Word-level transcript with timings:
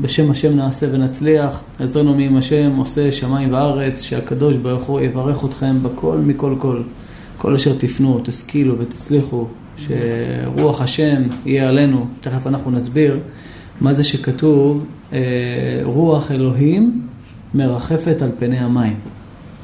בשם 0.00 0.30
השם 0.30 0.56
נעשה 0.56 0.86
ונצליח, 0.92 1.62
עזרנו 1.78 2.14
מעם 2.14 2.36
השם, 2.36 2.76
עושה 2.76 3.12
שמיים 3.12 3.52
וארץ, 3.52 4.02
שהקדוש 4.02 4.56
ברוך 4.56 4.82
הוא 4.82 5.00
יברך 5.00 5.44
אתכם 5.44 5.82
בכל 5.82 6.18
מכל 6.18 6.54
כל. 6.58 6.82
כל 7.38 7.54
אשר 7.54 7.74
תפנו, 7.78 8.20
תשכילו 8.24 8.78
ותצליחו, 8.78 9.46
שרוח 9.76 10.80
השם 10.80 11.22
יהיה 11.46 11.68
עלינו, 11.68 12.06
תכף 12.20 12.46
אנחנו 12.46 12.70
נסביר 12.70 13.18
מה 13.80 13.94
זה 13.94 14.04
שכתוב 14.04 14.84
אה, 15.12 15.18
רוח 15.84 16.30
אלוהים 16.30 17.06
מרחפת 17.54 18.22
על 18.22 18.30
פני 18.38 18.58
המים. 18.58 18.96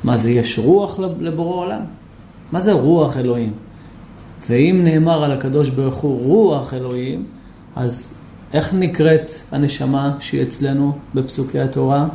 מה 0.05 0.17
זה, 0.17 0.31
יש 0.31 0.59
רוח 0.59 0.99
לבורא 1.21 1.57
עולם? 1.57 1.81
מה 2.53 2.61
זה 2.61 2.73
רוח 2.73 3.17
אלוהים? 3.17 3.53
ואם 4.51 4.81
נאמר 4.85 5.25
על 5.25 5.33
הקדוש 5.33 5.71
ברוך 5.71 5.95
הוא 5.95 6.21
רוח 6.27 6.75
אלוהים, 6.75 7.25
אז 7.77 8.15
איך 8.55 8.75
נקראת 8.75 9.31
הנשמה 9.53 10.17
שהיא 10.21 10.43
אצלנו 10.43 10.93
בפסוקי 11.15 11.61
התורה? 11.61 12.07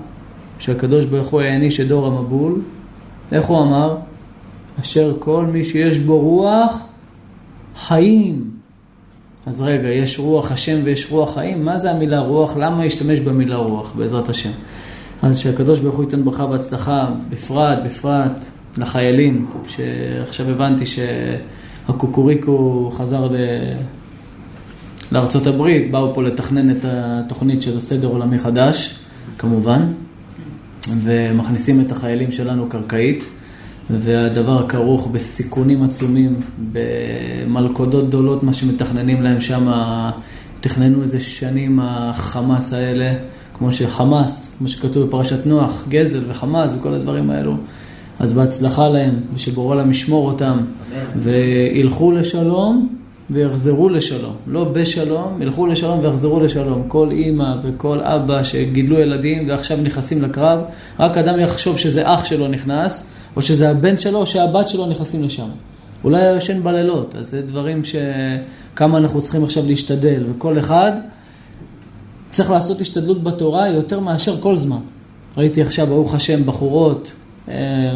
שהקדוש 0.59 1.05
ברוך 1.05 1.27
הוא 1.27 1.41
העניש 1.41 1.79
את 1.79 1.87
דור 1.87 2.07
המבול, 2.07 2.61
איך 3.31 3.45
הוא 3.45 3.61
אמר? 3.61 3.97
אשר 4.81 5.15
כל 5.19 5.45
מי 5.45 5.63
שיש 5.63 5.99
בו 5.99 6.19
רוח, 6.19 6.79
חיים. 7.75 8.49
אז 9.45 9.61
רגע, 9.61 9.87
יש 9.87 10.19
רוח 10.19 10.51
השם 10.51 10.79
ויש 10.83 11.11
רוח 11.11 11.33
חיים? 11.33 11.65
מה 11.65 11.77
זה 11.77 11.91
המילה 11.91 12.19
רוח? 12.19 12.57
למה 12.57 12.83
להשתמש 12.83 13.19
במילה 13.19 13.55
רוח, 13.55 13.93
בעזרת 13.95 14.29
השם? 14.29 14.51
אז 15.21 15.37
שהקדוש 15.37 15.79
ברוך 15.79 15.95
הוא 15.95 16.03
ייתן 16.03 16.23
ברכה 16.23 16.45
והצלחה, 16.45 17.09
בפרט, 17.29 17.77
בפרט 17.85 18.45
לחיילים, 18.77 19.45
שעכשיו 19.67 20.49
הבנתי 20.49 20.85
שהקוקוריקו 20.85 22.89
חזר 22.93 23.25
ל... 23.25 23.35
לארצות 25.11 25.47
הברית, 25.47 25.91
באו 25.91 26.13
פה 26.13 26.23
לתכנן 26.23 26.71
את 26.71 26.85
התוכנית 26.85 27.61
של 27.61 27.77
הסדר 27.77 28.07
עולמי 28.07 28.39
חדש, 28.39 28.95
כמובן, 29.37 29.81
ומכניסים 31.03 31.81
את 31.81 31.91
החיילים 31.91 32.31
שלנו 32.31 32.69
קרקעית. 32.69 33.25
והדבר 33.89 34.67
כרוך 34.67 35.07
בסיכונים 35.07 35.83
עצומים, 35.83 36.35
במלכודות 36.71 38.07
גדולות, 38.07 38.43
מה 38.43 38.53
שמתכננים 38.53 39.21
להם 39.21 39.41
שם, 39.41 39.71
תכננו 40.61 41.03
איזה 41.03 41.19
שנים 41.19 41.79
החמאס 41.81 42.73
האלה, 42.73 43.13
כמו 43.57 43.71
שחמאס, 43.71 44.55
כמו 44.57 44.67
שכתוב 44.67 45.07
בפרשת 45.07 45.45
נוח, 45.45 45.85
גזל 45.89 46.23
וחמאס 46.27 46.75
וכל 46.75 46.93
הדברים 46.93 47.29
האלו. 47.29 47.55
אז 48.19 48.33
בהצלחה 48.33 48.89
להם, 48.89 49.15
ושבורא 49.35 49.75
להם 49.75 49.91
ישמור 49.91 50.31
אותם, 50.31 50.57
וילכו 51.15 52.11
לשלום 52.11 52.98
ויחזרו 53.31 53.89
לשלום. 53.89 54.35
לא 54.47 54.63
בשלום, 54.63 55.41
ילכו 55.41 55.67
לשלום 55.67 55.99
ויחזרו 55.99 56.39
לשלום. 56.39 56.83
כל 56.87 57.11
אימא 57.11 57.55
וכל 57.63 57.99
אבא 58.01 58.43
שגידלו 58.43 58.99
ילדים 58.99 59.49
ועכשיו 59.49 59.77
נכנסים 59.77 60.21
לקרב, 60.21 60.59
רק 60.99 61.17
אדם 61.17 61.39
יחשוב 61.39 61.77
שזה 61.77 62.13
אח 62.13 62.25
שלו 62.25 62.47
נכנס, 62.47 63.05
או 63.35 63.41
שזה 63.41 63.69
הבן 63.69 63.97
שלו 63.97 64.19
או 64.19 64.25
שהבת 64.25 64.69
שלו 64.69 64.85
נכנסים 64.85 65.23
לשם. 65.23 65.47
אולי 66.03 66.21
היה 66.21 66.35
ישן 66.35 66.63
בלילות, 66.63 67.15
אז 67.15 67.29
זה 67.29 67.41
דברים 67.41 67.81
שכמה 67.83 68.97
אנחנו 68.97 69.21
צריכים 69.21 69.43
עכשיו 69.43 69.65
להשתדל, 69.65 70.23
וכל 70.29 70.59
אחד 70.59 70.91
צריך 72.29 72.51
לעשות 72.51 72.81
השתדלות 72.81 73.23
בתורה 73.23 73.69
יותר 73.69 73.99
מאשר 73.99 74.41
כל 74.41 74.57
זמן. 74.57 74.79
ראיתי 75.37 75.61
עכשיו, 75.61 75.87
ברוך 75.87 76.13
השם, 76.13 76.45
בחורות 76.45 77.11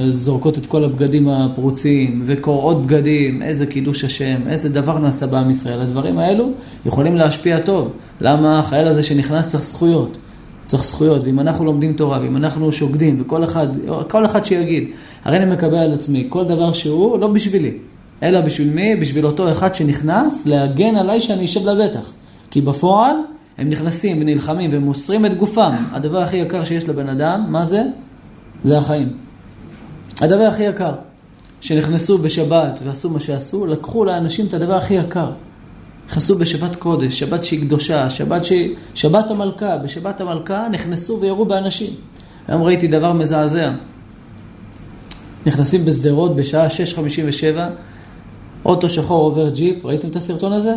זורקות 0.10 0.58
את 0.58 0.66
כל 0.66 0.84
הבגדים 0.84 1.28
הפרוצים 1.30 2.22
וקורעות 2.26 2.86
בגדים, 2.86 3.42
איזה 3.42 3.66
קידוש 3.66 4.04
השם, 4.04 4.42
איזה 4.50 4.70
דבר 4.70 5.00
נעשה 5.00 5.28
בעם 5.28 5.50
ישראל. 5.50 5.82
הדברים 5.82 6.20
האלו 6.20 6.52
יכולים 6.86 7.16
להשפיע 7.16 7.60
טוב. 7.60 7.92
למה 8.22 8.60
החייל 8.60 8.88
הזה 8.88 9.04
שנכנס 9.04 9.48
צריך 9.48 9.64
זכויות? 9.64 10.18
צריך 10.66 10.84
זכויות, 10.84 11.24
ואם 11.24 11.40
אנחנו 11.40 11.66
לומדים 11.66 11.94
תורה, 11.94 12.20
ואם 12.22 12.38
אנחנו 12.38 12.72
שוקדים, 12.72 13.16
וכל 13.20 13.44
אחד, 13.44 13.68
כל 14.10 14.26
אחד 14.26 14.46
שיגיד, 14.46 14.90
הרי 15.24 15.38
אני 15.38 15.52
מקבל 15.52 15.78
על 15.78 15.94
עצמי 15.94 16.26
כל 16.30 16.46
דבר 16.46 16.74
שהוא 16.74 17.20
לא 17.20 17.28
בשבילי, 17.28 17.72
אלא 18.24 18.42
בשביל 18.42 18.70
מי? 18.70 18.96
בשביל 18.96 19.26
אותו 19.26 19.52
אחד 19.52 19.76
שנכנס 19.76 20.46
להגן 20.46 20.96
עליי 20.96 21.22
שאני 21.22 21.46
אשב 21.46 21.70
לבטח. 21.70 22.12
כי 22.52 22.62
בפועל 22.62 23.16
הם 23.58 23.70
נכנסים 23.70 24.22
ונלחמים 24.22 24.70
ומוסרים 24.74 25.26
את 25.26 25.38
גופם. 25.38 25.72
הדבר 25.92 26.22
הכי 26.22 26.38
יקר 26.38 26.64
שיש 26.64 26.90
לבן 26.90 27.10
אדם, 27.10 27.46
מה 27.50 27.66
זה? 27.66 27.84
זה 28.64 28.78
החיים. 28.78 29.23
הדבר 30.24 30.44
הכי 30.44 30.64
יקר. 30.64 30.92
שנכנסו 31.62 32.18
בשבת 32.18 32.80
ועשו 32.84 33.10
מה 33.10 33.20
שעשו, 33.20 33.66
לקחו 33.66 34.06
לאנשים 34.06 34.46
את 34.46 34.54
הדבר 34.54 34.76
הכי 34.76 34.94
יקר. 34.94 35.32
נכנסו 36.08 36.38
בשבת 36.38 36.76
קודש, 36.76 37.20
שבת 37.20 37.44
שהיא 37.44 37.62
קדושה, 37.62 38.10
שבת 38.10 38.44
שהיא... 38.44 38.76
שבת 38.96 39.32
המלכה, 39.32 39.78
בשבת 39.78 40.22
המלכה 40.22 40.68
נכנסו 40.72 41.20
וירו 41.22 41.46
באנשים. 41.46 41.90
היום 42.48 42.64
ראיתי 42.64 42.88
דבר 42.88 43.14
מזעזע. 43.14 43.72
נכנסים 45.46 45.86
בשדרות 45.86 46.36
בשעה 46.36 46.68
6.57, 46.68 47.60
אוטו 48.66 48.90
שחור 48.90 49.24
עובר 49.24 49.50
ג'יפ, 49.50 49.86
ראיתם 49.86 50.10
את 50.10 50.16
הסרטון 50.16 50.54
הזה? 50.54 50.76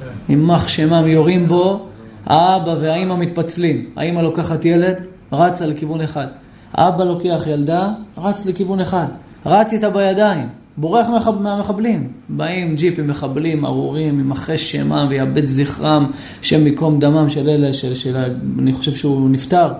כן. 0.00 0.06
יימח 0.28 0.68
שמם 0.68 1.06
יורים 1.06 1.48
בו, 1.48 1.86
האבא 2.26 2.76
והאימא 2.80 3.16
מתפצלים. 3.16 3.90
האימא 3.96 4.20
לוקחת 4.20 4.64
ילד, 4.64 5.04
רצה 5.32 5.66
לכיוון 5.66 6.00
אחד. 6.00 6.26
האבא 6.72 7.04
לוקח 7.04 7.42
ילדה, 7.46 7.90
רץ 8.18 8.46
לכיוון 8.46 8.80
אחד. 8.80 9.06
רץ 9.46 9.72
איתה 9.72 9.90
בידיים. 9.90 10.48
בורח 10.76 11.08
מהמחבלים. 11.40 12.12
באים 12.28 12.76
ג'יפים 12.76 13.06
מחבלים, 13.06 13.64
ארורים, 13.64 14.20
ימחה 14.20 14.58
שמם 14.58 15.06
ויאבד 15.10 15.46
זכרם, 15.46 16.10
שם 16.42 16.64
מקום 16.64 16.98
דמם 16.98 17.30
של 17.30 17.48
אלה, 17.48 17.72
של, 17.72 17.94
של, 17.94 18.16
אני 18.58 18.72
חושב 18.72 18.94
שהוא 18.94 19.30
נפטר. 19.30 19.72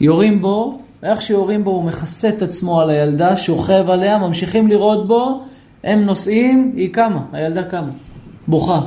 יורים 0.00 0.42
בו, 0.42 0.78
איך 1.02 1.22
שיורים 1.22 1.64
בו 1.64 1.70
הוא 1.70 1.84
מכסה 1.84 2.28
את 2.28 2.42
עצמו 2.42 2.80
על 2.80 2.90
הילדה, 2.90 3.36
שוכב 3.36 3.90
עליה, 3.90 4.18
ממשיכים 4.18 4.68
לראות 4.68 5.08
בו, 5.08 5.42
הם 5.84 6.04
נוסעים, 6.04 6.72
היא 6.76 6.92
קמה, 6.92 7.22
הילדה 7.32 7.62
קמה, 7.62 7.90
בוכה. 8.48 8.80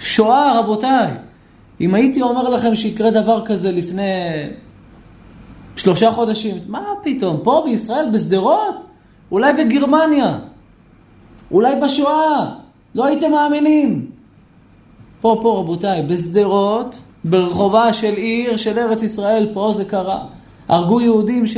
שואה, 0.00 0.60
רבותיי. 0.60 1.10
אם 1.80 1.94
הייתי 1.94 2.22
אומר 2.22 2.48
לכם 2.48 2.76
שיקרה 2.76 3.10
דבר 3.10 3.42
כזה 3.44 3.72
לפני 3.72 4.02
שלושה 5.78 6.12
חודשים, 6.12 6.56
מה 6.68 6.84
פתאום, 7.02 7.40
פה 7.42 7.62
בישראל, 7.64 8.06
בשדרות? 8.14 8.84
אולי 9.30 9.52
בגרמניה. 9.52 10.38
אולי 11.50 11.74
בשואה, 11.82 12.50
לא 12.94 13.04
הייתם 13.04 13.30
מאמינים. 13.30 14.10
פה, 15.20 15.38
פה, 15.42 15.58
רבותיי, 15.58 16.02
בשדרות, 16.02 16.96
ברחובה 17.24 17.92
של 17.92 18.14
עיר 18.14 18.56
של 18.56 18.78
ארץ 18.78 19.02
ישראל, 19.02 19.50
פה 19.54 19.72
זה 19.76 19.84
קרה. 19.84 20.26
הרגו 20.68 21.00
יהודים 21.00 21.46
ש... 21.46 21.56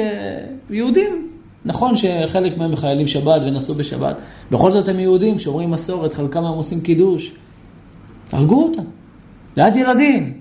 יהודים. 0.71 1.29
נכון 1.65 1.97
שחלק 1.97 2.59
מהם 2.59 2.77
חיילים 2.77 3.07
שבת 3.07 3.43
ונסעו 3.43 3.75
בשבת, 3.75 4.17
בכל 4.51 4.71
זאת 4.71 4.89
הם 4.89 5.01
יהודים, 5.01 5.39
שומרים 5.39 5.71
מסורת, 5.71 6.15
חלקם 6.15 6.45
הם 6.45 6.55
עושים 6.55 6.81
קידוש. 6.81 7.33
הרגו 8.33 8.63
אותם. 8.65 8.83
ליד 9.57 9.77
ילדים. 9.77 10.41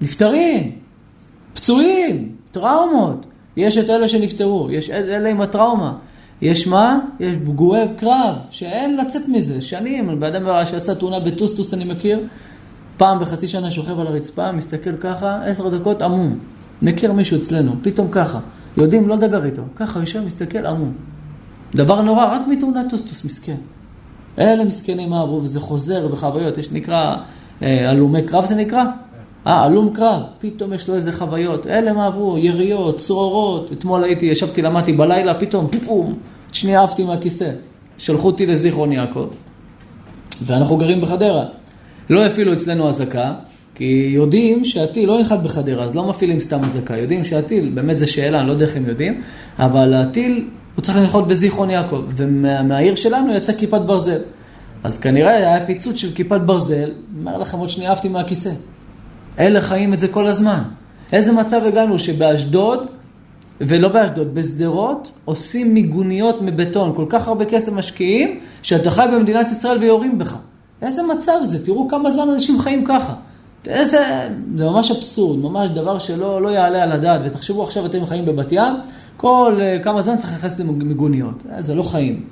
נפטרים. 0.00 0.72
פצועים. 1.54 2.37
טראומות. 2.48 3.26
יש 3.56 3.78
את 3.78 3.90
אלה 3.90 4.08
שנפטרו, 4.08 4.68
יש 4.70 4.90
את 4.90 5.04
אלה 5.04 5.28
עם 5.28 5.40
הטראומה. 5.40 5.94
יש 6.42 6.66
מה? 6.66 6.98
יש 7.20 7.36
פגועי 7.36 7.82
קרב, 7.96 8.34
שאין 8.50 8.96
לצאת 8.96 9.28
מזה, 9.28 9.60
שנים. 9.60 10.20
בן 10.20 10.34
אדם 10.34 10.66
שעשה 10.66 10.94
תאונה 10.94 11.20
בטוסטוס, 11.20 11.74
אני 11.74 11.84
מכיר, 11.84 12.20
פעם 12.96 13.20
בחצי 13.20 13.48
שנה 13.48 13.70
שוכב 13.70 14.00
על 14.00 14.06
הרצפה, 14.06 14.52
מסתכל 14.52 14.96
ככה, 14.96 15.44
עשר 15.44 15.68
דקות 15.68 16.02
עמום. 16.02 16.38
מכיר 16.82 17.12
מישהו 17.12 17.36
אצלנו, 17.36 17.72
פתאום 17.82 18.08
ככה. 18.08 18.40
יודעים 18.76 19.08
לא 19.08 19.16
לדבר 19.16 19.44
איתו. 19.44 19.62
ככה, 19.76 20.00
יושב, 20.00 20.24
מסתכל, 20.24 20.66
עמום. 20.66 20.92
דבר 21.74 22.02
נורא, 22.02 22.26
רק 22.26 22.42
מתאונת 22.48 22.90
טוסטוס, 22.90 23.24
מסכן. 23.24 23.56
אלה 24.38 24.64
מסכנים 24.64 25.10
מה 25.10 25.20
עברו, 25.20 25.42
וזה 25.42 25.60
חוזר 25.60 26.08
בחוויות, 26.08 26.58
יש 26.58 26.72
נקרא, 26.72 27.16
אה, 27.62 27.90
הלומי 27.90 28.22
קרב 28.22 28.44
זה 28.44 28.54
נקרא? 28.54 28.84
אה, 29.46 29.62
הלום 29.62 29.94
קרב, 29.94 30.22
פתאום 30.38 30.72
יש 30.72 30.88
לו 30.88 30.94
איזה 30.94 31.12
חוויות. 31.12 31.66
אלה 31.66 31.92
מה 31.92 32.06
עברו, 32.06 32.38
יריות, 32.38 32.96
צרורות. 32.96 33.72
אתמול 33.72 34.04
הייתי, 34.04 34.26
ישבתי, 34.26 34.62
למדתי 34.62 34.92
בלילה, 34.92 35.34
פתאום, 35.34 35.66
פום, 35.86 36.14
שנייה 36.52 36.82
עפתי 36.82 37.04
מהכיסא. 37.04 37.50
שלחו 37.98 38.26
אותי 38.26 38.46
לזיכרון 38.46 38.92
יעקב, 38.92 39.26
ואנחנו 40.42 40.76
גרים 40.76 41.00
בחדרה. 41.00 41.44
לא 42.10 42.26
הפעילו 42.26 42.52
אצלנו 42.52 42.88
אזעקה, 42.88 43.34
כי 43.74 44.10
יודעים 44.14 44.64
שהטיל 44.64 45.08
לא 45.08 45.20
ינחת 45.20 45.38
בחדרה, 45.38 45.84
אז 45.84 45.96
לא 45.96 46.04
מפעילים 46.08 46.40
סתם 46.40 46.64
אזעקה. 46.64 46.96
יודעים 46.96 47.24
שהטיל, 47.24 47.70
באמת 47.74 47.98
זו 47.98 48.12
שאלה, 48.12 48.38
אני 48.38 48.46
לא 48.46 48.52
יודע 48.52 48.64
איך 48.64 48.76
הם 48.76 48.86
יודעים, 48.88 49.20
אבל 49.58 49.94
הטיל, 49.94 50.48
הוא 50.74 50.82
צריך 50.82 50.98
לנחות 50.98 51.28
בזיכרון 51.28 51.70
יעקב, 51.70 52.02
ומהעיר 52.16 52.94
שלנו 52.94 53.34
יצא 53.34 53.52
כיפת 53.52 53.80
ברזל. 53.80 54.20
אז 54.84 54.98
כנראה 54.98 55.30
היה 55.30 55.66
פיצוץ 55.66 55.96
של 55.96 56.14
כיפת 56.14 56.40
ברזל, 56.40 56.90
אומר 57.18 57.38
לכם, 57.38 57.58
עוד 57.58 57.70
שנייה 57.70 57.92
עפתי 57.92 58.08
מהכיסא. 58.08 58.50
אלה 59.38 59.60
חיים 59.60 59.94
את 59.94 59.98
זה 59.98 60.08
כל 60.08 60.26
הזמן. 60.26 60.62
איזה 61.12 61.32
מצב 61.32 61.60
הגענו 61.66 61.98
שבאשדוד, 61.98 62.90
ולא 63.60 63.88
באשדוד, 63.88 64.34
בשדרות, 64.34 65.10
עושים 65.24 65.74
מיגוניות 65.74 66.42
מבטון, 66.42 66.92
כל 66.96 67.06
כך 67.08 67.28
הרבה 67.28 67.44
כסף 67.44 67.72
משקיעים, 67.72 68.40
שאתה 68.62 68.90
חי 68.90 69.06
במדינת 69.12 69.46
ישראל 69.48 69.78
ויורים 69.78 70.18
בך. 70.18 70.36
איזה 70.82 71.02
מצב 71.02 71.38
זה? 71.42 71.64
תראו 71.64 71.88
כמה 71.88 72.10
זמן 72.10 72.28
אנשים 72.28 72.60
חיים 72.60 72.84
ככה. 72.84 73.14
זה, 73.64 74.28
זה 74.54 74.64
ממש 74.64 74.90
אבסורד, 74.90 75.38
ממש 75.38 75.70
דבר 75.70 75.98
שלא 75.98 76.42
לא 76.42 76.48
יעלה 76.48 76.82
על 76.82 76.92
הדעת. 76.92 77.20
ותחשבו 77.24 77.62
עכשיו, 77.62 77.86
אתם 77.86 78.06
חיים 78.06 78.26
בבת 78.26 78.52
ים, 78.52 78.74
כל 79.16 79.58
uh, 79.58 79.84
כמה 79.84 80.02
זמן 80.02 80.18
צריך 80.18 80.32
להיכנס 80.32 80.58
למיגוניות. 80.58 81.42
אה, 81.52 81.62
זה 81.62 81.74
לא 81.74 81.82
חיים. 81.82 82.24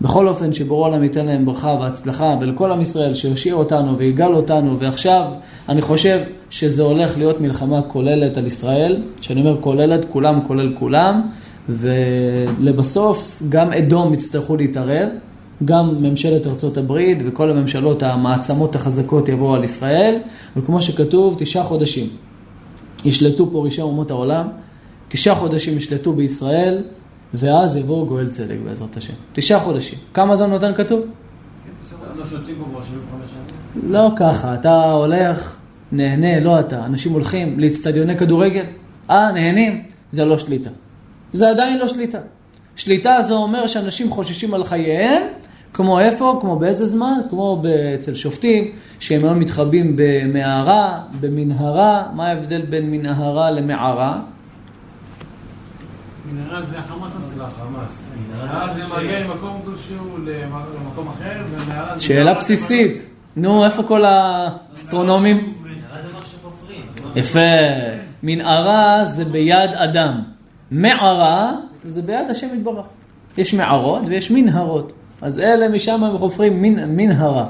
בכל 0.00 0.28
אופן, 0.28 0.52
שבורא 0.52 0.88
עולם 0.88 1.02
ייתן 1.02 1.26
להם 1.26 1.46
ברכה 1.46 1.76
והצלחה, 1.80 2.36
ולכל 2.40 2.72
עם 2.72 2.80
ישראל 2.80 3.14
שיושיע 3.14 3.54
אותנו 3.54 3.98
ויגאל 3.98 4.34
אותנו, 4.34 4.78
ועכשיו 4.78 5.24
אני 5.68 5.82
חושב 5.82 6.20
שזה 6.50 6.82
הולך 6.82 7.18
להיות 7.18 7.40
מלחמה 7.40 7.82
כוללת 7.82 8.36
על 8.36 8.46
ישראל, 8.46 9.02
שאני 9.20 9.40
אומר 9.40 9.60
כוללת, 9.60 10.04
כולם 10.04 10.40
כולל 10.46 10.74
כולם, 10.78 11.22
ולבסוף 11.68 13.42
גם 13.48 13.72
אדום 13.72 14.14
יצטרכו 14.14 14.56
להתערב, 14.56 15.08
גם 15.64 16.02
ממשלת 16.02 16.46
ארצות 16.46 16.76
הברית 16.76 17.18
וכל 17.24 17.50
הממשלות, 17.50 18.02
המעצמות 18.02 18.74
החזקות 18.74 19.28
יבואו 19.28 19.54
על 19.54 19.64
ישראל, 19.64 20.18
וכמו 20.56 20.80
שכתוב, 20.80 21.34
תשעה 21.38 21.64
חודשים 21.64 22.06
ישלטו 23.04 23.50
פה 23.52 23.64
ראשי 23.64 23.82
אומות 23.82 24.10
העולם, 24.10 24.46
תשעה 25.08 25.34
חודשים 25.34 25.76
ישלטו 25.76 26.12
בישראל, 26.12 26.82
ואז 27.34 27.76
יבוא 27.76 28.06
גואל 28.06 28.30
צדק 28.30 28.56
בעזרת 28.64 28.96
השם. 28.96 29.12
תשעה 29.32 29.60
חודשים. 29.60 29.98
כמה 30.14 30.36
זמן 30.36 30.50
נותן 30.50 30.74
כתוב? 30.74 31.00
לא 33.88 34.10
ככה, 34.16 34.54
אתה 34.54 34.90
הולך, 34.92 35.56
נהנה, 35.92 36.40
לא 36.40 36.60
אתה. 36.60 36.84
אנשים 36.84 37.12
הולכים 37.12 37.60
לאצטדיוני 37.60 38.18
כדורגל, 38.18 38.64
אה, 39.10 39.32
נהנים, 39.32 39.82
זה 40.10 40.24
לא 40.24 40.38
שליטה. 40.38 40.70
זה 41.32 41.48
עדיין 41.50 41.78
לא 41.78 41.88
שליטה. 41.88 42.18
שליטה 42.76 43.22
זה 43.22 43.34
אומר 43.34 43.66
שאנשים 43.66 44.10
חוששים 44.10 44.54
על 44.54 44.64
חייהם, 44.64 45.22
כמו 45.72 46.00
איפה? 46.00 46.38
כמו 46.40 46.56
באיזה 46.56 46.86
זמן? 46.86 47.18
כמו 47.30 47.62
אצל 47.94 48.14
שופטים, 48.14 48.72
שהם 49.00 49.24
היום 49.24 49.38
מתחבאים 49.38 49.92
במערה, 49.96 51.00
במנהרה. 51.20 52.02
מה 52.14 52.28
ההבדל 52.28 52.62
בין 52.62 52.90
מנהרה 52.90 53.50
למערה? 53.50 54.20
מנהרה 56.32 56.62
זה 56.62 56.78
החמאס 56.78 57.12
זה 57.12 57.42
החמאס? 57.44 58.02
מנהרה 58.30 58.74
זה 58.74 58.80
מגיע 58.96 59.26
ממקום 59.26 59.60
כלשהו 59.64 60.16
למקום 60.24 61.08
אחר, 61.08 61.44
ומערה 61.50 61.98
זה... 61.98 62.04
שאלה 62.04 62.34
בסיסית. 62.34 63.02
נו, 63.36 63.64
איפה 63.64 63.82
כל 63.82 64.04
האסטרונומים? 64.04 65.52
יפה. 67.16 67.38
מנהרה 68.22 69.04
זה 69.04 69.24
ביד 69.24 69.70
אדם. 69.74 70.22
מערה 70.70 71.52
זה 71.84 72.02
ביד 72.02 72.30
השם 72.30 72.46
יתברך. 72.54 72.86
יש 73.38 73.54
מערות 73.54 74.02
ויש 74.06 74.30
מנהרות. 74.30 74.92
אז 75.22 75.38
אלה 75.38 75.68
משם 75.68 76.04
הם 76.04 76.18
חופרים 76.18 76.62
מנהרה. 76.96 77.46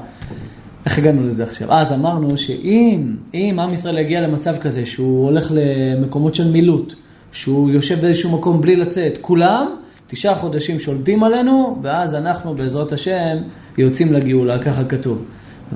איך 0.85 0.97
הגענו 0.97 1.27
לזה 1.27 1.43
עכשיו? 1.43 1.73
אז 1.73 1.93
אמרנו 1.93 2.37
שאם 2.37 3.15
אם 3.33 3.59
עם 3.59 3.73
ישראל 3.73 3.97
יגיע 3.97 4.21
למצב 4.21 4.57
כזה 4.57 4.85
שהוא 4.85 5.25
הולך 5.25 5.51
למקומות 5.51 6.35
של 6.35 6.51
מילוט, 6.51 6.95
שהוא 7.31 7.69
יושב 7.69 8.01
באיזשהו 8.01 8.37
מקום 8.37 8.61
בלי 8.61 8.75
לצאת, 8.75 9.17
כולם 9.21 9.67
תשעה 10.07 10.35
חודשים 10.35 10.79
שולטים 10.79 11.23
עלינו, 11.23 11.79
ואז 11.81 12.15
אנחנו 12.15 12.53
בעזרת 12.53 12.91
השם 12.91 13.37
יוצאים 13.77 14.13
לגאולה, 14.13 14.59
ככה 14.59 14.83
כתוב. 14.83 15.23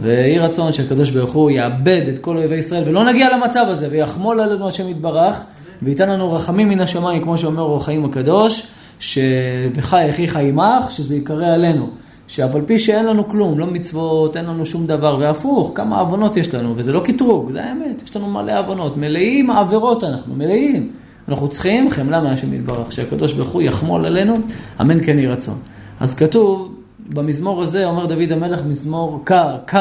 ויהי 0.01 0.39
רצון 0.39 0.73
שהקדוש 0.73 1.09
ברוך 1.09 1.33
הוא 1.33 1.51
יאבד 1.51 2.01
את 2.13 2.19
כל 2.19 2.37
אויבי 2.37 2.55
ישראל 2.55 2.83
ולא 2.85 3.05
נגיע 3.05 3.37
למצב 3.37 3.65
הזה 3.67 3.87
ויחמול 3.91 4.39
עלינו 4.39 4.67
השם 4.67 4.89
יתברך 4.89 5.43
וייתן 5.81 6.09
לנו 6.09 6.33
רחמים 6.33 6.69
מן 6.69 6.81
השמיים 6.81 7.23
כמו 7.23 7.37
שאומר 7.37 7.61
אור 7.61 7.77
החיים 7.77 8.05
הקדוש 8.05 8.67
ש"וחי 8.99 10.09
אחיך 10.09 10.35
עמך" 10.35 10.91
שזה 10.91 11.15
ייקרא 11.15 11.53
עלינו 11.53 11.89
שאף 12.27 12.55
על 12.55 12.61
פי 12.65 12.79
שאין 12.79 13.05
לנו 13.05 13.27
כלום, 13.27 13.59
לא 13.59 13.65
מצוות, 13.65 14.37
אין 14.37 14.45
לנו 14.45 14.65
שום 14.65 14.87
דבר, 14.87 15.17
והפוך, 15.19 15.71
כמה 15.75 15.99
עוונות 15.99 16.37
יש 16.37 16.53
לנו, 16.53 16.73
וזה 16.77 16.93
לא 16.93 17.01
קטרוג, 17.05 17.51
זה 17.51 17.63
האמת, 17.63 18.01
יש 18.05 18.15
לנו 18.15 18.27
מלא 18.27 18.59
עוונות, 18.59 18.97
מלאים 18.97 19.51
עבירות 19.51 20.03
אנחנו, 20.03 20.35
מלאים. 20.35 20.91
אנחנו 21.27 21.47
צריכים 21.47 21.91
חמלה 21.91 22.21
מהשם 22.21 22.53
יתברך, 22.53 22.91
שהקדוש 22.91 23.33
ברוך 23.33 23.49
הוא 23.49 23.61
יחמול 23.61 24.05
עלינו, 24.05 24.35
אמן 24.81 25.05
כן 25.05 25.19
יהי 25.19 25.27
רצון. 25.27 25.59
אז 25.99 26.15
כתוב, 26.15 26.75
במזמור 27.09 27.61
הזה 27.61 27.85
אומר 27.85 28.05
דוד 28.05 28.31
המלך 28.31 28.65
מזמור 28.65 29.21
קר, 29.23 29.57
קו, 29.69 29.79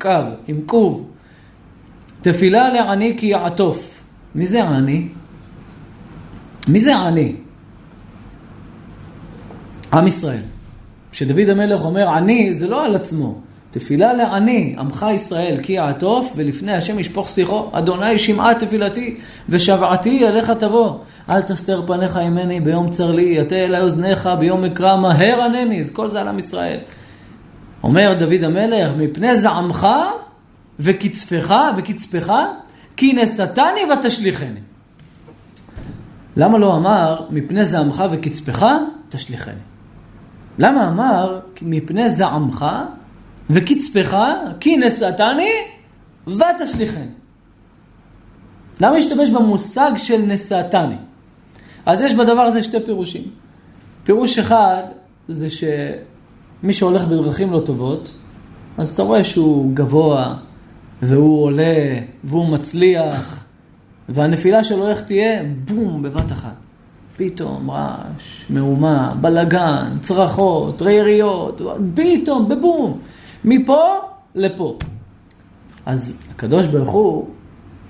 קו, 0.00 0.10
עם 0.48 0.60
קוב. 0.66 1.08
תפילה 2.22 2.68
לעני 2.68 3.16
כי 3.18 3.26
יעטוף. 3.26 4.02
מי 4.34 4.46
זה 4.46 4.64
עני? 4.64 5.08
מי 6.68 6.80
זה 6.80 6.96
עני? 6.96 7.34
עם 9.92 10.06
ישראל. 10.06 10.42
כשדוד 11.12 11.48
המלך 11.48 11.84
אומר 11.84 12.08
עני, 12.08 12.54
זה 12.54 12.68
לא 12.68 12.86
על 12.86 12.94
עצמו. 12.94 13.40
תפילה 13.72 14.12
לעני, 14.12 14.74
עמך 14.78 15.06
ישראל 15.14 15.56
כי 15.62 15.72
יעטוף, 15.72 16.32
ולפני 16.36 16.72
השם 16.72 16.98
ישפוך 16.98 17.30
שיחו. 17.30 17.68
אדוני 17.72 18.18
שמעה 18.18 18.54
תפילתי, 18.54 19.16
ושוועתי 19.48 20.28
אליך 20.28 20.50
תבוא. 20.50 20.98
אל 21.30 21.42
תסתר 21.42 21.82
פניך 21.86 22.16
ממני 22.16 22.60
ביום 22.60 22.90
צר 22.90 23.12
לי, 23.12 23.22
יטה 23.22 23.54
אלי 23.54 23.80
אוזניך 23.80 24.28
ביום 24.38 24.64
אקרא, 24.64 24.96
מהר 24.96 25.42
ענני. 25.42 25.84
כל 25.92 26.08
זה 26.08 26.20
על 26.20 26.28
עם 26.28 26.38
ישראל. 26.38 26.78
אומר 27.82 28.14
דוד 28.18 28.44
המלך, 28.44 28.90
מפני 28.98 29.36
זעמך 29.36 29.86
וקצפך, 30.80 31.54
וקצפך, 31.76 32.32
כי 32.96 33.12
נשאתני 33.12 33.80
ותשליכני. 33.92 34.60
למה 36.36 36.58
לא 36.58 36.76
אמר, 36.76 37.26
מפני 37.30 37.64
זעמך 37.64 38.04
וקצפך, 38.10 38.66
תשליכני? 39.08 39.54
למה 40.58 40.88
אמר, 40.88 41.40
מפני 41.62 42.10
זעמך 42.10 42.66
וקצפך, 43.52 44.16
כי 44.60 44.76
נשאתני 44.76 45.50
ותשליכני. 46.26 47.04
למה 48.80 48.96
השתמש 48.96 49.30
במושג 49.30 49.90
של 49.96 50.22
נשאתני? 50.26 50.94
אז 51.86 52.02
יש 52.02 52.14
בדבר 52.14 52.40
הזה 52.40 52.62
שתי 52.62 52.80
פירושים. 52.80 53.22
פירוש 54.04 54.38
אחד 54.38 54.82
זה 55.28 55.48
שמי 55.50 56.72
שהולך 56.72 57.04
בדרכים 57.04 57.52
לא 57.52 57.60
טובות, 57.64 58.14
אז 58.78 58.90
אתה 58.90 59.02
רואה 59.02 59.24
שהוא 59.24 59.74
גבוה, 59.74 60.34
והוא 61.02 61.42
עולה, 61.42 61.98
והוא 62.24 62.48
מצליח, 62.48 63.44
והנפילה 64.08 64.64
שלו 64.64 64.88
איך 64.88 65.02
תהיה? 65.02 65.42
בום, 65.64 66.02
בבת 66.02 66.32
אחת. 66.32 66.54
פתאום 67.16 67.70
רעש, 67.70 68.44
מהומה, 68.50 69.14
בלגן, 69.20 69.96
צרחות, 70.00 70.82
יריות, 70.90 71.60
פתאום, 71.94 72.48
בבום. 72.48 72.98
מפה 73.44 73.84
לפה. 74.34 74.78
אז 75.86 76.18
הקדוש 76.30 76.66
ברוך 76.66 76.90
הוא, 76.90 77.28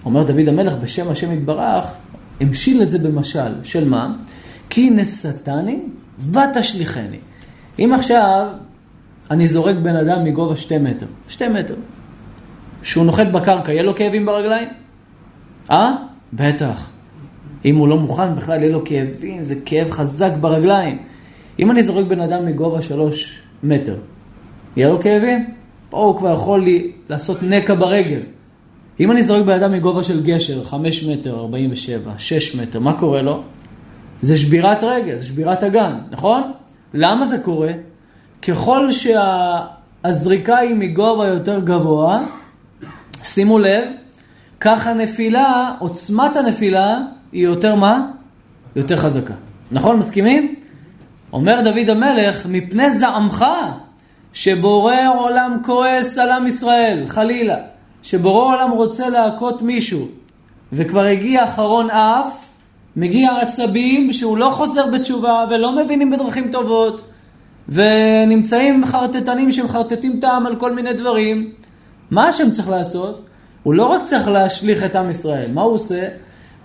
אומר 0.05 0.23
דוד 0.23 0.49
המלך 0.49 0.75
בשם 0.75 1.11
השם 1.11 1.33
יתברך, 1.33 1.87
המשיל 2.41 2.83
את 2.83 2.91
זה 2.91 2.99
במשל, 2.99 3.65
של 3.65 3.89
מה? 3.89 4.15
כי 4.71 4.91
נשאתני 4.91 5.81
ותשליכני. 6.19 7.19
אם 7.79 7.93
עכשיו 7.93 8.49
אני 9.31 9.49
זורק 9.49 9.77
בן 9.77 9.97
אדם 9.97 10.25
מגובה 10.25 10.57
שתי 10.57 10.79
מטר, 10.79 11.07
שתי 11.29 11.49
מטר, 11.49 11.75
שהוא 12.83 13.05
נוחת 13.05 13.27
בקרקע, 13.27 13.73
יהיה 13.73 13.83
לו 13.83 13.95
כאבים 13.95 14.27
ברגליים? 14.27 14.69
אה? 15.71 15.93
בטח. 16.33 16.91
אם 17.65 17.77
הוא 17.77 17.89
לא 17.89 17.99
מוכן 17.99 18.37
בכלל, 18.37 18.61
יהיה 18.63 18.73
לו 18.73 18.85
כאבים, 18.85 19.43
זה 19.43 19.55
כאב 19.65 19.91
חזק 19.91 20.31
ברגליים. 20.41 20.99
אם 21.59 21.71
אני 21.71 21.83
זורק 21.83 22.07
בן 22.07 22.21
אדם 22.21 22.47
מגובה 22.47 22.83
שלוש 22.83 23.43
מטר, 23.63 23.97
יהיה 24.77 24.89
לו 24.89 25.01
כאבים? 25.01 25.47
פה 25.91 26.05
הוא 26.05 26.19
כבר 26.19 26.33
יכול 26.35 26.65
לי 26.65 26.93
לעשות 27.09 27.43
נקע 27.43 27.75
ברגל. 27.75 28.21
אם 29.01 29.11
אני 29.11 29.23
זורק 29.23 29.47
בן 29.47 29.53
אדם 29.53 29.73
מגובה 29.73 30.05
של 30.05 30.23
גשר, 30.23 30.65
חמש 30.65 31.05
מטר, 31.05 31.41
ארבעים 31.41 31.73
ושבע, 31.73 32.13
שש 32.19 32.57
מטר, 32.57 32.81
מה 32.81 32.93
קורה 32.93 33.23
לו? 33.23 33.43
זה 34.23 34.37
שבירת 34.37 34.85
רגל, 34.85 35.19
זה 35.19 35.27
שבירת 35.27 35.65
אגן, 35.65 35.95
נכון? 36.11 36.53
למה 36.95 37.25
זה 37.25 37.39
קורה? 37.39 37.73
ככל 38.43 38.89
שהזריקה 38.93 40.59
היא 40.59 40.75
מגובה 40.75 41.27
יותר 41.27 41.61
גבוה, 41.61 42.23
שימו 43.23 43.59
לב, 43.59 43.85
כך 44.61 44.87
הנפילה, 44.87 45.75
עוצמת 45.79 46.37
הנפילה 46.37 46.99
היא 47.33 47.45
יותר 47.45 47.75
מה? 47.75 48.07
יותר 48.77 48.97
חזקה. 48.97 49.35
נכון? 49.73 49.99
מסכימים? 49.99 50.55
אומר 51.33 51.61
דוד 51.65 51.89
המלך, 51.89 52.47
מפני 52.47 52.91
זעמך, 52.91 53.45
שבורא 54.33 54.97
עולם 55.19 55.59
כועס 55.65 56.19
על 56.19 56.31
עם 56.31 56.47
ישראל, 56.47 57.05
חלילה, 57.09 57.57
שבורא 58.03 58.55
עולם 58.55 58.71
רוצה 58.71 59.09
להכות 59.09 59.63
מישהו, 59.63 60.09
וכבר 60.73 61.05
הגיע 61.05 61.45
אחרון 61.45 61.91
אף, 61.91 62.47
מגיע 62.97 63.37
עצבים 63.37 64.13
שהוא 64.13 64.37
לא 64.37 64.51
חוזר 64.51 64.87
בתשובה 64.87 65.45
ולא 65.51 65.85
מבינים 65.85 66.11
בדרכים 66.11 66.49
טובות, 66.51 67.03
ונמצאים 67.69 68.87
חרטטנים 68.87 69.53
שמחרטטים 69.53 70.19
טעם 70.21 70.47
על 70.47 70.57
כל 70.57 70.73
מיני 70.73 70.93
דברים. 70.93 71.51
מה 72.11 72.29
השם 72.29 72.51
צריך 72.51 72.69
לעשות? 72.69 73.23
הוא 73.63 73.75
לא 73.75 73.87
רק 73.87 74.05
צריך 74.05 74.29
להשליך 74.29 74.85
את 74.85 74.97
עם 74.97 75.11
ישראל, 75.11 75.51
מה 75.53 75.63
הוא 75.63 75.75
עושה? 75.75 76.09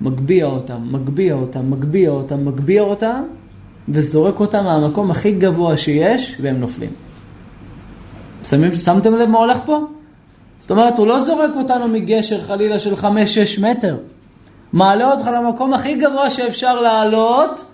מגביה 0.01 0.45
אותם, 0.45 0.87
מגביה 0.91 1.33
אותם, 1.33 1.71
מגביה 1.71 2.09
אותם, 2.09 2.45
מגביה 2.45 2.81
אותם, 2.81 3.23
וזורק 3.89 4.39
אותם 4.39 4.63
מהמקום 4.63 5.11
הכי 5.11 5.31
גבוה 5.31 5.77
שיש, 5.77 6.37
והם 6.41 6.59
נופלים. 6.59 7.06
שמים, 8.43 8.77
שמתם 8.77 9.15
לב 9.15 9.29
מה 9.29 9.37
הולך 9.37 9.57
פה? 9.65 9.79
זאת 10.59 10.71
אומרת, 10.71 10.97
הוא 10.97 11.07
לא 11.07 11.21
זורק 11.21 11.51
אותנו 11.55 11.87
מגשר 11.87 12.41
חלילה 12.41 12.79
של 12.79 12.93
5-6 12.93 13.05
מטר. 13.61 13.97
מעלה 14.73 15.11
אותך 15.11 15.27
למקום 15.27 15.73
הכי 15.73 15.95
גבוה 15.95 16.29
שאפשר 16.29 16.81
לעלות, 16.81 17.65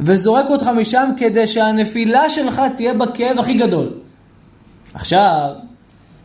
וזורק 0.00 0.46
אותך 0.48 0.66
משם 0.66 1.10
כדי 1.16 1.46
שהנפילה 1.46 2.30
שלך 2.30 2.62
תהיה 2.76 2.94
בכאב 2.94 3.38
הכי 3.38 3.54
גדול. 3.54 3.88
עכשיו, 4.94 5.50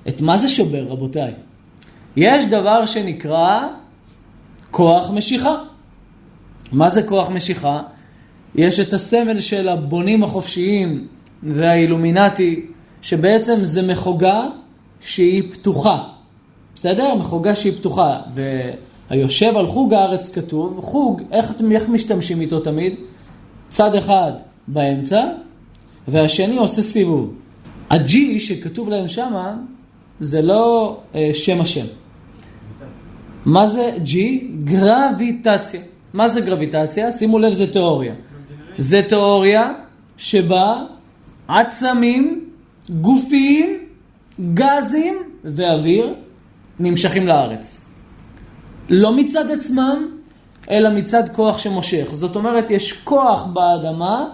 את 0.08 0.22
מה 0.22 0.38
זה 0.38 0.50
שובר, 0.50 0.86
רבותיי? 0.88 1.34
יש 2.16 2.46
דבר 2.46 2.86
שנקרא 2.86 3.68
כוח 4.72 5.12
משיכה. 5.12 5.56
מה 6.72 6.90
זה 6.90 7.04
כוח 7.04 7.30
משיכה? 7.30 7.82
יש 8.56 8.80
את 8.80 8.94
הסמל 8.94 9.40
של 9.40 9.70
הבונים 9.70 10.24
החופשיים 10.24 11.08
והאילומינטי, 11.44 12.66
שבעצם 13.04 13.64
זה 13.64 13.82
מחוגה 13.82 14.48
שהיא 15.00 15.52
פתוחה. 15.52 16.04
בסדר? 16.76 17.16
מחוגה 17.16 17.56
שהיא 17.56 17.74
פתוחה. 17.74 18.20
והיושב 19.10 19.58
על 19.58 19.68
חוג 19.68 19.94
הארץ 19.94 20.34
כתוב, 20.34 20.80
חוג, 20.82 21.22
איך, 21.32 21.54
איך 21.72 21.90
משתמשים 21.90 22.42
איתו 22.42 22.60
תמיד? 22.60 22.94
צד 23.70 23.96
אחד 23.96 24.32
באמצע, 24.68 25.24
והשני 26.08 26.58
עושה 26.58 26.82
סיבוב. 26.82 27.34
הג'י 27.90 28.40
שכתוב 28.40 28.90
להם 28.90 29.08
שמה, 29.08 29.56
זה 30.20 30.42
לא 30.42 30.98
אה, 31.16 31.30
שם 31.34 31.62
השם. 31.62 31.86
מה 33.46 33.68
זה 33.68 33.92
ג'י? 34.04 34.48
גרביטציה. 34.64 35.82
מה 36.14 36.30
זה 36.30 36.42
גרביטציה? 36.42 37.12
שימו 37.12 37.40
לב, 37.40 37.54
זה 37.54 37.72
תיאוריה. 37.72 38.14
זה 38.78 39.02
תיאוריה 39.08 39.72
שבה 40.18 40.82
עצמים, 41.48 42.50
גופים, 42.90 43.78
גזים 44.54 45.16
ואוויר 45.44 46.14
נמשכים 46.80 47.28
לארץ. 47.28 47.86
לא 48.90 49.16
מצד 49.16 49.52
עצמם, 49.52 50.08
אלא 50.72 50.90
מצד 50.90 51.24
כוח 51.36 51.58
שמושך. 51.58 52.08
זאת 52.12 52.36
אומרת, 52.36 52.72
יש 52.72 52.94
כוח 52.94 53.44
באדמה 53.44 54.26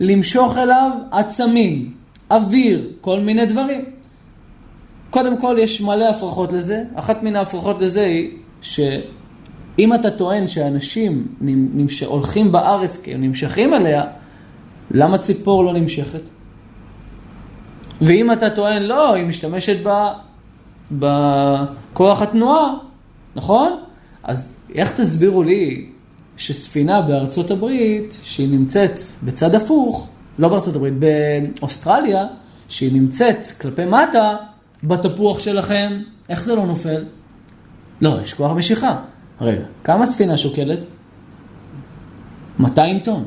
למשוך 0.00 0.56
אליו 0.56 0.90
עצמים, 1.10 1.94
אוויר, 2.30 2.90
כל 3.00 3.20
מיני 3.20 3.46
דברים. 3.46 3.84
קודם 5.10 5.40
כל, 5.40 5.56
יש 5.60 5.80
מלא 5.80 6.08
הפרחות 6.08 6.52
לזה. 6.52 6.82
אחת 6.94 7.22
מן 7.22 7.36
ההפרחות 7.36 7.80
לזה 7.80 8.04
היא 8.04 8.30
שאם 8.62 9.94
אתה 9.94 10.10
טוען 10.10 10.48
שאנשים 10.48 11.26
נמש... 11.40 12.02
הולכים 12.02 12.52
בארץ 12.52 13.00
כי 13.02 13.14
הם 13.14 13.22
נמשכים 13.24 13.74
אליה, 13.74 14.04
למה 14.90 15.18
ציפור 15.18 15.64
לא 15.64 15.72
נמשכת? 15.72 16.20
ואם 18.02 18.32
אתה 18.32 18.50
טוען, 18.50 18.82
לא, 18.82 19.14
היא 19.14 19.24
משתמשת. 19.24 19.76
בכוח 20.92 22.22
התנועה, 22.22 22.74
נכון? 23.36 23.72
אז 24.22 24.56
איך 24.74 25.00
תסבירו 25.00 25.42
לי 25.42 25.90
שספינה 26.36 27.02
בארצות 27.02 27.50
הברית, 27.50 28.18
שהיא 28.22 28.58
נמצאת 28.58 29.00
בצד 29.22 29.54
הפוך, 29.54 30.08
לא 30.38 30.48
בארצות 30.48 30.76
הברית, 30.76 30.94
באוסטרליה, 30.98 32.26
שהיא 32.68 32.92
נמצאת 32.92 33.46
כלפי 33.60 33.84
מטה, 33.84 34.36
בתפוח 34.84 35.40
שלכם, 35.40 36.02
איך 36.28 36.44
זה 36.44 36.54
לא 36.54 36.66
נופל? 36.66 37.04
לא, 38.00 38.18
יש 38.22 38.34
כוח 38.34 38.52
משיכה. 38.52 38.96
רגע, 39.40 39.64
כמה 39.84 40.06
ספינה 40.06 40.38
שוקלת? 40.38 40.84
200 42.58 43.00
טון. 43.00 43.26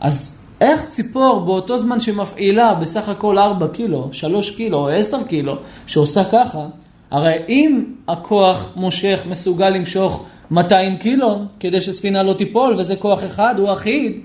אז 0.00 0.33
איך 0.64 0.86
ציפור 0.86 1.40
באותו 1.40 1.78
זמן 1.78 2.00
שמפעילה 2.00 2.74
בסך 2.74 3.08
הכל 3.08 3.38
4 3.38 3.68
קילו, 3.68 4.08
3 4.12 4.50
קילו 4.50 4.78
או 4.78 4.88
10 4.88 5.24
קילו, 5.24 5.56
שעושה 5.86 6.24
ככה, 6.24 6.66
הרי 7.10 7.34
אם 7.48 7.84
הכוח 8.08 8.72
מושך 8.76 9.22
מסוגל 9.28 9.68
למשוך 9.68 10.24
200 10.50 10.96
קילו, 10.96 11.42
כדי 11.60 11.80
שספינה 11.80 12.22
לא 12.22 12.34
תיפול, 12.34 12.74
וזה 12.78 12.96
כוח 12.96 13.24
אחד, 13.24 13.54
הוא 13.58 13.72
אחיד, 13.72 14.20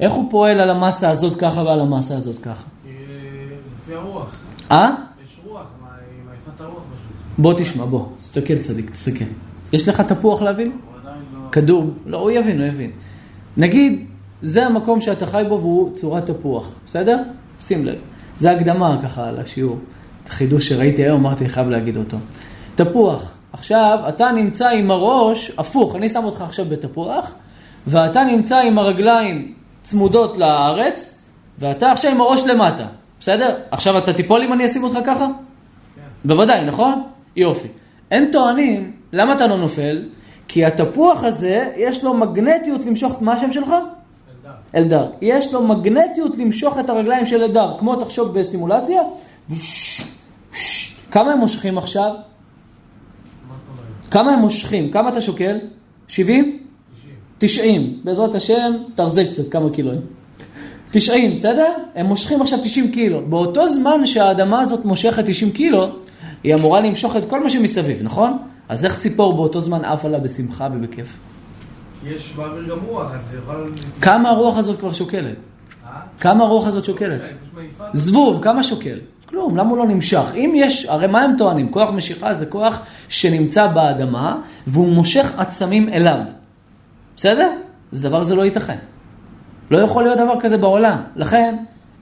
איך 0.00 0.12
הוא 0.12 0.30
פועל 0.30 0.60
על 0.60 0.70
המסה 0.70 1.10
הזאת 1.10 1.38
ככה 1.38 1.62
ועל 1.62 1.80
המסה 1.80 2.16
הזאת 2.16 2.38
ככה? 2.38 2.64
לפי 3.82 3.94
הרוח. 3.94 4.36
אה? 4.70 4.90
יש 5.24 5.36
רוח, 5.46 5.66
מעיפה 5.80 6.50
את 6.56 6.60
הרוח 6.60 6.74
פשוט. 6.74 7.16
בוא 7.38 7.54
תשמע, 7.54 7.84
בוא, 7.84 8.04
תסתכל 8.16 8.58
צדיק, 8.58 8.90
תסתכל. 8.90 9.24
יש 9.72 9.88
לך 9.88 10.00
תפוח 10.00 10.42
להבין? 10.42 10.66
הוא 10.66 11.00
עדיין 11.00 11.22
לא... 11.34 11.50
כדור, 11.52 11.90
לא, 12.06 12.16
הוא 12.16 12.30
יבין, 12.30 12.58
הוא 12.60 12.66
יבין. 12.66 12.90
נגיד, 13.56 14.06
זה 14.42 14.66
המקום 14.66 15.00
שאתה 15.00 15.26
חי 15.26 15.44
בו 15.48 15.54
והוא 15.60 15.96
צורת 15.96 16.26
תפוח, 16.26 16.68
בסדר? 16.86 17.18
שים 17.60 17.86
לב. 17.86 17.94
זה 18.38 18.50
הקדמה 18.50 18.96
ככה 19.02 19.28
על 19.28 19.40
השיעור. 19.40 19.78
חידוש 20.28 20.68
שראיתי 20.68 21.02
היום, 21.02 21.20
אמרתי, 21.20 21.48
חייב 21.48 21.68
להגיד 21.68 21.96
אותו. 21.96 22.16
תפוח. 22.74 23.32
עכשיו, 23.52 23.98
אתה 24.08 24.30
נמצא 24.30 24.68
עם 24.68 24.90
הראש 24.90 25.52
הפוך, 25.58 25.96
אני 25.96 26.08
שם 26.08 26.24
אותך 26.24 26.40
עכשיו 26.40 26.64
בתפוח, 26.64 27.34
ואתה 27.86 28.24
נמצא 28.24 28.58
עם 28.58 28.78
הרגליים 28.78 29.54
צמודות 29.82 30.38
לארץ, 30.38 31.18
ואתה 31.58 31.92
עכשיו 31.92 32.10
עם 32.10 32.20
הראש 32.20 32.42
למטה, 32.42 32.86
בסדר? 33.20 33.54
עכשיו 33.70 33.98
אתה 33.98 34.12
תיפול 34.12 34.42
אם 34.42 34.52
אני 34.52 34.66
אשים 34.66 34.84
אותך 34.84 34.98
ככה? 35.06 35.26
כן. 35.26 36.02
בוודאי, 36.24 36.64
נכון? 36.64 37.02
יופי. 37.36 37.68
הם 38.10 38.24
טוענים, 38.32 38.92
למה 39.12 39.32
אתה 39.32 39.46
לא 39.46 39.56
נופל? 39.58 40.08
כי 40.48 40.64
התפוח 40.64 41.24
הזה, 41.24 41.70
יש 41.76 42.04
לו 42.04 42.14
מגנטיות 42.14 42.86
למשוך, 42.86 43.22
מה 43.22 43.32
השם 43.32 43.52
שלך? 43.52 43.74
אלדר. 44.74 45.10
יש 45.22 45.52
לו 45.52 45.62
מגנטיות 45.62 46.38
למשוך 46.38 46.78
את 46.78 46.90
הרגליים 46.90 47.26
של 47.26 47.42
אלדר, 47.42 47.74
כמו 47.78 47.96
תחשוב 47.96 48.38
בסימולציה, 48.38 49.02
כמה 51.10 51.32
הם 51.32 51.38
מושכים 51.38 51.78
עכשיו? 51.78 52.14
כמה 54.10 54.32
הם 54.32 54.38
מושכים? 54.38 54.90
כמה 54.90 55.08
אתה 55.08 55.20
שוקל? 55.20 55.58
70? 56.08 56.58
90. 57.38 58.00
בעזרת 58.04 58.34
השם, 58.34 58.72
תרזה 58.94 59.24
קצת 59.24 59.48
כמה 59.48 59.70
קילואים. 59.70 60.00
90, 60.90 61.34
בסדר? 61.34 61.72
הם 61.94 62.06
מושכים 62.06 62.42
עכשיו 62.42 62.58
90 62.62 62.90
קילו. 62.90 63.20
באותו 63.26 63.72
זמן 63.72 64.06
שהאדמה 64.06 64.60
הזאת 64.60 64.84
מושכת 64.84 65.24
90 65.26 65.52
קילו, 65.52 65.86
היא 66.44 66.54
אמורה 66.54 66.80
למשוך 66.80 67.16
את 67.16 67.24
כל 67.30 67.42
מה 67.42 67.50
שמסביב, 67.50 68.02
נכון? 68.02 68.38
אז 68.68 68.84
איך 68.84 68.98
ציפור 68.98 69.32
באותו 69.32 69.60
זמן 69.60 69.84
עף 69.84 70.04
עלה 70.04 70.18
בשמחה 70.18 70.68
ובכיף? 70.72 71.18
יש 72.04 72.32
באוויר 72.36 72.68
גם 72.68 72.78
רוח, 72.86 73.14
אז 73.14 73.20
זה 73.30 73.38
יכול... 73.38 73.72
כמה 74.00 74.28
הרוח 74.30 74.56
הזאת 74.56 74.78
כבר 74.78 74.92
שוקלת? 74.92 75.36
אה? 75.86 76.00
כמה 76.20 76.44
הרוח 76.44 76.66
הזאת 76.66 76.84
שוקלת? 76.84 77.20
זבוב, 77.92 78.42
כמה 78.42 78.62
שוקל? 78.62 78.98
כלום, 79.26 79.56
למה 79.56 79.70
הוא 79.70 79.78
לא 79.78 79.86
נמשך? 79.86 80.32
אם 80.34 80.52
יש, 80.56 80.86
הרי 80.86 81.06
מה 81.06 81.22
הם 81.22 81.34
טוענים? 81.38 81.68
כוח 81.68 81.90
משיכה 81.90 82.34
זה 82.34 82.46
כוח 82.46 82.78
שנמצא 83.08 83.66
באדמה 83.66 84.36
והוא 84.66 84.88
מושך 84.88 85.32
עצמים 85.38 85.88
אליו. 85.88 86.18
בסדר? 87.16 87.50
זה 87.92 88.02
דבר 88.02 88.24
זה 88.24 88.34
לא 88.34 88.44
ייתכן. 88.44 88.76
לא 89.70 89.78
יכול 89.78 90.02
להיות 90.02 90.18
דבר 90.18 90.40
כזה 90.40 90.56
בעולם. 90.56 90.96
לכן, 91.16 91.56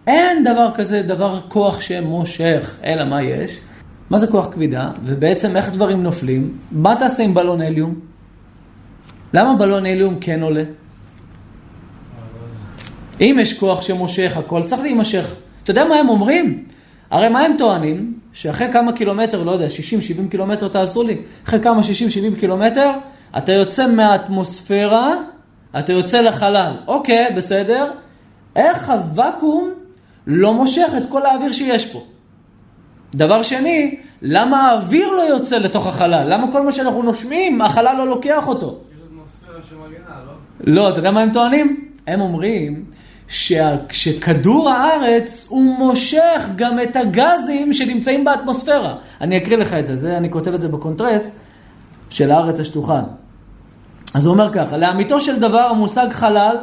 אין 0.06 0.44
דבר 0.44 0.70
כזה, 0.74 1.02
דבר 1.02 1.40
כוח 1.48 1.80
שמושך. 1.80 2.76
אלא 2.84 3.04
מה 3.04 3.22
יש? 3.22 3.58
מה 4.10 4.18
זה 4.18 4.26
כוח 4.26 4.48
כבידה? 4.52 4.90
ובעצם 5.04 5.56
איך 5.56 5.72
דברים 5.72 6.02
נופלים? 6.02 6.58
מה 6.72 6.96
תעשה 6.98 7.22
עם 7.22 7.34
בלון 7.34 7.60
הליום? 7.60 7.94
למה 9.34 9.56
בלון 9.56 9.86
הליום 9.86 10.18
כן 10.20 10.42
עולה? 10.42 10.62
אם 13.20 13.36
יש 13.40 13.58
כוח 13.58 13.82
שמושך 13.82 14.36
הכל, 14.36 14.62
צריך 14.62 14.82
להימשך. 14.82 15.34
אתה 15.62 15.70
יודע 15.70 15.84
מה 15.84 15.94
הם 15.94 16.08
אומרים? 16.08 16.64
הרי 17.10 17.28
מה 17.28 17.40
הם 17.40 17.52
טוענים? 17.58 18.18
שאחרי 18.32 18.72
כמה 18.72 18.92
קילומטר, 18.92 19.42
לא 19.42 19.50
יודע, 19.50 19.66
60-70 19.66 20.30
קילומטר 20.30 20.68
תעשו 20.68 21.02
לי, 21.02 21.16
אחרי 21.46 21.60
כמה 21.60 21.82
60-70 22.34 22.40
קילומטר, 22.40 22.90
אתה 23.38 23.52
יוצא 23.52 23.86
מהאטמוספירה, 23.86 25.14
אתה 25.78 25.92
יוצא 25.92 26.20
לחלל. 26.20 26.72
אוקיי, 26.86 27.26
בסדר. 27.36 27.90
איך 28.56 28.90
הוואקום 28.90 29.70
לא 30.26 30.54
מושך 30.54 30.90
את 30.96 31.06
כל 31.08 31.26
האוויר 31.26 31.52
שיש 31.52 31.86
פה? 31.92 32.04
דבר 33.14 33.42
שני, 33.42 33.96
למה 34.22 34.70
האוויר 34.70 35.10
לא 35.10 35.22
יוצא 35.22 35.58
לתוך 35.58 35.86
החלל? 35.86 36.34
למה 36.34 36.52
כל 36.52 36.62
מה 36.62 36.72
שאנחנו 36.72 37.02
נושמים, 37.02 37.62
החלל 37.62 37.96
לא 37.98 38.06
לוקח 38.06 38.48
אותו? 38.48 38.78
שמגנה, 39.70 40.16
לא? 40.26 40.32
לא, 40.74 40.88
אתה 40.88 40.98
יודע 40.98 41.10
מה 41.10 41.20
הם 41.20 41.32
טוענים? 41.32 41.90
הם 42.06 42.20
אומרים 42.20 42.84
שכדור 43.90 44.70
הארץ 44.70 45.46
הוא 45.48 45.78
מושך 45.78 46.46
גם 46.56 46.80
את 46.80 46.96
הגזים 46.96 47.72
שנמצאים 47.72 48.24
באטמוספירה. 48.24 48.94
אני 49.20 49.36
אקריא 49.36 49.56
לך 49.56 49.72
את 49.72 49.86
זה, 49.86 49.96
זה 49.96 50.16
אני 50.16 50.30
כותב 50.30 50.54
את 50.54 50.60
זה 50.60 50.68
בקונטרס 50.68 51.36
של 52.10 52.30
הארץ 52.30 52.60
השטוחה. 52.60 53.00
אז 54.14 54.26
הוא 54.26 54.34
אומר 54.34 54.52
ככה, 54.52 54.76
לאמיתו 54.76 55.20
של 55.20 55.40
דבר 55.40 55.60
המושג 55.60 56.06
חלל 56.12 56.56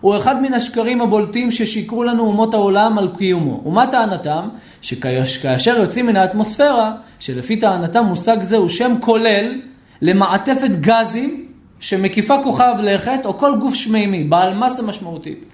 הוא 0.00 0.16
אחד 0.16 0.42
מן 0.42 0.54
השקרים 0.54 1.00
הבולטים 1.00 1.50
ששיקרו 1.50 2.04
לנו 2.04 2.26
אומות 2.26 2.54
העולם 2.54 2.98
על 2.98 3.08
קיומו. 3.18 3.62
ומה 3.66 3.86
טענתם? 3.86 4.48
שכאשר 4.82 5.76
יוצאים 5.78 6.06
מן 6.06 6.16
האטמוספירה, 6.16 6.92
שלפי 7.18 7.56
טענתם 7.56 8.04
מושג 8.04 8.42
זה 8.42 8.56
הוא 8.56 8.68
שם 8.68 8.94
כולל 9.00 9.60
למעטפת 10.02 10.70
גזים 10.70 11.46
שמקיפה 11.82 12.42
כוכב 12.42 12.74
לכת 12.82 13.20
או 13.24 13.38
כל 13.38 13.56
גוף 13.60 13.74
שמימי, 13.74 14.24
בעל 14.24 14.54
מסה 14.54 14.82
משמעותית. 14.82 15.44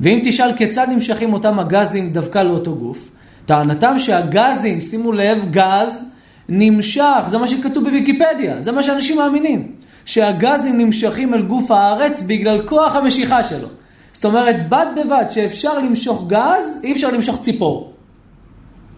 ואם 0.00 0.20
תשאל 0.24 0.56
כיצד 0.56 0.86
נמשכים 0.90 1.32
אותם 1.32 1.58
הגזים 1.58 2.12
דווקא 2.12 2.38
לאותו 2.38 2.74
גוף, 2.74 3.10
טענתם 3.46 3.98
שהגזים, 3.98 4.80
שימו 4.80 5.12
לב, 5.12 5.46
גז, 5.50 6.04
נמשך, 6.48 7.24
זה 7.26 7.38
מה 7.38 7.48
שכתוב 7.48 7.84
בוויקיפדיה, 7.84 8.62
זה 8.62 8.72
מה 8.72 8.82
שאנשים 8.82 9.16
מאמינים, 9.16 9.72
שהגזים 10.04 10.78
נמשכים 10.78 11.34
אל 11.34 11.42
גוף 11.42 11.70
הארץ 11.70 12.22
בגלל 12.22 12.68
כוח 12.68 12.96
המשיכה 12.96 13.42
שלו. 13.42 13.68
זאת 14.12 14.24
אומרת, 14.24 14.68
בד 14.68 14.86
בבד 14.96 15.24
שאפשר 15.28 15.78
למשוך 15.78 16.24
גז, 16.28 16.80
אי 16.84 16.92
אפשר 16.92 17.10
למשוך 17.10 17.42
ציפור. 17.42 17.92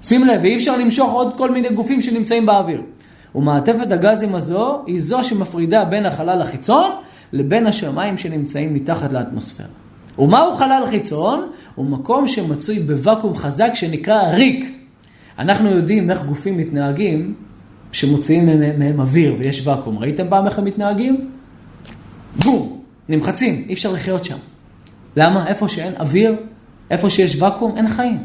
שים 0.02 0.24
לב, 0.24 0.40
ואי 0.42 0.56
אפשר 0.56 0.76
למשוך 0.76 1.12
עוד 1.12 1.34
כל 1.38 1.50
מיני 1.50 1.68
גופים 1.68 2.02
שנמצאים 2.02 2.46
באוויר. 2.46 2.82
ומעטפת 3.34 3.92
הגזים 3.92 4.34
הזו 4.34 4.82
היא 4.86 5.00
זו 5.00 5.24
שמפרידה 5.24 5.84
בין 5.84 6.06
החלל 6.06 6.42
החיצון 6.42 6.90
לבין 7.32 7.66
השמיים 7.66 8.18
שנמצאים 8.18 8.74
מתחת 8.74 9.12
לאטמוספירה. 9.12 9.68
ומהו 10.18 10.56
חלל 10.56 10.82
חיצון? 10.90 11.48
הוא 11.74 11.86
מקום 11.86 12.28
שמצוי 12.28 12.78
בוואקום 12.78 13.36
חזק 13.36 13.70
שנקרא 13.74 14.22
ריק. 14.22 14.76
אנחנו 15.38 15.70
יודעים 15.70 16.10
איך 16.10 16.22
גופים 16.22 16.56
מתנהגים 16.56 17.34
שמוציאים 17.92 18.46
מהם, 18.46 18.78
מהם 18.78 19.00
אוויר 19.00 19.34
ויש 19.38 19.66
ואקום. 19.66 19.98
ראיתם 19.98 20.26
פעם 20.28 20.46
איך 20.46 20.58
הם 20.58 20.64
מתנהגים? 20.64 21.30
בום, 22.44 22.80
נמחצים, 23.08 23.64
אי 23.68 23.74
אפשר 23.74 23.92
לחיות 23.92 24.24
שם. 24.24 24.36
למה? 25.16 25.46
איפה 25.46 25.68
שאין 25.68 25.92
אוויר, 26.00 26.36
איפה 26.90 27.10
שיש 27.10 27.42
ואקום, 27.42 27.76
אין 27.76 27.88
חיים. 27.88 28.24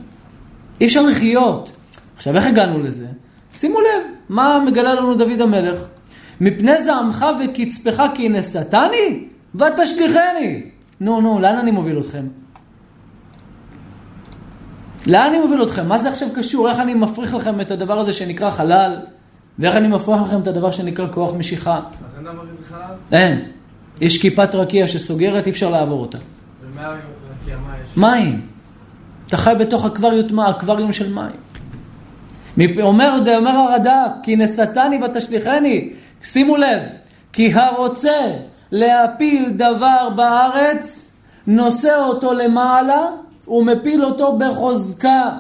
אי 0.82 0.86
אפשר 0.86 1.02
לחיות. 1.02 1.72
עכשיו, 2.18 2.36
איך 2.36 2.46
הגענו 2.46 2.80
לזה? 2.84 3.06
שימו 3.54 3.82
לב, 3.82 4.04
מה 4.30 4.64
מגלה 4.66 4.94
לנו 4.94 5.16
דוד 5.16 5.42
המלך? 5.42 5.80
מפני 6.42 6.82
זעמך 6.82 7.26
וקצפך 7.40 8.04
כי 8.16 8.30
נשאתני 8.30 9.28
ותשליכני. 9.56 10.70
נו, 11.00 11.22
נו, 11.22 11.40
לאן 11.40 11.58
אני 11.58 11.72
מוביל 11.72 12.00
אתכם? 12.00 12.26
לאן 15.08 15.28
אני 15.30 15.40
מוביל 15.40 15.64
אתכם? 15.64 15.88
מה 15.88 15.98
זה 15.98 16.10
עכשיו 16.10 16.28
קשור? 16.36 16.70
איך 16.70 16.80
אני 16.80 16.94
מפריך 16.94 17.34
לכם 17.34 17.62
את 17.62 17.72
הדבר 17.72 18.00
הזה 18.00 18.14
שנקרא 18.14 18.52
חלל? 18.52 19.00
ואיך 19.60 19.76
אני 19.76 19.88
מפריך 19.88 20.22
לכם 20.22 20.42
את 20.42 20.48
הדבר 20.48 20.72
שנקרא 20.72 21.08
כוח 21.12 21.34
משיכה? 21.34 21.76
אז 21.76 22.18
אין 22.18 22.24
דבר 22.24 22.46
כזה 22.52 22.64
חלל? 22.70 23.20
אין. 23.20 23.40
יש 24.02 24.22
כיפת 24.22 24.56
רקיע 24.56 24.88
שסוגרת, 24.88 25.46
אי 25.46 25.52
אפשר 25.52 25.70
לעבור 25.70 26.02
אותה. 26.02 26.18
ומה 26.74 26.88
רקיע, 26.88 27.58
מה 27.58 27.74
יש? 27.84 27.98
מים. 27.98 28.42
אתה 29.28 29.38
חי 29.38 29.54
בתוך 29.60 29.86
אקווריום, 29.86 30.92
של 30.92 31.14
מים. 31.14 31.36
אומר, 32.82 33.20
אומר 33.38 33.52
הרד"ק, 33.52 34.12
כי 34.24 34.36
נשאתני 34.36 35.00
ותשליכני. 35.04 35.90
שימו 36.24 36.58
לב, 36.58 36.82
כי 37.34 37.54
הרוצה 37.54 38.22
להפיל 38.72 39.50
דבר 39.50 40.10
בארץ, 40.16 41.14
נושא 41.48 41.96
אותו 42.00 42.34
למעלה 42.34 43.06
ומפיל 43.48 44.06
אותו 44.06 44.38
בחוזקה. 44.38 45.32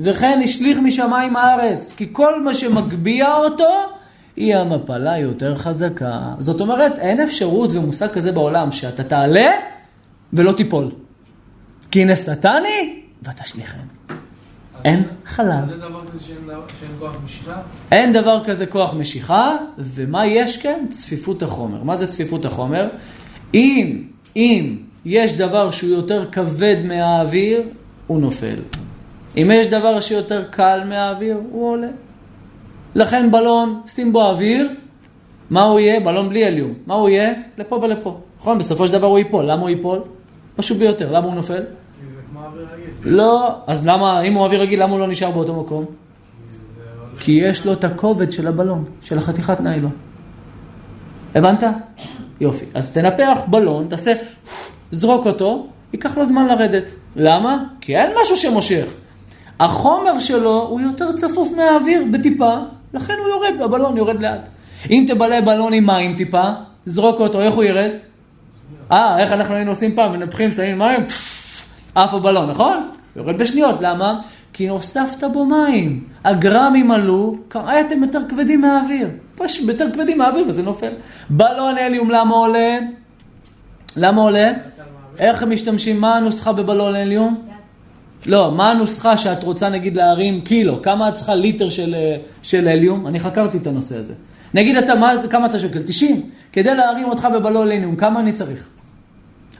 וכן 0.00 0.40
השליך 0.44 0.78
משמיים 0.78 1.36
הארץ, 1.36 1.94
כי 1.96 2.08
כל 2.12 2.42
מה 2.42 2.54
שמגביה 2.54 3.36
אותו, 3.36 3.70
היא 4.36 4.56
המפלה 4.56 5.18
יותר 5.18 5.56
חזקה. 5.56 6.20
זאת 6.38 6.60
אומרת, 6.60 6.98
אין 6.98 7.20
אפשרות 7.20 7.70
ומושג 7.72 8.08
כזה 8.08 8.32
בעולם 8.32 8.72
שאתה 8.72 9.04
תעלה 9.04 9.50
ולא 10.32 10.52
תיפול. 10.52 10.90
כי 11.90 12.04
נשאתני 12.04 13.02
ותשליכני. 13.22 13.99
אין 14.84 15.02
חלל. 15.26 15.62
אין 15.70 15.78
דבר 15.80 16.06
כזה 16.06 16.24
שאין 16.24 16.90
כוח 16.98 17.16
משיכה? 17.24 17.54
אין 17.92 18.12
דבר 18.12 18.44
כזה 18.44 18.66
כוח 18.66 18.94
משיכה, 18.94 19.56
ומה 19.78 20.26
יש 20.26 20.62
כן? 20.62 20.86
צפיפות 20.90 21.42
החומר. 21.42 21.82
מה 21.82 21.96
זה 21.96 22.06
צפיפות 22.06 22.44
החומר? 22.44 22.88
אם, 23.54 24.04
אם 24.36 24.76
יש 25.04 25.36
דבר 25.36 25.70
שהוא 25.70 25.90
יותר 25.90 26.30
כבד 26.32 26.76
מהאוויר, 26.84 27.62
הוא 28.06 28.20
נופל. 28.20 28.56
אם 29.36 29.50
יש 29.54 29.66
דבר 29.66 30.00
שיותר 30.00 30.44
קל 30.50 30.80
מהאוויר, 30.88 31.40
הוא 31.50 31.70
עולה. 31.70 31.88
לכן 32.94 33.30
בלון, 33.30 33.80
שים 33.88 34.12
בו 34.12 34.22
אוויר, 34.22 34.68
מה 35.50 35.62
הוא 35.62 35.80
יהיה? 35.80 36.00
בלון 36.00 36.28
בלי 36.28 36.44
הליום. 36.44 36.74
מה 36.86 36.94
הוא 36.94 37.08
יהיה? 37.08 37.32
לפה 37.58 37.76
ולפה. 37.82 38.20
נכון? 38.38 38.58
בסופו 38.58 38.86
של 38.86 38.92
דבר 38.92 39.06
הוא 39.06 39.18
ייפול. 39.18 39.44
למה 39.44 39.62
הוא 39.62 39.70
ייפול? 39.70 40.00
פשוט 40.56 40.78
ביותר. 40.78 41.12
למה 41.12 41.26
הוא 41.26 41.34
נופל? 41.34 41.62
כי 41.62 42.06
זה 42.14 42.20
כמו 42.30 42.44
אוויר 42.44 42.68
רגיל. 42.72 42.89
לא. 43.04 43.54
אז 43.66 43.86
למה, 43.86 44.20
אם 44.20 44.34
הוא 44.34 44.44
אוויר 44.44 44.60
רגיל, 44.60 44.82
למה 44.82 44.92
הוא 44.92 45.00
לא 45.00 45.08
נשאר 45.08 45.30
באותו 45.30 45.60
מקום? 45.60 45.84
כי 47.18 47.32
יש 47.32 47.66
לו 47.66 47.72
את 47.72 47.84
הכובד 47.84 48.32
של 48.32 48.46
הבלון, 48.46 48.84
של 49.02 49.18
החתיכת 49.18 49.60
ניילון. 49.60 49.92
הבנת? 51.34 51.64
יופי. 52.40 52.64
אז 52.74 52.92
תנפח 52.92 53.38
בלון, 53.46 53.86
תעשה, 53.88 54.12
זרוק 54.90 55.26
אותו, 55.26 55.66
ייקח 55.92 56.18
לו 56.18 56.26
זמן 56.26 56.46
לרדת. 56.46 56.90
למה? 57.16 57.64
כי 57.80 57.96
אין 57.96 58.10
משהו 58.22 58.36
שמושך. 58.36 58.86
החומר 59.60 60.18
שלו 60.18 60.66
הוא 60.70 60.80
יותר 60.80 61.12
צפוף 61.12 61.48
מהאוויר 61.56 62.04
בטיפה, 62.12 62.56
לכן 62.94 63.14
הוא 63.18 63.28
יורד, 63.28 63.62
הבלון 63.62 63.96
יורד 63.96 64.20
לאט. 64.20 64.48
אם 64.90 65.04
תבלה 65.08 65.40
בלון 65.40 65.72
עם 65.72 65.86
מים 65.86 66.16
טיפה, 66.16 66.50
זרוק 66.86 67.20
אותו, 67.20 67.40
איך 67.40 67.54
הוא 67.54 67.64
ירד? 67.64 67.90
אה, 68.92 69.18
איך 69.18 69.32
אנחנו 69.32 69.54
היינו 69.54 69.70
עושים 69.70 69.94
פעם, 69.94 70.12
מנפחים, 70.12 70.52
שמים 70.52 70.78
מים, 70.78 71.06
עף 71.94 72.14
הבלון, 72.14 72.50
נכון? 72.50 72.88
יורד 73.16 73.38
בשניות, 73.38 73.76
למה? 73.80 74.20
כי 74.52 74.68
הוספת 74.68 75.24
בו 75.32 75.46
מים. 75.46 76.04
הגרמים 76.24 76.90
עלו, 76.90 77.36
כראיתם 77.50 78.02
יותר 78.02 78.20
כבדים 78.28 78.60
מהאוויר. 78.60 79.08
פשוט 79.36 79.68
יותר 79.68 79.86
כבדים 79.94 80.18
מהאוויר 80.18 80.44
וזה 80.48 80.62
נופל. 80.62 80.92
בלון 81.30 81.78
הליום 81.78 82.10
למה 82.10 82.34
עולה? 82.34 82.78
למה 83.96 84.22
עולה? 84.22 84.52
איך 85.18 85.42
הם 85.42 85.50
משתמשים? 85.50 86.00
מה 86.00 86.16
הנוסחה 86.16 86.52
בבלון 86.52 86.94
הליום? 86.94 87.42
לא, 88.26 88.52
מה 88.52 88.70
הנוסחה 88.70 89.16
שאת 89.16 89.44
רוצה 89.44 89.68
נגיד 89.68 89.96
להרים 89.96 90.40
קילו? 90.40 90.82
כמה 90.82 91.08
את 91.08 91.14
צריכה 91.14 91.34
ליטר 91.34 91.68
של, 91.68 91.94
אה, 91.94 92.16
של 92.42 92.68
הליום? 92.68 93.06
אני 93.06 93.20
חקרתי 93.20 93.58
את 93.58 93.66
הנושא 93.66 93.96
הזה. 93.96 94.12
נגיד 94.54 94.76
אתה, 94.76 94.94
מה, 94.94 95.12
כמה 95.30 95.46
אתה 95.46 95.58
שוקל? 95.58 95.82
90. 95.82 96.22
כדי 96.52 96.74
להרים 96.74 97.08
אותך 97.08 97.28
בבלון 97.34 97.66
הליום, 97.66 97.96
כמה 97.96 98.20
אני 98.20 98.32
צריך? 98.32 98.64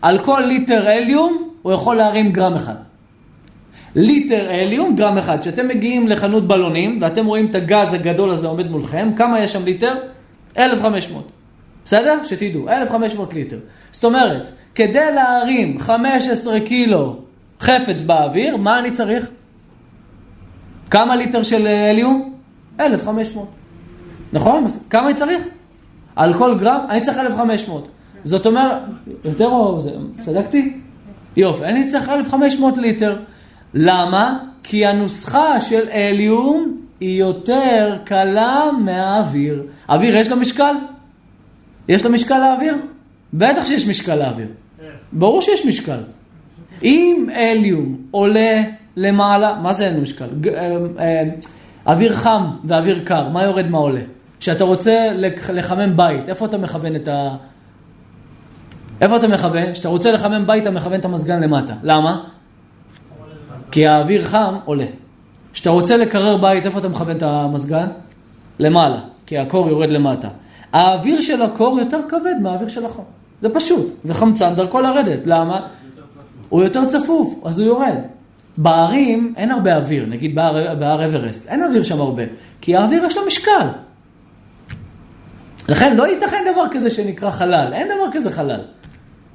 על 0.02 0.18
כל 0.18 0.42
ליטר 0.46 0.88
הליום 0.88 1.50
הוא 1.62 1.72
יכול 1.72 1.96
להרים 1.96 2.32
גרם 2.32 2.54
אחד. 2.54 2.74
ליטר 3.94 4.50
הליום, 4.50 4.96
גרם 4.96 5.18
אחד. 5.18 5.40
כשאתם 5.40 5.68
מגיעים 5.68 6.08
לחנות 6.08 6.48
בלונים 6.48 6.98
ואתם 7.02 7.26
רואים 7.26 7.46
את 7.46 7.54
הגז 7.54 7.92
הגדול 7.92 8.30
הזה 8.30 8.46
עומד 8.46 8.70
מולכם, 8.70 9.10
כמה 9.16 9.40
יש 9.40 9.52
שם 9.52 9.64
ליטר? 9.64 9.94
1,500. 10.58 11.24
בסדר? 11.84 12.18
שתדעו, 12.24 12.68
1,500 12.68 13.34
ליטר. 13.34 13.58
זאת 13.92 14.04
אומרת, 14.04 14.50
כדי 14.74 15.14
להרים 15.14 15.78
15 15.80 16.60
קילו 16.60 17.16
חפץ 17.60 18.02
באוויר, 18.02 18.56
מה 18.56 18.78
אני 18.78 18.90
צריך? 18.90 19.30
כמה 20.90 21.16
ליטר 21.16 21.42
של 21.42 21.66
הליום? 21.66 22.34
1,500. 22.80 23.48
נכון? 24.32 24.66
כמה 24.90 25.06
אני 25.06 25.14
צריך? 25.14 25.44
על 26.16 26.34
כל 26.34 26.58
גרם? 26.58 26.80
אני 26.90 27.00
צריך 27.00 27.18
1,500. 27.18 27.88
זאת 28.24 28.46
אומרת, 28.46 28.76
יותר 29.24 29.46
או 29.46 29.80
צדקתי? 30.20 30.76
יופי, 31.36 31.64
אני 31.64 31.86
צריך 31.86 32.08
1,500 32.08 32.78
ליטר. 32.78 33.16
למה? 33.74 34.38
כי 34.62 34.86
הנוסחה 34.86 35.60
של 35.60 35.88
הליום 35.92 36.76
היא 37.00 37.20
יותר 37.20 37.96
קלה 38.04 38.64
מהאוויר. 38.80 39.62
אוויר 39.88 40.16
יש 40.16 40.28
לו 40.30 40.36
משקל? 40.36 40.74
יש 41.88 42.04
לו 42.04 42.10
משקל 42.12 42.38
לאוויר? 42.38 42.76
בטח 43.34 43.66
שיש 43.66 43.86
משקל 43.88 44.14
לאוויר. 44.14 44.46
ברור 45.12 45.42
שיש 45.42 45.66
משקל. 45.66 45.98
אם 46.82 47.26
הליום 47.34 47.96
עולה 48.10 48.62
למעלה, 48.96 49.58
מה 49.62 49.72
זה 49.72 49.86
אין 49.86 49.94
לו 49.96 50.02
משקל? 50.02 50.28
אה, 50.54 50.76
אה, 50.98 51.22
אוויר 51.86 52.16
חם 52.16 52.44
ואוויר 52.64 53.00
קר, 53.04 53.28
מה 53.28 53.42
יורד 53.44 53.66
מה 53.68 53.78
עולה? 53.78 54.00
כשאתה 54.40 54.64
רוצה 54.64 55.08
לח- 55.14 55.50
לחמם 55.50 55.96
בית, 55.96 56.28
איפה 56.28 56.46
אתה 56.46 56.58
מכוון 56.58 56.96
את 56.96 57.08
ה... 57.08 57.36
איפה 59.00 59.16
אתה 59.16 59.28
מכוון? 59.28 59.72
כשאתה 59.72 59.88
רוצה 59.88 60.12
לחמם 60.12 60.46
בית, 60.46 60.62
אתה 60.62 60.70
מכוון 60.70 61.00
את 61.00 61.04
המזגן 61.04 61.42
למטה. 61.42 61.74
למה? 61.82 62.20
כי 63.70 63.86
האוויר 63.86 64.24
חם 64.24 64.54
עולה. 64.64 64.84
כשאתה 65.52 65.70
רוצה 65.70 65.96
לקרר 65.96 66.36
בית, 66.36 66.66
איפה 66.66 66.78
אתה 66.78 66.88
מכוון 66.88 67.16
את 67.16 67.22
המזגן? 67.22 67.86
למעלה, 68.58 69.00
כי 69.26 69.38
הקור 69.38 69.68
יורד 69.68 69.90
למטה. 69.90 70.28
האוויר 70.72 71.20
של 71.20 71.42
הקור 71.42 71.78
יותר 71.78 72.00
כבד 72.08 72.34
מהאוויר 72.42 72.68
של 72.68 72.86
החום. 72.86 73.04
זה 73.40 73.48
פשוט, 73.48 73.86
וחמצן 74.04 74.54
דרכו 74.54 74.80
לרדת. 74.80 75.26
למה? 75.26 75.60
הוא 76.48 76.62
יותר 76.62 76.84
צפוף, 76.84 77.34
אז 77.44 77.58
הוא 77.58 77.66
יורד. 77.66 77.94
בערים 78.56 79.34
אין 79.36 79.50
הרבה 79.50 79.76
אוויר, 79.76 80.06
נגיד 80.06 80.34
בהר, 80.34 80.74
בהר 80.74 81.06
אברסט, 81.06 81.48
אין 81.48 81.62
אוויר 81.62 81.82
שם 81.82 82.00
הרבה, 82.00 82.22
כי 82.60 82.76
האוויר 82.76 83.04
יש 83.04 83.16
לו 83.16 83.26
משקל. 83.26 83.66
לכן 85.68 85.96
לא 85.96 86.06
ייתכן 86.06 86.44
דבר 86.52 86.64
כזה 86.70 86.90
שנקרא 86.90 87.30
חלל, 87.30 87.72
אין 87.72 87.86
דבר 87.86 88.06
כזה 88.12 88.30
חלל. 88.30 88.60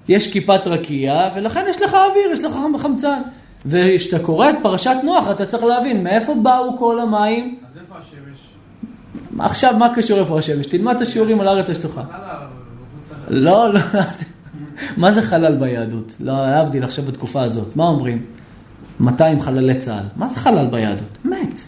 יש 0.07 0.31
כיפת 0.31 0.67
רקיע, 0.67 1.29
ולכן 1.35 1.65
יש 1.69 1.81
לך 1.81 1.93
אוויר, 1.93 2.31
יש 2.31 2.43
לך 2.43 2.53
חמצן. 2.77 3.21
וכשאתה 3.65 4.25
קורא 4.25 4.49
את 4.49 4.55
פרשת 4.61 4.95
נוח, 5.03 5.31
אתה 5.31 5.45
צריך 5.45 5.63
להבין 5.63 6.03
מאיפה 6.03 6.33
באו 6.33 6.77
כל 6.77 6.99
המים. 6.99 7.59
אז 7.71 7.77
איפה 7.77 7.95
השמש? 7.99 8.39
עכשיו, 9.39 9.77
מה 9.77 9.95
קשור 9.95 10.19
איפה 10.19 10.39
השמש? 10.39 10.65
תלמד 10.65 10.95
את 10.95 11.01
השיעורים 11.01 11.41
על 11.41 11.47
הארץ 11.47 11.69
לחלל. 11.69 12.03
לא, 13.27 13.73
לא, 13.73 13.79
מה 14.97 15.11
זה 15.11 15.21
חלל 15.21 15.55
ביהדות? 15.55 16.13
לא, 16.19 16.33
להבדיל 16.33 16.83
עכשיו 16.83 17.05
בתקופה 17.05 17.43
הזאת. 17.43 17.75
מה 17.75 17.87
אומרים? 17.87 18.25
200 18.99 19.41
חללי 19.41 19.77
צה"ל. 19.77 20.03
מה 20.15 20.27
זה 20.27 20.35
חלל 20.35 20.67
ביהדות? 20.67 21.17
מת. 21.25 21.59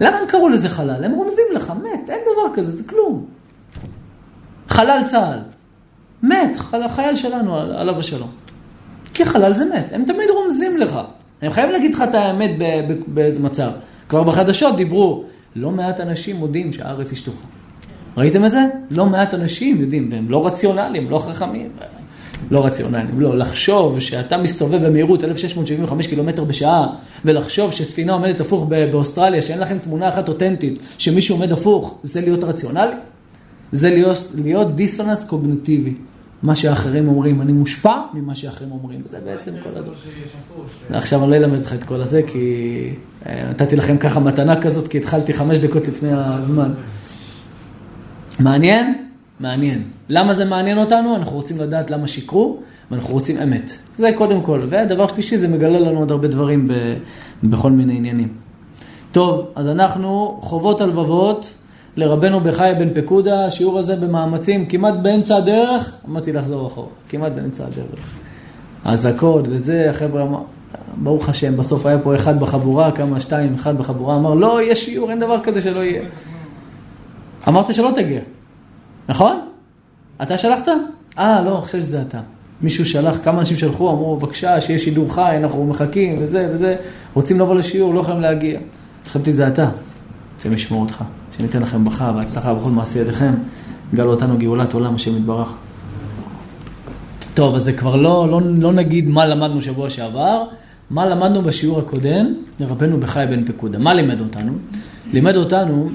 למה 0.00 0.16
הם 0.16 0.26
קראו 0.28 0.48
לזה 0.48 0.68
חלל? 0.68 1.04
הם 1.04 1.12
רומזים 1.12 1.44
לך, 1.54 1.70
מת, 1.70 2.10
אין 2.10 2.18
דבר 2.32 2.54
כזה, 2.54 2.70
זה 2.70 2.82
כלום. 2.84 3.26
חלל 4.68 5.02
צה"ל. 5.04 5.55
מת, 6.22 6.56
חייל 6.88 7.16
שלנו, 7.16 7.56
עליו 7.56 7.98
השלום. 7.98 8.30
כי 9.14 9.24
חלל 9.24 9.54
זה 9.54 9.64
מת, 9.64 9.92
הם 9.92 10.04
תמיד 10.04 10.30
רומזים 10.30 10.78
לך. 10.78 11.00
הם 11.42 11.52
חייבים 11.52 11.72
להגיד 11.72 11.94
לך 11.94 12.04
את 12.08 12.14
האמת 12.14 12.50
באיזה 13.06 13.40
מצב. 13.40 13.70
כבר 14.08 14.22
בחדשות 14.22 14.76
דיברו, 14.76 15.24
לא 15.56 15.70
מעט 15.70 16.00
אנשים 16.00 16.36
מודים 16.36 16.72
שהארץ 16.72 17.10
היא 17.10 17.18
שטוחה. 17.18 17.46
ראיתם 18.16 18.44
את 18.44 18.50
זה? 18.50 18.60
לא 18.90 19.06
מעט 19.06 19.34
אנשים 19.34 19.80
יודעים, 19.80 20.08
והם 20.12 20.30
לא 20.30 20.46
רציונליים, 20.46 21.10
לא 21.10 21.18
חכמים. 21.18 21.68
לא 22.50 22.66
רציונליים, 22.66 23.20
לא. 23.20 23.38
לחשוב 23.38 24.00
שאתה 24.00 24.36
מסתובב 24.36 24.86
במהירות 24.86 25.24
1675 25.24 26.06
קילומטר 26.06 26.44
בשעה, 26.44 26.86
ולחשוב 27.24 27.72
שספינה 27.72 28.12
עומדת 28.12 28.40
הפוך 28.40 28.66
באוסטרליה, 28.68 29.42
שאין 29.42 29.58
לכם 29.58 29.78
תמונה 29.78 30.08
אחת 30.08 30.28
אותנטית, 30.28 30.78
שמישהו 30.98 31.36
עומד 31.36 31.52
הפוך, 31.52 31.94
זה 32.02 32.20
להיות 32.20 32.44
רציונלי? 32.44 32.94
זה 33.72 33.90
להיות, 33.90 34.18
להיות 34.34 34.74
דיסוננס 34.74 35.24
קוגנטיבי. 35.24 35.94
מה 36.42 36.56
שאחרים 36.56 37.08
אומרים, 37.08 37.42
אני 37.42 37.52
מושפע 37.52 37.96
ממה 38.14 38.34
שאחרים 38.34 38.72
אומרים, 38.72 39.00
וזה 39.04 39.18
בעצם 39.24 39.52
כל 39.62 39.68
הדבר. 39.68 39.92
עכשיו 40.90 41.22
אני 41.22 41.30
לא 41.30 41.36
אלמד 41.36 41.58
אותך 41.58 41.72
את 41.72 41.84
כל 41.84 42.00
הזה, 42.00 42.22
כי 42.26 42.90
אה, 43.26 43.50
נתתי 43.50 43.76
לכם 43.76 43.98
ככה 43.98 44.20
מתנה 44.20 44.62
כזאת, 44.62 44.88
כי 44.88 44.98
התחלתי 44.98 45.34
חמש 45.34 45.58
דקות 45.58 45.88
לפני 45.88 46.08
הזמן. 46.12 46.72
מעניין? 48.40 48.94
מעניין. 49.40 49.82
למה 50.08 50.34
זה 50.34 50.44
מעניין 50.44 50.78
אותנו? 50.78 51.16
אנחנו 51.16 51.36
רוצים 51.36 51.58
לדעת 51.58 51.90
למה 51.90 52.08
שיקרו, 52.08 52.58
ואנחנו 52.90 53.14
רוצים 53.14 53.38
אמת. 53.42 53.72
זה 53.98 54.10
קודם 54.14 54.42
כל. 54.42 54.60
ודבר 54.68 55.08
שלישי, 55.08 55.38
זה 55.38 55.48
מגלה 55.48 55.80
לנו 55.80 55.98
עוד 55.98 56.10
הרבה 56.10 56.28
דברים 56.28 56.68
ב, 56.68 56.72
בכל 57.42 57.70
מיני 57.70 57.96
עניינים. 57.96 58.28
טוב, 59.12 59.46
אז 59.54 59.68
אנחנו 59.68 60.38
חובות 60.42 60.80
הלבבות 60.80 61.54
לרבנו 61.96 62.40
בחיה 62.40 62.74
בן 62.74 63.02
פקודה, 63.02 63.46
השיעור 63.46 63.78
הזה 63.78 63.96
במאמצים 63.96 64.66
כמעט 64.66 64.94
באמצע 64.94 65.36
הדרך, 65.36 65.94
אמרתי 66.08 66.32
לחזור 66.32 66.66
אחורה, 66.66 66.88
כמעט 67.08 67.32
באמצע 67.32 67.64
הדרך. 67.64 68.18
אזעקות 68.84 69.48
וזה, 69.48 69.90
החבר'ה 69.90 70.22
אמר, 70.22 70.38
ברוך 70.96 71.28
השם, 71.28 71.56
בסוף 71.56 71.86
היה 71.86 71.98
פה 71.98 72.14
אחד 72.14 72.40
בחבורה, 72.40 72.92
כמה, 72.92 73.20
שתיים, 73.20 73.54
אחד 73.54 73.78
בחבורה, 73.78 74.16
אמר, 74.16 74.34
לא, 74.34 74.60
יש 74.62 74.84
שיעור, 74.84 75.10
אין 75.10 75.20
דבר 75.20 75.40
כזה 75.42 75.62
שלא 75.62 75.84
יהיה. 75.84 76.02
אמרת 77.48 77.74
שלא 77.74 77.92
תגיע, 77.96 78.20
נכון? 79.08 79.40
אתה 80.22 80.38
שלחת? 80.38 80.68
אה, 81.18 81.42
לא, 81.42 81.56
אני 81.56 81.64
חושב 81.64 81.80
שזה 81.80 82.02
אתה. 82.02 82.20
מישהו 82.62 82.86
שלח, 82.86 83.18
כמה 83.24 83.40
אנשים 83.40 83.56
שלחו, 83.56 83.90
אמרו, 83.90 84.16
בבקשה, 84.16 84.60
שיהיה 84.60 84.78
שידור 84.78 85.14
חי, 85.14 85.36
אנחנו 85.36 85.66
מחכים, 85.66 86.16
וזה 86.20 86.48
וזה, 86.52 86.76
רוצים 87.14 87.40
לבוא 87.40 87.54
לשיעור, 87.54 87.94
לא 87.94 88.00
יכולים 88.00 88.20
להגיע. 88.20 88.58
אז 89.04 89.10
חשבתי, 89.10 89.34
זה 89.34 89.48
אתה, 89.48 89.68
השם 90.40 90.52
ישמור 90.52 90.80
אותך, 90.82 91.04
שניתן 91.38 91.62
לכם 91.62 91.84
ברכה 91.84 92.12
והצלחה 92.16 92.54
בכל 92.54 92.70
מעשי 92.70 92.98
ידיכם, 92.98 93.32
גלו 93.94 94.10
אותנו 94.10 94.38
גאולת 94.38 94.74
עולם, 94.74 94.94
השם 94.94 95.16
יתברך. 95.16 95.54
טוב, 97.34 97.54
אז 97.54 97.62
זה 97.62 97.72
כבר 97.72 97.96
לא, 97.96 98.28
לא, 98.30 98.40
לא 98.58 98.72
נגיד 98.72 99.08
מה 99.08 99.26
למדנו 99.26 99.62
שבוע 99.62 99.90
שעבר, 99.90 100.42
מה 100.90 101.06
למדנו 101.06 101.42
בשיעור 101.42 101.78
הקודם, 101.78 102.34
לרבנו 102.60 103.00
בחי 103.00 103.24
בן 103.30 103.44
פקודה. 103.44 103.78
מה 103.78 103.94
לימד 103.94 104.20
אותנו? 104.20 104.52
לימד 105.12 105.36
אותנו 105.36 105.88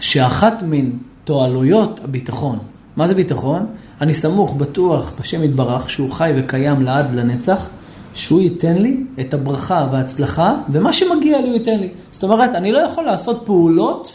שאחת 0.00 0.62
מן 0.66 0.90
תועלויות 1.24 2.00
הביטחון, 2.04 2.58
מה 2.96 3.08
זה 3.08 3.14
ביטחון? 3.14 3.66
אני 4.00 4.14
סמוך, 4.14 4.54
בטוח, 4.54 5.12
בשם 5.20 5.44
יתברך, 5.44 5.90
שהוא 5.90 6.12
חי 6.12 6.32
וקיים 6.36 6.82
לעד 6.82 7.14
לנצח, 7.14 7.68
שהוא 8.14 8.40
ייתן 8.40 8.78
לי 8.78 9.04
את 9.20 9.34
הברכה 9.34 9.88
וההצלחה, 9.92 10.54
ומה 10.72 10.92
שמגיע 10.92 11.40
לי 11.40 11.48
הוא 11.48 11.54
ייתן 11.54 11.78
לי. 11.78 11.88
זאת 12.12 12.22
אומרת, 12.22 12.54
אני 12.54 12.72
לא 12.72 12.78
יכול 12.78 13.04
לעשות 13.04 13.42
פעולות, 13.46 14.12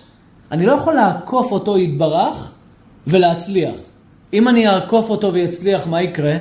אני 0.52 0.66
לא 0.66 0.72
יכול 0.72 0.94
לעקוף 0.94 1.52
אותו 1.52 1.78
יתברך 1.78 2.52
ולהצליח. 3.08 3.76
אם 4.34 4.48
אני 4.48 4.68
אעקוף 4.68 5.10
אותו 5.10 5.34
ויצליח, 5.34 5.88
מה 5.88 6.02
יקרה? 6.02 6.38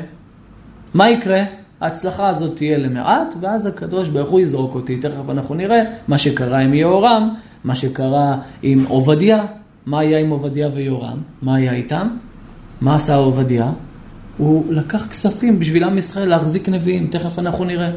מה 0.95 1.11
יקרה? 1.11 1.43
ההצלחה 1.81 2.29
הזאת 2.29 2.57
תהיה 2.57 2.79
למעט, 2.79 3.35
ואז 3.41 3.67
הקדוש 3.67 4.09
ברוך 4.09 4.31
הוא 4.31 4.41
יזרוק 4.41 4.75
אותי. 4.75 4.97
תכף 4.97 5.31
אנחנו 5.31 5.55
נראה 5.55 5.83
מה 6.09 6.19
שקרה 6.19 6.59
עם 6.59 6.75
יהורם, 6.75 7.35
מה 7.65 7.75
שקרה 7.75 8.37
עם 8.63 8.85
עובדיה. 8.89 9.45
מה 9.87 9.99
היה 9.99 10.19
עם 10.19 10.31
עובדיה 10.31 10.69
ויהורם? 10.75 11.19
מה 11.43 11.55
היה 11.55 11.73
איתם? 11.73 12.09
מה 12.81 12.95
עשה 12.95 13.15
עובדיה? 13.15 13.73
הוא 14.39 14.73
לקח 14.73 15.07
כספים 15.07 15.59
בשביל 15.59 15.85
עם 15.85 15.99
ישראל 15.99 16.29
להחזיק 16.29 16.69
נביאים, 16.69 17.07
תכף 17.07 17.39
אנחנו 17.39 17.65
נראה. 17.65 17.91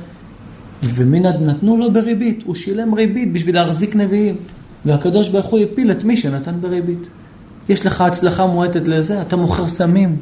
ומי 0.83 1.19
נתנו 1.19 1.77
לו 1.77 1.91
בריבית? 1.91 2.43
הוא 2.45 2.55
שילם 2.55 2.93
ריבית 2.93 3.33
בשביל 3.33 3.55
להחזיק 3.55 3.95
נביאים. 3.95 4.35
והקדוש 4.85 5.29
ברוך 5.29 5.45
הוא 5.45 5.59
הפיל 5.59 5.91
את 5.91 6.03
מי 6.03 6.17
שנתן 6.17 6.61
בריבית. 6.61 7.07
יש 7.69 7.85
לך 7.85 8.01
הצלחה 8.01 8.45
מועטת 8.45 8.87
לזה, 8.87 9.21
אתה 9.21 9.35
מוכר 9.35 9.69
סמים, 9.69 10.17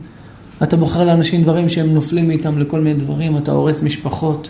אתה 0.63 0.77
מוכר 0.77 1.03
לאנשים 1.03 1.43
דברים 1.43 1.69
שהם 1.69 1.93
נופלים 1.93 2.27
מאיתם 2.27 2.59
לכל 2.59 2.79
מיני 2.79 2.99
דברים, 2.99 3.37
אתה 3.37 3.51
הורס 3.51 3.83
משפחות, 3.83 4.49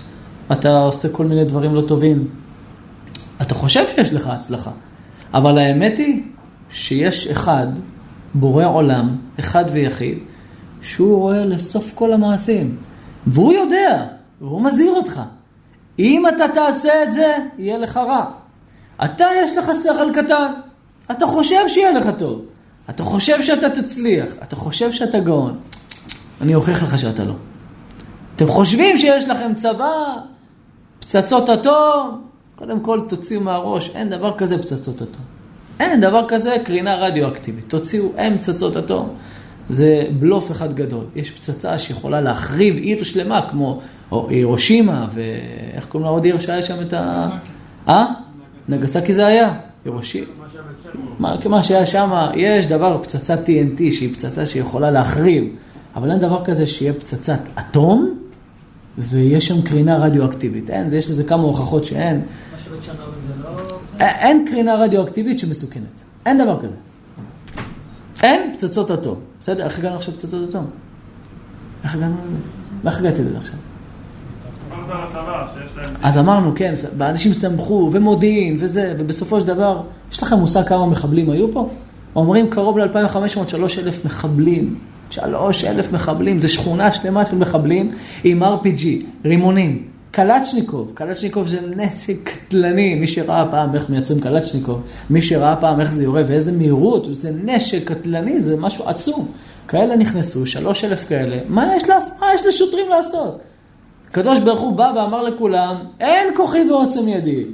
אתה 0.52 0.78
עושה 0.78 1.10
כל 1.10 1.26
מיני 1.26 1.46
דברים 1.46 1.76
לא 1.76 1.82
טובים. 1.82 2.28
אתה 3.42 3.56
חושב 3.56 3.84
שיש 3.96 4.14
לך 4.14 4.28
הצלחה, 4.28 4.72
אבל 5.34 5.58
האמת 5.58 5.98
היא 5.98 6.24
שיש 6.72 7.28
אחד, 7.28 7.68
בורא 8.34 8.66
עולם, 8.66 9.16
אחד 9.40 9.66
ויחיד, 9.72 10.18
שהוא 10.82 11.20
רואה 11.20 11.46
לסוף 11.46 11.92
כל 11.96 12.14
המעשים, 12.14 12.76
והוא 13.28 13.54
יודע, 13.54 14.06
והוא 14.42 14.62
מזהיר 14.62 14.92
אותך. 14.92 15.22
אם 16.00 16.24
אתה 16.28 16.46
תעשה 16.54 17.04
את 17.04 17.14
זה, 17.14 17.36
יהיה 17.58 17.78
לך 17.78 17.98
רע. 17.98 18.26
אתה, 19.06 19.26
יש 19.44 19.58
לך 19.58 19.72
שכל 19.84 20.12
קטן, 20.14 20.52
אתה 21.12 21.28
חושב 21.28 21.68
שיהיה 21.68 21.92
לך 21.92 22.10
טוב, 22.18 22.42
אתה 22.90 23.04
חושב 23.04 23.42
שאתה 23.42 23.70
תצליח, 23.70 24.30
אתה 24.44 24.56
חושב 24.56 24.92
שאתה 24.92 25.20
גאון. 25.20 25.60
אני 26.42 26.56
אוכיח 26.56 26.84
לך 26.84 27.00
שאתה 27.00 27.24
לא. 27.24 27.34
אתם 28.36 28.48
חושבים 28.48 28.98
שיש 28.98 29.30
לכם 29.30 29.54
צבא, 29.56 30.16
פצצות 31.00 31.50
אטום? 31.50 32.22
קודם 32.56 32.80
כל 32.80 33.02
תוציאו 33.10 33.42
מהראש, 33.42 33.90
אין 33.96 34.10
דבר 34.10 34.38
כזה 34.38 34.58
פצצות 34.58 35.02
אטום. 35.02 35.24
אין 35.80 36.02
דבר 36.02 36.26
כזה 36.28 36.56
קרינה 36.64 36.96
רדיואקטיבית. 36.96 37.66
תוציאו, 37.68 38.06
אין 38.18 38.38
פצצות 38.38 38.78
אטום. 38.78 39.10
זה 39.70 40.04
בלוף 40.20 40.52
אחד 40.52 40.74
גדול. 40.74 41.04
יש 41.16 41.32
פצצה 41.32 41.80
שיכולה 41.80 42.22
להחריב 42.22 42.76
עיר 42.76 43.04
שלמה, 43.04 43.42
כמו 43.50 43.82
הירושימה, 44.12 45.08
ואיך 45.14 45.88
קוראים 45.90 46.06
לה 46.06 46.12
עוד 46.12 46.26
עיר 46.26 46.40
שהיה 46.40 46.64
שם 46.64 46.82
את 46.82 46.94
ה... 46.94 47.30
אה? 47.90 48.06
נגסקי 48.70 49.14
זה 49.14 49.26
היה? 49.26 49.54
הירושימה. 49.86 50.28
מה 51.46 51.64
שהיה 51.64 51.86
שם, 51.86 52.30
יש 52.36 52.68
דבר, 52.68 53.04
פצצת 53.04 53.40
TNT, 53.46 53.92
שהיא 53.92 54.14
פצצה 54.14 54.46
שיכולה 54.46 54.92
להחריב. 54.92 55.44
אבל 55.96 56.12
אין 56.12 56.20
דבר 56.20 56.46
כזה 56.46 56.68
שיהיה 56.68 56.94
פצצת 56.94 57.40
אטום, 57.60 58.20
ויש 58.98 59.48
שם 59.48 59.62
קרינה 59.62 59.98
רדיואקטיבית. 59.98 60.70
אין, 60.70 60.88
יש 60.94 61.10
לזה 61.10 61.24
כמה 61.24 61.44
הוכחות 61.44 61.84
שאין. 61.84 62.22
לא... 63.44 63.80
אין 64.00 64.46
קרינה 64.50 64.76
רדיואקטיבית 64.76 65.40
שמסוכנת. 65.40 66.02
אין 66.26 66.38
דבר 66.38 66.62
כזה. 66.62 66.76
אין 68.24 68.54
פצצות 68.54 68.92
אטום. 68.92 69.20
בסדר, 69.40 69.66
איך 69.66 69.80
הגענו 69.80 69.96
עכשיו 69.96 70.14
לפצצות 70.14 70.50
אטום? 70.50 70.66
איך 71.84 71.96
הגענו 71.96 72.16
לזה? 72.16 72.90
איך 72.90 73.00
הגעתי 73.00 73.24
לזה 73.24 73.38
עכשיו? 73.38 73.56
אז 76.04 76.18
אמרנו, 76.18 76.52
כן, 76.56 76.74
אנשים 77.02 77.34
שמחו, 77.34 77.90
ומודיעין, 77.94 78.58
וזה, 78.60 78.94
ובסופו 78.98 79.42
של 79.42 79.48
דבר, 79.48 79.82
יש 80.12 80.24
לכם 80.24 80.36
מושג 80.36 80.64
כמה 80.68 80.86
מחבלים 80.86 81.30
היו 81.30 81.52
פה? 81.52 81.70
אומרים 82.16 82.50
קרוב 82.50 82.78
ל-2500, 82.78 83.50
3,000 83.50 84.06
מחבלים. 84.06 84.76
שלוש 85.10 85.64
אלף 85.64 85.92
מחבלים, 85.92 86.40
זו 86.40 86.50
שכונה 86.50 86.92
שלמה 86.92 87.26
של 87.26 87.36
מחבלים 87.36 87.92
עם 88.24 88.44
RPG, 88.44 88.86
רימונים. 89.26 89.84
קלצ'ניקוב, 90.12 90.92
קלצ'ניקוב 90.94 91.48
זה 91.48 91.60
נשק 91.76 92.16
קטלני, 92.24 92.96
מי 92.96 93.08
שראה 93.08 93.46
פעם 93.52 93.76
איך 93.76 93.90
מייצרים 93.90 94.20
קלצ'ניקוב, 94.20 94.82
מי 95.10 95.22
שראה 95.22 95.56
פעם 95.56 95.82
איך 95.82 95.92
זה 95.92 96.04
יורה 96.04 96.22
ואיזה 96.28 96.52
מהירות, 96.52 97.08
זה 97.12 97.32
נשק 97.44 97.92
קטלני, 97.92 98.42
זה 98.42 98.58
משהו 98.58 98.88
עצום. 98.88 99.28
כאלה 99.68 99.96
נכנסו, 99.96 100.46
שלוש 100.46 100.84
אלף 100.84 101.08
כאלה, 101.08 101.38
מה 101.48 101.76
יש, 101.76 101.90
לעשות? 101.90 102.14
מה 102.20 102.28
יש 102.36 102.46
לשוטרים 102.46 102.90
לעשות? 102.90 103.42
הקדוש 104.10 104.40
ברוך 104.40 104.60
הוא 104.60 104.74
בא 104.74 104.92
ואמר 104.96 105.24
לכולם, 105.24 105.76
אין 106.00 106.36
כוחי 106.36 106.72
ועוצם 106.72 107.08
ידי. 107.08 107.46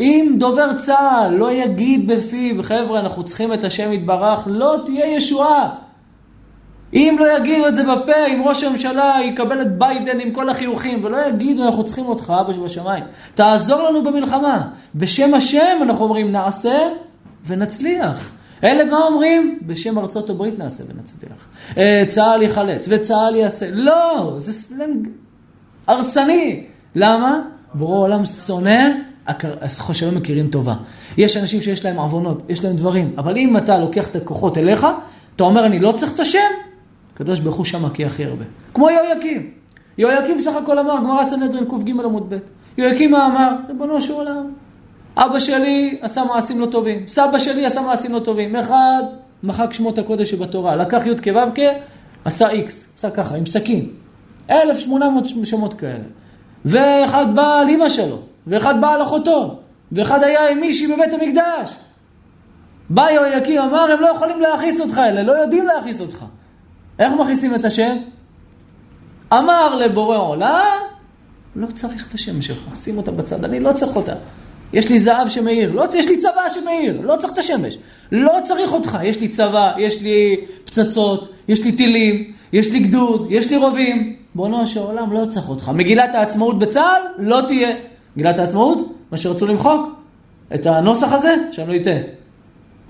אם 0.00 0.36
דובר 0.38 0.72
צה"ל 0.72 1.34
לא 1.34 1.52
יגיד 1.52 2.06
בפיו, 2.06 2.62
חבר'ה, 2.62 3.00
אנחנו 3.00 3.24
צריכים 3.24 3.52
את 3.52 3.64
השם 3.64 3.92
יתברך, 3.92 4.42
לא 4.46 4.76
תהיה 4.84 5.06
ישועה. 5.06 5.68
אם 6.92 7.16
לא 7.20 7.36
יגידו 7.36 7.68
את 7.68 7.74
זה 7.74 7.82
בפה, 7.82 8.26
אם 8.26 8.42
ראש 8.44 8.64
הממשלה 8.64 9.16
יקבל 9.24 9.62
את 9.62 9.78
ביידן 9.78 10.20
עם 10.20 10.30
כל 10.30 10.48
החיוכים, 10.48 11.04
ולא 11.04 11.26
יגידו, 11.26 11.64
אנחנו 11.64 11.84
צריכים 11.84 12.06
אותך, 12.06 12.32
אבא 12.40 12.52
שבשמיים, 12.52 13.04
תעזור 13.34 13.82
לנו 13.82 14.04
במלחמה. 14.04 14.68
בשם 14.94 15.34
השם 15.34 15.78
אנחנו 15.82 16.04
אומרים, 16.04 16.32
נעשה 16.32 16.78
ונצליח. 17.46 18.32
אלה 18.64 18.84
מה 18.84 18.98
אומרים? 18.98 19.58
בשם 19.66 19.98
ארצות 19.98 20.30
הברית 20.30 20.58
נעשה 20.58 20.84
ונצליח. 20.88 21.46
אה, 21.78 22.04
צה"ל 22.08 22.42
יחלץ 22.42 22.86
וצה"ל 22.88 23.36
יעשה. 23.36 23.66
לא, 23.70 24.34
זה 24.36 24.52
סלנג 24.52 25.08
הרסני. 25.90 26.62
למה? 26.94 27.40
ברור 27.74 27.96
העולם 27.96 28.26
שונא 28.26 28.86
שהיו 29.92 30.12
מכירים 30.12 30.48
טובה. 30.50 30.74
יש 31.18 31.36
אנשים 31.36 31.62
שיש 31.62 31.84
להם 31.84 31.96
עוונות, 31.96 32.42
יש 32.48 32.64
להם 32.64 32.76
דברים, 32.76 33.12
אבל 33.18 33.36
אם 33.36 33.56
אתה 33.56 33.78
לוקח 33.78 34.08
את 34.08 34.16
הכוחות 34.16 34.58
אליך, 34.58 34.86
אתה 35.36 35.44
אומר, 35.44 35.66
אני 35.66 35.78
לא 35.78 35.92
צריך 35.92 36.14
את 36.14 36.20
השם, 36.20 36.38
הקדוש 37.14 37.40
ברוך 37.40 37.56
הוא 37.56 37.64
שם 37.64 37.84
מכיר 37.84 38.06
הכי 38.06 38.24
הרבה. 38.24 38.44
כמו 38.74 38.90
יהויקים. 38.90 39.50
יהויקים 39.98 40.40
סך 40.40 40.52
הכל 40.62 40.78
אמר, 40.78 40.96
גמרא 40.96 41.24
סנהדרין 41.24 41.64
קג 41.64 41.90
עמוד 41.90 42.34
ב'. 42.34 42.38
יהויקים 42.78 43.14
אמר? 43.14 43.50
ריבונו 43.68 44.02
של 44.02 44.12
עולם. 44.12 44.52
אבא 45.16 45.38
שלי 45.38 45.98
עשה 46.00 46.24
מעשים 46.24 46.60
לא 46.60 46.66
טובים, 46.66 47.08
סבא 47.08 47.38
שלי 47.38 47.66
עשה 47.66 47.80
מעשים 47.80 48.12
לא 48.12 48.18
טובים. 48.18 48.56
אחד, 48.56 49.02
מחק 49.42 49.72
שמות 49.72 49.98
הקודש 49.98 50.30
שבתורה, 50.30 50.76
לקח 50.76 51.02
י' 51.06 51.32
כו' 51.32 51.62
עשה 52.24 52.50
איקס, 52.50 52.92
עשה 52.96 53.10
ככה, 53.10 53.34
עם 53.34 53.46
סכין. 53.46 53.99
1,800 54.50 55.24
שמות 55.44 55.74
כאלה. 55.74 56.04
ואחד 56.64 57.26
בא 57.34 57.60
על 57.60 57.68
אמא 57.68 57.88
שלו, 57.88 58.18
ואחד 58.46 58.80
בא 58.80 58.94
על 58.94 59.02
אחותו, 59.02 59.58
ואחד 59.92 60.22
היה 60.22 60.48
עם 60.48 60.60
מישהי 60.60 60.86
בבית 60.86 61.12
המקדש. 61.12 61.74
בא 62.90 63.10
יהויקים, 63.10 63.60
אמר, 63.60 63.92
הם 63.92 64.00
לא 64.00 64.06
יכולים 64.06 64.40
להכעיס 64.40 64.80
אותך, 64.80 64.98
אלה 64.98 65.22
לא 65.22 65.32
יודעים 65.32 65.66
להכעיס 65.66 66.00
אותך. 66.00 66.24
איך 66.98 67.12
מכניסים 67.12 67.54
את 67.54 67.64
השם? 67.64 67.96
אמר 69.32 69.74
לבורא 69.74 70.16
עולם, 70.16 70.78
לא 71.56 71.66
צריך 71.74 72.08
את 72.08 72.14
השם 72.14 72.42
שלך, 72.42 72.64
שים 72.74 72.96
אותה 72.96 73.10
בצד, 73.10 73.44
אני 73.44 73.60
לא 73.60 73.72
צריך 73.72 73.96
אותה. 73.96 74.14
יש 74.72 74.88
לי 74.88 75.00
זהב 75.00 75.28
שמאיר, 75.28 75.72
לא, 75.72 75.84
יש 75.94 76.08
לי 76.08 76.16
צבא 76.16 76.48
שמאיר, 76.48 77.00
לא 77.00 77.16
צריך 77.16 77.32
את 77.32 77.38
השמש. 77.38 77.78
לא 78.12 78.32
צריך 78.44 78.72
אותך, 78.72 78.98
יש 79.02 79.20
לי 79.20 79.28
צבא, 79.28 79.72
יש 79.78 80.02
לי 80.02 80.36
פצצות, 80.64 81.32
יש 81.48 81.64
לי 81.64 81.72
טילים, 81.72 82.32
יש 82.52 82.70
לי 82.72 82.78
גדוד, 82.78 83.26
יש 83.30 83.50
לי 83.50 83.56
רובים. 83.56 84.19
בונו 84.34 84.66
של 84.66 84.80
עולם 84.80 85.12
לא 85.12 85.24
צריך 85.24 85.48
אותך. 85.48 85.70
מגילת 85.74 86.14
העצמאות 86.14 86.58
בצה"ל 86.58 87.02
לא 87.26 87.40
תהיה. 87.48 87.76
מגילת 88.16 88.38
העצמאות, 88.38 88.78
מה 89.12 89.18
שרצו 89.18 89.46
למחוק, 89.46 89.88
את 90.54 90.66
הנוסח 90.66 91.12
הזה, 91.12 91.34
שאני 91.52 91.68
לא 91.68 91.76
אטעה. 91.76 91.98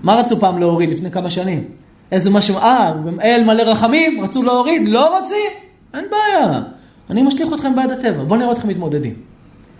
מה 0.01 0.15
רצו 0.15 0.39
פעם 0.39 0.59
להוריד 0.59 0.89
לפני 0.89 1.11
כמה 1.11 1.29
שנים? 1.29 1.63
איזה 2.11 2.29
משהו, 2.29 2.57
אה, 2.57 2.93
אל 3.23 3.43
מלא 3.43 3.61
רחמים, 3.61 4.23
רצו 4.23 4.43
להוריד, 4.43 4.81
לא 4.87 5.19
רוצים? 5.19 5.49
אין 5.93 6.05
בעיה. 6.11 6.61
אני 7.09 7.21
משליך 7.21 7.53
אתכם 7.53 7.75
בעד 7.75 7.91
הטבע, 7.91 8.23
בואו 8.23 8.39
נראה 8.39 8.51
אתכם 8.51 8.67
מתמודדים. 8.67 9.13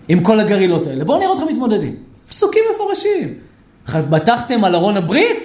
עם 0.08 0.20
כל 0.20 0.40
הגרילות 0.40 0.86
האלה, 0.86 1.04
בואו 1.04 1.18
נראה 1.18 1.32
אתכם 1.32 1.46
מתמודדים. 1.48 1.96
פסוקים 2.28 2.62
מפורשים. 2.74 3.34
בטחתם 3.94 4.64
על 4.64 4.74
ארון 4.74 4.96
הברית, 4.96 5.38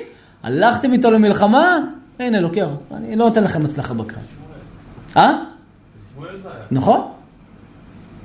הלכתם 0.43 0.93
איתו 0.93 1.11
למלחמה, 1.11 1.79
הנה 2.19 2.39
לוקח, 2.39 2.67
אני 2.91 3.15
לא 3.15 3.25
נותן 3.25 3.43
לכם 3.43 3.65
הצלחה 3.65 3.93
בקרב. 3.93 4.23
אה? 5.17 5.37
נכון? 6.71 7.01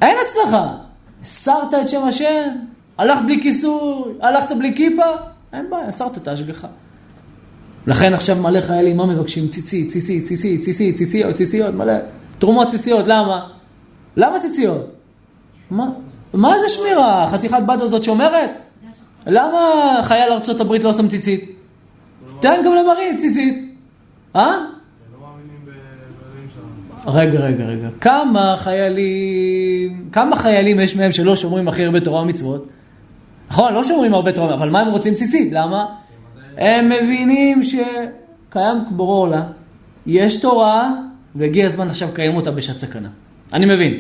אין 0.03 0.17
הצלחה. 0.27 0.75
הסרת 1.23 1.75
את 1.75 1.89
שם 1.89 2.05
השם, 2.05 2.49
הלך 2.99 3.19
בלי 3.25 3.43
כיסוי, 3.43 4.13
הלכת 4.21 4.57
בלי 4.57 4.77
כיפה, 4.77 5.03
אין 5.53 5.71
בעיה, 5.71 5.89
הסרת 5.89 6.17
את 6.19 6.29
ההשגחה. 6.29 6.69
לכן 7.87 8.15
עכשיו 8.15 8.37
מלא 8.37 8.61
חיילים, 8.61 8.97
מה 8.97 9.07
מבקשים? 9.07 9.49
ציצית, 9.49 9.93
ציצית, 9.93 10.25
ציצית, 10.25 10.61
ציצית, 10.61 10.97
ציציות, 10.97 11.35
ציציות, 11.35 11.75
מלא. 11.75 11.93
תרומות 12.39 12.69
ציציות, 12.69 13.05
למה? 13.09 13.49
למה 14.17 14.41
ציציות? 14.41 14.93
מה, 15.71 15.89
מה 16.35 16.55
זה 16.59 16.69
שמירה? 16.69 17.29
חתיכת 17.31 17.63
בת 17.67 17.81
הזאת 17.81 18.05
שומרת? 18.05 18.51
למה 19.27 19.61
חייל 20.03 20.33
ארצות 20.33 20.61
הברית 20.61 20.85
לא 20.85 20.93
שם 20.93 21.09
ציצית? 21.09 21.51
תן 22.41 22.63
גם 22.65 22.75
למרין 22.75 23.17
ציצית. 23.19 23.75
אה? 24.37 24.65
רגע, 27.07 27.39
רגע, 27.41 27.65
רגע. 27.65 27.89
כמה 28.01 28.55
חיילים, 28.59 30.09
כמה 30.13 30.37
חיילים 30.37 30.81
יש 30.81 30.97
מהם 30.97 31.13
שלא 31.13 31.37
שומרים 31.37 31.69
הכי 31.69 31.85
הרבה 31.85 32.01
תורה 32.01 32.23
ומצוות? 32.23 32.69
נכון, 33.51 33.75
לא 33.75 33.85
שומרים 33.85 34.15
הרבה 34.15 34.33
תורה, 34.33 34.55
אבל 34.55 34.71
מה 34.71 34.81
הם 34.81 34.89
רוצים 34.89 35.15
ציצית? 35.15 35.53
למה? 35.53 35.87
הם 36.59 36.89
מבינים 36.89 37.63
שקיים 37.63 38.77
בורא 38.91 39.17
עולם, 39.17 39.43
יש 40.07 40.41
תורה, 40.41 40.93
והגיע 41.35 41.67
הזמן 41.67 41.89
עכשיו 41.89 42.09
לקיים 42.13 42.37
אותה 42.37 42.51
בשעת 42.51 42.79
סכנה. 42.79 43.09
אני 43.53 43.67
מבין. 43.67 43.95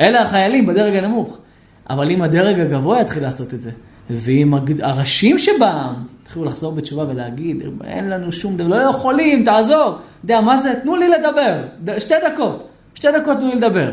אלה 0.00 0.22
החיילים 0.22 0.66
בדרג 0.66 0.94
הנמוך. 0.94 1.38
אבל 1.90 2.10
אם 2.10 2.22
הדרג 2.22 2.60
הגבוה 2.60 3.00
יתחיל 3.00 3.22
לעשות 3.22 3.54
את 3.54 3.60
זה, 3.60 3.70
ואם 4.10 4.54
הראשים 4.82 5.38
שבעם 5.38 5.94
התחילו 6.32 6.46
לחזור 6.46 6.72
בתשובה 6.72 7.04
ולהגיד, 7.08 7.62
אין 7.84 8.10
לנו 8.10 8.32
שום 8.32 8.56
דבר, 8.56 8.68
לא 8.68 8.90
יכולים, 8.90 9.44
תעזור. 9.44 9.94
יודע, 10.24 10.40
מה 10.40 10.56
זה? 10.56 10.74
תנו 10.82 10.96
לי 10.96 11.08
לדבר. 11.08 11.54
שתי 11.98 12.14
דקות. 12.26 12.68
שתי 12.94 13.08
דקות 13.20 13.36
תנו 13.38 13.48
לי 13.48 13.54
לדבר. 13.54 13.90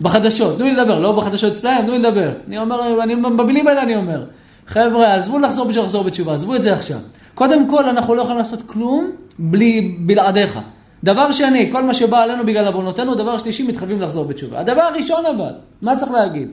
בחדשות, 0.00 0.56
תנו 0.56 0.64
לי 0.64 0.72
לדבר, 0.72 0.98
לא 0.98 1.12
בחדשות 1.12 1.52
אצלהם, 1.52 1.82
תנו 1.82 1.92
לי 1.92 1.98
לדבר. 1.98 2.30
אני 2.48 2.58
אומר, 2.58 3.02
אני, 3.02 3.16
במילים 3.16 3.68
האלה 3.68 3.82
אני 3.82 3.96
אומר, 3.96 4.24
חבר'ה, 4.66 5.14
עזבו 5.14 5.38
לחזור 5.38 5.66
בשביל 5.66 5.84
לחזור 5.84 6.04
בתשובה, 6.04 6.34
עזבו 6.34 6.54
את 6.54 6.62
זה 6.62 6.72
עכשיו. 6.72 6.98
קודם 7.34 7.70
כל, 7.70 7.88
אנחנו 7.88 8.14
לא 8.14 8.20
יכולים 8.20 8.38
לעשות 8.38 8.62
כלום 8.66 9.10
בלי, 9.38 9.96
בלעדיך. 9.98 10.58
דבר 11.04 11.32
שני, 11.32 11.72
כל 11.72 11.82
מה 11.82 11.94
שבא 11.94 12.22
עלינו 12.22 12.46
בגלל 12.46 12.66
עוונותינו, 12.66 13.14
דבר 13.14 13.38
שלישי, 13.38 13.62
מתחייבים 13.62 14.02
לחזור 14.02 14.24
בתשובה. 14.24 14.60
הדבר 14.60 14.82
הראשון 14.82 15.26
אבל, 15.26 15.52
מה 15.82 15.96
צריך 15.96 16.12
להגיד? 16.12 16.48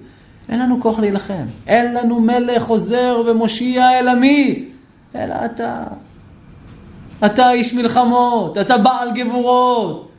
אין 0.50 0.60
לנו 0.60 0.82
כוח 0.82 1.00
להילחם. 1.00 1.46
אין 1.68 1.94
לנו 1.94 2.20
מלך 2.20 2.68
עוזר 2.68 3.22
ומושיע 3.26 4.00
אלא 4.00 4.14
מי? 4.14 4.66
אלא 5.16 5.36
אתה. 5.46 5.84
אתה 7.26 7.52
איש 7.52 7.74
מלחמות, 7.74 8.58
אתה 8.58 8.78
בעל 8.78 9.10
גבורות, 9.16 10.10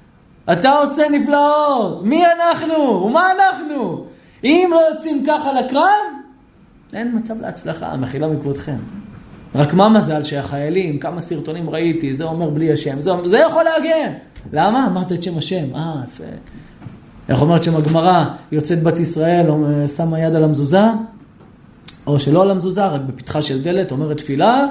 אתה 0.52 0.72
עושה 0.72 1.02
נפלאות. 1.12 2.04
מי 2.04 2.22
אנחנו? 2.26 3.04
ומה 3.06 3.26
אנחנו? 3.32 4.04
אם 4.44 4.70
לא 4.74 4.80
יוצאים 4.90 5.24
ככה 5.26 5.52
לקרב, 5.52 5.84
אין 6.94 7.16
מצב 7.16 7.40
להצלחה, 7.40 7.86
המחילה 7.86 8.28
מכבודכם. 8.28 8.76
רק 9.54 9.74
מה 9.74 9.88
מזל 9.88 10.24
שהחיילים, 10.24 10.98
כמה 10.98 11.20
סרטונים 11.20 11.70
ראיתי, 11.70 12.16
זה 12.16 12.24
אומר 12.24 12.50
בלי 12.50 12.72
השם, 12.72 13.00
זה, 13.00 13.10
זה 13.24 13.38
יכול 13.38 13.62
להגן. 13.64 14.12
למה? 14.52 14.86
אמרת 14.86 15.12
את 15.12 15.22
שם 15.22 15.38
השם. 15.38 15.74
אה, 15.74 15.94
יפה. 16.04 16.24
איך 17.28 17.42
אומרת 17.42 17.62
שם 17.62 17.76
הגמרא, 17.76 18.24
יוצאת 18.52 18.82
בת 18.82 18.98
ישראל, 18.98 19.46
שמה 19.96 20.20
יד 20.20 20.34
על 20.34 20.44
המזוזה, 20.44 20.84
או 22.06 22.18
שלא 22.18 22.42
על 22.42 22.50
המזוזה, 22.50 22.86
רק 22.86 23.00
בפתחה 23.00 23.42
של 23.42 23.62
דלת, 23.62 23.92
אומרת 23.92 24.16
תפילה, 24.16 24.66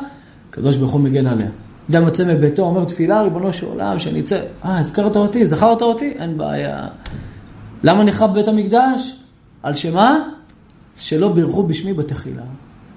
הקדוש 0.50 0.76
ברוך 0.76 0.92
הוא 0.92 1.02
מגן 1.02 1.28
עליה. 1.28 1.48
אדם 1.92 2.04
יוצא 2.04 2.26
מביתו, 2.26 2.64
אומר 2.64 2.86
תפילה, 2.86 3.22
ריבונו 3.22 3.54
של 3.54 3.66
עולם, 3.66 4.00
שאני 4.00 4.20
אצא, 4.20 4.40
אה, 4.66 4.80
הזכרת 4.80 5.16
אותי, 5.16 5.48
זכרת 5.48 5.82
אותי, 5.82 6.14
אין 6.20 6.38
בעיה. 6.38 6.88
למה 7.84 8.04
נחרב 8.04 8.34
בית 8.34 8.48
המקדש? 8.48 9.16
על 9.64 9.76
שמה? 9.76 10.30
שלא 10.98 11.34
בירכו 11.34 11.64
בשמי 11.64 11.94
בתחילה. 11.94 12.44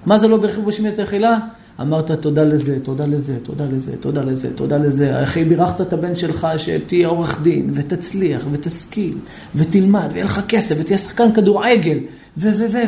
מה 0.05 0.17
זה 0.17 0.27
לא 0.27 0.37
בירכו 0.37 0.61
בשמי 0.61 0.91
בתחילה? 0.91 1.39
אמרת 1.81 2.11
תודה 2.11 2.43
לזה, 2.43 2.79
תודה 2.83 3.05
לזה, 3.05 3.39
תודה 3.43 3.65
לזה, 3.65 3.97
תודה 3.97 4.23
לזה, 4.23 4.53
תודה 4.55 4.77
לזה. 4.77 5.23
אחי, 5.23 5.43
בירכת 5.43 5.81
את 5.81 5.93
הבן 5.93 6.15
שלך 6.15 6.47
שתהיה 6.57 7.07
עורך 7.07 7.41
דין, 7.41 7.71
ותצליח, 7.73 8.45
ותשכיל, 8.51 9.17
ותלמד, 9.55 10.09
ויהיה 10.11 10.25
לך 10.25 10.41
כסף, 10.47 10.75
ותהיה 10.79 10.97
שחקן 10.97 11.31
כדורגל. 11.33 11.97
וזה, 12.37 12.83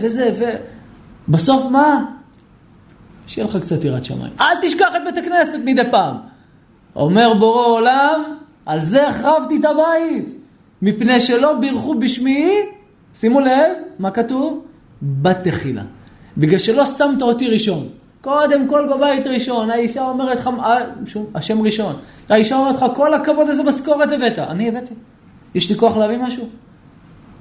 וזה, 0.00 0.30
ו... 0.38 0.44
בסוף 1.28 1.70
מה? 1.70 2.04
שיהיה 3.26 3.46
לך 3.48 3.56
קצת 3.56 3.84
יראת 3.84 4.04
שמיים. 4.04 4.32
אל 4.40 4.60
תשכח 4.62 4.88
את 4.96 5.00
בית 5.04 5.18
הכנסת 5.18 5.58
מדי 5.64 5.82
פעם. 5.90 6.16
אומר 6.96 7.34
בורא 7.34 7.66
עולם, 7.66 8.22
על 8.66 8.82
זה 8.82 9.08
החרבתי 9.08 9.56
את 9.60 9.64
הבית. 9.64 10.38
מפני 10.82 11.20
שלא 11.20 11.58
בירכו 11.60 11.94
בשמי, 11.94 12.52
שימו 13.14 13.40
לב, 13.40 13.72
מה 13.98 14.10
כתוב? 14.10 14.64
בתחילה. 15.02 15.82
בגלל 16.36 16.58
שלא 16.58 16.84
שמת 16.84 17.22
אותי 17.22 17.48
ראשון. 17.48 17.88
קודם 18.20 18.68
כל 18.68 18.88
בבית 18.94 19.26
ראשון, 19.26 19.70
האישה 19.70 20.08
אומרת 20.08 20.38
לך, 20.38 20.50
אה, 20.58 20.78
השם 21.34 21.62
ראשון, 21.62 21.96
האישה 22.28 22.56
אומרת 22.56 22.76
לך, 22.76 22.84
כל 22.96 23.14
הכבוד 23.14 23.48
איזה 23.48 23.62
משכורת 23.62 24.12
הבאת. 24.12 24.38
אני 24.38 24.68
הבאתי. 24.68 24.94
יש 25.54 25.70
לי 25.70 25.76
כוח 25.76 25.96
להביא 25.96 26.18
משהו? 26.18 26.48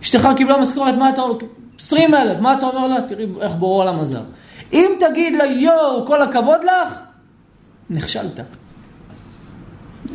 אשתך 0.01 0.29
קיבלה 0.37 0.57
משכורת, 0.57 0.95
מה 0.95 1.09
אתה? 1.09 1.21
20 1.83 2.13
אלף, 2.13 2.39
מה 2.39 2.53
אתה 2.53 2.65
אומר 2.65 2.87
לה? 2.87 3.01
תראי 3.07 3.27
איך 3.41 3.55
בורא 3.55 3.83
עולם 3.83 3.99
עזר. 3.99 4.21
אם 4.73 4.91
תגיד 4.99 5.35
לה, 5.35 5.45
יואו, 5.45 6.05
כל 6.05 6.21
הכבוד 6.21 6.61
לך, 6.63 6.99
נכשלת. 7.89 8.39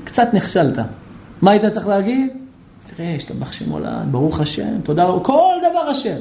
קצת 0.04 0.28
נכשלת. 0.34 0.78
מה 1.42 1.50
היית 1.50 1.64
צריך 1.64 1.88
להגיד? 1.88 2.30
תראה, 2.86 3.14
השתבח 3.14 3.52
שם 3.52 3.70
עולם, 3.70 4.12
ברוך 4.12 4.40
השם, 4.40 4.80
תודה 4.82 5.04
רבה, 5.04 5.24
כל 5.24 5.54
דבר 5.70 5.90
השם. 5.90 6.16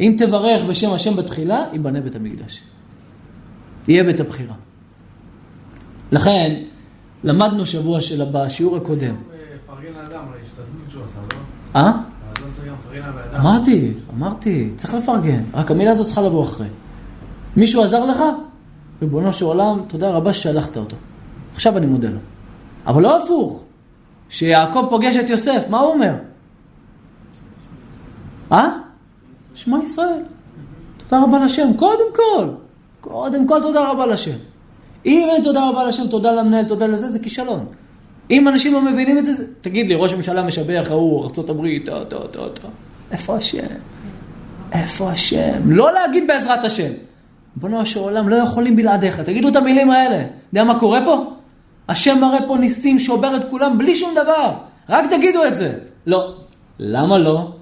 אם 0.00 0.14
תברך 0.18 0.62
בשם 0.64 0.92
השם 0.92 1.16
בתחילה, 1.16 1.64
ייבנה 1.72 2.00
בית 2.00 2.16
המקדש. 2.16 2.62
תהיה 3.84 4.04
בית 4.04 4.20
הבחירה. 4.20 4.54
לכן, 6.12 6.62
למדנו 7.24 7.66
שבוע 7.66 8.00
של 8.00 8.24
בשיעור 8.32 8.76
הקודם. 8.76 9.14
אה? 11.76 11.92
אמרתי, 13.36 13.92
אמרתי, 14.16 14.70
צריך 14.76 14.94
לפרגן, 14.94 15.42
רק 15.54 15.70
המילה 15.70 15.90
הזאת 15.90 16.06
צריכה 16.06 16.22
לבוא 16.22 16.42
אחרי. 16.42 16.66
מישהו 17.56 17.82
עזר 17.82 18.04
לך? 18.04 18.22
ריבונו 19.02 19.32
של 19.32 19.44
עולם, 19.44 19.80
תודה 19.86 20.10
רבה 20.10 20.32
ששלחת 20.32 20.76
אותו. 20.76 20.96
עכשיו 21.54 21.78
אני 21.78 21.86
מודה 21.86 22.08
לו. 22.08 22.18
אבל 22.86 23.02
לא 23.02 23.22
הפוך. 23.22 23.62
שיעקב 24.28 24.86
פוגש 24.90 25.16
את 25.16 25.30
יוסף, 25.30 25.64
מה 25.70 25.78
הוא 25.78 25.92
אומר? 25.92 26.14
אה? 28.52 28.68
שמע 29.54 29.82
ישראל. 29.82 30.22
תודה 30.96 31.22
רבה 31.22 31.44
לשם, 31.44 31.68
קודם 31.76 32.06
כל. 32.14 32.48
קודם 33.00 33.48
כל 33.48 33.62
תודה 33.62 33.90
רבה 33.90 34.06
לשם. 34.06 34.36
אם 35.06 35.28
אין 35.32 35.42
תודה 35.42 35.68
רבה 35.68 35.84
לשם, 35.84 36.08
תודה 36.08 36.32
למנהל, 36.32 36.64
תודה 36.64 36.86
לזה, 36.86 37.08
זה 37.08 37.18
כישלון. 37.18 37.66
אם 38.32 38.48
אנשים 38.48 38.72
לא 38.72 38.82
מבינים 38.82 39.18
את 39.18 39.24
זה, 39.24 39.32
תגיד 39.60 39.88
לי, 39.88 39.94
ראש 39.94 40.12
הממשלה 40.12 40.42
משבח 40.42 40.86
ההוא, 40.90 41.24
ארה"ב, 41.24 41.66
טו, 41.84 42.04
טו, 42.04 42.26
טו, 42.26 42.48
טו. 42.48 42.68
איפה 43.10 43.36
השם? 43.36 43.66
איפה 44.72 45.10
השם? 45.10 45.70
לא 45.70 45.92
להגיד 45.92 46.24
בעזרת 46.26 46.64
השם. 46.64 46.92
ריבונו 47.56 47.86
של 47.86 48.00
עולם, 48.00 48.28
לא 48.28 48.36
יכולים 48.36 48.76
בלעדיך. 48.76 49.20
תגידו 49.20 49.48
את 49.48 49.56
המילים 49.56 49.90
האלה. 49.90 50.24
יודע 50.52 50.64
מה 50.64 50.78
קורה 50.78 51.00
פה? 51.04 51.32
השם 51.88 52.18
מראה 52.20 52.38
פה 52.46 52.56
ניסים, 52.56 52.98
שובר 52.98 53.36
את 53.36 53.50
כולם 53.50 53.78
בלי 53.78 53.96
שום 53.96 54.14
דבר. 54.14 54.52
רק 54.88 55.10
תגידו 55.10 55.44
את 55.44 55.56
זה. 55.56 55.72
לא. 56.06 56.34
למה 56.78 57.18
לא? 57.18 57.52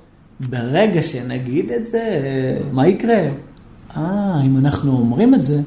ברגע 0.41 1.03
שנגיד 1.03 1.73
את 1.73 1.87
זה, 1.87 2.21
מה 2.73 2.89
יקרה? 2.89 3.21
אה, 3.97 4.41
אם 4.47 4.57
אנחנו 4.57 4.93
אומרים 4.93 5.35
את 5.35 5.43
זה, 5.43 5.61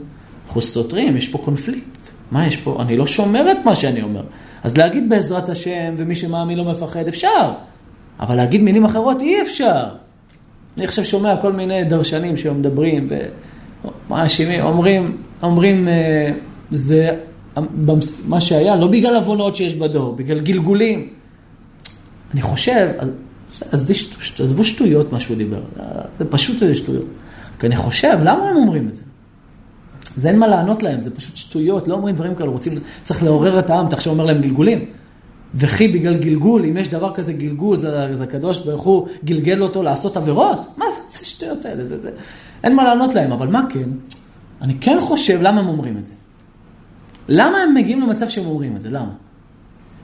אנחנו 0.48 0.62
סותרים, 0.62 1.18
יש 1.18 1.28
פה 1.28 1.38
קונפליקט. 1.38 2.08
מה 2.32 2.48
יש 2.48 2.58
פה? 2.58 2.78
אני 2.82 2.98
לא 2.98 3.08
שומר 3.08 3.52
את 3.52 3.58
מה 3.66 3.76
שאני 3.76 4.02
אומר. 4.02 4.24
אז 4.64 4.78
להגיד 4.78 5.10
בעזרת 5.10 5.50
השם, 5.50 5.94
ומי 5.98 6.16
שמאמין 6.16 6.58
לא 6.58 6.64
מפחד, 6.64 7.08
אפשר. 7.08 7.54
אבל 8.20 8.36
להגיד 8.36 8.62
מילים 8.62 8.86
אחרות 8.86 9.22
אי 9.22 9.42
אפשר. 9.42 9.84
אני 10.78 10.86
עכשיו 10.86 11.06
שומע 11.06 11.38
כל 11.42 11.52
מיני 11.52 11.84
דרשנים 11.84 12.38
שמדברים 12.38 13.10
ומאשימים, 14.10 14.64
אומרים, 14.64 15.18
אומרים, 15.44 15.88
אה, 15.88 16.32
זה 16.72 17.18
מה 18.28 18.42
שהיה, 18.42 18.76
לא 18.76 18.88
בגלל 18.88 19.16
עוונות 19.16 19.56
שיש 19.56 19.76
בדור, 19.76 20.16
בגלל 20.16 20.40
גלגולים. 20.40 21.10
אני 22.34 22.42
חושב, 22.42 22.90
עזבו 24.40 24.64
שטויות 24.64 25.12
מה 25.12 25.20
שהוא 25.20 25.38
דיבר, 25.38 25.62
זה 26.20 26.26
פשוט 26.30 26.58
זה 26.58 26.76
שטויות. 26.76 27.06
כי 27.60 27.68
אני 27.68 27.78
חושב, 27.78 28.18
למה 28.24 28.50
הם 28.50 28.56
אומרים 28.56 28.88
את 28.88 28.96
זה? 28.96 29.02
זה 30.16 30.30
אין 30.30 30.40
מה 30.40 30.48
לענות 30.48 30.84
להם, 30.84 31.02
זה 31.02 31.16
פשוט 31.16 31.38
שטויות, 31.38 31.88
לא 31.88 31.94
אומרים 31.94 32.16
דברים 32.16 32.36
כאלה, 32.36 32.50
רוצים, 32.50 32.74
צריך 33.02 33.24
לעורר 33.24 33.60
את 33.60 33.70
העם, 33.70 33.88
אתה 33.88 33.96
עכשיו 33.96 34.14
אומר 34.14 34.26
להם 34.26 34.42
גלגולים. 34.42 34.86
וכי 35.56 35.88
בגלל 35.88 36.18
גלגול, 36.18 36.66
אם 36.66 36.78
יש 36.78 36.88
דבר 36.88 37.14
כזה 37.14 37.34
גלגול, 37.34 37.78
אז 38.12 38.22
הקדוש 38.22 38.60
ברוך 38.60 38.84
הוא 38.84 39.08
גלגל 39.26 39.62
אותו 39.62 39.84
לעשות 39.84 40.18
עבירות? 40.18 40.60
מה 40.78 40.86
זה 41.08 41.26
שטויות 41.26 41.66
האלה? 41.66 41.84
זה, 41.84 42.02
זה... 42.02 42.12
אין 42.64 42.76
מה 42.76 42.84
לענות 42.84 43.14
להם, 43.14 43.32
אבל 43.32 43.48
מה 43.48 43.62
כן? 43.70 43.90
אני 44.62 44.74
כן 44.82 44.98
חושב 45.02 45.40
למה 45.42 45.62
הם 45.62 45.68
אומרים 45.68 45.98
את 45.98 46.06
זה. 46.06 46.14
למה 47.28 47.58
הם 47.58 47.74
מגיעים 47.74 48.02
למצב 48.02 48.30
שהם 48.30 48.46
אומרים 48.46 48.76
את 48.76 48.82
זה? 48.82 48.90
למה? 48.90 49.12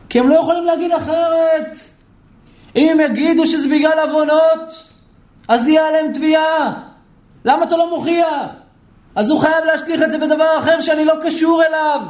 כי 0.10 0.20
הם 0.20 0.30
לא 0.30 0.36
יכולים 0.36 0.66
להגיד 0.66 0.92
אחרת. 0.92 1.78
אם 2.76 2.90
הם 2.92 3.12
יגידו 3.12 3.46
שזה 3.46 3.68
בגלל 3.68 4.10
עוונות, 4.10 4.90
אז 5.48 5.68
יהיה 5.68 5.88
עליהם 5.88 6.14
תביעה. 6.14 6.74
למה 7.46 7.64
אתה 7.64 7.78
לא 7.78 7.98
מוכיח? 7.98 8.46
אז 9.16 9.30
הוא 9.30 9.40
חייב 9.40 9.66
להשליך 9.72 10.04
את 10.04 10.12
זה 10.12 10.18
בדבר 10.18 10.58
אחר 10.60 10.82
שאני 10.82 11.06
לא 11.06 11.14
קשור 11.24 11.64
אליו. 11.64 12.02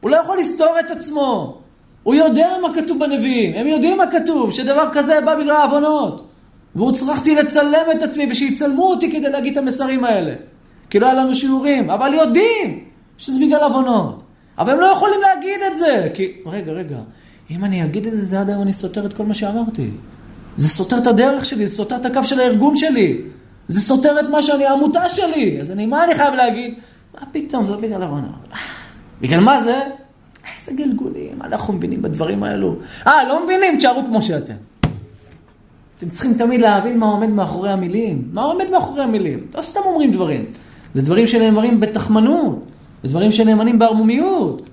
הוא 0.00 0.10
לא 0.10 0.16
יכול 0.16 0.38
לסתור 0.38 0.80
את 0.80 0.90
עצמו. 0.90 1.58
הוא 2.02 2.14
יודע 2.14 2.48
מה 2.62 2.74
כתוב 2.74 2.98
בנביאים, 2.98 3.54
הם 3.54 3.66
יודעים 3.66 3.98
מה 3.98 4.06
כתוב, 4.06 4.52
שדבר 4.52 4.88
כזה 4.92 5.20
בא 5.20 5.34
בגלל 5.34 5.56
העוונות. 5.56 6.26
והוא 6.74 6.92
צריכתי 6.92 7.34
לצלם 7.34 7.86
את 7.92 8.02
עצמי 8.02 8.26
ושיצלמו 8.30 8.90
אותי 8.90 9.12
כדי 9.12 9.30
להגיד 9.30 9.52
את 9.52 9.58
המסרים 9.58 10.04
האלה. 10.04 10.34
כי 10.90 10.98
לא 10.98 11.06
היה 11.06 11.14
לנו 11.14 11.34
שיעורים, 11.34 11.90
אבל 11.90 12.14
יודעים 12.14 12.84
שזה 13.18 13.40
בגלל 13.40 13.60
עוונות. 13.60 14.22
אבל 14.58 14.72
הם 14.72 14.80
לא 14.80 14.86
יכולים 14.86 15.20
להגיד 15.20 15.60
את 15.72 15.76
זה, 15.76 16.08
כי... 16.14 16.32
רגע, 16.46 16.72
רגע, 16.72 16.96
אם 17.50 17.64
אני 17.64 17.84
אגיד 17.84 18.06
את 18.06 18.26
זה, 18.26 18.40
עד 18.40 18.50
היום 18.50 18.62
אני 18.62 18.72
סותר 18.72 19.06
את 19.06 19.12
כל 19.12 19.24
מה 19.24 19.34
שאמרתי. 19.34 19.90
זה 20.56 20.68
סותר 20.68 20.98
את 20.98 21.06
הדרך 21.06 21.44
שלי, 21.44 21.66
זה 21.66 21.76
סותר 21.76 21.96
את 21.96 22.06
הקו 22.06 22.24
של 22.24 22.40
הארגון 22.40 22.76
שלי. 22.76 23.20
זה 23.70 23.80
סותר 23.80 24.20
את 24.20 24.24
מה 24.30 24.42
שאני, 24.42 24.66
העמותה 24.66 25.08
שלי. 25.08 25.60
אז 25.60 25.70
אני, 25.70 25.86
מה 25.86 26.04
אני 26.04 26.14
חייב 26.14 26.34
להגיד? 26.34 26.74
מה 27.14 27.20
פתאום, 27.32 27.64
זה 27.64 27.72
לא 27.72 27.80
בגלל 27.80 28.02
עוונות. 28.02 28.48
בגלל 29.20 29.40
מה 29.40 29.62
זה? 29.62 29.80
איזה 30.58 30.72
גלגולים, 30.82 31.38
מה 31.38 31.44
אנחנו 31.44 31.72
מבינים 31.72 32.02
בדברים 32.02 32.42
האלו? 32.42 32.76
אה, 33.06 33.24
לא 33.28 33.44
מבינים? 33.44 33.78
תשארו 33.78 34.04
כמו 34.04 34.22
שאתם. 34.22 34.54
אתם 35.96 36.10
צריכים 36.10 36.34
תמיד 36.34 36.60
להבין 36.60 36.98
מה 36.98 37.06
עומד 37.06 37.28
מאחורי 37.28 37.70
המילים. 37.70 38.28
מה 38.32 38.42
עומד 38.42 38.70
מאחורי 38.70 39.02
המילים? 39.02 39.46
לא 39.54 39.62
סתם 39.62 39.80
אומרים 39.84 40.12
דברים. 40.12 40.44
זה 40.94 41.02
דברים 41.02 41.26
שנאמרים 41.26 41.80
בתחמנות. 41.80 42.70
זה 43.02 43.08
דברים 43.08 43.32
שנאמרים 43.32 43.78
בערמומיות. 43.78 44.70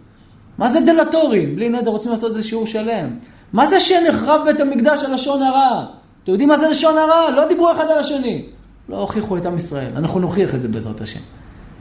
מה 0.58 0.70
זה 0.70 0.80
דלטורים? 0.80 1.56
בלי 1.56 1.70
נדר 1.70 1.92
רוצים 1.92 2.12
לעשות 2.12 2.30
איזה 2.30 2.44
שיעור 2.44 2.68
שלם. 2.68 3.10
מה 3.54 3.68
זה 3.68 3.80
שנחרב 3.80 4.42
בית 4.46 4.60
המקדש 4.60 5.04
על 5.04 5.14
לשון 5.14 5.42
הרע? 5.42 5.86
אתם 6.24 6.32
יודעים 6.32 6.50
מה 6.50 6.58
זה 6.58 6.68
לשון 6.68 6.98
הרע? 6.98 7.32
לא 7.32 7.48
דיברו 7.48 7.72
אחד 7.72 7.86
על 7.90 8.00
השני. 8.00 8.46
לא 8.90 8.98
הוכיחו 8.98 9.38
את 9.38 9.46
עם 9.46 9.58
ישראל. 9.58 9.92
אנחנו 9.96 10.20
נוכיח 10.20 10.56
את 10.56 10.62
זה 10.62 10.68
בעזרת 10.68 11.02
השם. 11.02 11.20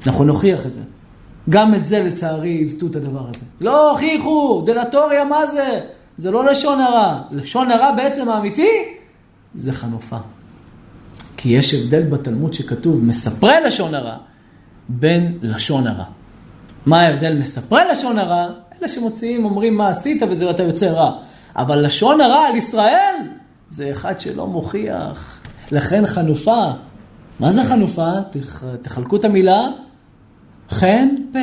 אנחנו 0.06 0.24
נוכיח 0.24 0.66
את 0.66 0.72
זה. 0.72 0.80
גם 1.50 1.74
את 1.74 1.86
זה 1.86 2.02
לצערי 2.02 2.50
עיוותו 2.50 2.86
את 2.86 2.96
הדבר 2.96 3.20
הזה. 3.28 3.44
לא 3.60 3.90
הוכיחו, 3.90 4.62
דלטוריה 4.66 5.24
מה 5.24 5.46
זה? 5.46 5.80
זה 6.18 6.30
לא 6.30 6.44
לשון 6.44 6.80
הרע. 6.80 7.22
לשון 7.30 7.70
הרע 7.70 7.92
בעצם 7.96 8.28
האמיתי 8.28 8.70
זה 9.54 9.72
חנופה. 9.72 10.16
כי 11.36 11.48
יש 11.48 11.74
הבדל 11.74 12.02
בתלמוד 12.02 12.54
שכתוב 12.54 13.04
מספרי 13.04 13.54
לשון 13.66 13.94
הרע 13.94 14.16
בין 14.88 15.38
לשון 15.42 15.86
הרע. 15.86 16.04
מה 16.86 17.00
ההבדל 17.00 17.38
מספרי 17.38 17.82
לשון 17.92 18.18
הרע? 18.18 18.46
אלה 18.78 18.88
שמוציאים 18.88 19.44
אומרים 19.44 19.76
מה 19.76 19.88
עשית 19.88 20.22
וזה 20.30 20.50
אתה 20.50 20.62
יוצא 20.62 20.86
רע. 20.86 21.12
אבל 21.56 21.86
לשון 21.86 22.20
הרע 22.20 22.46
על 22.48 22.56
ישראל 22.56 23.14
זה 23.68 23.90
אחד 23.90 24.20
שלא 24.20 24.46
מוכיח. 24.46 25.40
לכן 25.72 26.06
חנופה. 26.06 26.70
מה 27.40 27.52
זה 27.52 27.64
חנופה? 27.64 28.10
תח... 28.30 28.64
תחלקו 28.82 29.16
את 29.16 29.24
המילה 29.24 29.68
חן 30.70 31.08
פה. 31.32 31.38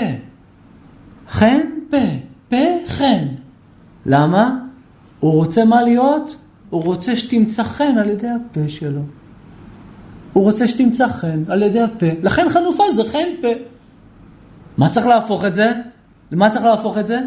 חן 1.29 1.61
פה. 1.89 1.97
פה 2.49 2.87
חן. 2.87 3.27
למה? 4.05 4.57
הוא 5.19 5.31
רוצה 5.31 5.65
מה 5.65 5.81
להיות? 5.81 6.35
הוא 6.69 6.83
רוצה 6.83 7.15
שתמצא 7.15 7.63
חן 7.63 7.97
על 7.97 8.09
ידי 8.09 8.27
הפה 8.27 8.69
שלו. 8.69 9.01
הוא 10.33 10.43
רוצה 10.43 10.67
שתמצא 10.67 11.07
חן 11.07 11.43
על 11.47 11.63
ידי 11.63 11.81
הפה. 11.81 12.05
לכן 12.23 12.49
חנופה 12.49 12.83
זה 12.95 13.03
חן 13.03 13.27
פה. 13.41 13.47
מה 14.77 14.89
צריך 14.89 15.07
להפוך 15.07 15.45
את 15.45 15.53
זה? 15.53 15.71
למה 16.31 16.49
צריך 16.49 16.65
להפוך 16.65 16.97
את 16.97 17.07
זה? 17.07 17.19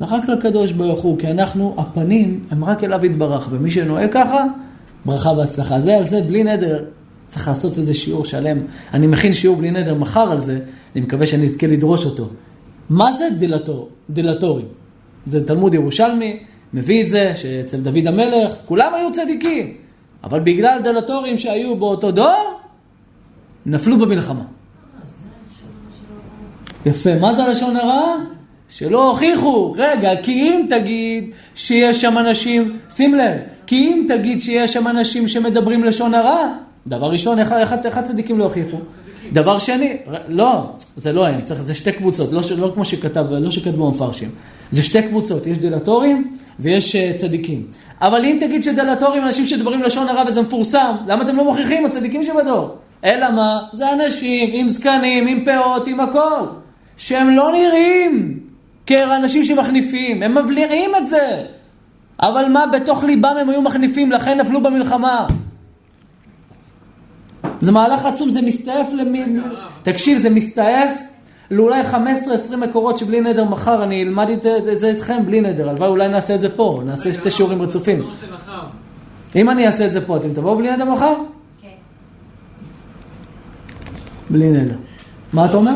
רק 0.00 0.28
לקדוש 0.28 0.72
ברוך 0.72 1.00
הוא, 1.02 1.18
כי 1.18 1.30
אנחנו, 1.30 1.74
הפנים 1.78 2.44
הם 2.50 2.64
רק 2.64 2.84
אליו 2.84 3.06
יתברך, 3.06 3.48
ומי 3.50 3.70
שנוהג 3.70 4.12
ככה, 4.12 4.44
ברכה 5.04 5.32
והצלחה. 5.32 5.80
זה 5.80 5.96
על 5.96 6.04
זה, 6.04 6.22
בלי 6.22 6.44
נדר, 6.44 6.84
צריך 7.28 7.48
לעשות 7.48 7.78
איזה 7.78 7.94
שיעור 7.94 8.24
שלם. 8.24 8.58
אני 8.94 9.06
מכין 9.06 9.34
שיעור 9.34 9.56
בלי 9.56 9.70
נדר 9.70 9.94
מחר 9.94 10.32
על 10.32 10.40
זה, 10.40 10.60
אני 10.94 11.04
מקווה 11.04 11.26
שאני 11.26 11.44
אזכה 11.44 11.66
לדרוש 11.66 12.04
אותו. 12.04 12.28
מה 12.90 13.12
זה 13.12 13.28
דילטור, 13.38 13.88
דילטורים? 14.10 14.66
זה 15.26 15.46
תלמוד 15.46 15.74
ירושלמי, 15.74 16.42
מביא 16.74 17.02
את 17.02 17.08
זה, 17.08 17.32
שאצל 17.36 17.80
דוד 17.80 18.06
המלך, 18.06 18.52
כולם 18.66 18.94
היו 18.94 19.12
צדיקים, 19.12 19.74
אבל 20.24 20.40
בגלל 20.40 20.80
דלטורים 20.84 21.38
שהיו 21.38 21.76
באותו 21.76 22.10
דור, 22.10 22.60
נפלו 23.66 23.98
במלחמה. 23.98 24.42
יפה, 26.86 27.18
מה 27.18 27.34
זה 27.34 27.42
הלשון 27.44 27.76
הרע? 27.76 28.16
שלא 28.68 29.10
הוכיחו. 29.10 29.74
רגע, 29.76 30.10
כי 30.22 30.32
אם 30.32 30.66
תגיד 30.70 31.30
שיש 31.54 32.00
שם 32.00 32.18
אנשים, 32.18 32.76
שים 32.90 33.14
לב, 33.14 33.36
כי 33.66 33.76
אם 33.76 34.06
תגיד 34.08 34.40
שיש 34.40 34.72
שם 34.72 34.88
אנשים 34.88 35.28
שמדברים 35.28 35.84
לשון 35.84 36.14
הרע, 36.14 36.52
דבר 36.88 37.06
ראשון, 37.06 37.38
איך, 37.38 37.52
איך, 37.52 37.74
איך 37.84 37.96
הצדיקים 37.96 38.38
לא 38.38 38.44
הוכיחו? 38.44 38.76
דבר 39.32 39.58
שני, 39.58 39.96
לא, 40.28 40.62
זה 40.96 41.12
לא 41.12 41.26
הם, 41.26 41.40
צריך, 41.40 41.62
זה 41.62 41.74
שתי 41.74 41.92
קבוצות, 41.92 42.32
לא, 42.32 42.40
לא 42.58 42.70
כמו 42.74 42.84
שכתב, 42.84 43.26
לא 43.30 43.50
שכתבו 43.50 43.86
המפרשים. 43.86 44.28
זה 44.70 44.82
שתי 44.82 45.02
קבוצות, 45.02 45.46
יש 45.46 45.58
דלטורים 45.58 46.36
ויש 46.60 46.96
uh, 46.96 47.16
צדיקים. 47.16 47.66
אבל 48.00 48.24
אם 48.24 48.36
תגיד 48.40 48.64
שדלטורים 48.64 49.24
אנשים 49.24 49.46
שדברים 49.46 49.82
לשון 49.82 50.08
הרע 50.08 50.22
וזה 50.28 50.42
מפורסם, 50.42 50.96
למה 51.06 51.22
אתם 51.22 51.36
לא 51.36 51.44
מוכיחים, 51.44 51.86
הצדיקים 51.86 52.22
שבדור? 52.22 52.76
אלא 53.04 53.30
מה? 53.30 53.58
זה 53.72 53.92
אנשים 53.92 54.50
עם 54.52 54.68
זקנים, 54.68 55.26
עם 55.26 55.44
פאות, 55.44 55.88
עם 55.88 56.00
הכל. 56.00 56.44
שהם 56.96 57.30
לא 57.30 57.52
נראים 57.52 58.38
כאנשים 58.86 59.44
שמחניפים, 59.44 60.22
הם 60.22 60.38
מבליעים 60.38 60.90
את 60.96 61.08
זה. 61.08 61.42
אבל 62.20 62.48
מה, 62.48 62.66
בתוך 62.66 63.04
ליבם 63.04 63.34
הם 63.40 63.50
היו 63.50 63.62
מחניפים, 63.62 64.12
לכן 64.12 64.40
נפלו 64.40 64.60
במלחמה. 64.60 65.26
זה 67.60 67.72
מהלך 67.72 68.04
עצום, 68.04 68.30
זה 68.30 68.42
מסתעף 68.42 68.86
למין... 68.92 69.42
תקשיב, 69.82 70.18
זה 70.18 70.30
מסתעף 70.30 70.98
לאולי 71.50 71.82
15-20 71.82 72.56
מקורות 72.56 72.98
שבלי 72.98 73.20
נדר 73.20 73.44
מחר 73.44 73.82
אני 73.82 74.02
אלמד 74.02 74.28
את 74.72 74.78
זה 74.78 74.88
איתכם 74.88 75.26
בלי 75.26 75.40
נדר. 75.40 75.68
הלוואי 75.68 75.88
אולי 75.88 76.08
נעשה 76.08 76.34
את 76.34 76.40
זה 76.40 76.56
פה, 76.56 76.80
נעשה 76.84 77.14
שתי 77.14 77.30
שיעורים 77.30 77.62
רצופים. 77.62 78.10
אם 79.36 79.50
אני 79.50 79.66
אעשה 79.66 79.86
את 79.86 79.92
זה 79.92 80.06
פה, 80.06 80.16
אתם 80.16 80.34
תבואו 80.34 80.56
בלי 80.56 80.70
נדר 80.70 80.84
מחר? 80.84 81.14
כן. 81.62 81.68
בלי 84.30 84.50
נדר. 84.50 84.76
מה 85.32 85.44
אתה 85.44 85.56
אומר? 85.56 85.72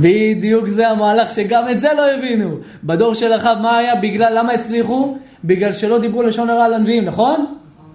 בדיוק 0.00 0.68
זה 0.68 0.88
המהלך 0.88 1.30
שגם 1.30 1.68
את 1.68 1.80
זה 1.80 1.88
לא 1.96 2.10
הבינו. 2.10 2.56
בדור 2.84 3.14
של 3.14 3.36
אחאב 3.36 3.58
מה 3.62 3.76
היה? 3.76 3.96
בגלל, 3.96 4.38
למה 4.38 4.52
הצליחו? 4.52 5.18
בגלל 5.44 5.72
שלא 5.72 5.98
דיברו 5.98 6.22
לשון 6.22 6.50
הרע 6.50 6.64
על 6.64 6.74
הנביאים, 6.74 7.04
נכון? 7.04 7.54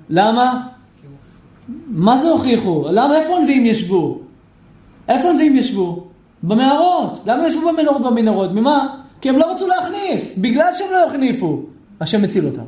למה? 0.10 0.68
מה 1.88 2.18
זה 2.18 2.30
הוכיחו? 2.30 2.86
למה, 2.92 3.18
איפה 3.18 3.38
הנביאים 3.38 3.66
ישבו? 3.66 4.20
איפה 5.10 5.30
הנביאים 5.30 5.56
ישבו? 5.56 6.04
במערות. 6.44 7.20
למה 7.26 7.48
ישבו 7.48 7.68
במנורות 7.68 8.02
ובמנהרות? 8.02 8.52
ממה? 8.52 8.88
כי 9.22 9.30
הם 9.30 9.38
לא 9.38 9.52
רצו 9.52 9.68
להחניף. 9.68 10.34
בגלל 10.38 10.74
שהם 10.74 10.88
לא 10.92 11.06
החניפו, 11.06 11.62
השם 12.02 12.24
הציל 12.24 12.46
אותם. 12.46 12.62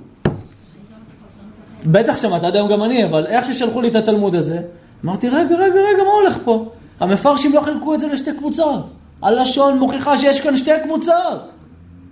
בטח 1.86 2.16
שמעת, 2.16 2.44
עד 2.44 2.56
היום 2.56 2.70
גם 2.70 2.84
אני, 2.84 3.06
אבל 3.06 3.26
איך 3.26 3.46
ששלחו 3.46 3.82
לי 3.82 3.88
את 3.88 3.96
התלמוד 3.96 4.36
הזה, 4.36 4.62
אמרתי, 5.06 5.30
רגע, 5.30 5.56
רגע, 5.56 5.80
רגע, 5.80 6.04
מה 6.04 6.12
הולך 6.22 6.38
פה? 6.44 6.66
המפרשים 7.00 7.54
לא 7.54 7.62
חילקו 7.62 7.94
את 7.94 8.00
זה 8.00 8.08
לשתי 8.08 8.32
קבוצות. 8.38 8.90
הלשון 9.22 9.80
מוכיחה 9.80 10.18
שיש 10.18 10.42
כאן 10.42 10.58
שתי 10.58 10.72
קבוצות. 10.84 11.50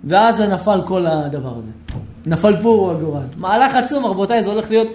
ואז 0.04 0.40
נפל 0.40 0.80
כל 0.86 1.06
הדבר 1.06 1.52
הזה. 1.58 1.70
נפל 2.26 2.62
פור 2.62 2.90
הגורל. 2.90 3.22
מהלך 3.36 3.74
עצום, 3.74 4.06
רבותיי, 4.06 4.42
זה 4.42 4.50
הולך 4.50 4.70
להיות, 4.70 4.88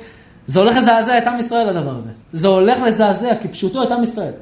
זה 0.46 0.60
הולך 0.60 0.78
לזעזע 0.78 1.18
את 1.18 1.28
עם 1.28 1.40
ישראל 1.40 1.70
הדבר 1.70 1.96
הזה. 1.96 2.10
זה 2.34 2.48
הולך 2.48 2.80
לזעזע 2.80 3.36
כפשוטו 3.42 3.84
את 3.84 3.92
עם 3.92 4.04
ישראל. 4.04 4.34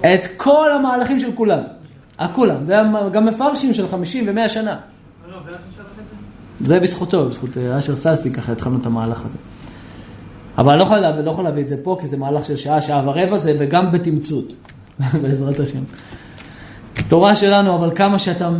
את 0.00 0.26
כל 0.36 0.72
המהלכים 0.72 1.20
של 1.20 1.32
כולם. 1.34 1.60
הכולם. 2.18 2.64
זה 2.64 2.76
גם 3.12 3.26
מפרשים 3.26 3.74
של 3.74 3.88
50 3.88 4.24
ו-100 4.28 4.48
שנה. 4.48 4.76
זה 6.60 6.80
בזכותו, 6.80 7.28
בזכות 7.28 7.56
אשר 7.78 7.96
ססי, 7.96 8.32
ככה 8.32 8.52
התחלנו 8.52 8.78
את 8.80 8.86
המהלך 8.86 9.24
הזה. 9.24 9.38
אבל 10.58 10.70
אני 10.70 10.78
לא 10.78 10.84
לא 11.24 11.30
יכול 11.30 11.44
להביא 11.44 11.62
את 11.62 11.68
זה 11.68 11.76
פה, 11.82 11.96
כי 12.00 12.06
זה 12.06 12.16
מהלך 12.16 12.44
של 12.44 12.56
שעה, 12.56 12.82
שעה 12.82 13.08
ורבע 13.08 13.36
זה, 13.36 13.56
וגם 13.58 13.92
בתמצות, 13.92 14.52
בעזרת 15.22 15.60
השם. 15.60 15.82
תורה 17.08 17.36
שלנו, 17.36 17.76
אבל 17.76 17.90
כמה 17.96 18.18
שאתה 18.18 18.50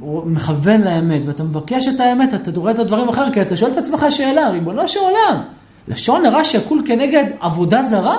מכוון 0.00 0.80
לאמת, 0.80 1.26
ואתה 1.26 1.42
מבקש 1.42 1.88
את 1.88 2.00
האמת, 2.00 2.34
אתה 2.34 2.50
רואה 2.56 2.72
את 2.72 2.78
הדברים 2.78 3.08
אחר, 3.08 3.32
כי 3.32 3.42
אתה 3.42 3.56
שואל 3.56 3.72
את 3.72 3.76
עצמך 3.76 4.06
שאלה, 4.10 4.48
ריבונו 4.48 4.88
של 4.88 5.00
עולם, 5.00 5.42
לשון 5.88 6.26
הרע 6.26 6.44
שקול 6.44 6.82
כנגד 6.86 7.24
עבודה 7.40 7.82
זרה? 7.82 8.16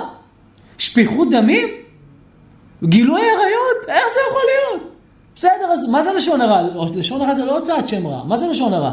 שפיכות 0.78 1.30
דמים? 1.30 1.68
גילוי 2.84 3.20
עריות? 3.20 3.88
איך 3.88 4.04
זה 4.14 4.20
יכול 4.30 4.42
להיות? 4.46 4.90
בסדר, 5.36 5.72
אז 5.72 5.88
מה 5.88 6.02
זה 6.02 6.12
לשון 6.12 6.40
הרע? 6.40 6.62
לשון 6.94 7.20
הרע 7.20 7.34
זה 7.34 7.44
לא 7.44 7.58
הוצאת 7.58 7.88
שם 7.88 8.06
רע, 8.06 8.24
מה 8.24 8.38
זה 8.38 8.46
לשון 8.46 8.74
הרע? 8.74 8.92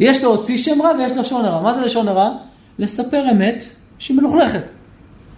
יש 0.00 0.22
להוציא 0.22 0.58
שם 0.58 0.82
רע 0.82 0.90
ויש 0.98 1.12
לשון 1.12 1.44
הרע. 1.44 1.60
מה 1.60 1.74
זה 1.74 1.80
לשון 1.80 2.08
הרע? 2.08 2.30
לספר 2.78 3.30
אמת 3.30 3.64
שהיא 3.98 4.16
מלוכלכת. 4.16 4.62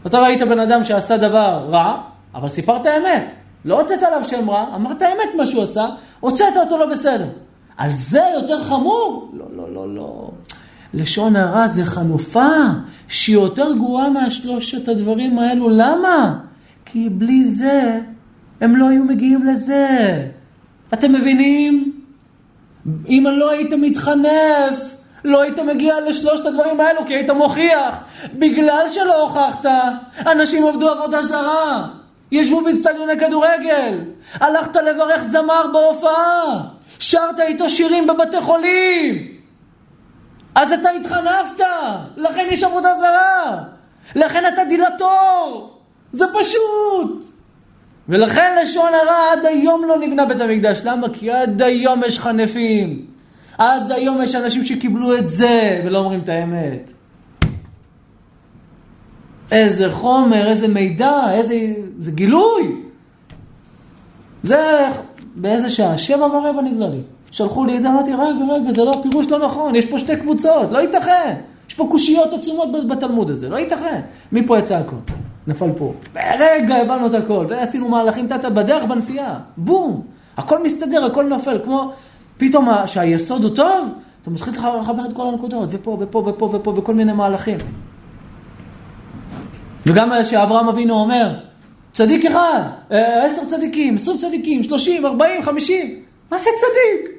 אתה 0.07 0.18
ראית 0.18 0.43
בן 0.43 0.61
אדם 0.61 0.85
שעשה 0.85 1.16
דבר 1.16 1.68
רע, 1.70 2.01
אבל 2.35 2.49
סיפרת 2.49 2.87
אמת. 2.87 3.33
לא 3.67 3.81
הוצאת 3.81 4.03
עליו 4.03 4.25
שם 4.25 4.51
רע, 4.51 4.75
אמרת 4.75 5.03
אמת 5.03 5.35
מה 5.37 5.47
שהוא 5.47 5.62
עשה, 5.62 5.87
הוצאת 6.21 6.57
אותו 6.57 6.79
לא 6.79 6.87
בסדר. 6.87 7.29
על 7.77 7.91
זה 7.95 8.23
יותר 8.35 8.64
חמור? 8.64 9.31
לא, 9.33 9.45
לא, 9.57 9.75
לא, 9.75 9.95
לא. 9.95 10.31
לשון 10.95 11.37
הרע 11.37 11.69
זה 11.69 11.85
חנופה 11.85 12.51
שהיא 13.09 13.37
יותר 13.37 13.73
גרועה 13.75 14.11
מהשלושת 14.11 14.89
הדברים 14.89 15.39
האלו. 15.39 15.69
למה? 15.69 16.39
כי 16.85 17.09
בלי 17.09 17.45
זה 17.45 18.01
הם 18.61 18.77
לא 18.77 18.89
היו 18.89 19.05
מגיעים 19.05 19.45
לזה. 19.45 20.27
אתם 20.95 21.12
מבינים? 21.12 21.93
אם 23.09 23.25
לא 23.33 23.51
היית 23.51 23.73
מתחנף, 23.73 24.95
לא 25.25 25.43
היית 25.43 25.59
מגיע 25.59 25.95
לשלושת 26.09 26.47
הדברים 26.47 26.81
האלו, 26.81 27.07
כי 27.07 27.14
היית 27.14 27.31
מוכיח. 27.31 27.95
בגלל 28.35 28.87
שלא 28.89 29.23
הוכחת, 29.23 29.67
אנשים 30.27 30.67
עבדו 30.67 30.89
עבודה 30.89 31.23
זרה. 31.23 31.89
ישבו 32.33 32.61
באצטדיוני 32.61 33.18
כדורגל. 33.18 33.99
הלכת 34.35 34.77
לברך 34.77 35.22
זמר 35.22 35.66
בהופעה. 35.72 36.62
שרת 36.99 37.41
איתו 37.41 37.70
שירים 37.70 38.07
בבתי 38.07 38.41
חולים. 38.41 39.29
אז 40.55 40.72
אתה 40.72 40.91
התחנפת, 40.91 41.64
לכן 42.16 42.47
יש 42.51 42.64
עבודה 42.64 42.95
זרה. 42.99 43.62
לכן 44.16 44.45
אתה 44.55 44.64
דילטור. 44.64 45.79
זה 46.12 46.27
פשוט. 46.41 47.24
ולכן 48.09 48.59
לשון 48.62 48.95
הרע 48.95 49.33
עד 49.33 49.45
היום 49.45 49.85
לא 49.85 49.99
נבנה 49.99 50.24
בית 50.24 50.41
המקדש. 50.41 50.81
למה? 50.85 51.07
כי 51.12 51.31
עד 51.31 51.62
היום 51.62 52.03
יש 52.07 52.18
חנפים. 52.18 53.07
עד 53.59 53.93
היום 53.93 54.22
יש 54.22 54.35
אנשים 54.35 54.62
שקיבלו 54.62 55.16
את 55.16 55.29
זה 55.29 55.83
ולא 55.85 55.99
אומרים 55.99 56.20
את 56.20 56.29
האמת. 56.29 56.91
איזה 59.51 59.92
חומר, 59.92 60.47
איזה 60.47 60.68
מידע, 60.68 61.32
איזה... 61.32 61.55
זה 61.99 62.11
גילוי. 62.11 62.76
זה 64.42 64.88
באיזה 65.34 65.70
שעה? 65.70 65.99
שבע 65.99 66.26
ורבע 66.26 66.62
נגלה 66.62 66.88
לי. 66.88 67.01
שלחו 67.30 67.64
לי 67.64 67.76
את 67.76 67.82
זה, 67.82 67.88
אמרתי, 67.88 68.12
רגע, 68.12 68.55
רגע, 68.55 68.72
זה 68.72 68.84
לא 68.84 68.92
פירוש 69.03 69.26
לא 69.26 69.38
נכון, 69.38 69.76
יש 69.76 69.86
פה 69.86 69.99
שתי 69.99 70.16
קבוצות, 70.16 70.72
לא 70.72 70.78
ייתכן. 70.78 71.34
יש 71.68 71.74
פה 71.74 71.86
קושיות 71.90 72.32
עצומות 72.32 72.88
בתלמוד 72.88 73.30
הזה, 73.30 73.49
לא 73.49 73.57
ייתכן. 73.57 74.01
מפה 74.32 74.59
יצא 74.59 74.76
הכל. 74.76 74.97
נפל 75.47 75.72
פה. 75.76 75.92
ברגע 76.14 76.76
הבנו 76.76 77.07
את 77.07 77.14
הכל, 77.14 77.47
ועשינו 77.49 77.88
מהלכים 77.88 78.26
תתה 78.26 78.51
בדרך 78.51 78.84
בנסיעה. 78.84 79.38
בום. 79.57 80.03
הכל 80.36 80.62
מסתדר, 80.62 81.05
הכל 81.05 81.24
נופל, 81.24 81.59
כמו 81.64 81.92
פתאום 82.36 82.68
שהיסוד 82.86 83.44
הוא 83.44 83.57
טוב, 83.57 83.88
אתה 84.22 84.30
מתחיל 84.30 84.55
לחבר 84.55 85.05
את 85.05 85.12
כל 85.12 85.28
הנקודות, 85.28 85.68
ופה 85.72 85.97
ופה 86.01 86.24
ופה 86.26 86.51
ופה 86.53 86.74
וכל 86.76 86.94
מיני 86.94 87.12
מהלכים. 87.12 87.59
וגם 89.87 90.12
שאברהם 90.24 90.68
אבינו 90.68 90.95
אומר, 90.95 91.34
צדיק 91.93 92.26
אחד, 92.26 92.61
אה, 92.93 93.24
עשר 93.24 93.45
צדיקים, 93.45 93.95
עשרים 93.95 94.18
צדיקים, 94.18 94.62
שלושים, 94.62 95.07
ארבעים, 95.07 95.43
חמישים, 95.43 96.03
מה 96.30 96.39
זה 96.39 96.51
צדיק? 96.61 97.16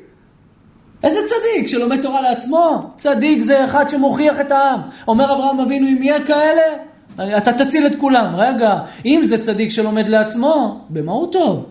איזה 1.04 1.20
צדיק 1.28 1.68
שלומד 1.68 2.02
תורה 2.02 2.22
לעצמו? 2.22 2.92
צדיק 2.98 3.42
זה 3.42 3.66
אחד 3.66 3.90
שמוכיח 3.90 4.40
את 4.40 4.52
העם. 4.52 4.80
אומר 5.08 5.34
אברהם 5.34 5.60
אבינו, 5.60 5.88
אם 5.88 6.04
יהיה 6.04 6.26
כאלה, 6.26 6.62
אתה 7.38 7.54
תציל 7.54 7.88
את 7.88 7.96
כולם. 7.96 8.36
רגע, 8.38 8.80
אם 9.06 9.22
זה 9.26 9.42
צדיק 9.42 9.72
שלומד 9.72 10.10
לעצמו, 10.10 10.82
במה 10.90 11.12
הוא 11.12 11.32
טוב? 11.32 11.66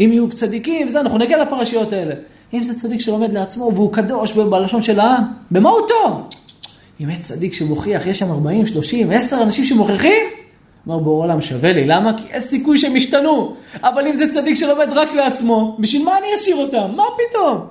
אם 0.00 0.08
יהיו 0.12 0.30
צדיקים, 0.30 0.88
זה, 0.88 1.00
אנחנו 1.00 1.18
נגיע 1.18 1.42
לפרשיות 1.42 1.92
האלה. 1.92 2.14
אם 2.54 2.62
זה 2.62 2.74
צדיק 2.74 3.00
שלומד 3.00 3.32
לעצמו 3.32 3.70
והוא 3.74 3.92
קדוש 3.92 4.32
בלשון 4.32 4.82
של 4.82 5.00
העם, 5.00 5.24
במה 5.50 5.70
הוא 5.70 5.88
טוב? 5.88 6.28
אם 7.00 7.10
יש 7.10 7.18
צדיק 7.18 7.54
שמוכיח, 7.54 8.06
יש 8.06 8.18
שם 8.18 8.30
40, 8.30 8.66
30, 8.66 9.10
10 9.10 9.42
אנשים 9.42 9.64
שמוכיחים, 9.64 10.26
אמר 10.88 10.98
בורא 10.98 11.24
עולם 11.24 11.40
שווה 11.40 11.72
לי, 11.72 11.86
למה? 11.86 12.18
כי 12.18 12.36
יש 12.36 12.44
סיכוי 12.44 12.78
שהם 12.78 12.96
ישתנו. 12.96 13.54
אבל 13.82 14.06
אם 14.06 14.14
זה 14.14 14.24
צדיק 14.30 14.54
שלומד 14.54 14.88
רק 14.92 15.12
לעצמו, 15.12 15.76
בשביל 15.80 16.04
מה 16.04 16.18
אני 16.18 16.26
אשאיר 16.34 16.56
אותם? 16.56 16.90
מה 16.96 17.04
פתאום? 17.16 17.66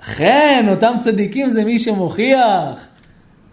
אכן, 0.00 0.66
אותם 0.70 0.92
צדיקים 1.00 1.48
זה 1.48 1.64
מי 1.64 1.78
שמוכיח. 1.78 2.86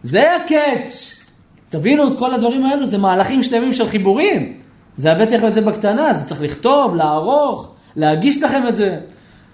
זה 0.03 0.35
הקאץ'. 0.35 1.23
תבינו 1.69 2.07
את 2.07 2.19
כל 2.19 2.33
הדברים 2.33 2.65
האלו, 2.65 2.85
זה 2.85 2.97
מהלכים 2.97 3.43
שלמים 3.43 3.73
של 3.73 3.87
חיבורים. 3.87 4.53
זה 4.97 5.11
הבאתי 5.11 5.37
לכם 5.37 5.47
את 5.47 5.53
זה 5.53 5.61
בקטנה, 5.61 6.13
זה 6.13 6.25
צריך 6.25 6.41
לכתוב, 6.41 6.95
לערוך, 6.95 7.71
להגיש 7.95 8.43
לכם 8.43 8.67
את 8.67 8.75
זה. 8.75 8.97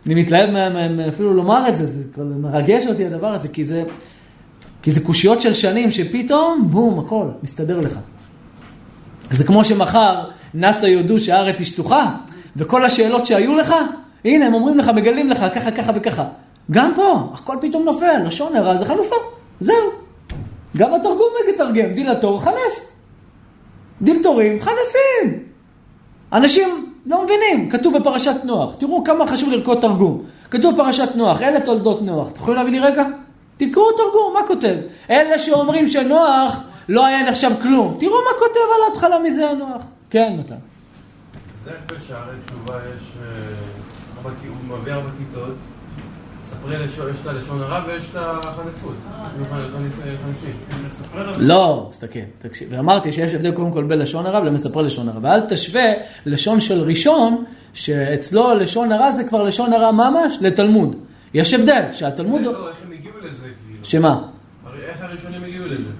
אני 0.06 0.16
מתלהב 0.16 0.56
אפילו 1.10 1.34
לומר 1.34 1.70
את 1.70 1.76
זה, 1.76 1.86
זה 1.86 2.04
מרגש 2.18 2.88
אותי 2.88 3.06
הדבר 3.06 3.28
הזה, 3.28 3.47
כי 3.47 3.66
זה, 3.66 3.84
כי 4.84 4.91
זה 4.91 5.01
קושיות 5.01 5.41
של 5.41 5.53
שנים 5.53 5.91
שפתאום, 5.91 6.67
בום, 6.71 6.99
הכל, 6.99 7.25
מסתדר 7.43 7.79
לך. 7.79 7.99
זה 9.31 9.43
כמו 9.43 9.65
שמחר 9.65 10.23
נאסא 10.53 10.86
יודו 10.86 11.19
שהארץ 11.19 11.59
היא 11.59 11.67
שטוחה, 11.67 12.15
וכל 12.55 12.86
השאלות 12.86 13.25
שהיו 13.25 13.55
לך, 13.55 13.75
הנה, 14.25 14.45
הם 14.45 14.53
אומרים 14.53 14.77
לך, 14.77 14.88
מגלים 14.88 15.29
לך, 15.29 15.45
ככה, 15.55 15.71
ככה 15.71 15.91
וככה. 15.95 16.25
גם 16.71 16.91
פה, 16.95 17.31
הכל 17.34 17.57
פתאום 17.61 17.84
נופל, 17.84 18.23
לשון 18.25 18.55
הרע 18.55 18.77
זה 18.77 18.86
חלופה, 18.86 19.15
זהו. 19.59 19.75
גם 20.77 20.93
התרגום 20.93 21.27
מתרגם, 21.53 21.93
דילתור 21.93 22.41
חנף. 22.41 22.86
דילתורים 24.01 24.59
חנפים. 24.59 25.43
אנשים 26.34 26.93
לא 27.05 27.23
מבינים, 27.23 27.69
כתוב 27.69 27.97
בפרשת 27.97 28.36
נוח. 28.43 28.75
תראו 28.75 29.03
כמה 29.03 29.27
חשוב 29.27 29.49
לרקוד 29.49 29.79
תרגום. 29.81 30.23
כתוב 30.51 30.75
בפרשת 30.75 31.15
נוח, 31.15 31.41
אלה 31.41 31.59
תולדות 31.59 32.01
נוח. 32.01 32.29
אתם 32.31 32.39
יכולים 32.39 32.57
להביא 32.57 32.71
לי 32.71 32.79
רגע? 32.79 33.03
תקראו 33.58 33.91
תרגום, 33.91 34.34
מה 34.34 34.47
כותב? 34.47 34.76
אלה 35.10 35.39
שאומרים 35.39 35.88
שנוח 35.88 36.60
לא 36.89 37.06
היה 37.06 37.30
נחשב 37.30 37.51
כלום. 37.62 37.97
תראו 37.99 38.14
מה 38.14 38.39
כותב 38.39 38.60
על 38.76 38.89
ההתחלה 38.89 39.20
מזה 39.20 39.49
הנוח. 39.49 39.82
כן, 40.10 40.36
מתן. 40.39 40.56
אז 40.56 41.68
איך 41.68 41.97
בשערי 41.97 42.36
תשובה 42.45 42.80
יש... 42.95 43.01
אה, 43.22 44.30
הוא 44.47 44.78
מביא 44.78 44.93
ארבע 44.93 45.10
כיתות. 45.18 45.54
ספרי 46.45 46.78
לשון, 46.78 47.12
יש 47.12 47.18
את 47.22 47.28
הלשון 47.28 47.62
הרע 47.62 47.84
ויש 47.88 48.10
את 48.12 48.16
החנפות. 48.16 48.95
לא, 51.38 51.88
תסתכל, 51.91 52.20
תקשיב. 52.39 52.68
ואמרתי 52.72 53.12
שיש 53.12 53.34
הבדל 53.34 53.51
קודם 53.51 53.72
כל 53.72 53.84
בין 53.84 53.99
לשון 53.99 54.26
הרע 54.26 54.41
ולמספר 54.41 54.82
לשון 54.82 55.10
הרע. 55.10 55.20
ואל 55.22 55.39
תשווה 55.39 55.93
לשון 56.26 56.62
של 56.62 56.82
ראשון, 56.82 57.43
שאצלו 57.74 58.54
לשון 58.54 58.91
הרע 58.91 59.12
זה 59.12 59.24
כבר 59.24 59.43
לשון 59.43 59.74
הרע 59.74 59.91
ממש, 59.91 60.38
לתלמוד. 60.41 60.95
יש 61.34 61.54
הבדל, 61.54 61.84
שהתלמוד... 61.93 62.41
לא, 62.41 62.70
איך 62.70 62.78
הם 62.86 62.91
הגיעו 62.91 63.18
לזה, 63.20 63.47
כאילו? 63.68 63.72
שמה? 63.84 64.21
איך 64.89 64.97
הראשונים 65.01 65.43
הגיעו 65.43 65.65
לזה? 65.65 65.91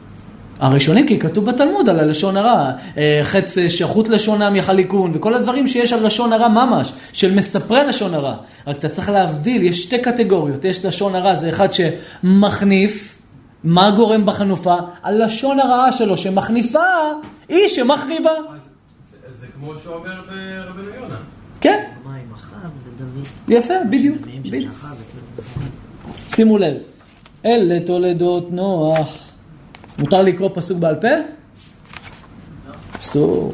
הראשונים, 0.60 1.08
כי 1.08 1.20
כתוב 1.20 1.46
בתלמוד 1.46 1.90
על 1.90 2.00
הלשון 2.00 2.38
הרע, 2.38 2.72
אה, 2.98 3.20
חץ 3.24 3.58
אה, 3.58 3.70
שחות 3.70 4.10
לשונם 4.10 4.56
יחליקון, 4.56 5.12
וכל 5.14 5.34
הדברים 5.34 5.68
שיש 5.68 5.94
על 5.94 6.06
לשון 6.06 6.34
הרע 6.34 6.48
ממש, 6.48 6.94
של 7.14 7.36
מספרי 7.36 7.88
לשון 7.88 8.14
הרע. 8.14 8.36
רק 8.68 8.78
אתה 8.78 8.90
צריך 8.90 9.10
להבדיל, 9.10 9.64
יש 9.64 9.84
שתי 9.84 10.02
קטגוריות, 10.02 10.66
יש 10.66 10.86
לשון 10.86 11.16
הרע, 11.16 11.36
זה 11.36 11.50
אחד 11.50 11.68
שמחניף, 11.74 13.16
מה 13.64 13.92
גורם 13.92 14.26
בחנופה? 14.26 14.76
הלשון 15.04 15.60
הרעה 15.60 15.92
שלו 15.92 16.18
שמחניפה 16.18 16.80
היא 17.50 17.68
שמחריבה. 17.68 18.32
אז 18.32 19.40
זה 19.40 19.48
כמו 19.60 19.74
שאומר 19.84 20.22
ברבנו 20.28 20.90
יונה. 21.02 21.18
כן? 21.62 21.84
יפה, 23.48 23.74
בדיוק. 23.90 24.18
שימו 26.36 26.58
לב, 26.58 26.74
אלה 27.46 27.80
תולדות 27.80 28.52
נוח. 28.52 29.18
מותר 30.00 30.22
לקרוא 30.22 30.50
פסוק 30.54 30.78
בעל 30.78 30.96
פה? 30.96 31.08
אסור. 33.00 33.54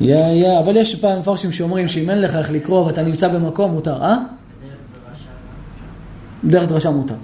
יא 0.00 0.16
יא, 0.16 0.58
אבל 0.58 0.76
יש 0.76 0.94
פעם 0.94 1.20
מפרשים 1.20 1.52
שאומרים 1.52 1.88
שאם 1.88 2.10
אין 2.10 2.20
לך 2.20 2.36
איך 2.36 2.50
לקרוא 2.50 2.86
ואתה 2.86 3.02
נמצא 3.02 3.28
במקום, 3.28 3.70
מותר, 3.70 4.02
אה? 4.02 4.16
דרך 6.44 6.68
דרשה 6.68 6.90
מותר. 6.90 7.14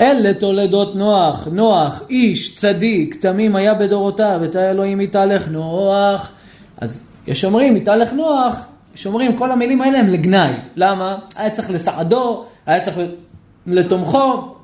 אלה 0.00 0.34
תולדות 0.34 0.96
נוח, 0.96 1.48
נוח, 1.52 2.02
איש, 2.10 2.54
צדיק, 2.54 3.14
תמים 3.20 3.56
היה 3.56 3.74
בדורותיו, 3.74 4.40
את 4.44 4.56
האלוהים 4.56 5.00
יתהלך 5.00 5.48
נוח. 5.48 6.28
אז 6.80 7.12
יש 7.26 7.44
אומרים, 7.44 7.76
יתהלך 7.76 8.12
נוח, 8.12 8.64
יש 8.94 9.06
אומרים, 9.06 9.36
כל 9.36 9.50
המילים 9.50 9.80
האלה 9.80 9.98
הם 9.98 10.08
לגנאי. 10.08 10.52
למה? 10.76 11.16
היה 11.36 11.50
צריך 11.50 11.70
לסעדו, 11.70 12.44
היה 12.66 12.80
צריך 12.80 12.98
לתומכו, 13.66 14.54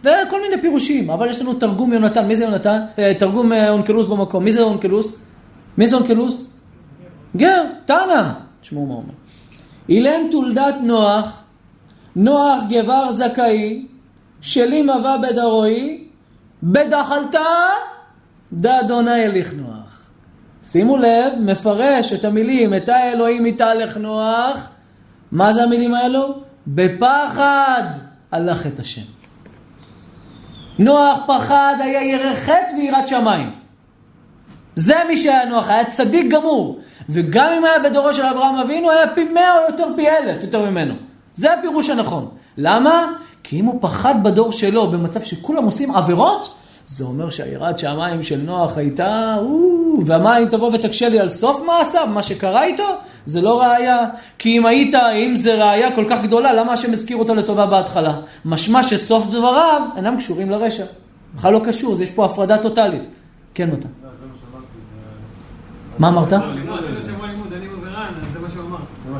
וכל 0.00 0.40
מיני 0.42 0.62
פירושים. 0.62 1.10
אבל 1.10 1.30
יש 1.30 1.40
לנו 1.40 1.54
תרגום 1.54 1.92
יונתן, 1.92 2.26
מי 2.26 2.36
זה 2.36 2.44
יונתן? 2.44 2.80
אה, 2.98 3.12
תרגום 3.18 3.52
אה, 3.52 3.70
אונקלוס 3.70 4.06
במקום, 4.06 4.44
מי 4.44 4.52
זה 4.52 4.62
אונקלוס? 4.62 5.16
מי 5.78 5.86
זה 5.86 5.96
אונקלוס? 5.96 6.42
גר, 7.36 7.64
תנא. 7.84 8.32
תשמעו 8.60 8.86
מה 8.86 8.94
אומר. 8.94 9.14
אילם 9.88 10.20
תולדת 10.30 10.74
נוח, 10.82 11.42
נוח 12.16 12.62
גבר 12.68 13.12
זכאי, 13.12 13.86
שלי 14.40 14.82
מבא 14.82 15.16
בדרועי, 15.16 16.04
בדחלתה, 16.62 17.38
דה 18.52 18.80
אדוני 18.80 19.24
אליך 19.24 19.52
נוח. 19.52 20.00
שימו 20.62 20.96
לב, 20.96 21.32
מפרש 21.40 22.12
את 22.12 22.24
המילים, 22.24 22.74
את 22.74 22.88
האלוהים 22.88 23.46
יתהלך 23.46 23.96
נוח, 23.96 24.68
מה 25.32 25.54
זה 25.54 25.62
המילים 25.62 25.94
האלו? 25.94 26.34
בפחד 26.66 27.82
הלך 28.32 28.66
את 28.66 28.78
השם. 28.78 29.02
נוח 30.78 31.18
פחד, 31.26 31.74
היה 31.80 32.02
ירא 32.02 32.34
חטא 32.34 32.74
ויראת 32.76 33.08
שמיים. 33.08 33.50
זה 34.74 34.94
מי 35.08 35.16
שהיה 35.16 35.44
נוח, 35.44 35.68
היה 35.68 35.84
צדיק 35.84 36.32
גמור. 36.32 36.80
וגם 37.08 37.52
אם 37.52 37.64
היה 37.64 37.78
בדורו 37.78 38.14
של 38.14 38.22
אברהם 38.22 38.56
אבינו, 38.56 38.90
היה 38.90 39.14
פי 39.14 39.24
מאה 39.24 39.58
או 39.58 39.62
יותר 39.68 39.86
פי 39.96 40.08
אלף 40.08 40.42
יותר 40.42 40.70
ממנו. 40.70 40.94
זה 41.34 41.54
הפירוש 41.54 41.90
הנכון. 41.90 42.28
למה? 42.56 43.12
כי 43.42 43.60
אם 43.60 43.64
הוא 43.64 43.78
פחד 43.80 44.22
בדור 44.22 44.52
שלו 44.52 44.90
במצב 44.90 45.22
שכולם 45.22 45.64
עושים 45.64 45.96
עבירות, 45.96 46.54
זה 46.88 47.04
אומר 47.04 47.30
שהיראת 47.30 47.78
שמיים 47.78 48.22
של 48.22 48.40
נוח 48.44 48.76
הייתה, 48.76 49.36
או, 49.38 50.06
והמים 50.06 50.48
תבוא 50.48 50.72
ותקשה 50.74 51.08
לי 51.08 51.18
על 51.18 51.28
סוף 51.28 51.62
מעשיו, 51.66 52.08
מה 52.12 52.22
שקרה 52.22 52.64
איתו, 52.64 52.84
זה 53.26 53.40
לא 53.40 53.60
ראייה. 53.60 54.04
כי 54.38 54.58
אם 54.58 54.66
היית, 54.66 54.94
אם 54.94 55.36
זה 55.36 55.54
ראייה 55.54 55.96
כל 55.96 56.04
כך 56.10 56.22
גדולה, 56.22 56.52
למה 56.52 56.72
השם 56.72 56.92
הזכיר 56.92 57.16
אותו 57.16 57.34
לטובה 57.34 57.66
בהתחלה? 57.66 58.16
משמע 58.44 58.82
שסוף 58.82 59.26
דבריו 59.26 59.82
אינם 59.96 60.16
קשורים 60.16 60.50
לרשע. 60.50 60.84
בכלל 61.34 61.52
לא 61.52 61.60
קשור, 61.66 61.92
אז 61.92 62.00
יש 62.00 62.10
פה 62.10 62.24
הפרדה 62.24 62.58
טוטאלית. 62.58 63.08
כן, 63.54 63.70
מתן. 63.70 63.88
מה 65.98 66.08
אמרת? 66.08 66.32
לא, 66.32 66.78
עשינו 66.78 67.02
שבוע 67.02 67.26
לימוד, 67.26 67.52
אני 67.52 67.66
וברן, 67.68 68.12
אז 68.20 68.32
זה 68.32 68.38
מה 68.40 68.48
שהוא 68.48 68.64
אמר. 68.64 68.78
זה 69.04 69.10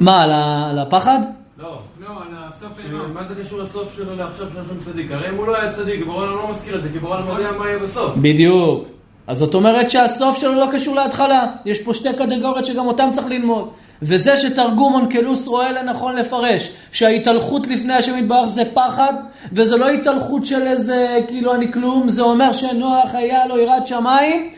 מה 0.00 0.70
על 0.70 0.78
הפחד? 0.78 1.18
לא. 1.58 1.82
לא, 2.00 2.08
על 2.08 2.28
הסוף 2.32 2.80
ש- 2.80 2.84
אינו. 2.86 2.98
מה 3.14 3.24
זה 3.24 3.34
קשור 3.34 3.58
לסוף 3.58 3.96
שלו 3.96 4.16
לעכשיו 4.16 4.46
של 4.54 4.60
השם 4.60 4.80
צדיק? 4.80 5.12
הרי 5.12 5.28
אם 5.28 5.34
הוא 5.34 5.46
לא 5.46 5.56
היה 5.56 5.72
צדיק, 5.72 6.04
ברור 6.06 6.22
העולם 6.22 6.36
לא 6.36 6.50
מזכיר 6.50 6.76
את 6.76 6.82
זה, 6.82 6.88
כי 6.92 6.98
ברור 6.98 7.14
העולם 7.14 7.38
יודע 7.42 7.58
מה 7.58 7.66
יהיה 7.68 7.78
בסוף. 7.78 8.12
בדיוק. 8.16 8.84
אז 9.26 9.38
זאת 9.38 9.54
אומרת 9.54 9.90
שהסוף 9.90 10.38
שלו 10.38 10.54
לא 10.54 10.66
קשור 10.72 10.94
להתחלה. 10.94 11.46
יש 11.64 11.82
פה 11.82 11.94
שתי 11.94 12.08
קטגוריות 12.12 12.64
שגם 12.64 12.86
אותן 12.86 13.12
צריך 13.12 13.26
ללמוד. 13.26 13.68
וזה 14.02 14.36
שתרגום 14.36 14.94
אונקלוס 14.94 15.46
רואה 15.46 15.72
לנכון 15.72 16.16
לפרש, 16.16 16.72
שההתהלכות 16.92 17.66
לפני 17.66 17.92
השם 17.94 18.18
יתברך 18.18 18.48
זה 18.48 18.62
פחד, 18.74 19.12
וזה 19.52 19.76
לא 19.76 19.88
התהלכות 19.88 20.46
של 20.46 20.62
איזה 20.62 21.18
כאילו 21.28 21.54
אני 21.54 21.72
כלום, 21.72 22.08
זה 22.08 22.22
אומר 22.22 22.52
שנוח 22.52 23.14
היה 23.14 23.46
לו 23.46 23.58
יראת 23.58 23.86
שמיים, 23.86 24.50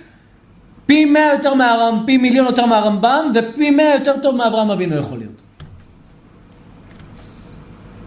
פי 0.87 1.05
מאה 1.05 1.33
יותר 1.33 1.55
מהרמב"ם, 1.55 2.03
פי 2.07 2.17
מיליון 2.17 2.47
יותר 2.47 2.67
מהרמב"ם, 2.67 3.33
ופי 3.35 3.71
מאה 3.71 3.95
יותר 3.95 4.15
טוב 4.23 4.37
מאברהם 4.37 4.71
אבינו 4.71 4.97
יכול 4.97 5.19
להיות. 5.19 5.43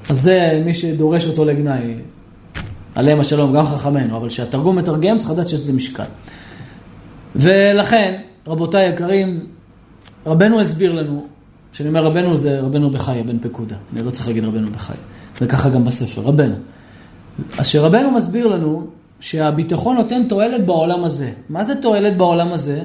אז 0.10 0.22
זה 0.22 0.62
מי 0.66 0.74
שדורש 0.74 1.26
אותו 1.26 1.45
לגנאי, 1.45 1.95
עליהם 2.95 3.20
השלום, 3.20 3.54
גם 3.54 3.66
חכמינו, 3.66 4.18
אבל 4.18 4.30
כשהתרגום 4.30 4.76
מתרגם 4.76 5.18
צריך 5.18 5.32
לדעת 5.32 5.49
שיש 5.49 5.62
לזה 5.62 5.74
משקל. 5.74 6.04
ולכן, 7.36 8.22
רבותיי 8.47 8.86
היקרים, 8.86 9.45
רבנו 10.26 10.60
הסביר 10.60 10.91
לנו, 10.91 11.26
כשאני 11.72 11.89
אומר 11.89 12.06
רבנו 12.06 12.38
זה 12.38 12.60
רבנו 12.62 12.89
בחיה, 12.89 13.24
בן 13.24 13.39
פקודה, 13.39 13.76
אני 13.93 14.06
לא 14.06 14.12
צריך 14.12 14.28
להגיד 14.28 14.43
רבנו 14.43 14.72
בחיה, 14.72 14.95
זה 15.39 15.47
ככה 15.47 15.70
גם 15.70 15.86
בספר, 15.86 16.22
רבנו. 16.22 16.56
אז 17.58 17.68
שרבנו 17.68 18.12
מסביר 18.12 18.47
לנו 18.47 18.88
שהביטחון 19.20 19.97
נותן 19.97 20.24
תועלת 20.28 20.66
בעולם 20.66 21.04
הזה. 21.04 21.32
מה 21.49 21.64
זה 21.64 21.76
תועלת 21.76 22.18
בעולם 22.18 22.47
הזה? 22.47 22.82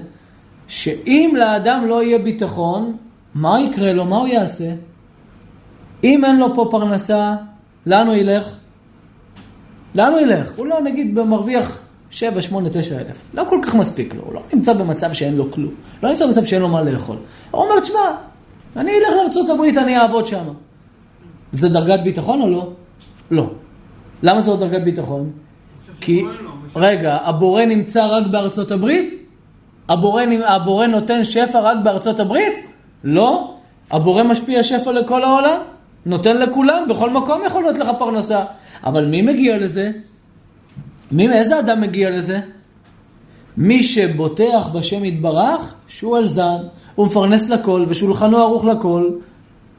שאם 0.69 1.35
לאדם 1.39 1.85
לא 1.89 2.03
יהיה 2.03 2.19
ביטחון, 2.19 2.97
מה 3.35 3.61
יקרה 3.61 3.93
לו? 3.93 4.05
מה 4.05 4.16
הוא 4.16 4.29
יעשה? 4.29 4.73
אם 6.05 6.24
אין 6.24 6.38
לו 6.38 6.55
פה 6.55 6.68
פרנסה, 6.70 7.34
לאן 7.86 8.07
הוא 8.07 8.14
ילך? 8.14 8.57
לאן 9.94 10.12
הוא 10.12 10.20
ילך? 10.20 10.51
הוא 10.57 10.66
לא 10.66 10.80
נגיד 10.80 11.18
מרוויח 11.18 11.78
7, 12.11 12.42
8, 12.42 12.68
9 12.68 12.94
אלף. 12.94 13.16
לא 13.34 13.44
כל 13.49 13.59
כך 13.62 13.74
מספיק 13.74 14.14
לו, 14.14 14.22
הוא 14.22 14.34
לא 14.34 14.40
נמצא 14.53 14.72
במצב 14.72 15.12
שאין 15.12 15.36
לו 15.36 15.53
כלום. 15.53 15.72
לא 16.03 16.11
נמצא 16.11 16.26
במצב 16.26 16.44
שאין 16.44 16.62
לו 16.62 16.68
מה 16.68 16.82
לאכול. 16.82 17.16
הוא 17.51 17.62
אומר, 17.62 17.80
תשמע, 17.80 17.99
אני 18.76 18.90
אלך 18.90 19.36
לארה"ב, 19.36 19.78
אני 19.78 19.99
אעבוד 19.99 20.26
שם. 20.26 20.44
זה 21.53 21.68
דרגת 21.68 22.01
ביטחון 22.01 22.42
או 22.42 22.51
לא? 22.51 22.70
לא. 23.30 23.51
למה 24.22 24.40
זה 24.40 24.51
לא 24.51 24.57
דרגת 24.57 24.82
ביטחון? 24.82 25.30
כי, 26.01 26.22
רגע, 26.76 27.18
הבורא 27.24 27.64
נמצא 27.64 28.07
רק 28.07 28.26
בארצות 28.26 28.70
הברית? 28.70 29.14
הבורא, 29.88 30.22
הבורא 30.46 30.86
נותן 30.86 31.24
שפע 31.24 31.61
רק 31.61 31.76
בארצות 31.84 32.20
הברית? 32.20 32.59
לא. 33.05 33.55
הבורא 33.90 34.22
משפיע 34.22 34.62
שפע 34.62 34.92
לכל 34.92 35.24
העולם? 35.24 35.61
נותן 36.09 36.37
לכולם, 36.37 36.83
בכל 36.89 37.11
מקום 37.11 37.41
יכול 37.47 37.63
להיות 37.63 37.79
לך 37.79 37.89
פרנסה. 37.99 38.45
אבל 38.85 39.07
מי 39.07 39.23
מגיע 39.23 39.59
לזה? 39.59 39.91
מי, 41.13 41.33
איזה 41.33 41.59
אדם 41.59 41.81
מגיע 41.81 42.11
לזה? 42.11 42.41
מי 43.57 43.83
שבוטח 43.83 44.71
בשם 44.75 45.05
יתברך, 45.05 45.75
שהוא 45.89 46.17
על 46.17 46.29
זן, 46.29 46.57
הוא 46.95 47.07
מפרנס 47.07 47.49
לכל, 47.49 47.85
ושולחנו 47.89 48.39
ערוך 48.39 48.65
לכל, 48.65 49.11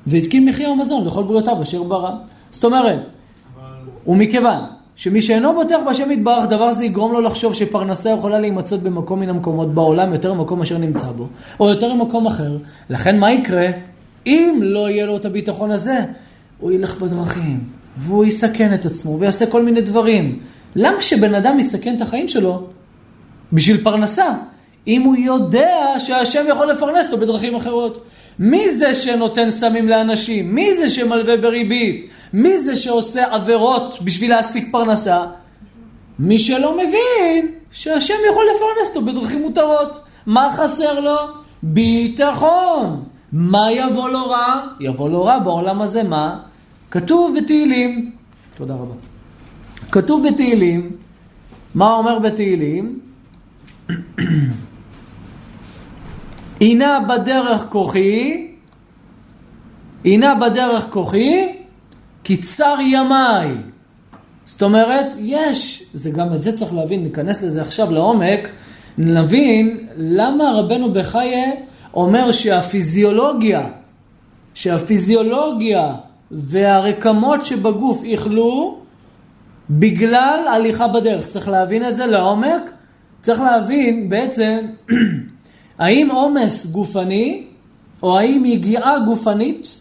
והתקין 0.07 0.45
מחיה 0.45 0.69
ומזון 0.69 1.07
לכל 1.07 1.23
בריאותיו 1.23 1.61
אשר 1.61 1.83
ברא. 1.83 2.11
זאת 2.51 2.63
אומרת, 2.63 3.09
ומכיוון 4.07 4.59
שמי 4.95 5.21
שאינו 5.21 5.53
בוטח 5.53 5.77
בהשם 5.85 6.11
יתברך, 6.11 6.45
דבר 6.49 6.71
זה 6.71 6.85
יגרום 6.85 7.13
לו 7.13 7.21
לחשוב 7.21 7.53
שפרנסה 7.53 8.09
יכולה 8.09 8.39
להימצאות 8.39 8.81
במקום 8.81 9.19
מן 9.19 9.29
המקומות 9.29 9.73
בעולם 9.73 10.13
יותר 10.13 10.33
ממקום 10.33 10.61
אשר 10.61 10.77
נמצא 10.77 11.11
בו, 11.11 11.27
או 11.59 11.69
יותר 11.69 11.93
ממקום 11.93 12.27
אחר. 12.27 12.57
לכן 12.89 13.19
מה 13.19 13.31
יקרה? 13.31 13.67
אם 14.25 14.59
לא 14.61 14.89
יהיה 14.89 15.05
לו 15.05 15.17
את 15.17 15.25
הביטחון 15.25 15.71
הזה, 15.71 15.99
הוא 16.59 16.71
ילך 16.71 17.01
בדרכים, 17.01 17.59
והוא 17.97 18.25
יסכן 18.25 18.73
את 18.73 18.85
עצמו, 18.85 19.19
ויעשה 19.19 19.45
כל 19.45 19.63
מיני 19.63 19.81
דברים. 19.81 20.39
למה 20.75 21.01
שבן 21.01 21.33
אדם 21.33 21.59
יסכן 21.59 21.95
את 21.95 22.01
החיים 22.01 22.27
שלו 22.27 22.67
בשביל 23.53 23.83
פרנסה? 23.83 24.33
אם 24.87 25.01
הוא 25.01 25.15
יודע 25.15 25.77
שהשם 25.99 26.45
יכול 26.49 26.71
לפרנס 26.71 27.05
אותו 27.05 27.17
בדרכים 27.17 27.55
אחרות. 27.55 28.05
מי 28.39 28.69
זה 28.69 28.95
שנותן 28.95 29.51
סמים 29.51 29.89
לאנשים? 29.89 30.55
מי 30.55 30.75
זה 30.75 30.87
שמלווה 30.87 31.37
בריבית? 31.37 32.09
מי 32.33 32.59
זה 32.59 32.75
שעושה 32.75 33.33
עבירות 33.33 33.97
בשביל 34.01 34.31
להשיג 34.31 34.67
פרנסה? 34.71 35.25
מי 36.19 36.39
שלא 36.39 36.77
מבין 36.77 37.51
שהשם 37.71 38.13
יכול 38.31 38.45
לפרנס 38.55 38.87
אותו 38.89 39.01
בדרכים 39.01 39.41
מותרות. 39.41 39.99
מה 40.25 40.49
חסר 40.53 40.99
לו? 40.99 41.17
ביטחון. 41.63 43.03
מה 43.31 43.71
יבוא 43.71 44.09
לו 44.09 44.29
רע? 44.29 44.61
יבוא 44.79 45.09
לו 45.09 45.25
רע 45.25 45.39
בעולם 45.39 45.81
הזה, 45.81 46.03
מה? 46.03 46.39
כתוב 46.91 47.37
בתהילים, 47.37 48.11
תודה 48.55 48.73
רבה. 48.73 48.93
כתוב 49.91 50.27
בתהילים, 50.27 50.91
מה 51.75 51.93
אומר 51.93 52.19
בתהילים? 52.19 52.99
הנה 56.61 56.99
בדרך 56.99 57.65
כוחי, 57.69 58.47
הנה 60.05 60.35
בדרך 60.35 60.85
כוחי, 60.89 61.47
כי 62.23 62.37
צר 62.37 62.75
ימיי. 62.81 63.55
זאת 64.45 64.63
אומרת, 64.63 65.13
יש, 65.17 65.83
זה 65.93 66.09
גם 66.09 66.33
את 66.33 66.41
זה 66.41 66.57
צריך 66.57 66.73
להבין, 66.73 67.03
ניכנס 67.03 67.43
לזה 67.43 67.61
עכשיו 67.61 67.91
לעומק, 67.91 68.49
נבין 68.97 69.87
למה 69.97 70.51
רבנו 70.55 70.93
בחייה 70.93 71.51
אומר 71.93 72.31
שהפיזיולוגיה, 72.31 73.67
שהפיזיולוגיה 74.53 75.95
והרקמות 76.31 77.45
שבגוף 77.45 78.01
יכלו 78.03 78.79
בגלל 79.69 80.45
הליכה 80.49 80.87
בדרך. 80.87 81.27
צריך 81.27 81.47
להבין 81.47 81.87
את 81.87 81.95
זה 81.95 82.05
לעומק. 82.05 82.61
צריך 83.21 83.41
להבין 83.41 84.09
בעצם 84.09 84.57
האם 85.79 86.09
עומס 86.11 86.65
גופני 86.65 87.43
או 88.03 88.19
האם 88.19 88.45
יגיעה 88.45 88.99
גופנית 88.99 89.79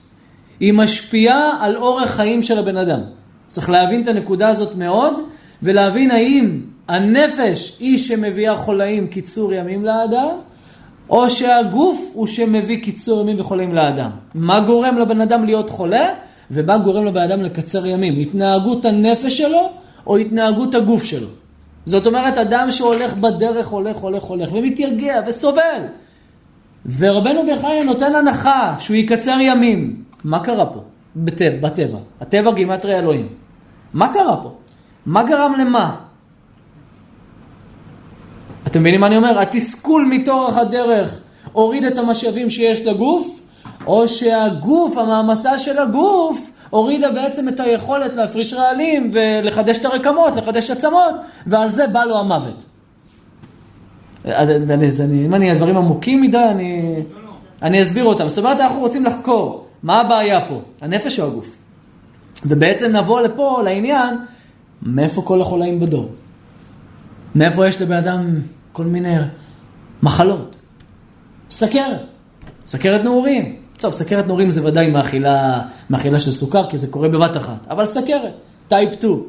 היא 0.61 0.73
משפיעה 0.73 1.59
על 1.61 1.77
אורך 1.77 2.11
חיים 2.11 2.43
של 2.43 2.59
הבן 2.59 2.77
אדם. 2.77 3.01
צריך 3.47 3.71
להבין 3.71 4.03
את 4.03 4.09
הנקודה 4.09 4.49
הזאת 4.49 4.77
מאוד 4.77 5.15
ולהבין 5.63 6.11
האם 6.11 6.61
הנפש 6.89 7.77
היא 7.81 7.99
שמביאה 7.99 8.57
חולאים 8.57 9.07
קיצור 9.07 9.53
ימים 9.53 9.85
לאדם 9.85 10.29
או 11.11 11.31
שהגוף 11.31 12.01
הוא 12.13 12.27
שמביא 12.27 12.83
קיצור 12.83 13.21
ימים 13.21 13.41
וחולאים 13.41 13.75
לאדם. 13.75 14.11
מה 14.35 14.61
גורם 14.61 14.99
לבן 14.99 15.21
אדם 15.21 15.45
להיות 15.45 15.71
חולה 15.71 16.15
ומה 16.51 16.79
גורם 16.79 17.05
לבן 17.05 17.23
אדם 17.23 17.43
לקצר 17.43 17.87
ימים? 17.87 18.19
התנהגות 18.19 18.85
הנפש 18.85 19.39
שלו 19.39 19.71
או 20.07 20.17
התנהגות 20.17 20.75
הגוף 20.75 21.05
שלו? 21.05 21.29
זאת 21.87 22.07
אומרת, 22.07 22.39
אדם 22.39 22.71
שהולך 22.71 23.17
בדרך, 23.17 23.69
הולך, 23.69 23.97
הולך, 23.97 24.23
הולך, 24.23 24.53
ומתייגע 24.53 25.21
וסובל. 25.27 25.83
ורבנו 26.99 27.41
בחיי 27.53 27.85
נותן 27.85 28.15
הנחה 28.15 28.75
שהוא 28.79 28.97
יקצר 28.97 29.37
ימים. 29.41 30.03
מה 30.25 30.39
קרה 30.39 30.67
פה? 30.67 30.81
בטבע, 31.17 31.69
בטבע. 31.69 31.99
הטבע 32.21 32.53
גימטרי 32.53 32.99
אלוהים. 32.99 33.29
מה 33.93 34.13
קרה 34.15 34.37
פה? 34.43 34.53
מה 35.07 35.23
גרם 35.23 35.55
למה? 35.61 35.97
אתם 38.69 38.81
מבינים 38.81 39.01
מה 39.01 39.07
אני 39.07 39.17
אומר? 39.17 39.39
התסכול 39.39 40.05
מתורך 40.05 40.57
הדרך 40.57 41.21
הוריד 41.53 41.85
את 41.85 41.99
המשאבים 41.99 42.51
שיש 42.51 42.87
לגוף, 42.87 43.41
או 43.87 44.09
שהגוף, 44.09 44.99
המעמסה 44.99 45.59
של 45.59 45.79
הגוף, 45.79 46.51
הורידה 46.71 47.13
בעצם 47.13 47.49
את 47.49 47.61
היכולת 47.61 48.15
להפריש 48.15 48.55
רעלים 48.55 49.11
ולחדש 49.13 49.79
את 49.79 49.85
הרקמות, 49.85 50.37
לחדש 50.37 50.71
עצמות, 50.71 51.15
ועל 51.47 51.71
זה 51.71 51.87
בא 51.87 52.05
לו 52.05 52.19
המוות. 52.19 52.65
אם 54.27 55.35
אני 55.35 55.55
דברים 55.55 55.77
עמוקים 55.77 56.23
מדי, 56.23 56.47
אני, 56.51 56.97
אני 57.63 57.83
אסביר 57.83 58.05
אותם. 58.05 58.29
זאת 58.29 58.39
אומרת, 58.39 58.61
אנחנו 58.61 58.81
רוצים 58.81 59.05
לחקור 59.05 59.67
מה 59.83 60.01
הבעיה 60.01 60.41
פה, 60.49 60.61
הנפש 60.81 61.21
או 61.21 61.27
הגוף. 61.27 61.57
ובעצם 62.47 62.97
נבוא 62.97 63.21
לפה, 63.21 63.63
לעניין, 63.65 64.17
מאיפה 64.83 65.23
כל 65.23 65.41
החולאים 65.41 65.81
בדור? 65.81 66.09
מאיפה 67.35 67.69
יש 67.69 67.83
לבן 67.83 67.97
אדם 67.97 68.41
כל 68.79 68.85
מיני 68.85 69.15
מחלות? 70.03 70.57
סכרת, 71.51 72.01
סכרת 72.67 73.05
נעורים. 73.05 73.57
טוב, 73.79 73.93
סכרת 73.93 74.27
נעורים 74.27 74.51
זה 74.51 74.67
ודאי 74.67 74.91
מאכילה, 74.91 75.61
מאכילה 75.91 76.21
של 76.21 76.33
סוכר, 76.33 76.71
כי 76.71 76.79
זה 76.79 76.87
קורה 76.87 77.09
בבת 77.09 77.37
אחת. 77.37 77.67
אבל 77.71 77.87
סכרת, 77.87 78.33
טייפ 78.69 78.93
2, 78.93 79.23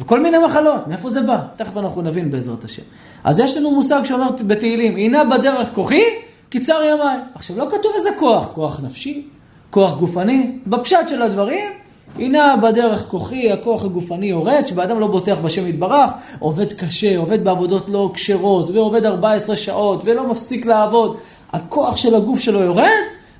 וכל 0.00 0.22
מיני 0.22 0.36
מחלות, 0.46 0.88
מאיפה 0.88 1.10
זה 1.10 1.22
בא? 1.22 1.40
תכף 1.56 1.76
אנחנו 1.76 2.02
נבין 2.02 2.30
בעזרת 2.30 2.64
השם. 2.64 2.82
אז 3.24 3.38
יש 3.38 3.56
לנו 3.56 3.70
מושג 3.70 4.00
שאומר 4.04 4.28
בתהילים, 4.46 4.96
הנה 4.96 5.24
בדרך 5.24 5.68
כוחי, 5.74 6.04
קיצר 6.48 6.80
ימיי. 6.90 7.18
עכשיו, 7.34 7.58
לא 7.58 7.68
כתוב 7.70 7.92
איזה 7.96 8.10
כוח, 8.18 8.48
כוח 8.52 8.80
נפשי, 8.84 9.26
כוח 9.70 9.98
גופני. 9.98 10.58
בפשט 10.66 11.08
של 11.08 11.22
הדברים, 11.22 11.70
הנה 12.18 12.56
בדרך 12.62 13.08
כוחי, 13.08 13.52
הכוח 13.52 13.84
הגופני 13.84 14.26
יורד, 14.26 14.62
שבאדם 14.66 15.00
לא 15.00 15.06
בוטח 15.06 15.38
בשם 15.42 15.66
יתברך, 15.66 16.10
עובד 16.38 16.72
קשה, 16.72 17.16
עובד 17.16 17.44
בעבודות 17.44 17.88
לא 17.88 18.10
כשרות, 18.14 18.70
ועובד 18.70 19.04
14 19.04 19.56
שעות, 19.56 20.02
ולא 20.04 20.30
מפסיק 20.30 20.66
לעבוד. 20.66 21.16
הכוח 21.52 21.96
של 21.96 22.14
הגוף 22.14 22.40
שלו 22.40 22.60
יורד, 22.60 22.86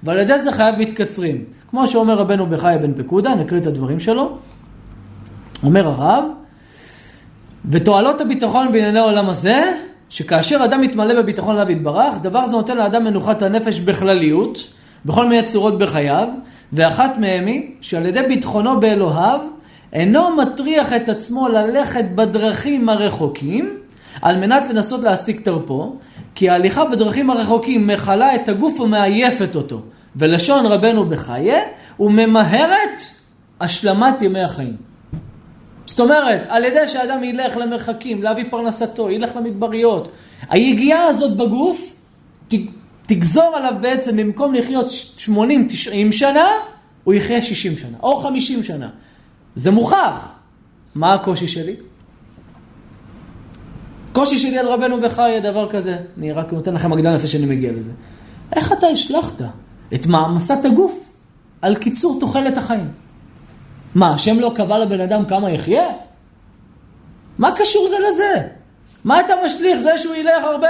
ועל 0.02 0.18
ידי 0.18 0.38
זה 0.38 0.52
חייו 0.52 0.74
מתקצרים. 0.78 1.44
כמו 1.70 1.86
שאומר 1.86 2.14
רבנו 2.14 2.46
בחיה 2.46 2.78
בן 2.78 2.94
פקודה, 2.94 3.34
נקריא 3.34 3.60
את 3.60 3.66
הדברים 3.66 4.00
שלו. 4.00 4.30
אומר 5.64 5.88
הרב, 5.88 6.24
ותועלות 7.70 8.20
הביטחון 8.20 8.72
בענייני 8.72 8.98
העולם 8.98 9.28
הזה, 9.28 9.72
שכאשר 10.10 10.64
אדם 10.64 10.80
מתמלא 10.80 11.22
בביטחון 11.22 11.56
אליו 11.56 11.70
יתברך, 11.70 12.14
דבר 12.22 12.46
זה 12.46 12.52
נותן 12.52 12.76
לאדם 12.76 13.04
מנוחת 13.04 13.42
הנפש 13.42 13.80
בכלליות, 13.80 14.68
בכל 15.04 15.28
מיני 15.28 15.46
צורות 15.46 15.78
בחייו, 15.78 16.28
ואחת 16.72 17.18
מהן 17.18 17.46
היא 17.46 17.70
שעל 17.80 18.06
ידי 18.06 18.22
ביטחונו 18.28 18.80
באלוהיו, 18.80 19.40
אינו 19.92 20.36
מטריח 20.36 20.92
את 20.92 21.08
עצמו 21.08 21.48
ללכת 21.48 22.04
בדרכים 22.14 22.88
הרחוקים, 22.88 23.78
על 24.22 24.40
מנת 24.40 24.70
לנסות 24.70 25.00
להשיג 25.00 25.40
תרפו, 25.40 25.96
כי 26.34 26.50
ההליכה 26.50 26.84
בדרכים 26.84 27.30
הרחוקים 27.30 27.86
מכלה 27.86 28.34
את 28.34 28.48
הגוף 28.48 28.80
ומעייפת 28.80 29.56
אותו. 29.56 29.80
ולשון 30.16 30.66
רבנו 30.66 31.04
בחייה, 31.04 31.60
וממהרת 32.00 33.02
השלמת 33.60 34.22
ימי 34.22 34.40
החיים. 34.40 34.76
זאת 35.86 36.00
אומרת, 36.00 36.46
על 36.48 36.64
ידי 36.64 36.88
שאדם 36.88 37.24
ילך 37.24 37.56
למרחקים, 37.56 38.22
להביא 38.22 38.44
פרנסתו, 38.50 39.10
ילך 39.10 39.36
למדבריות, 39.36 40.08
היגיעה 40.50 41.04
הזאת 41.04 41.36
בגוף 41.36 41.94
תגזור 43.14 43.56
עליו 43.56 43.74
בעצם, 43.80 44.16
במקום 44.16 44.54
לחיות 44.54 44.86
80-90 45.18 45.22
שנה, 46.10 46.46
הוא 47.04 47.14
יחיה 47.14 47.42
60 47.42 47.76
שנה, 47.76 47.96
או 48.02 48.16
50 48.16 48.62
שנה. 48.62 48.88
זה 49.54 49.70
מוכח. 49.70 50.28
מה 50.94 51.14
הקושי 51.14 51.48
שלי? 51.48 51.76
קושי 54.12 54.38
שלי 54.38 54.58
על 54.58 54.68
רבנו 54.68 55.00
בחיי, 55.00 55.40
דבר 55.40 55.70
כזה. 55.70 55.96
אני 56.18 56.32
רק 56.32 56.52
נותן 56.52 56.74
לכם 56.74 56.92
הקדם 56.92 57.14
איפה 57.14 57.26
שאני 57.26 57.46
מגיע 57.46 57.72
לזה. 57.72 57.92
איך 58.56 58.72
אתה 58.72 58.86
השלכת 58.86 59.44
את 59.94 60.06
מעמסת 60.06 60.64
הגוף 60.64 61.12
על 61.62 61.76
קיצור 61.76 62.20
תוחלת 62.20 62.58
החיים? 62.58 62.88
מה, 63.94 64.14
השם 64.14 64.40
לא 64.40 64.52
קבע 64.54 64.78
לבן 64.78 65.00
אדם 65.00 65.24
כמה 65.24 65.50
יחיה? 65.50 65.86
מה 67.38 67.52
קשור 67.56 67.88
זה 67.88 67.96
לזה? 68.10 68.48
מה 69.04 69.20
אתה 69.20 69.34
משליך? 69.44 69.80
זה 69.80 69.98
שהוא 69.98 70.14
ילך 70.14 70.44
הרבה 70.44 70.68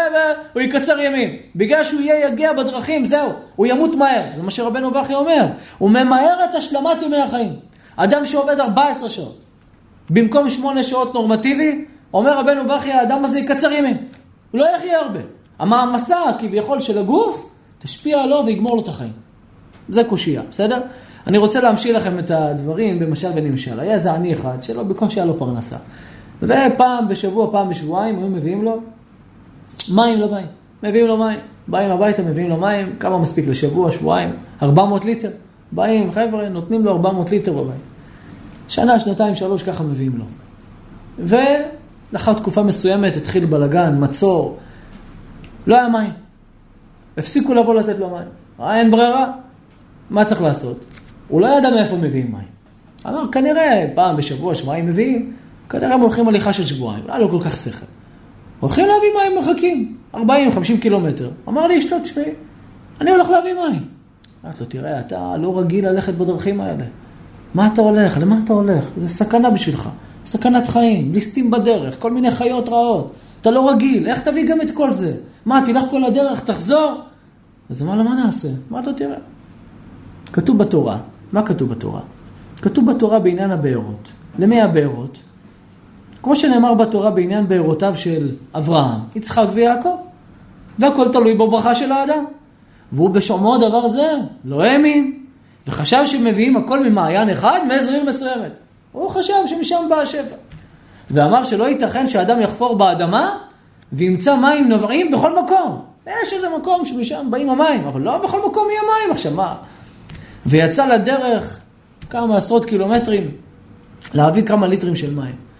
והוא 0.54 0.62
יקצר 0.62 0.98
ימים. 0.98 1.36
בגלל 1.56 1.84
שהוא 1.84 2.00
יהיה 2.00 2.28
יגיע 2.28 2.52
בדרכים, 2.52 3.06
זהו, 3.06 3.32
הוא 3.56 3.66
ימות 3.66 3.94
מהר. 3.94 4.22
זה 4.36 4.42
מה 4.42 4.50
שרבנו 4.50 4.90
בכי 4.90 5.14
אומר. 5.14 5.46
הוא 5.78 5.90
ממהר 5.90 6.44
את 6.44 6.54
השלמת 6.54 7.02
ימי 7.02 7.16
החיים. 7.16 7.56
אדם 7.96 8.26
שעובד 8.26 8.60
14 8.60 9.08
שעות, 9.08 9.38
במקום 10.10 10.50
8 10.50 10.82
שעות 10.82 11.14
נורמטיבי, 11.14 11.84
אומר 12.14 12.38
רבנו 12.38 12.68
בכי, 12.68 12.92
האדם 12.92 13.24
הזה 13.24 13.38
יקצר 13.38 13.72
ימים. 13.72 13.96
הוא 14.50 14.60
לא 14.60 14.66
יחיה 14.76 14.98
הרבה. 14.98 15.20
המעמסה 15.58 16.18
כביכול 16.38 16.80
של 16.80 16.98
הגוף, 16.98 17.50
תשפיע 17.78 18.22
עליו 18.22 18.42
ויגמור 18.46 18.76
לו 18.76 18.82
את 18.82 18.88
החיים. 18.88 19.12
זה 19.88 20.04
קושייה, 20.04 20.42
בסדר? 20.50 20.80
אני 21.26 21.38
רוצה 21.38 21.60
להמשיל 21.60 21.96
לכם 21.96 22.18
את 22.18 22.30
הדברים 22.30 22.98
במשל 22.98 23.28
ונמשל. 23.34 23.80
היה 23.80 23.94
איזה 23.94 24.12
עני 24.12 24.32
אחד 24.32 24.62
שלא 24.62 24.82
בקושי 24.82 25.20
היה 25.20 25.26
לו 25.26 25.38
פרנסה. 25.38 25.76
ופעם 26.42 27.08
בשבוע, 27.08 27.52
פעם 27.52 27.68
בשבועיים, 27.68 28.18
היו 28.18 28.28
מביאים 28.28 28.64
לו 28.64 28.80
מים 29.94 30.20
לבית. 30.20 30.46
מביאים 30.82 31.06
לו 31.06 31.16
מים. 31.16 31.38
באים 31.68 31.90
הביתה, 31.90 32.22
מביאים 32.22 32.50
לו 32.50 32.56
מים, 32.56 32.96
כמה 33.00 33.18
מספיק 33.18 33.48
לשבוע, 33.48 33.90
שבועיים? 33.90 34.30
400 34.62 35.04
ליטר. 35.04 35.30
באים, 35.72 36.12
חבר'ה, 36.12 36.48
נותנים 36.48 36.84
לו 36.84 36.92
400 36.92 37.30
ליטר 37.30 37.52
בבית. 37.52 37.80
שנה, 38.68 39.00
שנתיים, 39.00 39.34
שלוש, 39.34 39.62
ככה 39.62 39.84
מביאים 39.84 40.18
לו. 40.18 40.24
ולאחר 41.18 42.32
תקופה 42.32 42.62
מסוימת 42.62 43.16
התחיל 43.16 43.44
בלגן, 43.44 43.94
מצור. 43.98 44.58
לא 45.66 45.76
היה 45.76 45.88
מים. 45.88 46.12
הפסיקו 47.18 47.54
לבוא 47.54 47.74
לתת 47.74 47.98
לו 47.98 48.10
מים. 48.10 48.28
אה, 48.60 48.78
אין 48.78 48.90
ברירה. 48.90 49.32
מה 50.10 50.24
צריך 50.24 50.42
לעשות? 50.42 50.78
הוא 51.28 51.40
לא 51.40 51.58
ידע 51.58 51.70
מאיפה 51.70 51.96
מביאים 51.96 52.32
מים. 52.32 52.52
אמר, 53.06 53.32
כנראה 53.32 53.84
פעם 53.94 54.16
בשבוע, 54.16 54.54
שבועיים 54.54 54.86
מביאים, 54.86 55.32
כנראה 55.70 55.94
הם 55.94 56.00
הולכים 56.00 56.28
הליכה 56.28 56.52
של 56.52 56.64
שבועיים, 56.64 57.04
לא 57.06 57.12
היה 57.12 57.20
לו 57.20 57.30
כל 57.30 57.44
כך 57.44 57.56
שכל. 57.56 57.86
הולכים 58.60 58.86
להביא 58.86 59.08
מים 59.16 59.36
מרחקים, 59.36 59.96
40-50 60.14 60.18
קילומטר. 60.80 61.30
אמר 61.48 61.66
לי 61.66 61.78
אשתו, 61.78 61.96
תשמעי, 62.02 62.32
אני 63.00 63.10
הולך 63.10 63.28
להביא 63.28 63.54
מים. 63.54 63.84
אמרתי 64.44 64.60
לו, 64.60 64.66
תראה, 64.66 65.00
אתה 65.00 65.36
לא 65.36 65.58
רגיל 65.58 65.88
ללכת 65.88 66.14
בדרכים 66.14 66.60
האלה. 66.60 66.84
מה 67.54 67.66
אתה 67.66 67.80
הולך? 67.80 68.18
למה 68.18 68.40
אתה 68.44 68.52
הולך? 68.52 68.84
זה 68.96 69.08
סכנה 69.08 69.50
בשבילך. 69.50 69.88
סכנת 70.24 70.68
חיים, 70.68 71.12
ליסטים 71.12 71.50
בדרך, 71.50 71.96
כל 71.98 72.10
מיני 72.10 72.30
חיות 72.30 72.68
רעות. 72.68 73.12
אתה 73.40 73.50
לא 73.50 73.70
רגיל, 73.70 74.06
איך 74.06 74.20
תביא 74.20 74.48
גם 74.48 74.60
את 74.60 74.70
כל 74.70 74.92
זה? 74.92 75.14
מה, 75.46 75.62
תלך 75.66 75.84
כל 75.90 76.04
הדרך, 76.04 76.44
תחזור? 76.44 77.00
אז 77.70 77.82
אמר 77.82 77.94
לו, 77.94 78.04
מה 78.04 78.14
נעשה? 78.14 78.48
אמרתי 78.72 78.86
לו, 78.86 78.92
תראה, 78.92 79.16
כתוב 80.32 80.58
בתורה, 80.58 80.98
מה 81.32 81.42
כתוב 81.42 81.68
בתורה? 81.68 82.00
כתוב 82.62 82.90
בתורה 82.90 83.18
בעניין 83.18 83.50
הבארות. 83.50 84.08
למי 84.38 84.62
הבארות? 84.62 85.18
כמו 86.22 86.36
שנאמר 86.36 86.74
בתורה 86.74 87.10
בעניין 87.10 87.48
בארותיו 87.48 87.96
של 87.96 88.30
אברהם, 88.54 89.00
יצחק 89.14 89.46
ויעקב. 89.52 89.96
והכל 90.78 91.08
תלוי 91.12 91.34
בברכה 91.34 91.74
של 91.74 91.92
האדם. 91.92 92.24
והוא 92.92 93.10
בשומעו 93.10 93.58
דבר 93.58 93.88
זה, 93.88 94.12
לא 94.44 94.62
האמין. 94.62 95.18
וחשב 95.66 96.02
שמביאים 96.06 96.56
הכל 96.56 96.88
ממעיין 96.88 97.30
אחד 97.30 97.60
מאיזו 97.68 97.90
עיר 97.90 98.04
מסוימת. 98.04 98.52
הוא 98.92 99.10
חשב 99.10 99.34
שמשם 99.46 99.76
בא 99.90 99.96
השפע. 99.96 100.34
ואמר 101.10 101.44
שלא 101.44 101.64
ייתכן 101.64 102.06
שאדם 102.06 102.40
יחפור 102.40 102.76
באדמה 102.76 103.38
וימצא 103.92 104.36
מים 104.36 104.68
נובעים 104.68 105.10
בכל 105.10 105.42
מקום. 105.44 105.82
יש 106.06 106.32
איזה 106.32 106.46
מקום 106.58 106.84
שמשם 106.84 107.26
באים 107.30 107.50
המים, 107.50 107.84
אבל 107.84 108.00
לא 108.00 108.18
בכל 108.18 108.38
מקום 108.48 108.68
יהיה 108.70 108.80
מים. 108.82 109.10
עכשיו 109.10 109.32
מה? 109.32 109.54
ויצא 110.46 110.86
לדרך 110.86 111.60
כמה 112.10 112.36
עשרות 112.36 112.64
קילומטרים, 112.64 113.30
להביא 114.14 114.42
כמה 114.42 114.66
ליטרים 114.66 114.96
של 114.96 115.14
מים. 115.14 115.51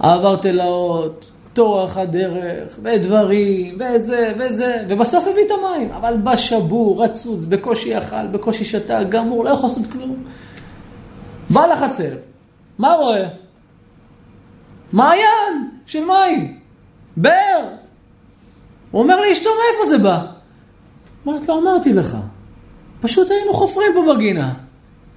עבר 0.00 0.36
תלאות, 0.36 1.30
טורח 1.52 1.96
הדרך, 1.96 2.78
ודברים, 2.82 3.78
וזה, 3.80 4.32
וזה, 4.38 4.84
ובסוף 4.88 5.26
הביא 5.26 5.42
את 5.46 5.50
המים. 5.50 5.90
אבל 5.92 6.16
בא 6.16 6.36
שבור, 6.36 7.04
רצוץ, 7.04 7.44
בקושי 7.44 7.98
אכל, 7.98 8.26
בקושי 8.26 8.64
שתה, 8.64 9.02
גמור, 9.04 9.44
לא 9.44 9.50
יכול 9.50 9.68
לעשות 9.68 9.86
כלום. 9.86 10.24
בא 11.50 11.66
לחצר, 11.66 12.14
מה 12.78 12.92
רואה? 12.92 13.28
מעיין 14.92 15.70
של 15.86 16.04
מים, 16.04 16.58
באר. 17.16 17.64
הוא 18.90 19.02
אומר 19.02 19.20
לאשתו, 19.20 19.50
מאיפה 19.50 19.90
זה 19.90 19.98
בא? 19.98 20.26
אומרת 21.26 21.48
לו, 21.48 21.58
אמרתי 21.58 21.92
לך, 21.92 22.16
פשוט 23.00 23.30
היינו 23.30 23.54
חופרים 23.54 23.92
פה 23.94 24.14
בגינה. 24.14 24.52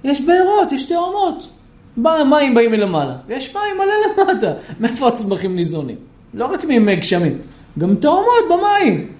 יש 0.04 0.20
בארות, 0.20 0.72
יש 0.72 0.88
תאומות. 0.88 1.48
בא, 1.96 2.22
מים 2.30 2.54
באים 2.54 2.70
מלמעלה, 2.70 3.14
ויש 3.26 3.56
מים 3.56 3.76
מלא 3.76 4.24
למטה. 4.24 4.52
מאיפה 4.80 5.08
הצמחים 5.08 5.56
ניזונים? 5.56 5.96
לא 6.34 6.46
רק 6.46 6.64
מימי 6.64 6.96
גשמים, 6.96 7.38
גם 7.78 7.94
תאומות 7.94 8.44
במים. 8.50 9.12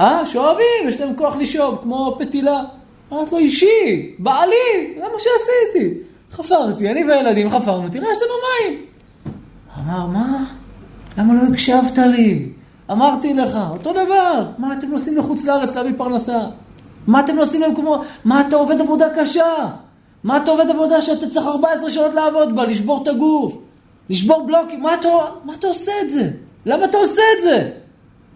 אה, 0.00 0.26
שואבים, 0.26 0.88
יש 0.88 1.00
להם 1.00 1.16
כוח 1.16 1.36
לשאוב, 1.36 1.78
כמו 1.82 2.16
פתילה. 2.18 2.62
אמרת 3.12 3.32
לו, 3.32 3.38
אישי, 3.38 4.14
בעלי, 4.18 4.94
זה 4.98 5.00
מה 5.00 5.18
שעשיתי. 5.18 5.94
חפרתי, 6.32 6.90
אני 6.90 7.04
והילדים 7.04 7.50
חפרנו, 7.50 7.88
תראה, 7.88 8.12
יש 8.12 8.18
לנו 8.22 8.32
מים. 8.46 8.78
אמר, 9.78 10.06
מה? 10.06 10.44
למה 11.18 11.34
לא 11.34 11.40
הקשבת 11.52 11.98
לי? 11.98 12.48
אמרתי 12.90 13.34
לך, 13.34 13.58
אותו 13.70 13.92
דבר. 13.92 14.46
מה 14.58 14.72
אתם 14.72 14.86
נוסעים 14.88 15.18
לחוץ 15.18 15.44
לארץ 15.44 15.76
להביא 15.76 15.92
פרנסה? 15.96 16.38
מה 17.06 17.20
אתם 17.20 17.36
נוסעים 17.36 17.62
למקומות? 17.62 18.00
מה 18.24 18.40
אתה 18.40 18.56
עובד 18.56 18.80
עבודה 18.80 19.06
קשה? 19.16 19.68
מה 20.24 20.36
אתה 20.36 20.50
עובד 20.50 20.70
עבודה 20.70 21.02
שאתה 21.02 21.28
צריך 21.28 21.46
14 21.46 21.90
שעות 21.90 22.14
לעבוד 22.14 22.56
בה, 22.56 22.64
לשבור 22.64 23.02
את 23.02 23.08
הגוף, 23.08 23.58
לשבור 24.10 24.46
בלוקים? 24.46 24.82
מה 24.82 24.94
אתה, 24.94 25.08
מה 25.44 25.54
אתה 25.54 25.66
עושה 25.66 25.92
את 26.02 26.10
זה? 26.10 26.30
למה 26.66 26.84
אתה 26.84 26.98
עושה 26.98 27.22
את 27.36 27.42
זה? 27.42 27.70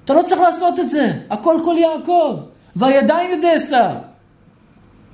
אתה 0.05 0.14
לא 0.14 0.22
צריך 0.22 0.41
לעשות 0.41 0.80
את 0.80 0.91
זה. 0.91 1.12
הכל 1.30 1.61
כל 1.64 1.74
יעקב. 1.78 2.37
והידיים 2.76 3.30
ידי 3.30 3.51
עשיו. 3.51 3.95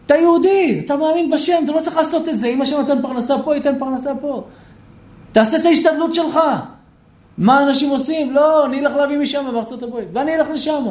אתה 0.07 0.17
יהודי, 0.17 0.83
אתה 0.85 0.97
מאמין 0.97 1.31
בשם, 1.31 1.63
אתה 1.65 1.73
לא 1.73 1.81
צריך 1.81 1.97
לעשות 1.97 2.29
את 2.29 2.39
זה. 2.39 2.47
אם 2.47 2.63
השם 2.63 2.77
נותן 2.77 3.03
פרנסה 3.03 3.39
פה, 3.45 3.55
ייתן 3.55 3.79
פרנסה 3.79 4.15
פה. 4.21 4.45
תעשה 5.33 5.57
את 5.57 5.65
ההשתדלות 5.65 6.15
שלך. 6.15 6.41
מה 7.39 7.63
אנשים 7.63 7.91
עושים? 7.91 8.33
לא, 8.33 8.67
אני 8.67 8.81
אלך 8.81 8.93
להביא 8.97 9.19
משם, 9.19 9.45
מארצות 9.53 9.83
הברית, 9.83 10.09
ואני 10.13 10.37
אלך 10.37 10.51
לשם. 10.51 10.85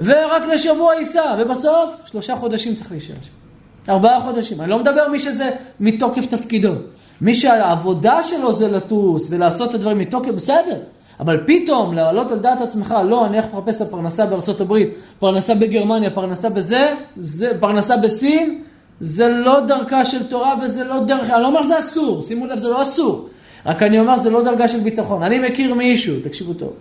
ורק 0.00 0.42
לשבוע 0.42 0.94
ייסע, 0.94 1.36
ובסוף, 1.38 1.90
שלושה 2.04 2.36
חודשים 2.36 2.74
צריך 2.74 2.90
להישאר 2.90 3.14
שם. 3.22 3.41
ארבעה 3.88 4.20
חודשים. 4.20 4.60
אני 4.60 4.70
לא 4.70 4.78
מדבר 4.78 5.08
מי 5.08 5.18
שזה 5.20 5.50
מתוקף 5.80 6.26
תפקידו. 6.26 6.72
מי 7.20 7.34
שהעבודה 7.34 8.22
שלו 8.22 8.52
זה 8.52 8.68
לטוס 8.68 9.26
ולעשות 9.30 9.70
את 9.70 9.74
הדברים 9.74 9.98
מתוקף, 9.98 10.30
בסדר. 10.30 10.78
אבל 11.20 11.40
פתאום 11.46 11.94
להעלות 11.94 12.30
על 12.30 12.38
דעת 12.38 12.60
עצמך, 12.60 12.94
לא, 13.04 13.26
אני 13.26 13.38
הולך 13.38 13.54
לחפש 13.54 13.80
הפרנסה 13.80 14.26
בארצות 14.26 14.60
הברית, 14.60 14.90
פרנסה 15.18 15.54
בגרמניה, 15.54 16.10
פרנסה 16.10 16.50
בזה, 16.50 16.94
זה, 17.16 17.52
פרנסה 17.60 17.96
בסין, 17.96 18.62
זה 19.00 19.28
לא 19.28 19.60
דרכה 19.60 20.04
של 20.04 20.26
תורה 20.26 20.54
וזה 20.62 20.84
לא 20.84 21.04
דרך, 21.04 21.30
אני 21.30 21.42
לא 21.42 21.46
אומר 21.46 21.62
שזה 21.62 21.78
אסור, 21.78 22.22
שימו 22.22 22.46
לב, 22.46 22.58
זה 22.58 22.68
לא 22.68 22.82
אסור. 22.82 23.28
רק 23.66 23.82
אני 23.82 24.00
אומר, 24.00 24.16
זה 24.16 24.30
לא 24.30 24.44
דרגה 24.44 24.68
של 24.68 24.80
ביטחון. 24.80 25.22
אני 25.22 25.38
מכיר 25.38 25.74
מישהו, 25.74 26.14
תקשיבו 26.22 26.54
טוב. 26.54 26.72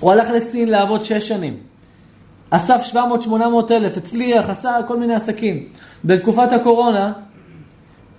הוא 0.00 0.12
הלך 0.12 0.30
לסין 0.30 0.68
לעבוד 0.68 1.04
שש 1.04 1.28
שנים. 1.28 1.56
אסף 2.50 2.94
700-800 2.94 2.96
אלף, 3.70 3.96
הצליח, 3.96 4.50
עשה 4.50 4.76
כל 4.86 4.96
מיני 4.96 5.14
עסקים. 5.14 5.68
בתקופת 6.04 6.52
הקורונה, 6.52 7.12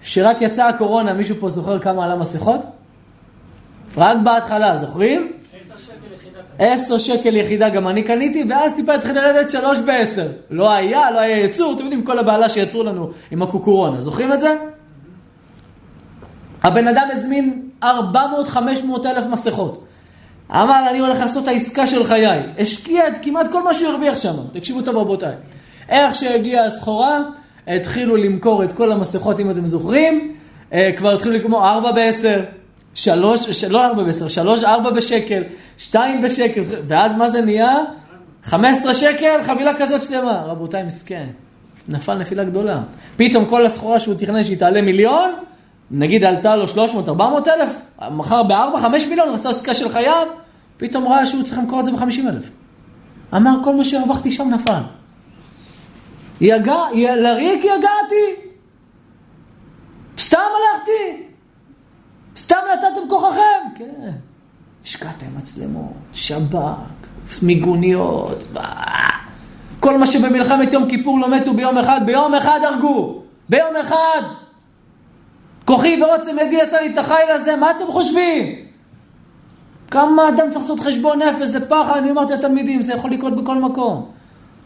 שרק 0.02 0.42
יצאה 0.42 0.68
הקורונה, 0.68 1.14
מישהו 1.14 1.36
פה 1.40 1.50
זוכר 1.50 1.80
כמה 1.80 2.06
עלה 2.06 2.16
מסכות? 2.16 2.62
רק 3.98 4.18
בהתחלה, 4.24 4.78
זוכרים? 4.78 5.32
עשר 6.60 6.98
שקל 6.98 7.36
יחידה 7.36 7.70
גם 7.70 7.88
אני 7.88 8.04
קניתי, 8.04 8.44
ואז 8.50 8.72
טיפה 8.76 8.94
התחיל 8.94 9.16
לרדת 9.16 9.50
שלוש 9.50 9.78
בעשר. 9.80 10.28
לא 10.50 10.72
היה, 10.72 11.12
לא 11.12 11.20
היה 11.20 11.40
יצור, 11.40 11.74
אתם 11.74 11.84
יודעים 11.84 12.04
כל 12.04 12.20
הבעלה 12.20 12.50
שיצרו 12.50 12.84
לנו 12.84 13.10
עם 13.32 13.42
הקוקורונה, 13.42 14.02
זוכרים 14.02 14.34
את 14.34 14.42
זה? 14.42 14.56
הבן 16.64 16.88
אדם 16.88 17.08
הזמין 17.12 17.70
400-500 17.84 17.86
אלף 19.06 19.26
מסכות. 19.32 19.87
אמר, 20.52 20.88
אני 20.90 21.00
הולך 21.00 21.20
לעשות 21.20 21.44
את 21.44 21.48
העסקה 21.48 21.88
של 21.88 22.06
חיי. 22.06 22.40
השקיע 22.60 23.08
את 23.08 23.14
כמעט 23.22 23.52
כל 23.52 23.64
מה 23.64 23.74
שהוא 23.74 23.90
הרוויח 23.90 24.18
שם. 24.18 24.34
תקשיבו 24.54 24.82
טוב 24.82 24.98
רבותיי. 24.98 25.34
איך 25.90 26.16
שהגיעה 26.16 26.66
הסחורה, 26.66 27.22
התחילו 27.68 28.16
למכור 28.16 28.64
את 28.64 28.74
כל 28.74 28.92
המסכות, 28.92 29.40
אם 29.40 29.52
אתם 29.52 29.68
זוכרים. 29.68 30.36
אה, 30.74 30.92
כבר 30.98 31.14
התחילו 31.14 31.36
לקמור 31.36 31.70
4 31.70 31.92
ב-10, 31.92 32.26
3, 32.94 33.64
לא 33.64 33.86
4 33.86 34.04
ב-10, 34.04 34.30
3, 34.30 34.64
4 34.64 34.90
בשקל, 34.90 35.44
2 35.78 36.22
בשקל, 36.22 36.62
ואז 36.88 37.16
מה 37.16 37.30
זה 37.30 37.42
נהיה? 37.42 37.76
15 38.44 38.94
שקל, 38.94 39.44
חבילה 39.44 39.74
כזאת 39.74 40.04
שלמה. 40.04 40.44
רבותיי, 40.46 40.84
מסכן. 40.84 41.26
נפל 41.90 42.14
נפילה 42.14 42.44
גדולה. 42.44 42.82
פתאום 43.18 43.46
כל 43.46 43.66
הסחורה 43.66 44.00
שהוא 44.00 44.16
תכנן 44.16 44.44
שהיא 44.44 44.58
תעלה 44.58 44.82
מיליון, 44.82 45.32
נגיד 45.92 46.24
עלתה 46.24 46.56
לו 46.56 46.66
300-400 46.66 47.22
אלף, 47.48 47.70
מכר 48.12 48.44
ב-4-5 48.44 49.10
מיליון, 49.10 49.30
רצה 49.30 49.50
עסקה 49.50 49.74
של 49.74 49.90
חייו, 49.90 50.28
פתאום 50.78 51.08
ראה 51.08 51.26
שהוא 51.26 51.44
צריך 51.44 51.58
למכור 51.58 51.80
את 51.80 51.86
זה 51.86 51.92
ב-50 51.92 52.30
אלף. 52.30 52.50
אמר, 53.36 53.52
כל 53.64 53.76
מה 53.76 53.86
שהרווחתי 53.86 54.32
שם 54.32 54.50
נפל. 54.50 54.82
יגע, 56.42 56.78
לריק 56.96 57.64
יגעתי. 57.64 58.48
סתם 60.18 60.38
הלכתי. 60.38 61.24
סתם 62.38 62.58
נתתם 62.74 63.10
כוחכם. 63.10 63.70
כן. 63.76 64.12
השקעתם 64.84 65.26
מצלמות, 65.38 65.94
שב"כ, 66.14 67.42
מיגוניות, 67.42 68.48
כל 69.80 69.98
מה 69.98 70.08
שבמלחמת 70.08 70.74
יום 70.74 70.90
כיפור 70.90 71.20
לא 71.20 71.30
מתו 71.30 71.54
ביום 71.54 71.78
אחד, 71.78 72.02
ביום 72.06 72.34
אחד 72.34 72.60
הרגו. 72.64 73.22
ביום 73.50 73.76
אחד. 73.82 74.22
כוחי 75.68 76.04
ועוצם 76.04 76.36
ידי 76.40 76.56
יצא 76.56 76.78
לי 76.78 76.94
את 76.94 76.98
החיל 76.98 77.30
הזה, 77.30 77.56
מה 77.56 77.72
אתם 77.72 77.86
חושבים? 77.92 78.56
כמה 79.92 80.30
אדם 80.30 80.50
צריך 80.50 80.62
לעשות 80.62 80.80
חשבון 80.80 81.22
נפש, 81.22 81.48
זה 81.48 81.70
פחד, 81.70 81.98
אני 81.98 82.12
אמרתי 82.12 82.34
לתלמידים, 82.34 82.82
זה 82.82 82.94
יכול 82.94 83.12
לקרות 83.12 83.36
בכל 83.36 83.58
מקום. 83.58 84.06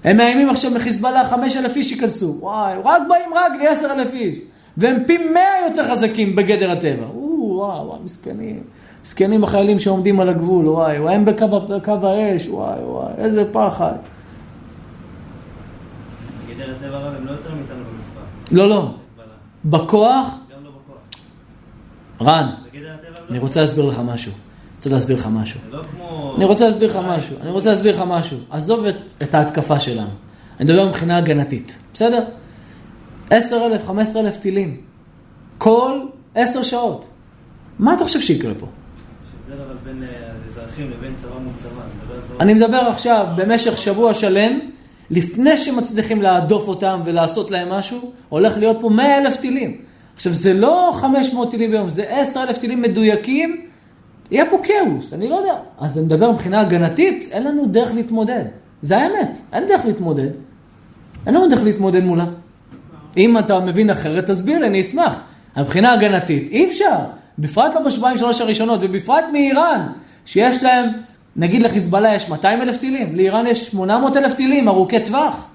הם 0.03 0.17
מאיימים 0.17 0.49
עכשיו 0.49 0.71
מחיזבאללה, 0.71 1.27
חמש 1.27 1.57
אלף 1.57 1.75
איש 1.75 1.91
ייכנסו. 1.91 2.37
וואי, 2.39 2.73
רק 2.83 3.01
באים 3.09 3.33
רק 3.35 3.51
לי 3.59 3.67
עשר 3.67 3.91
אלף 3.91 4.13
איש. 4.13 4.39
והם 4.77 5.03
פי 5.07 5.17
מאה 5.17 5.67
יותר 5.69 5.91
חזקים 5.91 6.35
בגדר 6.35 6.71
הטבע. 6.71 7.05
וואי, 7.13 7.79
וואי, 7.79 7.99
מסכנים. 8.03 8.63
מסכנים 9.03 9.43
החיילים 9.43 9.79
שעומדים 9.79 10.19
על 10.19 10.29
הגבול, 10.29 10.67
וואי, 10.67 10.99
וואי, 10.99 11.15
הם 11.15 11.25
בקו, 11.25 11.47
בקו 11.47 12.07
האש, 12.07 12.47
וואי, 12.47 12.79
וואי, 12.83 13.13
איזה 13.17 13.45
פחד. 13.51 13.93
בגדר 16.47 16.73
הטבע 16.77 16.97
הם 16.97 17.25
לא 17.25 17.31
יותר 17.31 17.49
מאיתנו 17.55 17.77
במספר. 17.77 18.21
לא, 18.51 18.69
לא 18.69 18.87
בכוח. 19.65 20.40
רן, 22.21 22.43
הם 22.43 22.79
אני 23.29 23.37
לא... 23.37 23.41
רוצה 23.41 23.61
להסביר 23.61 23.85
לך 23.85 24.01
משהו. 24.05 24.31
רוצה 24.75 24.89
להסביר 24.89 25.17
לך 25.17 25.27
משהו. 25.31 25.59
לא. 25.71 26.33
אני 26.37 26.45
רוצה 26.45 26.65
להסביר 26.65 26.89
לך 26.89 26.99
משהו, 27.07 27.35
אני 27.41 27.51
רוצה 27.51 27.69
להסביר 27.69 27.95
לך 27.95 28.03
משהו. 28.07 28.37
עזוב 28.49 28.85
את, 29.23 29.35
ההתקפה 29.35 29.79
שלנו. 29.79 30.09
אני 30.59 30.71
מדבר 30.71 30.87
מבחינה 30.89 31.17
הגנתית, 31.17 31.75
בסדר? 31.93 32.23
10,000, 33.29 33.87
15,000 33.87 34.37
טילים. 34.37 34.77
כל 35.57 35.99
10 36.35 36.63
שעות. 36.63 37.07
מה 37.79 37.93
אתה 37.93 38.03
חושב 38.03 38.21
שיקרה 38.21 38.53
פה? 38.59 38.65
אה. 38.65 39.57
אני 42.39 42.53
מדבר 42.53 42.77
אני 42.77 42.89
עכשיו 42.89 43.25
במשך 43.35 43.77
שבוע 43.77 44.13
שלם, 44.13 44.59
לפני 45.09 45.57
שמצליחים 45.57 46.21
להדוף 46.21 46.67
אותם 46.67 47.01
ולעשות 47.05 47.51
להם 47.51 47.69
משהו, 47.69 48.11
הולך 48.29 48.57
להיות 48.57 48.77
פה 48.81 48.89
100,000 48.89 49.35
טילים. 49.37 49.81
עכשיו, 50.15 50.33
זה 50.33 50.53
לא 50.53 50.91
500 50.95 51.51
טילים 51.51 51.71
ביום, 51.71 51.89
זה 51.89 52.03
10,000 52.09 52.57
טילים 52.57 52.81
מדויקים, 52.81 53.61
יהיה 54.31 54.45
פה 54.49 54.61
כאוס, 54.63 55.13
אני 55.13 55.29
לא 55.29 55.35
יודע. 55.35 55.53
אז 55.79 55.97
אני 55.97 56.05
מדבר 56.05 56.31
מבחינה 56.31 56.61
הגנתית, 56.61 57.29
אין 57.31 57.43
לנו 57.43 57.65
דרך 57.65 57.91
להתמודד. 57.93 58.43
זה 58.81 58.97
האמת, 58.97 59.37
אין 59.53 59.67
דרך 59.67 59.85
להתמודד. 59.85 60.29
אין 61.25 61.35
לנו 61.35 61.47
דרך 61.47 61.63
להתמודד 61.63 62.03
מולה. 62.03 62.25
אם 63.17 63.37
אתה 63.37 63.59
מבין 63.59 63.89
אחרת, 63.89 64.25
תסביר 64.29 64.59
לי, 64.59 64.67
אני 64.67 64.81
אשמח. 64.81 65.21
מבחינה 65.57 65.93
הגנתית, 65.93 66.49
אי 66.51 66.67
אפשר. 66.69 66.95
בפרט 67.39 67.75
לא 67.75 67.81
בשבועיים 67.81 68.17
שלוש 68.17 68.41
הראשונות, 68.41 68.79
ובפרט 68.83 69.23
מאיראן, 69.31 69.87
שיש 70.25 70.63
להם, 70.63 70.89
נגיד 71.35 71.61
לחיזבאללה 71.61 72.15
יש 72.15 72.29
200 72.29 72.61
אלף 72.61 72.77
טילים, 72.77 73.15
לאיראן 73.15 73.47
יש 73.47 73.67
800 73.67 74.17
אלף 74.17 74.33
טילים, 74.33 74.67
ארוכי 74.67 74.99
טווח. 74.99 75.45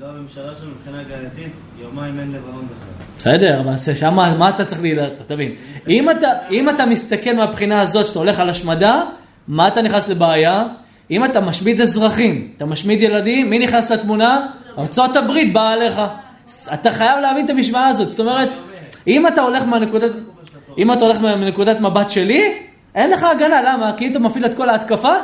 זו 0.00 0.06
הממשלה 0.06 0.54
שלנו 0.58 0.70
מבחינה 0.70 1.00
הגנתית, 1.00 1.52
יומיים 1.80 2.20
אין 2.20 2.32
לבנון 2.32 2.66
בכלל. 2.66 3.06
בסדר, 3.18 3.60
אבל 3.60 3.76
שם 3.76 4.14
מה 4.14 4.48
אתה 4.48 4.64
צריך 4.64 4.80
לדעת, 4.84 5.12
תבין. 5.26 5.54
אם 5.88 6.10
אתה, 6.10 6.28
אם 6.50 6.68
אתה 6.68 6.86
מסתכל 6.86 7.32
מהבחינה 7.32 7.80
הזאת 7.80 8.06
שאתה 8.06 8.18
הולך 8.18 8.40
על 8.40 8.50
השמדה, 8.50 9.02
מה 9.48 9.68
אתה 9.68 9.82
נכנס 9.82 10.08
לבעיה? 10.08 10.64
אם 11.10 11.24
אתה 11.24 11.40
משמיד 11.40 11.80
אזרחים, 11.80 12.52
אתה 12.56 12.66
משמיד 12.66 13.02
ילדים, 13.02 13.50
מי 13.50 13.58
נכנס 13.58 13.90
לתמונה? 13.90 14.46
ארצות 14.78 15.16
הברית 15.16 15.52
באה 15.52 15.72
עליך. 15.72 16.02
אתה 16.74 16.92
חייב 16.92 17.18
להבין 17.20 17.44
את 17.44 17.50
המשוואה 17.50 17.86
הזאת, 17.86 18.10
זאת 18.10 18.20
אומרת, 18.20 18.48
אם 19.06 19.26
אתה 19.26 19.40
הולך 19.40 19.62
מהנקודת, 19.62 20.10
אם 20.78 20.92
אתה 20.92 21.04
הולך 21.04 21.20
מנקודת 21.20 21.80
מבט 21.80 22.10
שלי, 22.10 22.54
אין 22.94 23.10
לך 23.10 23.24
הגנה, 23.24 23.62
למה? 23.62 23.92
כי 23.96 24.06
אם 24.06 24.10
אתה 24.10 24.18
מפעיל 24.18 24.46
את 24.46 24.56
כל 24.56 24.68
ההתקפה, 24.68 25.14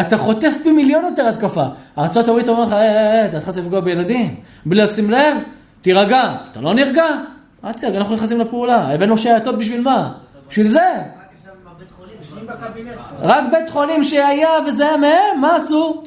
אתה 0.00 0.16
חוטף 0.16 0.52
פי 0.62 0.72
מיליון 0.72 1.04
יותר 1.04 1.28
התקפה. 1.28 1.64
ארצות 1.98 2.28
הברית 2.28 2.48
אומר 2.48 2.64
לך, 2.64 2.72
אה, 2.72 2.78
אה, 2.78 3.20
אה, 3.20 3.26
אתה 3.26 3.38
התחלת 3.38 3.56
לפגוע 3.56 3.80
בילדים, 3.80 4.34
בלי 4.66 4.82
לשים 4.82 5.10
לב, 5.10 5.36
תירגע. 5.80 6.36
אתה 6.50 6.60
לא 6.60 6.74
נרגע? 6.74 7.04
אל 7.64 7.72
תדאג, 7.72 7.94
אנחנו 7.94 8.14
נכנסים 8.14 8.40
לפעולה. 8.40 8.94
הבאנו 8.94 9.18
שייטות 9.18 9.58
בשביל 9.58 9.80
מה? 9.80 10.12
בשביל 10.48 10.68
זה. 10.68 11.02
רק 13.22 13.44
בית 13.52 13.70
חולים 13.70 14.04
שהיה 14.04 14.50
וזה 14.66 14.88
היה 14.88 14.96
מהם, 14.96 15.40
מה 15.40 15.56
עשו? 15.56 16.02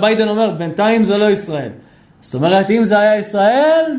ביידן 0.00 0.28
אומר, 0.28 0.50
בינתיים 0.50 1.04
זה 1.04 1.18
לא 1.18 1.30
ישראל. 1.30 1.70
זאת 2.20 2.34
אומרת, 2.34 2.70
אם 2.70 2.84
זה 2.84 2.98
היה 2.98 3.18
ישראל. 3.18 3.96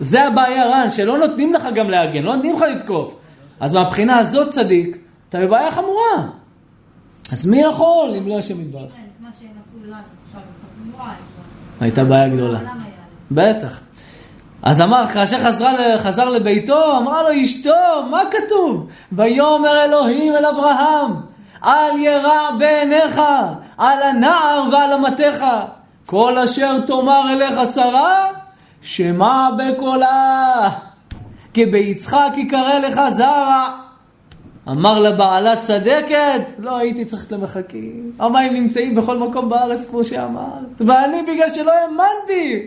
זה 0.00 0.26
הבעיה, 0.26 0.66
רן, 0.66 0.90
שלא 0.90 1.18
נותנים 1.18 1.54
לך 1.54 1.62
גם 1.74 1.90
להגן, 1.90 2.22
לא 2.22 2.34
נותנים 2.34 2.56
לך 2.56 2.62
לתקוף. 2.62 3.14
אז 3.60 3.72
מהבחינה 3.72 4.18
הזאת, 4.18 4.48
צדיק, 4.48 4.96
אתה 5.28 5.38
בבעיה 5.38 5.70
חמורה. 5.70 6.28
אז 7.32 7.46
מי 7.46 7.62
יכול 7.62 8.14
אם 8.18 8.28
לא 8.28 8.38
השם 8.38 8.60
יתברך? 8.60 8.92
כן. 8.92 9.08
הייתה 11.80 12.04
בעיה 12.04 12.28
גדולה. 12.28 12.58
בטח. 13.30 13.80
אז 14.62 14.80
אמר, 14.80 15.06
כאשר 15.06 15.38
חזרה, 15.38 15.98
חזר 15.98 16.28
לביתו, 16.28 16.98
אמרה 16.98 17.22
לו 17.22 17.44
אשתו, 17.44 18.06
מה 18.10 18.20
כתוב? 18.30 18.88
ויאמר 19.12 19.84
אלוהים 19.84 20.32
אל 20.32 20.44
אברהם, 20.46 21.12
אל 21.64 21.98
ירע 21.98 22.50
בעיניך, 22.58 23.20
על 23.78 24.02
הנער 24.02 24.68
ועל 24.72 24.92
אמתך. 24.92 25.44
כל 26.06 26.38
אשר 26.38 26.80
תאמר 26.80 27.32
אליך 27.32 27.70
שרה, 27.74 28.26
שמע 28.82 29.48
בקולה. 29.58 30.68
כי 31.54 31.66
ביצחק 31.66 32.30
יקרא 32.36 32.78
לך 32.78 33.00
זרע. 33.10 33.87
אמר 34.70 34.98
לבעלה 35.00 35.56
צדקת, 35.56 36.40
לא 36.58 36.78
הייתי 36.78 37.04
צריך 37.04 37.32
למחכים. 37.32 38.12
המים 38.18 38.52
נמצאים 38.54 38.94
בכל 38.94 39.18
מקום 39.18 39.48
בארץ 39.48 39.84
כמו 39.90 40.04
שאמרת. 40.04 40.80
ואני 40.86 41.22
בגלל 41.22 41.48
שלא 41.54 41.72
האמנתי 41.72 42.62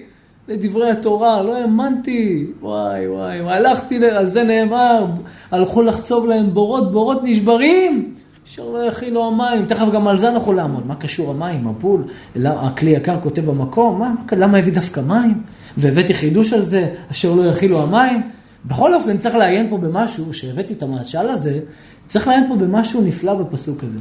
לדברי 0.47 0.91
התורה, 0.91 1.41
לא 1.41 1.57
האמנתי. 1.57 2.45
וואי 2.61 3.07
וואי, 3.07 3.39
הלכתי, 3.39 4.05
על 4.05 4.27
זה 4.27 4.43
נאמר, 4.43 5.05
הלכו 5.51 5.81
לחצוב 5.81 6.25
להם 6.25 6.53
בורות, 6.53 6.91
בורות 6.91 7.19
נשברים. 7.23 8.13
אשר 8.47 8.69
לא 8.69 8.79
יכילו 8.79 9.27
המים, 9.27 9.65
תכף 9.65 9.85
גם 9.93 10.07
על 10.07 10.17
זה 10.19 10.29
אנחנו 10.29 10.53
לעמוד. 10.53 10.87
מה 10.87 10.95
קשור 10.95 11.31
המים, 11.31 11.67
הבול, 11.67 12.03
הכלי 12.45 12.91
יקר 12.91 13.15
כותב 13.21 13.45
במקום, 13.45 13.99
מה- 13.99 14.13
למה 14.37 14.57
הביא 14.57 14.73
דווקא 14.73 14.99
מים? 14.99 15.41
והבאתי 15.77 16.13
חידוש 16.13 16.53
על 16.53 16.63
זה, 16.63 16.87
אשר 17.11 17.35
לא 17.35 17.45
יכילו 17.45 17.81
המים. 17.81 18.21
בכל 18.65 18.93
אופן, 18.93 19.17
צריך 19.17 19.35
לעיין 19.35 19.69
פה 19.69 19.77
במשהו, 19.77 20.33
שהבאתי 20.33 20.73
את 20.73 20.83
המשל 20.83 21.29
הזה, 21.29 21.59
צריך 22.07 22.27
לעיין 22.27 22.47
פה 22.47 22.55
במשהו 22.55 23.01
נפלא 23.01 23.33
בפסוק 23.33 23.83
הזה. 23.83 23.99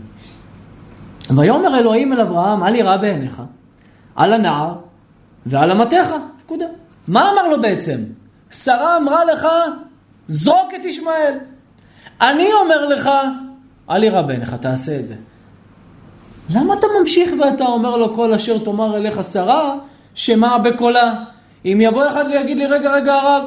ויאמר 1.36 1.78
אלוהים 1.78 2.12
אל 2.12 2.20
אברהם, 2.20 2.62
אל 2.62 2.74
יראה 2.74 2.98
בעיניך, 2.98 3.42
על 4.16 4.32
הנער 4.32 4.74
ועל 5.46 5.70
אמתך, 5.70 6.14
נקודה. 6.44 6.66
מה 7.08 7.30
אמר 7.32 7.48
לו 7.48 7.62
בעצם? 7.62 7.98
שרה 8.50 8.96
אמרה 8.96 9.24
לך, 9.24 9.46
זרוק 10.28 10.72
את 10.80 10.84
ישמעאל. 10.84 11.34
אני 12.20 12.48
אומר 12.62 12.86
לך, 12.86 13.10
אל 13.90 14.04
יראה 14.04 14.22
בעיניך, 14.22 14.54
תעשה 14.54 14.98
את 14.98 15.06
זה. 15.06 15.14
למה 16.54 16.74
אתה 16.74 16.86
ממשיך 17.00 17.30
ואתה 17.40 17.64
אומר 17.64 17.96
לו 17.96 18.14
כל 18.14 18.34
אשר 18.34 18.58
תאמר 18.58 18.96
אליך 18.96 19.24
שרה, 19.24 19.74
שמע 20.14 20.58
בקולה? 20.58 21.14
אם 21.64 21.78
יבוא 21.82 22.08
אחד 22.08 22.24
ויגיד 22.30 22.58
לי, 22.58 22.66
רגע, 22.66 22.92
רגע, 22.92 23.14
הרב, 23.14 23.44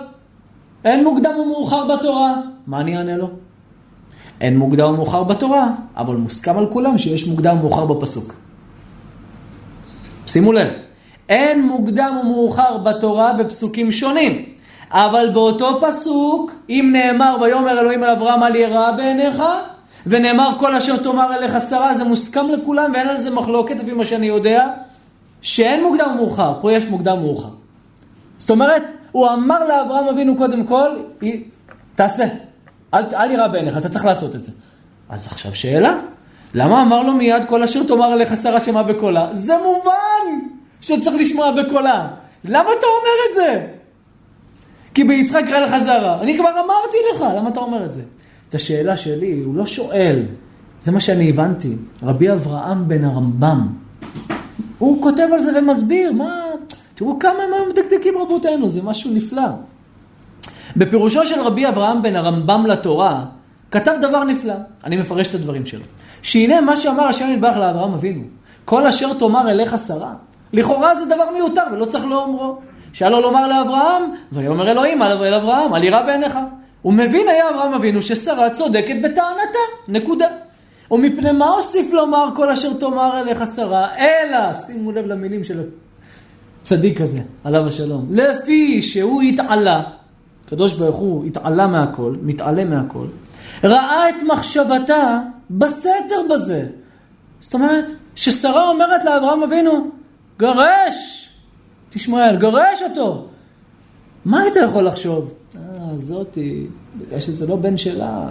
אין 0.85 1.03
מוקדם 1.03 1.31
ומאוחר 1.39 1.95
בתורה, 1.95 2.33
מה 2.67 2.79
אני 2.79 2.97
אענה 2.97 3.17
לו? 3.17 3.29
אין 4.41 4.57
מוקדם 4.57 4.89
ומאוחר 4.89 5.23
בתורה, 5.23 5.67
אבל 5.97 6.15
מוסכם 6.15 6.57
על 6.57 6.67
כולם 6.71 6.97
שיש 6.97 7.27
מוקדם 7.27 7.57
ומאוחר 7.59 7.85
בפסוק. 7.85 8.33
שימו 10.27 10.53
לב, 10.53 10.67
אין 11.29 11.67
מוקדם 11.67 12.17
ומאוחר 12.21 12.77
בתורה 12.77 13.33
בפסוקים 13.33 13.91
שונים, 13.91 14.45
אבל 14.91 15.29
באותו 15.33 15.81
פסוק, 15.81 16.51
אם 16.69 16.89
נאמר 16.93 17.37
ויאמר 17.41 17.79
אלוהים 17.79 18.03
אל 18.03 18.09
אברהם 18.09 18.43
אל 18.43 18.55
יראה 18.55 18.91
בעיניך, 18.91 19.43
ונאמר 20.07 20.49
כל 20.59 20.75
אשר 20.75 20.97
תאמר 20.97 21.35
אליך 21.35 21.61
שרה, 21.69 21.97
זה 21.97 22.03
מוסכם 22.03 22.49
לכולם 22.49 22.91
ואין 22.93 23.07
על 23.07 23.19
זה 23.19 23.29
מחלוקת 23.29 23.79
לפי 23.79 23.93
מה 23.93 24.05
שאני 24.05 24.25
יודע, 24.25 24.67
שאין 25.41 25.83
מוקדם 25.83 26.09
ומאוחר, 26.13 26.53
פה 26.61 26.73
יש 26.73 26.85
מוקדם 26.85 27.17
ומאוחר. 27.17 27.49
זאת 28.37 28.49
אומרת, 28.49 28.91
הוא 29.13 29.27
אמר 29.29 29.67
לאברהם 29.67 30.07
אבינו 30.07 30.35
קודם 30.37 30.63
כל, 30.65 30.89
"י- 31.21 31.43
תעשה, 31.95 32.25
אל, 32.93 33.03
אל 33.15 33.31
יראה 33.31 33.47
בעיניך, 33.47 33.77
אתה 33.77 33.89
צריך 33.89 34.05
לעשות 34.05 34.35
את 34.35 34.43
זה. 34.43 34.51
אז 35.09 35.25
עכשיו 35.27 35.55
שאלה, 35.55 35.99
למה 36.53 36.81
אמר 36.81 37.03
לו 37.03 37.13
מיד 37.13 37.45
כל 37.45 37.63
אשר 37.63 37.83
תאמר 37.83 38.13
אליך 38.13 38.33
שרה 38.41 38.59
שמע 38.59 38.81
בקולה? 38.83 39.29
זה 39.33 39.53
מובן 39.57 40.47
שצריך 40.81 41.15
לשמוע 41.19 41.51
בקולה. 41.51 42.07
למה 42.45 42.69
אתה 42.79 42.87
אומר 42.87 43.15
את 43.29 43.35
זה? 43.35 43.67
כי 44.93 45.03
ביצחק 45.03 45.43
קרא 45.47 45.59
לך 45.59 45.83
זרה. 45.83 46.21
אני 46.21 46.37
כבר 46.37 46.49
אמרתי 46.49 46.97
לך, 47.15 47.25
למה 47.37 47.49
אתה 47.49 47.59
אומר 47.59 47.85
את 47.85 47.93
זה? 47.93 48.01
את 48.49 48.55
השאלה 48.55 48.97
שלי, 48.97 49.41
הוא 49.45 49.55
לא 49.55 49.65
שואל, 49.65 50.25
זה 50.81 50.91
מה 50.91 50.99
שאני 51.01 51.29
הבנתי. 51.29 51.73
רבי 52.03 52.31
אברהם 52.31 52.87
בן 52.87 53.03
הרמב"ם, 53.03 53.67
הוא 54.77 55.03
כותב 55.03 55.27
על 55.33 55.39
זה 55.41 55.59
ומסביר, 55.59 56.11
מה... 56.13 56.42
תראו 56.95 57.19
כמה 57.19 57.43
הם 57.43 57.53
היו 57.53 57.65
מדקדקים 57.69 58.17
רבותינו, 58.17 58.69
זה 58.69 58.81
משהו 58.83 59.13
נפלא. 59.13 59.47
בפירושו 60.77 61.25
של 61.25 61.41
רבי 61.41 61.67
אברהם 61.67 62.01
בן 62.01 62.15
הרמב"ם 62.15 62.65
לתורה, 62.65 63.25
כתב 63.71 63.93
דבר 64.01 64.23
נפלא, 64.23 64.53
אני 64.83 64.97
מפרש 64.97 65.27
את 65.27 65.35
הדברים 65.35 65.65
שלו. 65.65 65.83
שהנה 66.21 66.61
מה 66.61 66.75
שאמר 66.75 67.07
השם 67.07 67.29
יתברך 67.33 67.57
לאברהם 67.57 67.93
אבינו, 67.93 68.23
כל 68.65 68.87
אשר 68.87 69.13
תאמר 69.13 69.51
אליך 69.51 69.75
שרה, 69.87 70.13
לכאורה 70.53 70.95
זה 70.95 71.05
דבר 71.05 71.31
מיותר 71.33 71.63
ולא 71.71 71.85
צריך 71.85 72.05
לאומרו. 72.05 72.57
שהיה 72.93 73.09
לו 73.11 73.21
לומר 73.21 73.47
לאברהם, 73.47 74.01
ויאמר 74.31 74.71
אלוהים 74.71 75.01
אל 75.01 75.33
אברהם, 75.33 75.75
אל 75.75 75.83
יראה 75.83 76.03
בעיניך. 76.03 76.37
הוא 76.81 76.93
מבין 76.93 77.29
היה 77.29 77.49
אברהם 77.49 77.73
אבינו 77.73 78.01
ששרה 78.01 78.49
צודקת 78.49 78.95
בטענתה, 79.03 79.59
נקודה. 79.87 80.27
ומפני 80.91 81.31
מה 81.31 81.45
הוסיף 81.45 81.93
לומר 81.93 82.29
כל 82.35 82.49
אשר 82.49 82.73
תאמר 82.73 83.19
אליך 83.19 83.43
שרה, 83.55 83.87
אלא, 83.97 84.53
שימו 84.65 84.91
לב 84.91 85.05
למילים 85.05 85.43
של 85.43 85.59
הצדיק 86.63 87.01
הזה, 87.01 87.19
עליו 87.43 87.67
השלום, 87.67 88.07
לפי 88.11 88.81
שהוא 88.81 89.21
התעלה, 89.21 89.83
הקדוש 90.45 90.73
ברוך 90.73 90.97
הוא 90.97 91.25
התעלה 91.25 91.67
מהכל, 91.67 92.15
מתעלה 92.21 92.65
מהכל, 92.65 93.05
ראה 93.63 94.09
את 94.09 94.15
מחשבתה 94.33 95.19
בסתר 95.49 96.21
בזה. 96.33 96.67
זאת 97.39 97.53
אומרת, 97.53 97.91
ששרה 98.15 98.69
אומרת 98.69 99.03
לאברהם 99.03 99.43
אבינו, 99.43 99.89
גרש, 100.39 101.29
תשמעאל, 101.89 102.37
גרש 102.37 102.81
אותו. 102.89 103.25
מה 104.25 104.41
היית 104.41 104.55
יכול 104.55 104.87
לחשוב? 104.87 105.33
אה, 105.55 105.97
זאתי, 105.97 106.67
בגלל 106.97 107.19
שזה 107.19 107.47
לא 107.47 107.55
בן 107.55 107.77
שלה. 107.77 108.29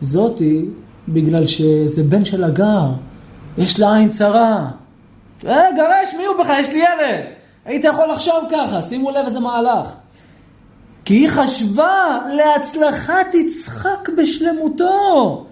זאתי, 0.00 0.64
בגלל 1.08 1.46
שזה 1.46 2.02
בן 2.02 2.24
של 2.24 2.44
הגר, 2.44 2.86
יש 3.58 3.80
לה 3.80 3.96
עין 3.96 4.08
צרה. 4.08 4.70
אה, 5.46 5.72
גרש, 5.76 6.14
מי 6.14 6.24
הוא 6.24 6.36
בכלל? 6.36 6.60
יש 6.60 6.68
לי 6.68 6.78
ילד. 6.78 7.24
היית 7.64 7.84
יכול 7.84 8.06
לחשוב 8.06 8.44
ככה, 8.50 8.82
שימו 8.82 9.10
לב 9.10 9.26
איזה 9.26 9.40
מהלך. 9.40 9.86
כי 11.04 11.14
היא 11.14 11.28
חשבה 11.28 12.18
להצלחת 12.32 13.34
יצחק 13.34 14.08
בשלמותו, 14.16 15.46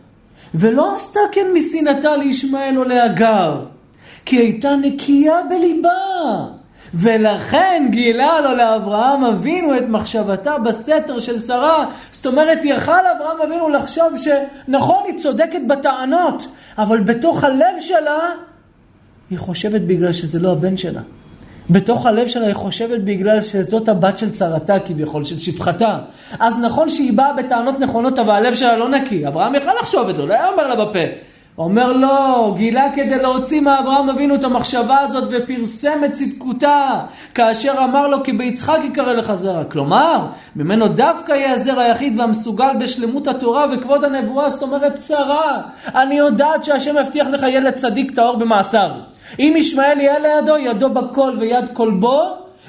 ולא 0.54 0.94
עשתה 0.94 1.20
כן 1.32 1.46
משנאתה 1.54 2.16
לישמעאל 2.16 2.78
או 2.78 2.84
להגר, 2.84 3.64
כי 4.24 4.36
הייתה 4.36 4.76
נקייה 4.76 5.42
בליבה, 5.50 6.46
ולכן 6.94 7.86
גילה 7.90 8.40
לו 8.40 8.54
לאברהם 8.54 9.24
אבינו 9.24 9.76
את 9.76 9.84
מחשבתה 9.88 10.58
בסתר 10.58 11.18
של 11.18 11.38
שרה. 11.38 11.86
זאת 12.12 12.26
אומרת, 12.26 12.58
יכל 12.62 13.06
אברהם 13.16 13.40
אבינו 13.40 13.68
לחשוב 13.68 14.12
שנכון, 14.16 15.02
היא 15.06 15.18
צודקת 15.18 15.60
בטענות, 15.66 16.46
אבל 16.78 17.00
בתוך 17.00 17.44
הלב 17.44 17.80
שלה, 17.80 18.18
היא 19.30 19.38
חושבת 19.38 19.80
בגלל 19.80 20.12
שזה 20.12 20.38
לא 20.38 20.52
הבן 20.52 20.76
שלה. 20.76 21.00
בתוך 21.70 22.06
הלב 22.06 22.28
שלה 22.28 22.46
היא 22.46 22.54
חושבת 22.54 23.00
בגלל 23.00 23.42
שזאת 23.42 23.88
הבת 23.88 24.18
של 24.18 24.30
צרתה 24.30 24.78
כביכול, 24.78 25.24
של 25.24 25.38
שפחתה. 25.38 25.98
אז 26.38 26.60
נכון 26.60 26.88
שהיא 26.88 27.12
באה 27.12 27.32
בטענות 27.32 27.80
נכונות, 27.80 28.18
אבל 28.18 28.34
הלב 28.34 28.54
שלה 28.54 28.76
לא 28.76 28.88
נקי. 28.88 29.28
אברהם 29.28 29.54
יכל 29.54 29.70
לחשוב 29.80 30.08
את 30.08 30.16
זה, 30.16 30.26
לא 30.26 30.34
היה 30.34 30.48
אומר 30.48 30.68
לה 30.68 30.84
בפה. 30.84 31.27
אומר 31.58 31.92
לא, 31.92 32.54
גילה 32.56 32.86
כדי 32.94 33.18
להוציא 33.18 33.60
מאברהם 33.60 34.10
אבינו 34.10 34.34
את 34.34 34.44
המחשבה 34.44 35.00
הזאת 35.00 35.28
ופרסם 35.30 36.04
את 36.04 36.12
צדקותה, 36.12 37.00
כאשר 37.34 37.74
אמר 37.84 38.08
לו 38.08 38.22
כי 38.24 38.32
ביצחק 38.32 38.78
יקרא 38.84 39.12
לך 39.12 39.34
זרע. 39.34 39.64
כלומר, 39.64 40.26
ממנו 40.56 40.88
דווקא 40.88 41.32
יהיה 41.32 41.52
הזרע 41.52 41.82
היחיד 41.82 42.20
והמסוגל 42.20 42.76
בשלמות 42.80 43.28
התורה 43.28 43.66
וכבוד 43.72 44.04
הנבואה, 44.04 44.50
זאת 44.50 44.62
אומרת 44.62 44.98
שרה. 44.98 45.62
אני 45.94 46.14
יודעת 46.14 46.64
שהשם 46.64 46.96
יבטיח 47.00 47.26
לך 47.26 47.42
ילד 47.48 47.74
צדיק 47.74 48.10
טהור 48.10 48.36
במעשיו. 48.36 48.90
אם 49.38 49.54
ישמעאל 49.56 50.00
יהיה 50.00 50.18
לידו, 50.18 50.56
ידו 50.56 50.88
בכל 50.88 51.36
ויד 51.40 51.64
כל 51.72 51.90
בו. 51.90 52.22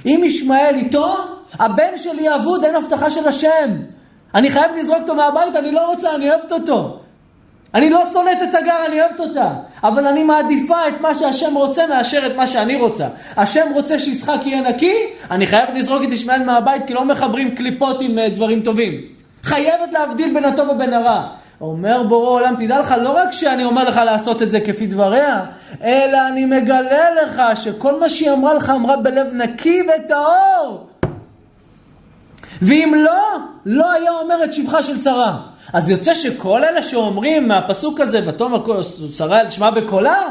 אם 0.05 0.21
ישמעאל 0.23 0.75
איתו, 0.75 1.15
הבן 1.59 1.97
שלי 1.97 2.35
אבוד, 2.35 2.63
אין 2.63 2.75
הבטחה 2.75 3.09
של 3.09 3.27
השם. 3.27 3.69
אני 4.35 4.49
חייב 4.49 4.71
לזרוק 4.79 4.99
אותו 5.01 5.15
מהבית, 5.15 5.55
אני 5.55 5.71
לא 5.71 5.91
רוצה, 5.91 6.15
אני 6.15 6.29
אוהבת 6.29 6.51
אותו. 6.51 6.99
אני 7.73 7.89
לא 7.89 8.03
שונאת 8.13 8.37
את 8.49 8.55
הגר, 8.55 8.85
אני 8.87 9.01
אוהבת 9.01 9.19
אותה. 9.19 9.49
אבל 9.83 10.07
אני 10.07 10.23
מעדיפה 10.23 10.87
את 10.87 11.01
מה 11.01 11.13
שהשם 11.13 11.55
רוצה 11.55 11.87
מאשר 11.87 12.25
את 12.25 12.35
מה 12.35 12.47
שאני 12.47 12.75
רוצה. 12.75 13.07
השם 13.37 13.65
רוצה 13.73 13.99
שיצחק 13.99 14.37
יהיה 14.45 14.69
נקי, 14.69 14.95
אני 15.31 15.47
חייבת 15.47 15.73
לזרוק 15.75 16.03
את 16.03 16.11
ישמעאל 16.11 16.43
מהבית 16.43 16.85
כי 16.87 16.93
לא 16.93 17.05
מחברים 17.05 17.55
קליפות 17.55 18.01
עם 18.01 18.19
אה, 18.19 18.29
דברים 18.29 18.61
טובים. 18.61 18.93
חייבת 19.43 19.91
להבדיל 19.91 20.33
בין 20.33 20.45
הטוב 20.45 20.69
ובין 20.69 20.93
הרע. 20.93 21.27
אומר 21.61 22.03
בורא 22.03 22.29
עולם, 22.29 22.55
תדע 22.55 22.79
לך, 22.79 22.95
לא 23.01 23.09
רק 23.09 23.31
שאני 23.31 23.63
אומר 23.63 23.83
לך 23.83 24.01
לעשות 24.05 24.41
את 24.41 24.51
זה 24.51 24.59
כפי 24.59 24.87
דבריה, 24.87 25.41
אלא 25.83 26.27
אני 26.27 26.45
מגלה 26.45 27.13
לך 27.23 27.41
שכל 27.55 27.99
מה 27.99 28.09
שהיא 28.09 28.31
אמרה 28.31 28.53
לך 28.53 28.69
אמרה 28.69 28.97
בלב 28.97 29.27
נקי 29.33 29.81
וטהור. 29.81 30.87
ואם 32.61 32.93
לא, 32.97 33.21
לא 33.65 33.91
היה 33.91 34.11
אומר 34.11 34.43
את 34.43 34.53
שבחה 34.53 34.83
של 34.83 34.97
שרה. 34.97 35.37
אז 35.73 35.89
יוצא 35.89 36.13
שכל 36.13 36.63
אלה 36.63 36.83
שאומרים 36.83 37.47
מהפסוק 37.47 37.99
הזה, 37.99 38.21
ותאמר 38.25 38.81
שרה 39.13 39.45
תשמע 39.45 39.69
בקולה, 39.69 40.21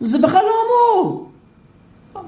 זה 0.00 0.18
בכלל 0.18 0.42
לא 0.42 0.52
אמור. 0.66 1.28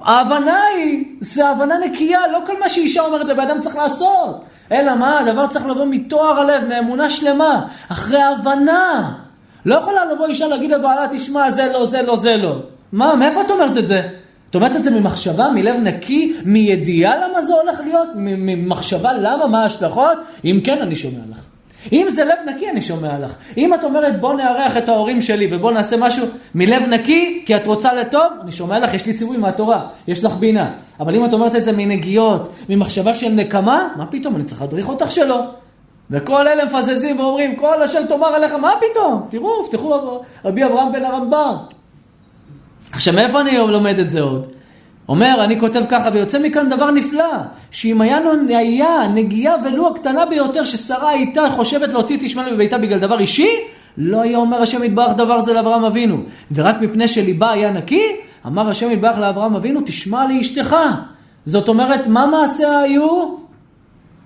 ההבנה 0.02 0.62
היא, 0.64 1.04
זה 1.20 1.48
הבנה 1.48 1.74
נקייה, 1.78 2.28
לא 2.32 2.38
כל 2.46 2.60
מה 2.60 2.68
שאישה 2.68 3.02
אומרת 3.02 3.26
לבן 3.26 3.42
אדם 3.42 3.60
צריך 3.60 3.76
לעשות. 3.76 4.44
אלא 4.72 4.94
מה, 4.94 5.20
הדבר 5.20 5.46
צריך 5.46 5.66
לבוא 5.66 5.84
מטוהר 5.84 6.40
הלב, 6.40 6.68
מאמונה 6.68 7.10
שלמה, 7.10 7.66
אחרי 7.88 8.22
הבנה. 8.22 9.12
לא 9.66 9.74
יכולה 9.74 10.04
לבוא 10.04 10.26
אישה 10.26 10.46
להגיד 10.46 10.70
לבעלה, 10.70 11.06
תשמע, 11.10 11.50
זה 11.50 11.72
לא, 11.72 11.86
זה 11.86 12.02
לא, 12.02 12.16
זה 12.16 12.36
לא. 12.36 12.56
מה, 12.92 13.14
מאיפה 13.14 13.40
את 13.40 13.50
אומרת 13.50 13.76
את 13.76 13.86
זה? 13.86 14.08
את 14.54 14.56
אומרת 14.56 14.76
את 14.76 14.82
זה 14.82 14.90
ממחשבה, 14.90 15.48
מלב 15.54 15.76
נקי, 15.76 16.34
מידיעה 16.44 17.16
למה 17.16 17.42
זה 17.42 17.54
הולך 17.54 17.80
להיות? 17.84 18.08
ממחשבה 18.14 19.12
למה, 19.12 19.46
מה 19.46 19.62
ההשלכות? 19.62 20.18
אם 20.44 20.60
כן, 20.64 20.82
אני 20.82 20.96
שומע 20.96 21.18
לך. 21.30 21.38
אם 21.92 22.06
זה 22.10 22.24
לב 22.24 22.54
נקי, 22.54 22.70
אני 22.70 22.82
שומע 22.82 23.18
לך. 23.18 23.34
אם 23.56 23.74
את 23.74 23.84
אומרת, 23.84 24.20
בוא 24.20 24.34
נארח 24.34 24.76
את 24.76 24.88
ההורים 24.88 25.20
שלי 25.20 25.48
ובוא 25.50 25.72
נעשה 25.72 25.96
משהו 25.96 26.26
מלב 26.54 26.82
נקי, 26.82 27.42
כי 27.46 27.56
את 27.56 27.66
רוצה 27.66 27.94
לטוב, 27.94 28.32
אני 28.42 28.52
שומע 28.52 28.78
לך, 28.78 28.94
יש 28.94 29.06
לי 29.06 29.14
ציווי 29.14 29.36
מהתורה, 29.36 29.86
יש 30.08 30.24
לך 30.24 30.32
בינה. 30.32 30.70
אבל 31.00 31.14
אם 31.14 31.24
את 31.24 31.32
אומרת 31.32 31.56
את 31.56 31.64
זה 31.64 31.72
מנגיעות, 31.72 32.48
ממחשבה 32.68 33.14
של 33.14 33.28
נקמה, 33.28 33.88
מה 33.96 34.06
פתאום, 34.06 34.36
אני 34.36 34.44
צריך 34.44 34.60
להדריך 34.60 34.88
אותך 34.88 35.10
שלא. 35.10 35.40
וכל 36.10 36.48
אלה 36.48 36.64
מפזזים 36.64 37.20
ואומרים, 37.20 37.56
כל 37.56 37.82
השם 37.82 38.02
תאמר 38.08 38.26
עליך, 38.26 38.52
מה 38.52 38.72
פתאום? 38.90 39.26
תראו, 39.30 39.64
פתחו 39.66 40.20
רבי 40.44 40.64
אברהם 40.64 40.92
בן 40.92 41.04
הרמב"ם. 41.04 41.73
עכשיו, 42.94 43.14
מאיפה 43.14 43.40
אני 43.40 43.58
לומד 43.58 43.98
את 43.98 44.08
זה 44.08 44.20
עוד? 44.20 44.46
אומר, 45.08 45.44
אני 45.44 45.60
כותב 45.60 45.82
ככה, 45.88 46.10
ויוצא 46.12 46.38
מכאן 46.38 46.68
דבר 46.68 46.90
נפלא, 46.90 47.32
שאם 47.70 48.00
היה, 48.00 48.18
היה 48.48 49.08
נגיעה 49.14 49.54
ולו 49.64 49.88
הקטנה 49.88 50.26
ביותר 50.26 50.64
ששרה 50.64 51.10
הייתה 51.10 51.42
חושבת 51.50 51.88
להוציא 51.88 52.16
את 52.16 52.22
ישמעאל 52.22 52.54
מביתה 52.54 52.78
בגלל 52.78 52.98
דבר 52.98 53.20
אישי, 53.20 53.48
לא 53.98 54.22
היה 54.22 54.38
אומר 54.38 54.62
השם 54.62 54.84
יתברך 54.84 55.16
דבר 55.16 55.40
זה 55.40 55.52
לאברהם 55.52 55.84
אבינו. 55.84 56.16
ורק 56.54 56.76
מפני 56.80 57.08
שליבה 57.08 57.50
היה 57.50 57.72
נקי, 57.72 58.02
אמר 58.46 58.68
השם 58.68 58.90
יתברך 58.90 59.18
לאברהם 59.18 59.56
אבינו, 59.56 59.80
תשמע 59.86 60.26
לאשתך. 60.28 60.76
זאת 61.46 61.68
אומרת, 61.68 62.06
מה 62.06 62.26
מעשיה 62.26 62.78
היו? 62.78 63.36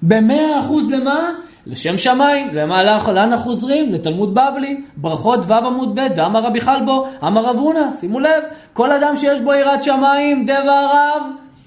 במאה 0.02 0.60
אחוז 0.60 0.90
למה? 0.90 1.30
לשם 1.68 1.98
שמיים, 1.98 2.54
לאן 2.54 3.08
אנחנו 3.16 3.44
חוזרים? 3.44 3.92
לתלמוד 3.92 4.34
בבלי, 4.34 4.80
ברכות 4.96 5.40
ו' 5.48 5.52
עמוד 5.52 6.00
ב', 6.00 6.06
ואמר 6.16 6.44
רבי 6.44 6.60
חלבו, 6.60 7.06
אמר 7.26 7.44
רב 7.44 7.56
הונא, 7.56 7.92
שימו 8.00 8.20
לב, 8.20 8.42
כל 8.72 8.92
אדם 8.92 9.16
שיש 9.16 9.40
בו 9.40 9.54
יראת 9.54 9.82
שמיים, 9.82 10.44
דבריו 10.44 11.20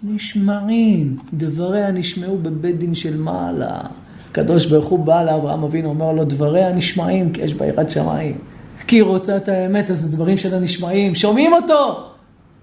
נשמעים, 0.03 1.17
דבריה 1.33 1.91
נשמעו 1.91 2.37
בבית 2.37 2.77
דין 2.77 2.95
של 2.95 3.17
מעלה. 3.17 3.79
הקדוש 4.31 4.65
ברוך 4.65 4.85
הוא 4.85 4.99
בא 4.99 5.23
לאברהם 5.23 5.63
אבינו, 5.63 5.89
אומר 5.89 6.11
לו, 6.11 6.23
דבריה 6.23 6.73
נשמעים, 6.73 7.31
כי 7.31 7.41
יש 7.41 7.53
בה 7.53 7.65
יראת 7.65 7.91
שמיים. 7.91 8.37
כי 8.87 8.95
היא 8.95 9.03
רוצה 9.03 9.37
את 9.37 9.49
האמת, 9.49 9.89
אז 9.89 10.05
הדברים 10.05 10.37
שלה 10.37 10.59
נשמעים, 10.59 11.15
שומעים 11.15 11.53
אותו, 11.53 12.03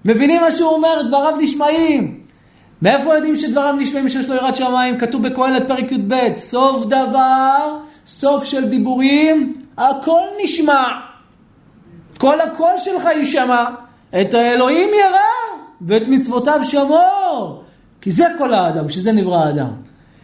מבינים 0.05 0.41
מה 0.41 0.51
שהוא 0.51 0.69
אומר, 0.69 1.01
דבריו 1.07 1.37
נשמעים. 1.41 2.19
מאיפה 2.81 3.15
יודעים 3.15 3.35
שדבריו 3.35 3.75
נשמעים 3.79 4.09
שיש 4.09 4.29
לו 4.29 4.35
יראת 4.35 4.55
שמיים? 4.55 4.97
כתוב 4.97 5.27
בקהלת 5.27 5.67
פרק 5.67 5.91
י"ב, 5.91 6.35
סוף 6.35 6.85
דבר, 6.85 7.77
סוף 8.05 8.43
של 8.43 8.65
דיבורים, 8.65 9.61
הכל 9.77 10.21
נשמע. 10.43 10.83
כל 12.17 12.41
הקול 12.41 12.71
שלך 12.77 13.05
יישמע. 13.05 13.65
את 14.21 14.33
האלוהים 14.33 14.89
ירא, 14.89 15.59
ואת 15.81 16.03
מצוותיו 16.07 16.59
שמור. 16.63 17.63
כי 18.01 18.11
זה 18.11 18.25
כל 18.37 18.53
האדם, 18.53 18.89
שזה 18.89 19.11
נברא 19.11 19.45
האדם. 19.45 19.71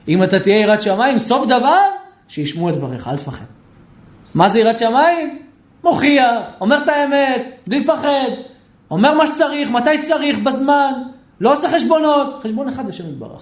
אם 0.07 0.23
אתה 0.23 0.39
תהיה 0.39 0.59
יראת 0.59 0.81
שמיים, 0.81 1.19
סוף 1.19 1.47
דבר, 1.47 1.81
שישמעו 2.27 2.69
את 2.69 2.75
דבריך, 2.75 3.07
אל 3.07 3.17
תפחד. 3.17 3.45
מה 4.35 4.49
זה 4.49 4.59
יראת 4.59 4.79
שמיים? 4.79 5.39
מוכיח, 5.83 6.41
אומר 6.61 6.77
את 6.83 6.87
האמת, 6.87 7.41
בלי 7.67 7.79
לפחד, 7.79 8.29
אומר 8.91 9.13
מה 9.13 9.27
שצריך, 9.27 9.69
מתי 9.69 9.97
שצריך, 9.97 10.37
בזמן. 10.37 10.93
לא 11.39 11.53
עושה 11.53 11.69
חשבונות, 11.69 12.39
חשבון 12.43 12.67
אחד 12.67 12.87
לשם 12.87 13.09
יתברך. 13.09 13.41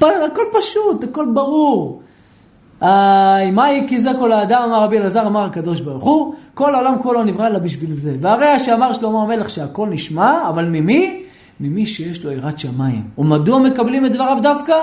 הכל 0.00 0.42
פשוט, 0.52 1.04
הכל 1.04 1.26
ברור. 1.34 2.02
איי, 2.82 3.88
כי 3.88 4.00
זה 4.00 4.10
כל 4.18 4.32
האדם, 4.32 4.62
אמר 4.62 4.82
רבי 4.82 4.98
אלעזר, 4.98 5.26
אמר 5.26 5.44
הקדוש 5.44 5.80
ברוך 5.80 6.04
הוא, 6.04 6.34
כל 6.54 6.74
העולם 6.74 6.94
כולו 7.02 7.24
נברא 7.24 7.46
אלא 7.46 7.58
בשביל 7.58 7.92
זה. 7.92 8.16
והרי 8.20 8.58
שאמר 8.58 8.92
שלמה 8.92 9.22
המלך 9.22 9.50
שהכל 9.50 9.88
נשמע, 9.88 10.48
אבל 10.48 10.64
ממי? 10.64 11.22
ממי 11.60 11.86
שיש 11.86 12.24
לו 12.24 12.32
יראת 12.32 12.58
שמיים. 12.58 13.02
ומדוע 13.18 13.58
מקבלים 13.58 14.06
את 14.06 14.12
דבריו 14.12 14.38
דווקא? 14.42 14.74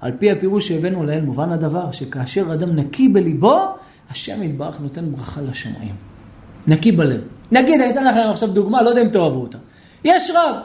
על 0.00 0.12
פי 0.18 0.30
הפירוש 0.30 0.68
שהבאנו 0.68 1.04
לעיל 1.04 1.24
מובן 1.24 1.50
הדבר, 1.50 1.92
שכאשר 1.92 2.52
אדם 2.52 2.76
נקי 2.76 3.08
בליבו, 3.08 3.64
השם 4.10 4.42
יתברך 4.42 4.80
נותן 4.80 5.12
ברכה 5.12 5.40
לשמיים. 5.40 5.94
נקי 6.66 6.92
בלב. 6.92 7.20
נגיד, 7.52 7.80
אני 7.80 7.90
אתן 7.90 8.04
לכם 8.04 8.28
עכשיו 8.30 8.48
דוגמה, 8.48 8.82
לא 8.82 8.88
יודע 8.88 9.02
אם 9.02 9.08
תאהבו 9.08 9.40
אותה. 9.40 9.58
יש 10.06 10.30
רב 10.34 10.56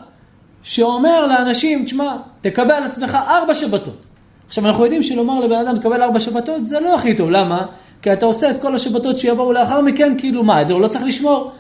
שאומר 0.64 1.28
לאנשים, 1.28 1.86
תשמע, 1.86 2.18
תקבל 2.42 2.72
על 2.72 2.84
עצמך 2.84 3.18
ארבע 3.28 3.54
שבתות. 3.54 4.06
עכשיו, 4.48 4.68
אנחנו 4.68 4.84
יודעים 4.84 5.04
שלומר 5.04 5.40
לבן 5.40 5.56
אדם 5.56 5.78
תקבל 5.78 6.02
ארבע 6.02 6.20
שבתות, 6.20 6.66
זה 6.66 6.80
לא 6.80 6.96
הכי 6.96 7.14
טוב. 7.16 7.30
למה? 7.30 7.66
כי 8.02 8.14
אתה 8.14 8.26
עושה 8.26 8.52
את 8.52 8.62
כל 8.62 8.76
השבתות 8.76 9.18
שיבואו 9.18 9.54
לאחר 9.54 9.82
מכן, 9.82 10.16
כאילו 10.18 10.44
מה, 10.44 10.62
את 10.62 10.68
זה 10.68 10.74
הוא 10.74 10.82
לא 10.82 10.88
צריך 10.88 11.04
לשמור. 11.04 11.52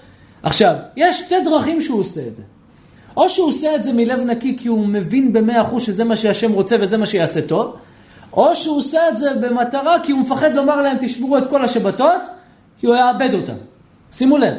עכשיו, 0.44 0.76
יש 0.98 1.20
שתי 1.20 1.36
דרכים 1.44 1.82
שהוא 1.82 2.00
עושה 2.00 2.22
את 2.28 2.36
זה. 2.36 2.42
או 3.18 3.30
שהוא 3.30 3.48
עושה 3.48 3.76
את 3.76 3.84
זה 3.84 3.94
מלב 3.94 4.20
נקי 4.20 4.58
כי 4.58 4.68
הוא 4.68 4.88
מבין 4.88 5.34
במאה 5.34 5.62
אחוז 5.62 5.84
שזה 5.84 6.04
מה 6.04 6.16
שהשם 6.16 6.52
רוצה 6.52 6.76
וזה 6.82 6.98
מה 6.98 7.06
שיעשה 7.06 7.42
טוב, 7.42 7.76
או 8.34 8.56
שהוא 8.56 8.78
עושה 8.78 9.10
את 9.10 9.18
זה 9.18 9.34
במטרה 9.34 10.00
כי 10.04 10.12
הוא 10.12 10.22
מפחד 10.22 10.54
לומר 10.54 10.82
להם 10.82 10.98
תשמרו 11.00 11.38
את 11.38 11.50
כל 11.50 11.64
השבתות, 11.64 12.22
כי 12.80 12.88
הוא 12.88 12.96
יאבד 12.96 13.34
אותם. 13.34 13.54
שימו 14.12 14.38
לב, 14.38 14.54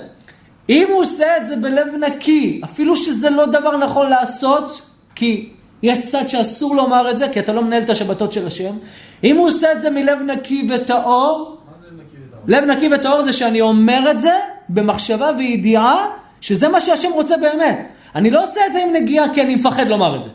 אם 0.68 0.86
הוא 0.90 1.00
עושה 1.00 1.36
את 1.36 1.46
זה 1.46 1.56
בלב 1.56 1.88
נקי, 2.00 2.60
אפילו 2.64 2.96
שזה 2.96 3.30
לא 3.30 3.46
דבר 3.46 3.76
נכון 3.76 4.10
לעשות, 4.10 4.82
כי 5.14 5.48
יש 5.82 5.98
צד 6.02 6.28
שאסור 6.28 6.76
לומר 6.76 7.10
את 7.10 7.18
זה, 7.18 7.28
כי 7.28 7.40
אתה 7.40 7.52
לא 7.52 7.62
מנהל 7.62 7.82
את 7.82 7.90
השבתות 7.90 8.32
של 8.32 8.46
השם, 8.46 8.74
אם 9.24 9.36
הוא 9.36 9.46
עושה 9.46 9.72
את 9.72 9.80
זה 9.80 9.90
מלב 9.90 10.18
נקי 10.18 10.68
וטהור, 10.70 11.56
לב 12.46 12.64
נקי 12.64 12.88
וטהור 12.94 13.22
זה 13.22 13.32
שאני 13.32 13.60
אומר 13.60 14.10
את 14.10 14.20
זה 14.20 14.32
במחשבה 14.68 15.30
וידיעה 15.38 16.06
שזה 16.40 16.68
מה 16.68 16.80
שהשם 16.80 17.12
רוצה 17.12 17.36
באמת. 17.36 17.88
אני 18.14 18.30
לא 18.30 18.44
עושה 18.44 18.60
את 18.66 18.72
זה 18.72 18.78
עם 18.82 18.92
נגיעה 18.92 19.34
כי 19.34 19.42
אני 19.42 19.54
מפחד 19.54 19.86
לומר 19.86 20.16
את 20.16 20.24
זה. 20.24 20.30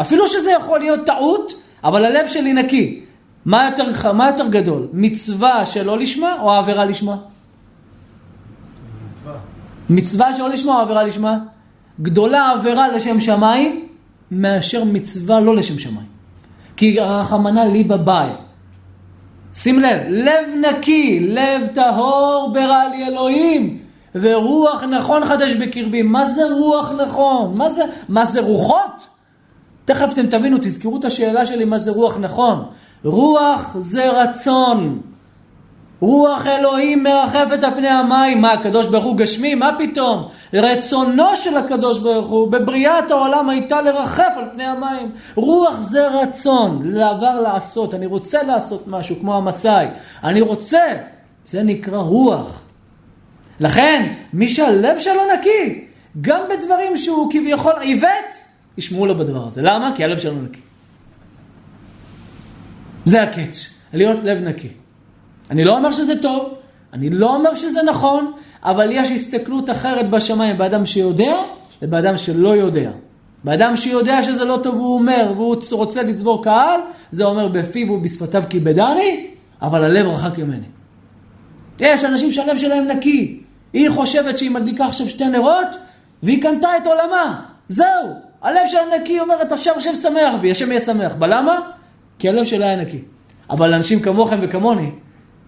אפילו 0.00 0.28
שזה 0.28 0.50
יכול 0.50 0.78
להיות 0.78 1.06
טעות, 1.06 1.52
אבל 1.84 2.04
הלב 2.04 2.26
שלי 2.26 2.52
נקי. 2.52 3.00
מה 3.44 3.70
יותר, 3.70 4.12
מה 4.12 4.26
יותר 4.26 4.46
גדול? 4.46 4.88
מצווה 4.92 5.66
שלא 5.66 5.98
לשמה 5.98 6.36
או 6.40 6.52
העבירה 6.52 6.84
לשמה? 6.84 7.16
מצווה 9.90 10.32
שלא 10.32 10.48
לשמה 10.48 10.80
עבירה 10.80 11.02
לשמה? 11.02 11.38
גדולה 12.00 12.50
עבירה 12.50 12.88
לשם 12.88 13.20
שמיים 13.20 13.86
מאשר 14.30 14.84
מצווה 14.84 15.40
לא 15.40 15.56
לשם 15.56 15.78
שמיים. 15.78 16.06
כי 16.76 17.00
רחמנא 17.00 17.60
ליבא 17.60 17.96
באי. 17.96 18.30
שים 19.54 19.80
לב, 19.80 19.98
לב 20.08 20.44
נקי, 20.60 21.20
לב 21.20 21.66
טהור 21.74 22.50
ברע 22.54 22.88
לי 22.88 23.06
אלוהים, 23.06 23.78
ורוח 24.14 24.84
נכון 24.84 25.24
חדש 25.24 25.54
בקרבי. 25.54 26.02
מה 26.02 26.26
זה 26.26 26.42
רוח 26.58 26.92
נכון? 27.06 27.56
מה 27.56 27.70
זה, 27.70 27.82
מה 28.08 28.24
זה 28.24 28.40
רוחות? 28.40 29.06
תכף 29.84 30.12
אתם 30.12 30.26
תבינו, 30.26 30.56
תזכרו 30.60 30.96
את 30.96 31.04
השאלה 31.04 31.46
שלי 31.46 31.64
מה 31.64 31.78
זה 31.78 31.90
רוח 31.90 32.18
נכון. 32.18 32.64
רוח 33.04 33.76
זה 33.78 34.22
רצון. 34.22 35.00
רוח 36.00 36.46
אלוהים 36.46 37.02
מרחפת 37.02 37.64
על 37.64 37.74
פני 37.74 37.88
המים. 37.88 38.40
מה, 38.40 38.52
הקדוש 38.52 38.86
ברוך 38.86 39.04
הוא 39.04 39.16
גשמי? 39.16 39.54
מה 39.54 39.76
פתאום? 39.78 40.28
רצונו 40.54 41.36
של 41.36 41.56
הקדוש 41.56 41.98
ברוך 41.98 42.28
הוא 42.28 42.52
בבריאת 42.52 43.10
העולם 43.10 43.48
הייתה 43.48 43.82
לרחף 43.82 44.32
על 44.36 44.44
פני 44.52 44.64
המים. 44.64 45.10
רוח 45.34 45.80
זה 45.80 46.08
רצון, 46.08 46.82
לעבר 46.84 47.40
לעשות. 47.40 47.94
אני 47.94 48.06
רוצה 48.06 48.42
לעשות 48.42 48.84
משהו, 48.86 49.16
כמו 49.20 49.36
המסאי. 49.36 49.86
אני 50.24 50.40
רוצה. 50.40 50.82
זה 51.44 51.62
נקרא 51.62 51.98
רוח. 51.98 52.62
לכן, 53.60 54.12
מי 54.32 54.48
שהלב 54.48 54.98
שלו 54.98 55.22
נקי, 55.38 55.84
גם 56.20 56.40
בדברים 56.50 56.96
שהוא 56.96 57.32
כביכול 57.32 57.72
עיוות, 57.80 58.10
ישמעו 58.78 59.06
לו 59.06 59.18
בדבר 59.18 59.46
הזה. 59.46 59.62
למה? 59.62 59.92
כי 59.96 60.04
הלב 60.04 60.18
שלנו 60.18 60.42
נקי. 60.42 60.60
זה 63.04 63.22
הקאץ', 63.22 63.74
להיות 63.92 64.18
לב 64.24 64.38
נקי. 64.38 64.79
אני 65.50 65.64
לא 65.64 65.76
אומר 65.76 65.90
שזה 65.90 66.22
טוב, 66.22 66.54
אני 66.92 67.10
לא 67.10 67.36
אומר 67.36 67.54
שזה 67.54 67.82
נכון, 67.82 68.32
אבל 68.62 68.88
יש 68.92 69.10
הסתכלות 69.10 69.70
אחרת 69.70 70.10
בשמיים 70.10 70.58
באדם 70.58 70.86
שיודע 70.86 71.34
ובאדם 71.82 72.16
שלא 72.16 72.56
יודע. 72.56 72.90
באדם 73.44 73.76
שיודע 73.76 74.22
שזה 74.22 74.44
לא 74.44 74.60
טוב, 74.62 74.74
הוא 74.74 74.94
אומר, 74.94 75.32
והוא 75.36 75.56
רוצה 75.72 76.02
לצבור 76.02 76.44
קהל, 76.44 76.80
זה 77.10 77.24
אומר 77.24 77.48
בפיו 77.48 77.92
ובשפתיו 77.92 78.42
כיבדני, 78.48 79.26
אבל 79.62 79.84
הלב 79.84 80.06
רחק 80.06 80.38
ממני. 80.38 80.66
יש 81.80 82.04
אנשים 82.04 82.32
שהלב 82.32 82.56
שלהם 82.56 82.84
נקי. 82.84 83.40
היא 83.72 83.90
חושבת 83.90 84.38
שהיא 84.38 84.50
מדליקה 84.50 84.84
עכשיו 84.84 85.08
שתי 85.08 85.28
נרות, 85.28 85.76
והיא 86.22 86.42
קנתה 86.42 86.76
את 86.76 86.86
עולמה. 86.86 87.40
זהו. 87.68 88.08
הלב 88.42 88.62
שלה 88.66 88.80
נקי, 89.00 89.20
אומרת, 89.20 89.52
השם 89.52 89.72
השם 89.76 89.94
שמח 89.94 90.34
בי, 90.40 90.50
השם 90.50 90.68
יהיה 90.68 90.80
שמח. 90.80 91.14
בלמה? 91.14 91.60
כי 92.18 92.28
הלב 92.28 92.44
שלה 92.44 92.66
היה 92.66 92.76
נקי. 92.76 92.98
אבל 93.50 93.74
אנשים 93.74 94.00
כמוכם 94.00 94.38
וכמוני, 94.42 94.90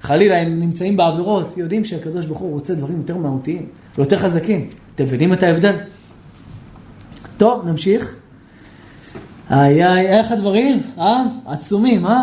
חלילה 0.02 0.38
הם 0.38 0.58
נמצאים 0.60 0.96
בעבירות, 0.96 1.56
יודעים 1.56 1.84
שהקדוש 1.84 2.26
ברוך 2.26 2.38
הוא 2.38 2.52
רוצה 2.52 2.74
דברים 2.74 2.98
יותר 2.98 3.16
מהותיים 3.16 3.66
ויותר 3.98 4.18
חזקים. 4.18 4.68
אתם 4.94 5.04
מבינים 5.04 5.32
את 5.32 5.42
ההבדל? 5.42 5.76
טוב, 7.36 7.68
נמשיך. 7.68 8.16
איי 9.50 9.86
איי, 9.86 10.06
איך 10.06 10.32
הדברים? 10.32 10.82
אה? 10.98 11.22
עצומים, 11.46 12.06
אה? 12.06 12.22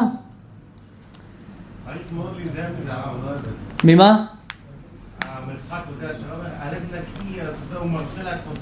צריך 1.86 1.98
מאוד 2.16 2.34
להיזהר 2.38 2.70
מזה, 2.82 2.94
הרב, 2.94 3.24
לא 3.24 3.30
אוהב 3.30 3.38
את 3.38 3.44
זה. 3.44 3.50
ממה? 3.84 4.26
המרחק, 5.22 5.84
אתה 5.98 6.06
יודע, 6.06 6.14
הלב 6.60 6.82
נקי, 6.86 7.42
אז 7.42 7.78
הוא 7.80 7.90
מרשה 7.90 8.24
לעצמו. 8.24 8.54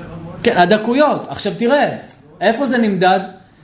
כן, 0.44 0.58
הדקויות. 0.58 1.26
עכשיו 1.30 1.54
תראה, 1.58 1.98
איפה 2.42 2.66
זה 2.66 2.78
נמדד? 2.78 3.20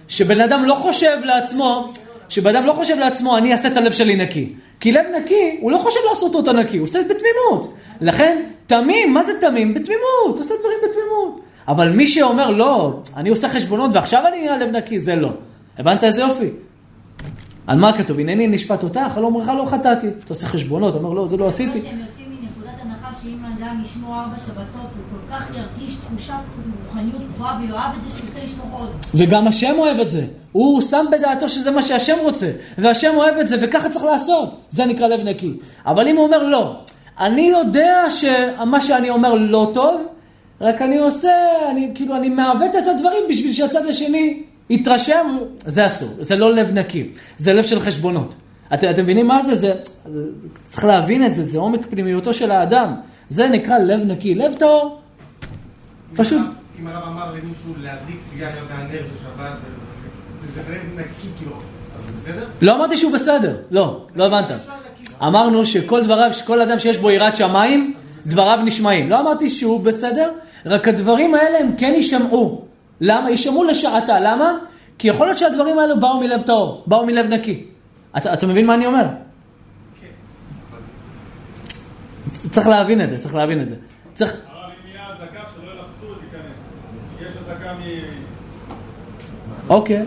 שבן 0.07 0.41
אדם 0.41 0.65
לא 0.65 0.75
חושב 0.75 1.17
לעצמו, 1.23 1.93
שבן 2.29 2.55
אדם 2.55 2.65
לא 2.65 2.73
חושב 2.73 2.95
לעצמו, 2.99 3.37
אני 3.37 3.53
אעשה 3.53 3.67
את 3.67 3.77
הלב 3.77 3.91
שלי 3.91 4.15
נקי. 4.15 4.53
כי 4.83 4.91
לב 4.91 5.05
נקי, 5.17 5.57
הוא 5.61 5.71
לא 5.71 5.77
חושב 5.77 5.99
לעשות 6.09 6.35
אותו 6.35 6.53
נקי, 6.53 6.77
הוא 6.77 6.83
עושה 6.83 6.99
את 6.99 7.07
זה 7.07 7.13
בתמימות. 7.13 7.73
לכן, 8.01 8.43
תמים, 8.67 9.13
מה 9.13 9.23
זה 9.23 9.31
תמים? 9.41 9.73
בתמימות, 9.73 10.37
עושה 10.37 10.53
דברים 10.59 10.77
בתמימות. 10.83 11.41
אבל 11.67 11.89
מי 11.89 12.07
שאומר, 12.07 12.49
לא, 12.49 12.99
אני 13.17 13.29
עושה 13.29 13.49
חשבונות 13.49 13.91
ועכשיו 13.93 14.23
אני 14.27 14.47
אהיה 14.47 14.57
לב 14.57 14.75
נקי, 14.75 14.99
זה 14.99 15.15
לא. 15.15 15.29
הבנת 15.77 16.03
איזה 16.03 16.21
יופי? 16.21 16.49
על 17.67 17.79
מה 17.79 17.97
כתוב? 17.97 18.19
הנני 18.19 18.47
נשפט 18.47 18.83
אותך, 18.83 19.17
על 19.17 19.23
אומרך 19.23 19.47
לא 19.47 19.65
חטאתי. 19.65 20.07
אתה 20.07 20.33
עושה 20.33 20.47
חשבונות, 20.47 20.95
אומר, 20.95 21.09
לא, 21.09 21.27
זה 21.27 21.37
לא 21.37 21.47
עשיתי. 21.47 21.81
שהם 21.81 21.99
יוצאים 21.99 22.27
מנקודת 22.41 22.81
הנחה 22.81 23.13
אדם 23.73 23.81
ישמור 23.81 24.19
ארבע 24.19 24.37
שבתות, 24.37 24.75
הוא 24.75 25.03
כל 25.11 25.35
כך 25.35 25.49
ירגיש 25.49 25.95
תחושת 25.95 26.33
רוחניות 26.85 27.21
גבוהה 27.33 27.59
ויאהב 27.61 27.91
את 27.95 28.11
זה 28.11 28.17
שהוא 28.17 28.27
רוצה 28.27 28.43
לשמור 28.43 28.79
עוד. 28.79 28.89
וגם 29.15 29.47
השם 29.47 29.73
אוהב 29.77 29.99
את 29.99 30.09
זה. 30.09 30.25
הוא 30.51 30.81
שם 30.81 31.05
בדעתו 31.11 31.49
שזה 31.49 31.71
מה 31.71 31.81
שהשם 31.81 32.15
רוצה. 32.21 32.51
והשם 32.77 33.11
אוהב 33.15 33.37
את 33.37 33.47
זה, 33.47 33.57
וככה 33.61 33.89
צריך 33.89 34.05
לעשות. 34.05 34.57
זה 34.69 34.85
נקרא 34.85 35.07
לב 35.07 35.19
נקי. 35.19 35.53
אבל 35.85 36.07
אם 36.07 36.17
הוא 36.17 36.25
אומר 36.25 36.43
לא, 36.43 36.75
אני 37.19 37.41
יודע 37.41 38.05
שמה 38.09 38.81
שאני 38.81 39.09
אומר 39.09 39.33
לא 39.33 39.71
טוב, 39.73 40.01
רק 40.61 40.81
אני 40.81 40.97
עושה, 40.97 41.31
אני 41.71 41.91
כאילו, 41.95 42.15
אני 42.15 42.29
מעוות 42.29 42.75
את 42.75 42.87
הדברים 42.87 43.23
בשביל 43.29 43.53
שהצד 43.53 43.85
השני 43.85 44.43
יתרשם, 44.69 45.37
זה 45.65 45.85
אסור. 45.85 46.09
זה 46.19 46.35
לא 46.35 46.53
לב 46.53 46.71
נקי. 46.71 47.07
זה 47.37 47.53
לב 47.53 47.65
של 47.65 47.79
חשבונות. 47.79 48.35
אתם, 48.73 48.89
אתם 48.89 49.03
מבינים 49.03 49.27
מה 49.27 49.43
זה? 49.43 49.55
זה? 49.55 49.73
צריך 50.63 50.85
להבין 50.85 51.25
את 51.25 51.33
זה, 51.33 51.43
זה 51.43 51.57
עומק 51.59 51.81
פנימיותו 51.89 52.33
של 52.33 52.51
האדם. 52.51 52.93
זה 53.33 53.49
נקרא 53.49 53.77
לב 53.77 53.99
נקי. 54.05 54.35
לב 54.35 54.53
טהור, 54.53 54.99
פשוט. 56.15 56.41
אם 56.79 56.87
הרב 56.87 57.03
אמר 57.07 57.31
למישהו 57.31 57.73
להדליק 57.81 58.19
סיגריה 58.29 58.51
מהנר 58.69 59.01
בשבת, 59.13 59.57
זה 60.53 60.61
לב 60.69 60.99
נקי, 60.99 61.27
כאילו, 61.37 61.51
אז 61.95 62.11
בסדר? 62.11 62.45
לא 62.61 62.75
אמרתי 62.75 62.97
שהוא 62.97 63.13
בסדר, 63.13 63.55
לא, 63.71 64.05
לא 64.15 64.25
הבנת. 64.25 64.51
אמרנו 65.21 65.65
שכל 65.65 66.03
דבריו, 66.03 66.31
כל 66.45 66.61
אדם 66.61 66.79
שיש 66.79 66.97
בו 66.97 67.11
יראת 67.11 67.35
שמיים, 67.35 67.93
דבריו 68.25 68.59
נשמעים. 68.65 69.09
לא 69.09 69.19
אמרתי 69.19 69.49
שהוא 69.49 69.83
בסדר, 69.83 70.31
רק 70.65 70.87
הדברים 70.87 71.35
האלה 71.35 71.59
הם 71.59 71.75
כן 71.77 71.93
יישמעו. 71.95 72.65
למה? 73.01 73.29
יישמעו 73.29 73.63
לשעתה. 73.63 74.19
למה? 74.19 74.57
כי 74.97 75.07
יכול 75.07 75.27
להיות 75.27 75.37
שהדברים 75.37 75.79
האלו 75.79 75.99
באו 75.99 76.19
מלב 76.19 76.41
טהור, 76.41 76.83
באו 76.87 77.05
מלב 77.05 77.25
נקי. 77.33 77.65
אתה, 78.17 78.33
אתה 78.33 78.47
מבין 78.47 78.65
מה 78.65 78.73
אני 78.73 78.85
אומר? 78.85 79.05
צריך 82.49 82.67
להבין 82.67 83.01
את 83.01 83.09
זה, 83.09 83.19
צריך 83.19 83.35
להבין 83.35 83.61
את 83.61 83.67
זה. 83.67 83.75
צריך... 84.13 84.35
אוקיי, 89.69 90.05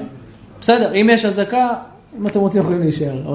בסדר, 0.60 0.94
אם 0.94 1.08
יש 1.10 1.24
אזעקה, 1.24 1.68
אם 2.18 2.26
אתם 2.26 2.40
רוצים 2.40 2.60
יכולים 2.60 2.80
להישאר. 2.80 3.34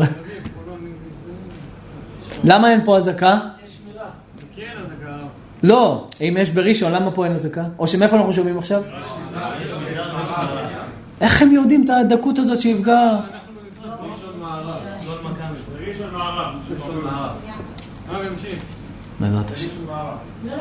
למה 2.43 2.71
אין 2.71 2.85
פה 2.85 2.97
אזעקה? 2.97 3.39
כן. 4.55 4.77
לא, 5.63 6.07
אם 6.21 6.37
יש 6.39 6.49
בראשון, 6.49 6.91
למה 6.91 7.11
פה 7.11 7.25
אין 7.25 7.33
אזעקה? 7.33 7.63
או 7.79 7.87
שמאיפה 7.87 8.17
אנחנו 8.17 8.33
שומעים 8.33 8.57
עכשיו? 8.57 8.83
איך 11.21 11.41
הם 11.41 11.51
יודעים 11.51 11.85
את 11.85 11.89
הדקות 11.89 12.39
הזאת 12.39 12.61
שיפגע? 12.61 13.17
ראשון 15.87 17.03
מערב. 17.03 17.35
בעזרת 19.21 19.51
השם. 19.51 19.67
לא, 20.45 20.53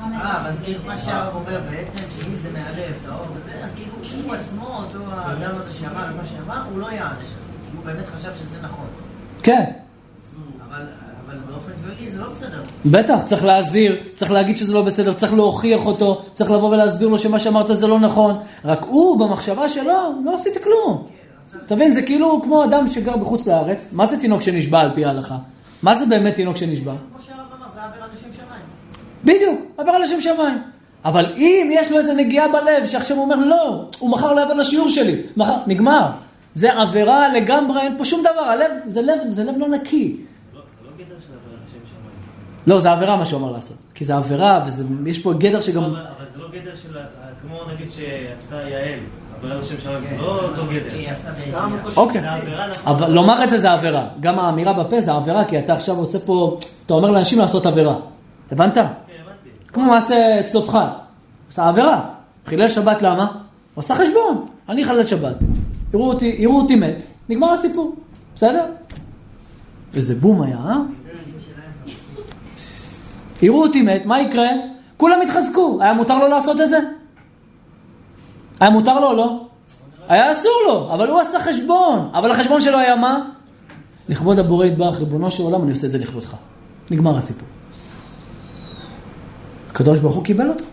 אה. 0.00 0.48
אז 0.48 0.60
כאילו 0.64 0.80
מה 0.86 0.98
שהרב 0.98 1.34
אומר 1.34 1.60
בעצם, 1.70 2.04
שאם 2.16 2.36
זה 2.36 2.48
מהלב, 2.52 2.92
טהור 3.06 3.26
וזה, 3.34 3.52
אז 3.62 3.74
כאילו 3.74 3.92
הוא 4.24 4.34
עצמו, 4.34 4.66
אותו 4.66 4.98
האדם 5.10 5.50
הזה 5.54 5.74
שאמר 5.74 6.10
את 6.10 6.16
מה 6.16 6.26
שאמר, 6.26 6.62
הוא 6.70 6.80
לא 6.80 6.86
יענש 6.86 7.18
על 7.18 7.24
זה, 7.46 7.52
כי 7.70 7.76
הוא 7.76 7.84
באמת 7.84 8.06
חשב 8.06 8.30
שזה 8.36 8.62
נכון. 8.62 8.86
כן, 9.42 9.64
אבל 10.68 10.86
אבל 11.26 11.38
באופן 11.50 11.72
כללי 11.84 12.10
זה 12.10 12.20
לא 12.20 12.28
בסדר. 12.28 12.62
בטח, 12.86 13.22
צריך 13.24 13.44
להזהיר, 13.44 14.02
צריך 14.14 14.30
להגיד 14.30 14.56
שזה 14.56 14.74
לא 14.74 14.82
בסדר, 14.82 15.12
צריך 15.12 15.32
להוכיח 15.32 15.86
אותו, 15.86 16.22
צריך 16.34 16.50
לבוא 16.50 16.68
ולהסביר 16.68 17.08
לו 17.08 17.18
שמה 17.18 17.38
שאמרת 17.40 17.76
זה 17.76 17.86
לא 17.86 18.00
נכון. 18.00 18.38
רק 18.64 18.84
הוא, 18.88 19.20
במחשבה 19.20 19.68
שלו, 19.68 20.22
לא 20.24 20.34
עשיתי 20.34 20.58
כלום. 20.62 21.06
אתה 21.66 21.76
מבין, 21.76 21.92
זה 21.92 22.02
כאילו 22.02 22.40
כמו 22.44 22.64
אדם 22.64 22.88
שגר 22.88 23.16
בחוץ 23.16 23.46
לארץ, 23.46 23.92
מה 23.92 24.06
זה 24.06 24.20
תינוק 24.20 24.42
שנשבע 24.42 24.80
על 24.80 24.90
פי 24.94 25.04
ההלכה? 25.04 25.36
מה 25.82 25.96
זה 25.96 26.06
באמת 26.06 26.34
תינוק 26.34 26.56
שנשבע? 26.56 26.92
כמו 26.92 27.22
שהרב 27.26 27.38
אמר, 27.58 27.68
זה 27.74 27.82
עבירה 27.82 28.06
לשם 28.12 28.20
שמיים. 28.20 28.62
בדיוק, 29.24 29.60
עבר 29.78 29.98
לשם 29.98 30.20
שמיים. 30.20 30.62
אבל 31.04 31.32
אם 31.36 31.70
יש 31.72 31.90
לו 31.90 31.98
איזה 31.98 32.14
נגיעה 32.14 32.48
בלב, 32.48 32.86
שעכשיו 32.86 33.16
הוא 33.16 33.24
אומר, 33.24 33.36
לא, 33.36 33.84
הוא 33.98 34.10
מחר 34.10 34.32
לא 34.32 34.40
יבוא 34.40 34.54
לשיעור 34.54 34.88
שלי, 34.88 35.16
מחר, 35.36 35.56
נגמר. 35.66 36.06
זה 36.54 36.80
עבירה 36.80 37.28
לגמרי, 37.28 37.80
אין 37.80 37.98
פה 37.98 38.04
שום 38.04 38.20
דבר, 38.20 38.44
הלב, 38.44 38.70
זה 38.86 39.02
לב, 39.02 39.18
זה 39.28 39.44
לב 39.44 39.58
לא 39.58 39.68
נקי. 39.68 40.16
לא 40.54 40.60
לא 40.84 40.90
גדר 40.96 41.04
של 41.04 41.32
עבירה 41.32 41.60
לשם 41.66 41.72
שמיים. 41.72 42.66
לא, 42.66 42.80
זה 42.80 42.92
עבירה 42.92 43.16
מה 43.16 43.26
שהוא 43.26 43.40
אמר 43.40 43.52
לעשות. 43.52 43.76
כי 43.94 44.04
זה 44.04 44.16
עבירה, 44.16 44.64
ויש 45.04 45.18
פה 45.18 45.32
גדר 45.32 45.60
שגם... 45.60 45.84
אבל 45.84 45.96
אבל 45.96 46.26
זה 46.34 46.42
לא 46.42 46.48
גדר 46.48 46.74
של... 46.74 46.98
כמו 47.42 47.58
נגיד 47.74 47.90
שעשתה 47.90 48.56
יעל, 48.56 48.98
עבירה 49.38 49.58
לשם 49.58 49.74
שמיים. 49.82 50.04
לא 50.18 50.40
אותו 50.42 50.62
גדר. 50.70 51.12
אוקיי. 51.96 52.20
נכון. 52.20 52.92
אבל 52.92 53.10
לומר 53.10 53.44
את 53.44 53.50
זה 53.50 53.60
זה 53.60 53.72
עבירה. 53.72 54.06
גם 54.20 54.38
האמירה 54.38 54.72
בפה 54.72 55.00
זה 55.00 55.12
עבירה, 55.12 55.44
כי 55.44 55.58
אתה 55.58 55.72
עכשיו 55.72 55.96
עושה 55.96 56.18
פה... 56.18 56.58
אתה 56.86 56.94
אומר 56.94 57.10
לאנשים 57.10 57.38
לעשות 57.38 57.66
עבירה. 57.66 57.94
הבנת? 58.52 58.74
כן. 58.74 59.11
כמו 59.72 59.84
מעשה 59.84 60.42
צלופחד. 60.44 60.88
עושה 61.48 61.68
עבירה. 61.68 62.00
חילל 62.46 62.68
שבת 62.68 63.02
למה? 63.02 63.24
הוא 63.74 63.82
עשה 63.82 63.94
חשבון. 63.94 64.46
אני 64.68 64.84
חלל 64.84 65.06
שבת. 65.06 65.36
יראו 65.94 66.08
אותי, 66.08 66.36
יראו 66.38 66.60
אותי 66.60 66.76
מת, 66.76 67.04
נגמר 67.28 67.52
הסיפור. 67.52 67.94
בסדר? 68.34 68.64
איזה 69.94 70.14
בום 70.14 70.42
היה, 70.42 70.56
אה? 70.56 70.76
יראו 73.42 73.62
אותי 73.62 73.82
מת, 73.82 74.06
מה 74.06 74.20
יקרה? 74.20 74.48
כולם 74.96 75.22
יתחזקו. 75.22 75.78
היה 75.82 75.92
מותר 75.92 76.18
לו 76.18 76.28
לעשות 76.28 76.60
את 76.60 76.70
זה? 76.70 76.78
היה 78.60 78.70
מותר 78.70 79.00
לו 79.00 79.10
או 79.10 79.16
לא? 79.16 79.46
היה 80.08 80.32
אסור 80.32 80.52
לו, 80.68 80.94
אבל 80.94 81.08
הוא 81.08 81.20
עשה 81.20 81.40
חשבון. 81.40 82.10
אבל 82.14 82.30
החשבון 82.30 82.60
שלו 82.60 82.78
היה 82.78 82.96
מה? 82.96 83.20
לכבוד 84.08 84.38
הבורא 84.38 84.66
יתברך, 84.66 84.98
ריבונו 84.98 85.30
של 85.30 85.42
עולם, 85.42 85.62
אני 85.62 85.70
עושה 85.70 85.86
את 85.86 85.90
זה 85.90 85.98
לכבודך. 85.98 86.36
נגמר 86.90 87.16
הסיפור. 87.16 87.48
הקדוש 89.72 89.98
ברוך 89.98 90.14
הוא 90.14 90.24
קיבל 90.24 90.48
אותו. 90.48 90.64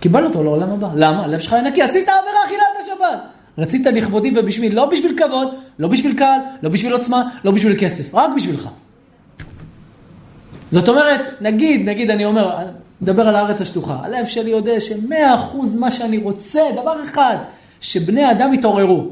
קיבל 0.00 0.24
אותו 0.24 0.44
לעולם 0.44 0.70
הבא. 0.70 0.88
למה? 0.94 1.24
הלב 1.24 1.40
שלך 1.40 1.52
נקי, 1.52 1.82
עשית 1.82 2.08
עבירה, 2.08 2.40
חיללת 2.48 2.86
שבת. 2.86 3.20
רצית 3.58 3.86
לכבודי 3.86 4.32
ובשמי, 4.36 4.70
לא 4.70 4.86
בשביל 4.86 5.18
כבוד, 5.18 5.48
לא 5.78 5.88
בשביל 5.88 6.18
קהל, 6.18 6.40
לא 6.62 6.70
בשביל 6.70 6.92
עוצמה, 6.92 7.28
לא 7.44 7.50
בשביל 7.50 7.76
כסף, 7.78 8.14
רק 8.14 8.30
בשבילך. 8.36 8.68
זאת 10.72 10.88
אומרת, 10.88 11.20
נגיד, 11.40 11.88
נגיד, 11.88 12.10
אני 12.10 12.24
אומר, 12.24 12.56
נדבר 13.00 13.28
על 13.28 13.36
הארץ 13.36 13.60
השטוחה. 13.60 13.98
הלב 14.02 14.26
שלי 14.26 14.50
יודע 14.50 14.80
שמאה 14.80 15.34
אחוז 15.34 15.80
מה 15.80 15.90
שאני 15.90 16.18
רוצה, 16.18 16.60
דבר 16.76 17.04
אחד, 17.04 17.36
שבני 17.80 18.30
אדם 18.30 18.54
יתעוררו. 18.54 19.08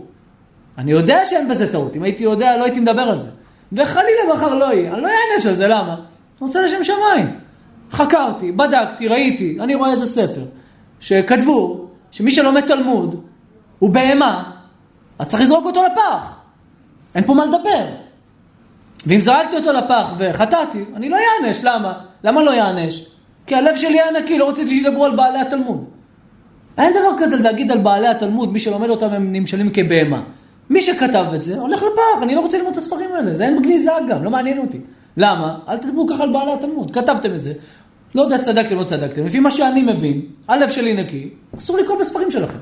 אני 0.79 0.93
יודע 0.93 1.25
שאין 1.25 1.49
בזה 1.49 1.73
טעות, 1.73 1.97
אם 1.97 2.03
הייתי 2.03 2.23
יודע, 2.23 2.57
לא 2.57 2.65
הייתי 2.65 2.81
מדבר 2.81 3.03
על 3.03 3.19
זה. 3.19 3.29
וחלילה 3.73 4.35
מחר 4.35 4.55
לא 4.55 4.73
יהיה, 4.75 4.95
אני 4.95 5.03
לא 5.03 5.09
אענש 5.09 5.47
על 5.47 5.55
זה, 5.55 5.69
למה? 5.69 5.95
אני 5.95 5.97
רוצה 6.41 6.61
לשם 6.63 6.85
שמיים. 6.85 7.44
חקרתי, 7.93 8.53
בדקתי, 8.53 9.09
ראיתי, 9.09 9.57
אני 9.61 9.75
רואה 9.75 9.91
איזה 9.91 10.07
ספר, 10.07 10.45
שכתבו 11.01 11.87
שמי 12.11 12.31
שלומד 12.31 12.61
תלמוד 12.61 13.25
הוא 13.79 13.91
בהמה, 13.91 14.53
אז 15.19 15.29
צריך 15.29 15.43
לזרוק 15.43 15.67
אותו 15.67 15.83
לפח. 15.83 16.41
אין 17.15 17.25
פה 17.25 17.35
מה 17.35 17.47
לדבר. 17.47 17.87
ואם 19.07 19.21
זרקתי 19.21 19.57
אותו 19.57 19.73
לפח 19.73 20.13
וחטאתי, 20.19 20.85
אני 20.97 21.09
לא 21.09 21.17
אענש. 21.17 21.61
למה? 21.63 21.93
למה 22.25 22.43
לא 22.43 22.53
אענש? 22.53 23.05
כי 23.47 23.55
הלב 23.55 23.77
שלי 23.77 24.01
היה 24.01 24.11
נקי, 24.23 24.39
לא 24.39 24.49
רציתי 24.49 24.71
שידברו 24.71 25.05
על 25.05 25.17
בעלי 25.17 25.39
התלמוד. 25.39 25.85
אין 26.79 26.93
דבר 26.93 27.11
כזה 27.19 27.37
להגיד 27.37 27.71
על 27.71 27.79
בעלי 27.79 28.09
התלמוד, 28.09 28.53
מי 28.53 28.61
שלומד 28.61 28.89
אותם 28.89 29.07
הם 29.07 29.33
נמשלים 29.33 29.71
כבהמה. 29.71 30.23
מי 30.71 30.83
שכתב 30.83 31.25
את 31.35 31.43
זה, 31.43 31.59
הולך 31.59 31.83
לפח, 31.83 32.23
אני 32.23 32.35
לא 32.35 32.41
רוצה 32.41 32.59
ללמוד 32.59 32.73
את 32.73 32.79
הספרים 32.79 33.13
האלה, 33.15 33.37
זה 33.37 33.45
אין 33.45 33.63
גניזה 33.63 33.91
גם, 34.09 34.25
לא 34.25 34.31
מעניין 34.31 34.59
אותי. 34.59 34.81
למה? 35.17 35.59
אל 35.69 35.77
תדברו 35.77 36.07
ככה 36.09 36.23
על 36.23 36.33
בעלי 36.33 36.53
התלמוד, 36.53 36.91
כתבתם 36.91 37.35
את 37.35 37.43
זה. 37.43 37.53
לא 38.15 38.23
יודע 38.23 38.39
צדקתם, 38.39 38.79
לא 38.79 38.85
צדקתם. 38.85 39.27
לפי 39.27 39.41
מה 39.41 39.51
שאני 39.51 39.83
מבין, 39.83 40.21
הלב 40.49 40.71
שלי 40.71 40.95
נקי, 40.95 41.29
אסור 41.59 41.79
לקרוא 41.79 42.01
בספרים 42.01 42.31
שלכם. 42.31 42.59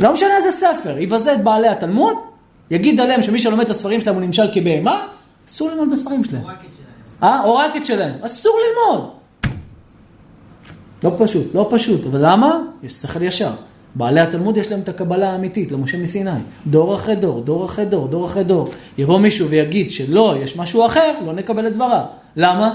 לא 0.00 0.12
משנה 0.12 0.36
איזה 0.36 0.50
ספר, 0.50 0.98
יבזה 0.98 1.32
את 1.32 1.44
בעלי 1.44 1.68
התלמוד, 1.68 2.16
יגיד 2.70 3.00
עליהם 3.00 3.22
שמי 3.22 3.38
שלומד 3.38 3.64
את 3.64 3.70
הספרים 3.70 4.00
שלהם 4.00 4.16
הוא 4.16 4.24
נמשל 4.24 4.52
כבהמה, 4.52 5.06
אסור 5.48 5.70
ללמוד 5.70 5.90
בספרים 5.92 6.24
שלהם. 6.24 6.42
הורקת 6.42 6.60
שלהם. 6.60 7.32
אה? 7.32 7.40
עורקת 7.40 7.86
שלהם. 7.86 8.14
אסור 8.24 8.58
ללמוד. 8.68 9.10
לא 11.04 11.12
פשוט, 11.18 11.54
לא 11.54 11.68
פשוט. 11.70 12.06
אבל 12.06 12.18
למה? 12.22 12.58
יש 12.82 12.92
שכל 12.92 13.22
ישר. 13.22 13.50
בעלי 13.94 14.20
התלמוד 14.20 14.56
יש 14.56 14.70
להם 14.70 14.80
את 14.80 14.88
הקבלה 14.88 15.32
האמיתית, 15.32 15.72
למשה 15.72 15.98
מסיני. 15.98 16.30
דור 16.66 16.94
אחרי 16.94 17.16
דור, 17.16 17.40
דור 17.40 17.64
אחרי 17.64 17.84
דור, 17.84 18.08
דור 18.08 18.26
אחרי 18.26 18.44
דור. 18.44 18.66
יבוא 18.98 19.18
מישהו 19.18 19.48
ויגיד 19.48 19.90
שלא, 19.90 20.34
יש 20.42 20.58
משהו 20.58 20.86
אחר, 20.86 21.14
לא 21.26 21.32
נקבל 21.32 21.66
את 21.66 21.72
דבריו. 21.72 22.04
למה? 22.36 22.74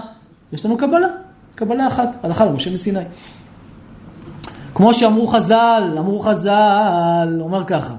יש 0.54 0.66
לנו 0.66 0.78
קבלה, 0.78 1.08
קבלה 1.56 1.88
אחת, 1.88 2.18
הלכה 2.24 2.46
למשה 2.46 2.74
מסיני. 2.74 3.00
כמו 4.76 4.94
שאמרו 4.94 5.28
חז"ל, 5.28 5.96
אמרו 5.98 6.20
חז"ל, 6.20 7.38
אומר 7.40 7.66
ככה. 7.66 7.94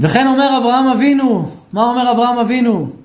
וכן 0.00 0.26
אומר 0.26 0.58
אברהם 0.62 0.86
אבינו, 0.86 1.50
מה 1.72 1.82
אומר 1.82 2.10
אברהם 2.10 2.38
אבינו? 2.38 3.03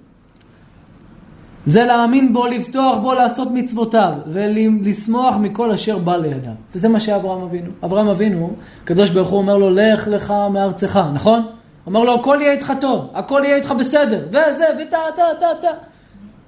זה 1.70 1.86
להאמין 1.86 2.34
בו, 2.34 2.48
לבטוח 2.48 2.98
בו, 2.98 3.14
לעשות 3.14 3.48
מצוותיו, 3.52 4.14
ולשמוח 4.28 5.36
מכל 5.36 5.72
אשר 5.72 5.98
בא 5.98 6.18
לידיו. 6.18 6.52
וזה 6.76 6.88
מה 6.90 7.00
שאברהם 7.00 7.41
אבינו. 7.41 7.70
אברהם 7.84 8.08
אבינו, 8.08 8.54
הקדוש 8.84 9.10
ברוך 9.10 9.30
הוא 9.30 9.38
אומר 9.38 9.58
לו, 9.58 9.70
לך 9.70 10.08
לך 10.08 10.34
מארצך, 10.52 11.00
נכון? 11.14 11.41
אומר 11.86 12.04
לו, 12.04 12.16
הכל 12.16 12.38
יהיה 12.41 12.52
איתך 12.52 12.74
טוב, 12.82 13.08
הכל 13.14 13.41
יהיה 13.46 13.56
איתך 13.56 13.72
בסדר, 13.72 14.28
וזה, 14.28 14.66
ותה, 14.82 14.98
תה, 15.16 15.22
תה, 15.40 15.46
תה. 15.62 15.68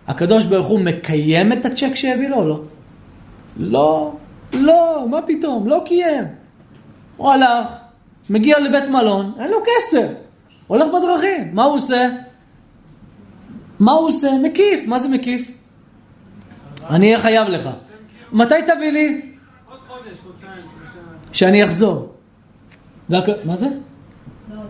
הקדוש 0.07 0.45
ברוך 0.45 0.67
הוא 0.67 0.79
מקיים 0.79 1.53
את 1.53 1.65
הצ'ק 1.65 1.95
שהביא 1.95 2.29
לו, 2.29 2.47
לא? 2.47 2.61
לא, 3.57 4.13
לא, 4.53 5.05
מה 5.09 5.21
פתאום, 5.21 5.67
לא 5.67 5.81
קיים. 5.85 6.23
הוא 7.17 7.31
הלך, 7.31 7.67
מגיע 8.29 8.59
לבית 8.59 8.89
מלון, 8.89 9.31
אין 9.39 9.51
לו 9.51 9.57
כסף, 9.65 10.07
הולך 10.67 10.87
בדרכים, 10.87 11.49
מה 11.53 11.63
הוא 11.63 11.75
עושה? 11.75 12.07
מה 13.81 13.91
הוא 13.91 14.07
עושה? 14.07 14.31
מקיף. 14.43 14.87
מה 14.87 14.99
זה 14.99 15.07
מקיף? 15.07 15.51
אני 16.89 17.05
אהיה 17.05 17.19
חייב 17.19 17.47
לך. 17.47 17.69
מתי 18.31 18.55
תביא 18.67 18.91
לי? 18.91 19.21
עוד 19.69 19.79
חודש, 19.87 20.17
חודשיים, 20.23 20.51
שלושה. 20.53 20.99
שאני 21.33 21.63
אחזור. 21.63 22.13
מה 23.09 23.55
זה? 23.55 23.67
לא. 24.53 24.61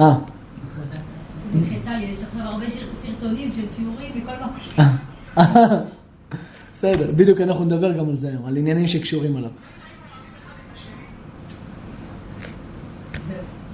אה. 0.00 0.14
יש 2.02 2.18
עכשיו 2.22 2.40
הרבה 2.40 2.64
סרטונים 3.02 3.50
של 3.56 3.66
שיעורים 3.76 4.12
מכל 4.14 4.32
מקום. 4.44 5.76
בסדר, 6.72 7.12
בדיוק 7.16 7.40
אנחנו 7.40 7.64
נדבר 7.64 7.92
גם 7.92 8.08
על 8.08 8.16
זה 8.16 8.28
היום, 8.28 8.46
על 8.46 8.56
עניינים 8.56 8.88
שקשורים 8.88 9.36
עליו. 9.36 9.50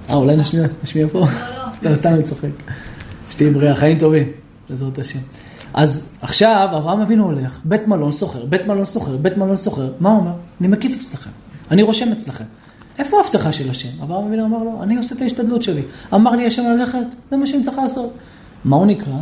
אה, 0.09 0.15
אולי 0.15 0.35
נשמיע, 0.35 0.63
נשמיע 0.83 1.07
פה? 1.11 1.19
לא, 1.19 1.25
לא. 1.83 1.89
לא, 1.91 1.95
סתם 1.95 2.09
אני 2.09 2.23
צוחק. 2.23 2.49
שתהיי 3.29 3.49
בריאה, 3.49 3.75
חיים 3.75 3.99
טובים, 3.99 4.27
בעזרת 4.69 4.99
השם. 4.99 5.19
אז 5.73 6.09
עכשיו 6.21 6.69
אברהם 6.77 7.01
אבינו 7.01 7.23
הולך, 7.23 7.61
בית 7.65 7.87
מלון 7.87 8.11
סוחר, 8.11 8.45
בית 8.45 8.67
מלון 8.67 8.85
סוחר, 8.85 9.17
בית 9.17 9.37
מלון 9.37 9.55
סוחר, 9.55 9.91
מה 9.99 10.09
הוא 10.09 10.19
אומר? 10.19 10.31
אני 10.59 10.67
מקיף 10.67 10.97
אצלכם, 10.97 11.29
אני 11.71 11.83
רושם 11.83 12.11
אצלכם. 12.11 12.43
איפה 12.99 13.17
ההבטחה 13.17 13.51
של 13.51 13.69
השם? 13.69 14.01
אברהם 14.03 14.27
אבינו 14.27 14.45
אמר 14.45 14.63
לו, 14.63 14.83
אני 14.83 14.95
עושה 14.95 15.15
את 15.15 15.21
ההשתדלות 15.21 15.63
שלי. 15.63 15.81
אמר 16.13 16.31
לי 16.31 16.47
השם 16.47 16.63
ללכת, 16.63 16.99
זה 17.31 17.37
מה 17.37 17.47
שאני 17.47 17.63
צריך 17.63 17.77
לעשות. 17.77 18.13
מה 18.65 18.75
הוא 18.75 18.85
נקרא? 18.85 19.13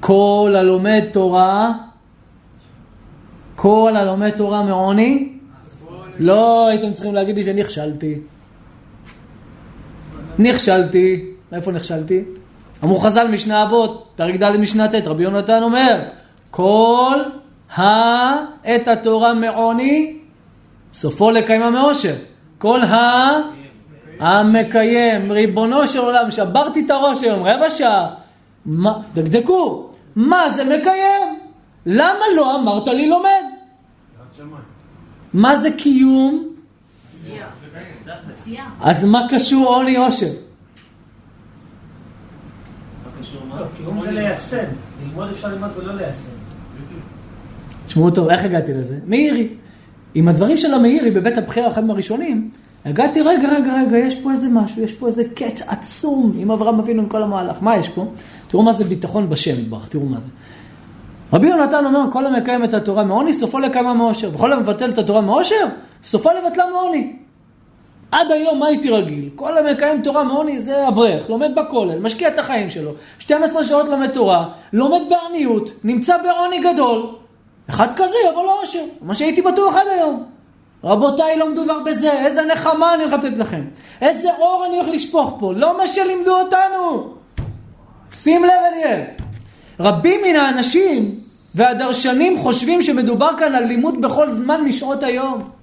כל 0.00 0.54
הלומד 0.58 1.02
תורה, 1.12 1.72
כל 3.56 3.92
הלומד 3.96 4.30
תורה 4.30 4.62
מעוני, 4.62 5.32
לא 6.18 6.68
הייתם 6.68 6.92
צריכים 6.92 7.14
להגיד 7.14 7.36
לי 7.36 7.44
שנכשלתי. 7.44 8.14
נכשלתי. 10.38 11.24
איפה 11.52 11.72
נכשלתי? 11.72 12.24
אמרו 12.86 13.00
חז"ל 13.00 13.28
משנה 13.28 13.62
אבות, 13.62 14.06
פרק 14.16 14.34
ד' 14.34 14.56
משנה 14.56 14.88
ט', 14.88 15.06
רבי 15.06 15.22
יונתן 15.22 15.62
אומר, 15.62 16.00
כל 16.50 17.20
העת 17.74 18.88
התורה 18.88 19.34
מעוני, 19.34 20.18
סופו 20.92 21.30
לקיימה 21.30 21.70
מאושר. 21.70 22.14
כל 22.58 22.82
ה... 22.82 23.30
המקיים, 24.20 25.32
ריבונו 25.32 25.86
של 25.86 25.98
עולם, 25.98 26.30
שברתי 26.30 26.84
את 26.84 26.90
הראש 26.90 27.22
היום, 27.22 27.42
רבע 27.42 27.70
שעה. 27.70 28.08
מה, 28.66 28.92
דקדקו, 29.14 29.88
מה 30.16 30.50
זה 30.50 30.64
מקיים? 30.64 31.38
למה 31.86 32.24
לא 32.36 32.60
אמרת 32.60 32.88
לי 32.88 33.08
לומד? 33.08 33.44
מה 35.32 35.56
זה 35.56 35.70
קיום? 35.70 36.48
אז 38.80 39.04
מה 39.04 39.26
קשור 39.30 39.66
עוני 39.66 39.96
עושר? 39.96 40.26
מה 40.26 40.32
קשור 43.20 43.40
מה? 43.45 43.45
לא, 43.60 43.66
קיום 43.76 44.00
זה 44.04 44.10
ליישם. 44.10 44.64
ללמוד 45.04 45.28
אפשר 45.28 45.48
ללמוד 45.48 45.70
ולא 45.76 45.94
ליישם. 45.94 46.30
תשמעו 47.86 48.10
טוב, 48.10 48.28
איך 48.28 48.44
הגעתי 48.44 48.74
לזה? 48.74 48.98
מאירי. 49.06 49.48
עם 50.14 50.28
הדברים 50.28 50.56
של 50.56 50.74
המאירי 50.74 51.10
בבית 51.10 51.38
הבחירה, 51.38 51.68
אחד 51.68 51.84
מהראשונים, 51.84 52.50
הגעתי, 52.84 53.20
רגע, 53.20 53.48
רגע, 53.48 53.74
רגע, 53.74 53.98
יש 53.98 54.14
פה 54.14 54.30
איזה 54.30 54.48
משהו, 54.48 54.82
יש 54.82 54.92
פה 54.92 55.06
איזה 55.06 55.24
קאץ' 55.34 55.62
עצום 55.68 56.32
עם 56.36 56.50
אברהם 56.50 56.78
אבינו 56.78 57.02
עם 57.02 57.08
כל 57.08 57.22
המהלך. 57.22 57.56
מה 57.60 57.76
יש 57.76 57.88
פה? 57.88 58.06
תראו 58.48 58.62
מה 58.62 58.72
זה 58.72 58.84
ביטחון 58.84 59.30
בשם 59.30 59.58
יתברך, 59.60 59.88
תראו 59.88 60.06
מה 60.06 60.20
זה. 60.20 60.26
רבי 61.32 61.48
יונתן 61.48 61.84
אומר, 61.84 62.04
כל 62.12 62.26
המקיים 62.26 62.64
את 62.64 62.74
התורה 62.74 63.04
מעוני, 63.04 63.34
סופו 63.34 63.58
לקיימה 63.58 63.94
מאושר. 63.94 64.30
וכל 64.34 64.52
המבטל 64.52 64.90
את 64.90 64.98
התורה 64.98 65.20
מאושר, 65.20 65.66
סופו 66.04 66.28
לבטלה 66.28 66.64
מעוני. 66.72 67.16
עד 68.12 68.30
היום 68.30 68.58
מה 68.58 68.66
הייתי 68.66 68.90
רגיל? 68.90 69.28
כל 69.34 69.58
המקיים 69.58 70.02
תורה 70.02 70.24
מעוני 70.24 70.60
זה 70.60 70.88
אברך, 70.88 71.30
לומד 71.30 71.54
בכולל, 71.54 71.98
משקיע 71.98 72.28
את 72.28 72.38
החיים 72.38 72.70
שלו, 72.70 72.92
12 73.18 73.64
שעות 73.64 73.88
לומד 73.88 74.10
תורה, 74.10 74.48
לומד 74.72 75.00
בעניות, 75.08 75.70
נמצא 75.84 76.16
בעוני 76.22 76.58
גדול. 76.58 77.06
אחד 77.70 77.92
כזה 77.92 78.16
יבוא 78.30 78.44
לאושר, 78.44 78.84
מה 79.02 79.14
שהייתי 79.14 79.42
בטוח 79.42 79.76
עד 79.76 79.86
היום. 79.96 80.24
רבותיי, 80.84 81.38
לא 81.38 81.50
מדובר 81.50 81.78
בזה, 81.80 82.12
איזה 82.12 82.42
נחמה 82.42 82.94
אני 82.94 83.02
הולך 83.02 83.14
לתת 83.14 83.38
לכם. 83.38 83.62
איזה 84.00 84.28
אור 84.38 84.66
אני 84.68 84.76
הולך 84.76 84.88
לשפוך 84.88 85.36
פה, 85.40 85.52
לא 85.52 85.78
מה 85.78 85.86
שלימדו 85.86 86.38
אותנו. 86.38 87.14
שים 88.14 88.44
לב 88.44 88.50
אליאל. 88.72 89.02
רבים 89.80 90.20
מן 90.24 90.36
האנשים 90.36 91.14
והדרשנים 91.54 92.38
חושבים 92.38 92.82
שמדובר 92.82 93.30
כאן 93.38 93.54
על 93.54 93.64
לימוד 93.64 94.00
בכל 94.00 94.30
זמן 94.30 94.60
משעות 94.64 95.02
היום. 95.02 95.55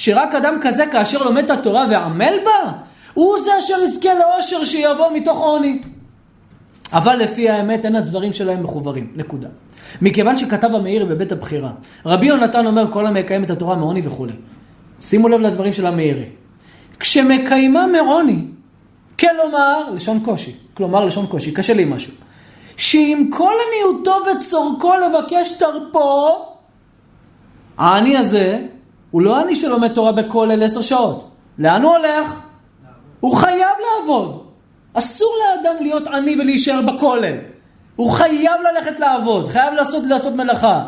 שרק 0.00 0.34
אדם 0.34 0.58
כזה 0.62 0.84
כאשר 0.92 1.22
לומד 1.22 1.44
את 1.44 1.50
התורה 1.50 1.86
ועמל 1.90 2.34
בה, 2.44 2.72
הוא 3.14 3.36
זה 3.44 3.50
אשר 3.58 3.74
יזכה 3.84 4.08
לאושר 4.14 4.64
שיבוא 4.64 5.10
מתוך 5.14 5.38
עוני. 5.38 5.82
אבל 6.92 7.16
לפי 7.16 7.50
האמת 7.50 7.84
אין 7.84 7.96
הדברים 7.96 8.32
שלהם 8.32 8.62
מחוברים, 8.62 9.12
נקודה. 9.16 9.48
מכיוון 10.02 10.36
שכתב 10.36 10.74
המאירי 10.74 11.04
בבית 11.04 11.32
הבחירה, 11.32 11.70
רבי 12.06 12.26
יונתן 12.26 12.66
אומר 12.66 12.92
כל 12.92 13.06
המקיים 13.06 13.44
את 13.44 13.50
התורה 13.50 13.76
מעוני 13.76 14.02
וכולי. 14.04 14.32
שימו 15.00 15.28
לב 15.28 15.40
לדברים 15.40 15.72
של 15.72 15.86
המאירי. 15.86 16.26
כשמקיימה 17.00 17.86
מעוני, 17.86 18.44
כלומר, 19.18 19.90
לשון 19.94 20.20
קושי, 20.20 20.52
כלומר 20.74 21.04
לשון 21.04 21.26
קושי, 21.26 21.54
קשה 21.54 21.74
לי 21.74 21.84
משהו. 21.84 22.12
שעם 22.76 23.30
כל 23.30 23.52
עניותו 23.66 24.16
וצורכו 24.30 24.92
לבקש 24.94 25.50
תרפו, 25.58 26.28
העני 27.78 28.16
הזה 28.16 28.58
הוא 29.10 29.22
לא 29.22 29.40
עני 29.40 29.56
שלומד 29.56 29.92
תורה 29.92 30.12
בכולל 30.12 30.62
עשר 30.62 30.82
שעות. 30.82 31.30
לאן 31.58 31.82
הוא 31.82 31.96
הולך? 31.96 32.40
הוא 33.20 33.36
חייב 33.36 33.76
לעבוד. 33.80 34.42
אסור 34.94 35.34
לאדם 35.40 35.74
להיות 35.80 36.06
עני 36.06 36.36
ולהישאר 36.40 36.80
בכולל. 36.82 37.34
הוא 37.96 38.10
חייב 38.10 38.60
ללכת 38.72 39.00
לעבוד, 39.00 39.48
חייב 39.48 39.74
לעשות, 39.74 40.04
לעשות 40.06 40.34
מלאכה. 40.34 40.84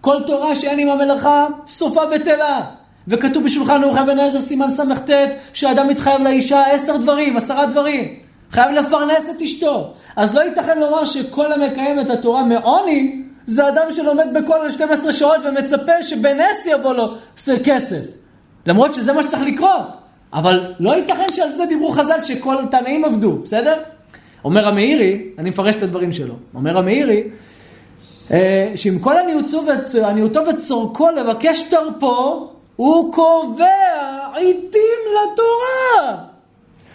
כל 0.00 0.22
תורה 0.26 0.56
שאין 0.56 0.78
עם 0.78 0.88
המלאכה, 0.88 1.46
סופה 1.66 2.06
בטלה. 2.06 2.60
וכתוב 3.08 3.44
בשולחן 3.44 3.84
ערוך 3.84 3.98
אבן 3.98 4.18
עזר 4.18 4.40
סימן 4.40 4.70
סט, 4.70 5.10
שאדם 5.52 5.88
מתחייב 5.88 6.22
לאישה 6.22 6.66
עשר 6.66 6.96
דברים, 6.96 7.36
עשרה 7.36 7.66
דברים. 7.66 8.14
חייב 8.50 8.70
לפרנס 8.70 9.28
את 9.36 9.42
אשתו. 9.42 9.92
אז 10.16 10.34
לא 10.34 10.40
ייתכן 10.40 10.78
לומר 10.78 11.04
שכל 11.04 11.52
המקיים 11.52 12.00
את 12.00 12.10
התורה 12.10 12.44
מעוני, 12.44 13.22
זה 13.46 13.68
אדם 13.68 13.92
שלומד 13.92 14.26
בכולל 14.34 14.70
12 14.70 15.12
שעות 15.12 15.36
ומצפה 15.44 16.02
שבנס 16.02 16.66
יבוא 16.66 16.94
לו 16.94 17.14
כסף. 17.64 18.02
למרות 18.66 18.94
שזה 18.94 19.12
מה 19.12 19.22
שצריך 19.22 19.42
לקרות. 19.42 19.86
אבל 20.32 20.74
לא 20.80 20.96
ייתכן 20.96 21.32
שעל 21.32 21.50
זה 21.50 21.66
דיברו 21.66 21.90
חז"ל 21.90 22.20
שכל 22.20 22.56
התנאים 22.58 23.04
עבדו, 23.04 23.38
בסדר? 23.42 23.82
אומר 24.44 24.68
המאירי, 24.68 25.22
אני 25.38 25.50
מפרש 25.50 25.76
את 25.76 25.82
הדברים 25.82 26.12
שלו, 26.12 26.34
אומר 26.54 26.78
המאירי, 26.78 27.22
אה, 28.30 28.72
שעם 28.76 28.98
כל 28.98 29.16
עניותו, 29.16 29.62
וצ... 29.66 29.94
עניותו 29.94 30.40
וצורכו 30.46 31.10
לבקש 31.10 31.62
תרפו, 31.62 32.50
הוא 32.76 33.12
קובע 33.12 33.64
עיתים 34.34 34.98
לתורה. 35.10 36.18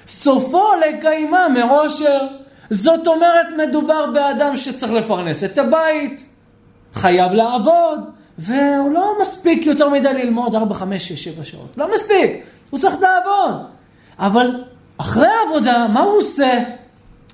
סופו 0.08 0.68
לקיימה 0.88 1.48
מעושר. 1.50 2.28
זאת 2.70 3.08
אומרת, 3.08 3.48
מדובר 3.58 4.06
באדם 4.14 4.56
שצריך 4.56 4.92
לפרנס 4.92 5.44
את 5.44 5.58
הבית, 5.58 6.26
חייב 6.94 7.32
לעבוד, 7.32 8.00
והוא 8.38 8.92
לא 8.92 9.14
מספיק 9.22 9.66
יותר 9.66 9.90
מדי 9.90 10.14
ללמוד 10.14 10.56
4, 10.56 10.76
5, 10.76 11.08
6, 11.08 11.24
7 11.24 11.46
שעות. 11.46 11.74
לא 11.78 11.96
מספיק, 11.96 12.44
הוא 12.70 12.80
צריך 12.80 12.96
לעבוד. 13.02 13.62
אבל 14.20 14.64
אחרי 14.98 15.28
העבודה, 15.28 15.88
מה 15.94 16.00
הוא 16.00 16.18
עושה? 16.18 16.64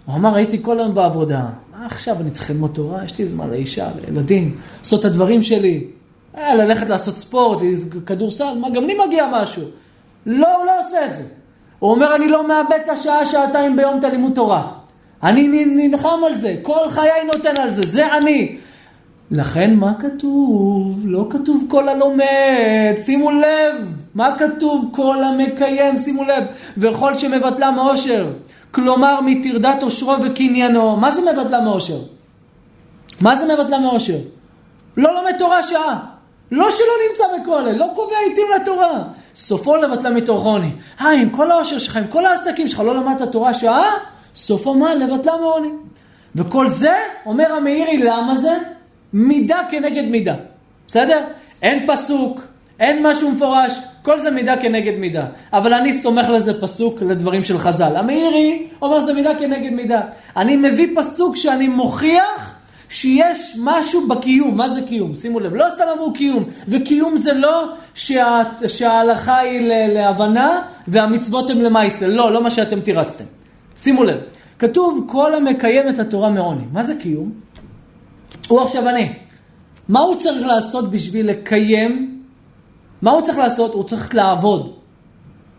הוא 0.06 0.16
אמר, 0.16 0.36
הייתי 0.36 0.64
כל 0.64 0.80
היום 0.80 0.96
בעבודה. 0.96 1.46
מה 1.72 1.86
עכשיו 1.86 2.16
אני 2.22 2.32
צריך 2.32 2.50
ללמוד 2.50 2.72
תורה? 2.74 3.06
יש 3.06 3.18
לי 3.18 3.28
זמן 3.28 3.50
לאישה, 3.50 3.90
לילדים, 4.02 4.58
לעשות 4.80 5.00
את 5.00 5.06
הדברים 5.06 5.44
שלי. 5.44 5.84
אה, 6.38 6.56
ללכת 6.56 6.90
לעשות 6.90 7.18
ספורט, 7.18 7.60
כדורסל, 8.06 8.58
מה, 8.58 8.70
גם 8.70 8.84
לי 8.84 8.98
מגיע 9.08 9.28
משהו. 9.34 9.64
לא, 10.26 10.58
הוא 10.58 10.66
לא 10.66 10.80
עושה 10.80 11.06
את 11.06 11.16
זה. 11.16 11.24
הוא 11.80 11.92
אומר, 11.92 12.16
אני 12.16 12.28
לא 12.28 12.48
מאבד 12.48 12.80
את 12.84 12.90
השעה, 12.90 13.26
שעתיים 13.26 13.76
ביום 13.76 14.00
את 14.00 14.04
הלימוד 14.04 14.32
תורה. 14.36 14.72
אני 15.24 15.66
נלחם 15.66 16.20
על 16.26 16.36
זה, 16.36 16.56
כל 16.62 16.90
חיי 16.90 17.24
נותן 17.34 17.62
על 17.62 17.70
זה, 17.70 17.82
זה 17.86 18.16
אני. 18.18 18.58
לכן 19.32 19.76
מה 19.76 19.94
כתוב? 20.00 21.00
לא 21.04 21.28
כתוב 21.30 21.64
כל 21.68 21.90
הלומד, 21.90 22.96
שימו 23.06 23.32
לב, 23.32 23.76
מה 24.16 24.38
כתוב? 24.38 24.90
כל 24.92 25.24
המקיים, 25.24 25.98
שימו 25.98 26.24
לב, 26.24 26.44
וכל 26.78 27.16
שמבטלה 27.16 27.72
מאושר. 27.72 28.28
כלומר, 28.72 29.22
מטרדת 29.22 29.84
עושרו 29.84 30.14
וקניינו. 30.24 30.96
מה 30.96 31.12
זה 31.12 31.22
מבטלה 31.22 31.62
מאושר? 31.62 32.00
מה 33.22 33.36
זה 33.36 33.54
מבטלה 33.54 33.80
מאושר? 33.80 34.18
לא 34.98 35.16
לומד 35.16 35.38
תורה 35.40 35.64
שעה. 35.64 36.00
לא 36.52 36.72
שלא 36.72 36.94
נמצא 37.10 37.24
בכולל, 37.42 37.76
לא 37.76 37.86
קובע 37.96 38.16
עיתים 38.28 38.46
לתורה. 38.56 39.04
סופו 39.36 39.76
לבטלה 39.76 40.10
מתוכוני. 40.10 40.72
אה, 41.02 41.12
עם 41.12 41.30
כל 41.30 41.52
העושר 41.52 41.78
שלך, 41.78 41.98
עם 41.98 42.08
כל 42.08 42.26
העסקים 42.26 42.68
שלך, 42.68 42.80
לא 42.80 42.96
למדת 42.96 43.32
תורה 43.32 43.54
שעה? 43.54 43.92
סופו 44.36 44.74
מה? 44.74 44.96
לבטלה 44.96 45.38
מעוני. 45.38 45.70
וכל 46.36 46.70
זה, 46.70 46.96
אומר 47.26 47.54
המאירי, 47.54 47.98
למה 47.98 48.36
זה? 48.36 48.58
מידה 49.14 49.60
כנגד 49.70 50.04
מידה. 50.04 50.36
בסדר? 50.88 51.24
אין 51.62 51.88
פסוק, 51.88 52.42
אין 52.80 53.08
משהו 53.08 53.32
מפורש, 53.32 53.80
כל 54.02 54.20
זה 54.20 54.32
מידה 54.32 54.58
כנגד 54.58 54.98
מידה. 54.98 55.26
אבל 55.54 55.74
אני 55.74 55.94
סומך 55.94 56.30
לזה 56.30 56.62
פסוק 56.62 57.02
לדברים 57.02 57.44
של 57.44 57.58
חז"ל. 57.58 57.96
המאירי 57.96 58.68
אומר 58.82 59.00
שזה 59.00 59.14
מידה 59.14 59.36
כנגד 59.36 59.72
מידה. 59.72 60.02
אני 60.38 60.56
מביא 60.58 60.88
פסוק 60.96 61.36
שאני 61.36 61.68
מוכיח 61.68 62.56
שיש 62.90 63.58
משהו 63.64 64.08
בקיום. 64.08 64.58
מה 64.58 64.70
זה 64.70 64.82
קיום? 64.82 65.16
שימו 65.16 65.40
לב, 65.40 65.56
לא 65.56 65.66
סתם 65.70 65.84
אמרו 65.94 66.14
קיום. 66.14 66.44
וקיום 66.68 67.18
זה 67.18 67.34
לא 67.34 67.66
שה, 67.96 68.42
שההלכה 68.68 69.38
היא 69.38 69.62
להבנה 69.94 70.62
והמצוות 70.88 71.50
הן 71.50 71.58
למעשה. 71.58 72.08
לא, 72.08 72.32
לא 72.32 72.44
מה 72.44 72.50
שאתם 72.50 72.80
תירצתם. 72.80 73.26
שימו 73.78 74.04
לב, 74.04 74.18
כתוב 74.60 75.08
כל 75.10 75.36
המקיים 75.36 75.90
את 75.90 76.00
התורה 76.00 76.30
מעוני. 76.30 76.64
מה 76.74 76.84
זה 76.84 76.96
קיום? 76.96 77.32
הוא 78.48 78.62
עכשיו 78.62 78.90
אני. 78.90 79.14
מה 79.90 80.00
הוא 80.00 80.16
צריך 80.16 80.46
לעשות 80.46 80.92
בשביל 80.92 81.30
לקיים? 81.30 82.22
מה 83.02 83.12
הוא 83.12 83.22
צריך 83.22 83.38
לעשות? 83.38 83.74
הוא 83.74 83.84
צריך 83.84 84.16
לעבוד. 84.16 84.62
הוא 84.62 84.72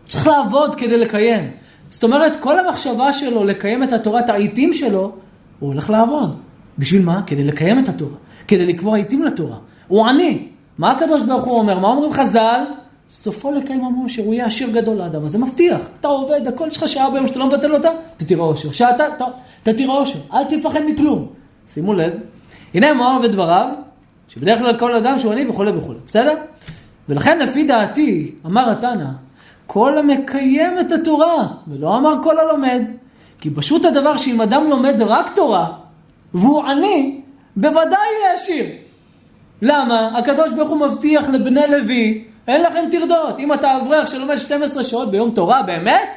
צריך 0.07 0.27
לעבוד 0.27 0.75
כדי 0.75 0.97
לקיים. 0.97 1.51
זאת 1.89 2.03
אומרת, 2.03 2.35
כל 2.35 2.59
המחשבה 2.59 3.13
שלו 3.13 3.43
לקיים 3.43 3.83
את 3.83 3.93
התורה, 3.93 4.19
את 4.19 4.29
העיתים 4.29 4.73
שלו, 4.73 5.11
הוא 5.59 5.69
הולך 5.69 5.89
לעבוד. 5.89 6.39
בשביל 6.77 7.05
מה? 7.05 7.21
כדי 7.27 7.43
לקיים 7.43 7.79
את 7.79 7.89
התורה. 7.89 8.15
כדי 8.47 8.65
לקבוע 8.65 8.97
עיתים 8.97 9.23
לתורה. 9.23 9.57
הוא 9.87 10.07
עני. 10.07 10.47
מה 10.77 10.91
הקדוש 10.91 11.23
ברוך 11.23 11.43
הוא 11.43 11.59
אומר? 11.59 11.79
מה 11.79 11.87
אומרים 11.87 12.13
חז"ל? 12.13 12.63
סופו 13.11 13.51
לקיים 13.51 13.85
המושר, 13.85 14.23
הוא 14.23 14.33
יהיה 14.33 14.45
עשיר 14.45 14.69
גדול 14.69 14.97
לאדם 14.97 15.25
הזה, 15.25 15.37
מבטיח. 15.37 15.81
אתה 15.99 16.07
עובד, 16.07 16.47
הכל 16.47 16.71
שלך 16.71 16.89
שעה 16.89 17.09
ביום 17.11 17.27
שאתה 17.27 17.39
לא 17.39 17.47
מבטל 17.47 17.73
אותה, 17.73 17.89
אתה 18.17 18.25
תראה 18.25 18.43
עושר. 18.43 18.71
שאתה, 18.71 19.05
אתה 19.63 19.73
תראה 19.73 19.93
עושר, 19.93 20.19
אל 20.33 20.43
תפחד 20.43 20.79
מכלום. 20.87 21.27
שימו 21.67 21.93
לב, 21.93 22.13
הנה 22.73 22.93
מואר 22.93 23.19
ודבריו, 23.23 23.67
שבדרך 24.27 24.59
כלל 24.59 24.79
כל 24.79 24.93
אדם 24.95 25.19
שהוא 25.19 25.31
עני 25.31 25.49
וכולי 25.49 25.71
וכולי, 25.71 25.99
בסדר? 26.07 26.35
ולכן 27.09 27.39
לפי 27.39 27.63
דעתי, 27.63 28.31
אמר 28.45 28.69
התנא, 28.69 29.05
כל 29.67 29.97
המקיים 29.97 30.79
את 30.79 30.91
התורה, 30.91 31.47
ולא 31.67 31.97
אמר 31.97 32.13
כל 32.23 32.39
הלומד, 32.39 32.81
כי 33.39 33.49
פשוט 33.49 33.85
הדבר 33.85 34.17
שאם 34.17 34.41
אדם 34.41 34.69
לומד 34.69 35.01
רק 35.01 35.35
תורה, 35.35 35.67
והוא 36.33 36.63
עני, 36.63 37.21
בוודאי 37.55 38.07
יהיה 38.21 38.33
עשיר. 38.35 38.65
למה? 39.61 40.17
הקדוש 40.17 40.51
ברוך 40.51 40.69
הוא 40.69 40.87
מבטיח 40.87 41.29
לבני 41.29 41.61
לוי, 41.71 42.23
אין 42.47 42.63
לכם 42.63 42.83
טרדות. 42.91 43.39
אם 43.39 43.53
אתה 43.53 43.77
אברך 43.77 44.07
שלומד 44.07 44.35
12 44.35 44.83
שעות 44.83 45.11
ביום 45.11 45.31
תורה, 45.31 45.61
באמת? 45.61 46.09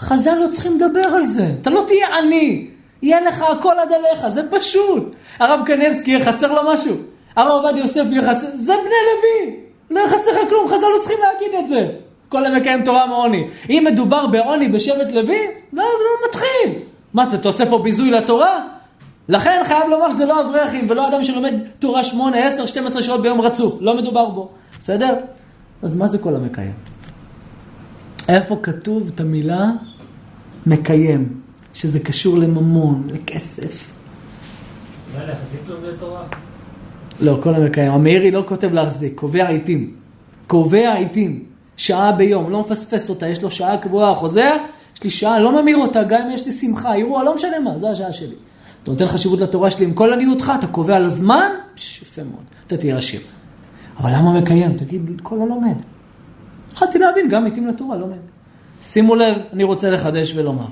חז"ל 0.00 0.34
לא 0.34 0.48
צריכים 0.48 0.76
לדבר 0.76 1.08
על 1.08 1.26
זה. 1.26 1.46
אתה 1.60 1.70
לא 1.70 1.84
תהיה 1.86 2.18
עני. 2.18 2.73
יהיה 3.02 3.20
לך 3.20 3.42
הכל 3.42 3.74
עד 3.78 3.92
אליך, 3.92 4.28
זה 4.28 4.42
פשוט. 4.50 5.14
הרב 5.38 5.60
קנבסקי 5.66 6.10
יהיה 6.10 6.24
חסר 6.24 6.52
לו 6.52 6.72
משהו. 6.72 6.94
הרב 7.36 7.64
עובדיה 7.64 7.82
יוסף 7.82 8.02
יהיה 8.10 8.30
חסר, 8.30 8.46
זה 8.54 8.72
בני 8.72 8.94
לוי. 9.06 9.56
לא 9.90 10.00
יהיה 10.00 10.08
חסר 10.08 10.30
לך 10.30 10.48
כלום, 10.48 10.68
חז"ל 10.68 10.86
לא 10.96 10.98
צריכים 10.98 11.18
להגיד 11.22 11.58
את 11.58 11.68
זה. 11.68 11.88
כל 12.28 12.44
המקיים 12.44 12.84
תורה 12.84 13.06
מעוני. 13.06 13.48
אם 13.70 13.84
מדובר 13.92 14.26
בעוני 14.26 14.68
בשבט 14.68 15.12
לוי, 15.12 15.46
לא, 15.72 15.82
לא 15.82 16.28
מתחיל. 16.28 16.82
מה 17.14 17.26
זה, 17.26 17.36
אתה 17.36 17.48
עושה 17.48 17.66
פה 17.66 17.78
ביזוי 17.78 18.10
לתורה? 18.10 18.66
לכן 19.28 19.62
חייב 19.66 19.88
לומר 19.90 20.10
שזה 20.10 20.26
לא 20.26 20.40
אברכים 20.40 20.86
ולא 20.90 21.08
אדם 21.08 21.24
שלומד 21.24 21.54
תורה 21.78 22.04
8, 22.04 22.48
10, 22.48 22.66
12 22.66 23.02
שעות 23.02 23.22
ביום 23.22 23.40
רצוף. 23.40 23.74
לא 23.80 23.96
מדובר 23.96 24.28
בו. 24.28 24.48
בסדר? 24.80 25.14
אז 25.82 25.96
מה 25.96 26.06
זה 26.06 26.18
כל 26.18 26.36
המקיים? 26.36 26.72
איפה 28.28 28.56
כתוב 28.62 29.10
את 29.14 29.20
המילה 29.20 29.66
מקיים? 30.66 31.43
שזה 31.74 32.00
קשור 32.00 32.38
לממון, 32.38 33.08
לכסף. 33.12 33.90
מה, 35.16 35.24
להחזיק 35.24 35.60
לומדי 35.68 35.88
תורה? 36.00 36.22
לא, 37.20 37.38
כל 37.42 37.54
המקיים. 37.54 37.92
המאירי 37.92 38.30
לא 38.30 38.44
כותב 38.48 38.72
להחזיק, 38.72 39.12
קובע 39.14 39.48
עיתים. 39.48 39.94
קובע 40.46 40.94
עיתים. 40.94 41.44
שעה 41.76 42.12
ביום, 42.12 42.50
לא 42.50 42.60
מפספס 42.60 43.10
אותה, 43.10 43.28
יש 43.28 43.42
לו 43.42 43.50
שעה 43.50 43.78
קבועה, 43.78 44.14
חוזר, 44.14 44.56
יש 44.96 45.04
לי 45.04 45.10
שעה, 45.10 45.40
לא 45.40 45.62
ממיר 45.62 45.76
אותה, 45.76 46.02
גם 46.02 46.22
אם 46.22 46.30
יש 46.30 46.46
לי 46.46 46.52
שמחה, 46.52 46.94
אירוע, 46.94 47.24
לא 47.24 47.34
משנה 47.34 47.58
מה, 47.58 47.78
זו 47.78 47.90
השעה 47.90 48.12
שלי. 48.12 48.34
אתה 48.82 48.90
נותן 48.90 49.08
חשיבות 49.08 49.40
לתורה 49.40 49.70
שלי 49.70 49.84
עם 49.84 49.94
כל 49.94 50.12
עניותך, 50.12 50.52
אתה 50.58 50.66
קובע 50.66 50.96
על 50.96 51.04
הזמן, 51.04 51.50
פש, 51.74 52.02
יפה 52.02 52.22
מאוד, 52.22 52.44
אתה 52.66 52.76
תהיה 52.76 52.98
עשיר. 52.98 53.20
אבל 54.00 54.10
למה 54.14 54.40
מקיים? 54.40 54.72
תגיד, 54.72 55.20
כל 55.22 55.40
הלומד. 55.42 55.76
יכולתי 56.72 56.98
להבין, 56.98 57.28
גם 57.28 57.44
עיתים 57.44 57.66
לתורה, 57.66 57.96
לומד. 57.96 58.18
שימו 58.82 59.14
לב, 59.14 59.36
אני 59.52 59.64
רוצה 59.64 59.90
לחדש 59.90 60.32
ולומר. 60.36 60.66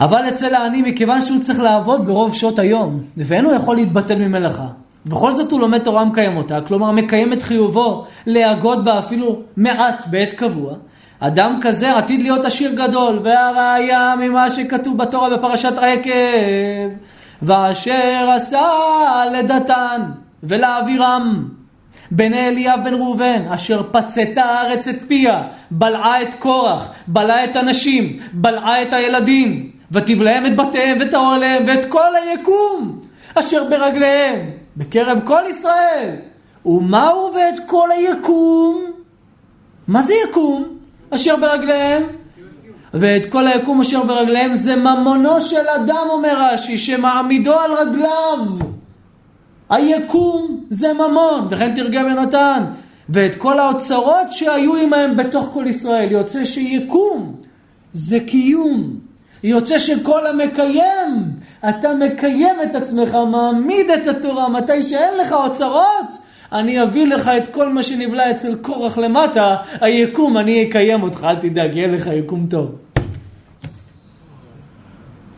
אבל 0.00 0.28
אצל 0.28 0.54
העני, 0.54 0.82
מכיוון 0.82 1.22
שהוא 1.22 1.40
צריך 1.40 1.60
לעבוד 1.60 2.06
ברוב 2.06 2.34
שעות 2.34 2.58
היום, 2.58 3.00
ואין 3.16 3.44
הוא 3.44 3.54
יכול 3.54 3.76
להתבטל 3.76 4.18
ממלאכה, 4.18 4.66
בכל 5.06 5.32
זאת 5.32 5.52
הוא 5.52 5.60
לומד 5.60 5.78
תורה 5.78 6.04
מקיים 6.04 6.36
אותה, 6.36 6.60
כלומר 6.60 6.90
מקיים 6.90 7.32
את 7.32 7.42
חיובו 7.42 8.04
להגות 8.26 8.84
בה 8.84 8.98
אפילו 8.98 9.40
מעט 9.56 10.06
בעת 10.06 10.32
קבוע, 10.32 10.74
אדם 11.20 11.58
כזה 11.62 11.96
עתיד 11.96 12.22
להיות 12.22 12.44
עשיר 12.44 12.74
גדול, 12.74 13.20
והראיה 13.22 14.14
ממה 14.20 14.50
שכתוב 14.50 14.98
בתורה 14.98 15.36
בפרשת 15.36 15.78
עקב, 15.78 16.90
ואשר 17.42 18.30
עשה 18.36 18.68
לדתן 19.32 20.02
ולאבירם, 20.42 21.48
בני 22.10 22.48
אליאב 22.48 22.80
בן 22.84 22.94
ראובן, 22.94 23.42
אשר 23.48 23.82
פצתה 23.82 24.44
הארץ 24.44 24.88
את 24.88 24.96
פיה, 25.08 25.42
בלעה 25.70 26.22
את 26.22 26.34
קורח, 26.38 26.90
בלעה 27.08 27.44
את 27.44 27.56
הנשים, 27.56 28.18
בלעה 28.32 28.82
את 28.82 28.92
הילדים, 28.92 29.70
ותבלעם 29.92 30.46
את 30.46 30.56
בתיהם 30.56 30.98
ואת 31.00 31.14
אוהליהם 31.14 31.64
ואת 31.66 31.86
כל 31.88 32.16
היקום, 32.16 32.98
אשר 33.34 33.64
ברגליהם, 33.70 34.50
בקרב 34.76 35.18
כל 35.24 35.42
ישראל. 35.48 36.14
ומהו 36.66 37.32
ואת 37.34 37.60
כל 37.66 37.90
היקום? 37.90 38.84
מה 39.88 40.02
זה 40.02 40.14
יקום? 40.28 40.64
אשר 41.10 41.36
ברגליהם? 41.36 42.02
ואת 42.94 43.26
כל 43.26 43.46
היקום 43.46 43.80
אשר 43.80 44.02
ברגליהם 44.02 44.54
זה 44.54 44.76
ממונו 44.76 45.40
של 45.40 45.68
אדם, 45.76 46.06
אומר 46.10 46.34
רש"י, 46.38 46.78
שמעמידו 46.78 47.54
על 47.54 47.70
רגליו. 47.72 48.38
היקום 49.70 50.64
זה 50.70 50.92
ממון, 50.92 51.46
וכן 51.50 51.74
תרגם 51.74 52.08
יונתן. 52.08 52.64
ואת 53.08 53.36
כל 53.36 53.58
האוצרות 53.58 54.32
שהיו 54.32 54.76
עמהם 54.76 55.16
בתוך 55.16 55.48
כל 55.52 55.64
ישראל. 55.66 56.12
יוצא 56.12 56.44
שיקום 56.44 57.34
זה 57.94 58.20
קיום. 58.26 59.07
יוצא 59.42 59.78
שכל 59.78 60.26
המקיים, 60.26 61.30
אתה 61.68 61.94
מקיים 61.94 62.56
את 62.62 62.74
עצמך, 62.74 63.18
מעמיד 63.30 63.90
את 63.90 64.06
התורה, 64.06 64.48
מתי 64.48 64.82
שאין 64.82 65.16
לך 65.20 65.32
אוצרות, 65.32 66.14
אני 66.52 66.82
אביא 66.82 67.06
לך 67.06 67.28
את 67.28 67.54
כל 67.54 67.68
מה 67.68 67.82
שנבלע 67.82 68.30
אצל 68.30 68.54
קורח 68.54 68.98
למטה, 68.98 69.56
היקום, 69.80 70.38
אני 70.38 70.68
אקיים 70.68 71.02
אותך, 71.02 71.24
אל 71.24 71.36
תדאג, 71.36 71.76
יהיה 71.76 71.88
לך 71.88 72.06
יקום 72.06 72.46
טוב. 72.50 72.70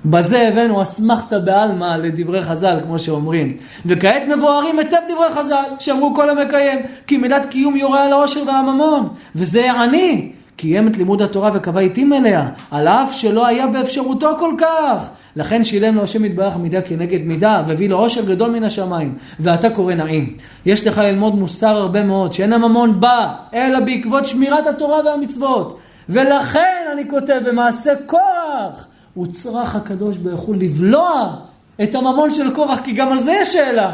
בזה 0.04 0.48
הבאנו 0.48 0.82
אסמכתא 0.82 1.38
בעלמא 1.38 1.96
לדברי 1.96 2.42
חז"ל, 2.42 2.78
כמו 2.84 2.98
שאומרים. 2.98 3.56
וכעת 3.86 4.22
מבוארים 4.36 4.78
היטב 4.78 4.96
דברי 5.08 5.30
חז"ל, 5.30 5.64
שאמרו 5.78 6.14
כל 6.14 6.30
המקיים, 6.30 6.78
כי 7.06 7.16
מידת 7.16 7.46
קיום 7.50 7.76
יורה 7.76 8.04
על 8.04 8.12
העושר 8.12 8.42
והממון, 8.46 9.08
וזה 9.34 9.72
עני. 9.72 10.32
קיים 10.60 10.88
את 10.88 10.96
לימוד 10.96 11.22
התורה 11.22 11.50
וקבע 11.54 11.80
עיתים 11.80 12.12
אליה, 12.12 12.48
על 12.70 12.88
אף 12.88 13.12
שלא 13.12 13.46
היה 13.46 13.66
באפשרותו 13.66 14.28
כל 14.38 14.54
כך. 14.58 15.08
לכן 15.36 15.64
שילם 15.64 15.94
לו 15.96 16.02
השם 16.02 16.24
יתברך 16.24 16.56
מידה 16.56 16.82
כנגד 16.82 17.26
מידה, 17.26 17.62
והביא 17.66 17.88
לו 17.88 17.98
עושר 17.98 18.24
גדול 18.24 18.50
מן 18.50 18.64
השמיים, 18.64 19.14
ואתה 19.40 19.70
קורא 19.70 19.94
נעים. 19.94 20.36
יש 20.66 20.86
לך 20.86 20.98
ללמוד 20.98 21.34
מוסר 21.34 21.76
הרבה 21.76 22.02
מאוד, 22.02 22.32
שאין 22.32 22.52
הממון 22.52 23.00
בא, 23.00 23.34
אלא 23.54 23.80
בעקבות 23.80 24.26
שמירת 24.26 24.66
התורה 24.66 25.00
והמצוות. 25.04 25.78
ולכן 26.08 26.86
אני 26.92 27.08
כותב, 27.08 27.40
במעשה 27.46 27.92
קורח, 28.06 28.86
הוצרך 29.14 29.76
הקדוש 29.76 30.16
ברוך 30.16 30.40
הוא 30.40 30.56
לבלוע 30.56 31.34
את 31.82 31.94
הממון 31.94 32.30
של 32.30 32.54
קורח, 32.54 32.80
כי 32.80 32.92
גם 32.92 33.12
על 33.12 33.20
זה 33.20 33.32
יש 33.32 33.52
שאלה. 33.52 33.92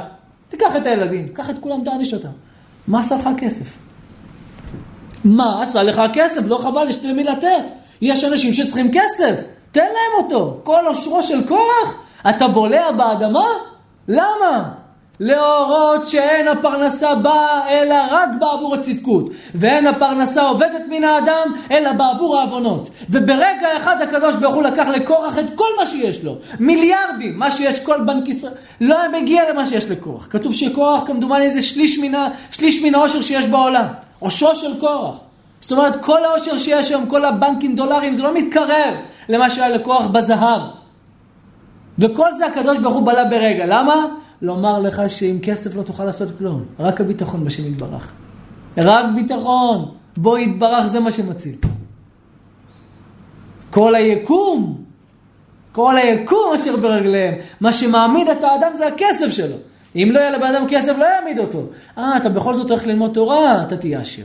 תיקח 0.49 0.77
את 0.77 0.87
הילדים, 0.87 1.29
קח 1.29 1.51
את 1.51 1.59
כולם, 1.61 1.85
תעניש 1.85 2.15
אותם. 2.15 2.29
מה 2.89 3.01
עשה 3.01 3.17
לך 3.17 3.27
הכסף? 3.27 3.86
מה 5.27 5.63
עשה 5.63 5.83
לך 5.83 5.99
הכסף? 5.99 6.41
לא 6.47 6.59
חבל, 6.59 6.89
יש 6.89 7.05
למי 7.05 7.25
לתת. 7.25 7.65
יש 8.01 8.25
אנשים 8.25 8.53
שצריכים 8.53 8.91
כסף, 8.93 9.35
תן 9.73 9.81
להם 9.81 10.25
אותו. 10.25 10.61
כל 10.63 10.85
עושרו 10.87 11.23
של 11.23 11.49
קורח, 11.49 11.95
אתה 12.29 12.49
בולע 12.49 12.91
באדמה? 12.91 13.47
למה? 14.09 14.69
להורות 15.21 16.09
שאין 16.09 16.49
הפרנסה 16.49 17.15
באה 17.15 17.71
אלא 17.71 17.95
רק 18.11 18.29
בעבור 18.39 18.75
הצדקות, 18.75 19.31
ואין 19.55 19.87
הפרנסה 19.87 20.43
עובדת 20.43 20.83
מן 20.89 21.05
האדם 21.05 21.53
אלא 21.71 21.93
בעבור 21.93 22.39
העוונות. 22.39 22.89
וברגע 23.11 23.77
אחד 23.77 24.03
הקדוש 24.03 24.35
ברוך 24.35 24.55
הוא 24.55 24.63
לקח 24.63 24.87
לקורח 24.89 25.39
את 25.39 25.45
כל 25.55 25.69
מה 25.79 25.87
שיש 25.87 26.25
לו, 26.25 26.37
מיליארדים, 26.61 27.39
מה 27.39 27.51
שיש 27.51 27.81
כל 27.81 28.01
בנק 28.01 28.29
ישראל, 28.29 28.53
לא 28.81 28.97
מגיע 29.13 29.53
למה 29.53 29.67
שיש 29.67 29.91
לקורח. 29.91 30.27
כתוב 30.31 30.55
שקורח 30.55 31.03
כמדומני 31.07 31.55
זה 31.55 31.63
שליש 31.63 31.99
מן, 31.99 32.29
שליש 32.51 32.83
מן 32.83 32.95
העושר 32.95 33.23
שיש 33.23 33.47
בעולם, 33.47 33.87
עושרו 34.19 34.55
של 34.55 34.81
קורח. 34.81 35.17
זאת 35.61 35.73
אומרת, 35.73 36.05
כל 36.05 36.25
העושר 36.25 36.59
שיש 36.59 36.91
היום, 36.91 37.07
כל 37.07 37.25
הבנקים 37.25 37.77
דולרים, 37.77 38.15
זה 38.15 38.23
לא 38.23 38.35
מתקרב 38.35 38.95
למה 39.29 39.51
שהיה 39.51 39.69
לקורח 39.69 40.07
בזהב. 40.07 40.61
וכל 41.99 42.33
זה 42.33 42.47
הקדוש 42.47 42.79
ברוך 42.79 42.95
הוא 42.95 43.07
בלע 43.07 43.31
ברגע. 43.31 43.67
למה? 43.67 44.07
לומר 44.43 44.79
לך 44.79 45.03
שעם 45.09 45.39
כסף 45.39 45.77
לא 45.77 45.83
תוכל 45.83 46.05
לעשות 46.05 46.29
כלום. 46.39 46.65
רק 46.81 47.01
הביטחון 47.01 47.45
בשם 47.45 47.67
יתברך. 47.67 48.13
רק 48.77 49.05
ביטחון. 49.15 49.91
בו 50.17 50.39
יתברך 50.39 50.87
זה 50.87 51.01
מה 51.01 51.13
שמציל. 51.13 51.55
כל 53.71 53.95
היקום, 53.95 54.77
כל 55.73 55.97
היקום 55.97 56.53
אשר 56.55 56.77
ברגליהם. 56.77 57.35
מה 57.61 57.73
שמעמיד 57.73 58.29
את 58.29 58.45
האדם 58.45 58.73
זה 58.77 58.87
הכסף 58.87 59.31
שלו. 59.31 59.57
אם 59.97 60.11
לא 60.13 60.19
יהיה 60.19 60.31
לבן 60.31 60.55
אדם 60.55 60.65
כסף, 60.69 60.93
לא 60.99 61.05
יעמיד 61.05 61.39
אותו. 61.39 61.63
אה, 61.99 62.17
אתה 62.17 62.29
בכל 62.29 62.55
זאת 62.55 62.71
הולך 62.71 62.87
ללמוד 62.87 63.11
תורה, 63.15 63.63
אתה 63.63 63.77
תהיה 63.77 64.01
עשיר. 64.01 64.25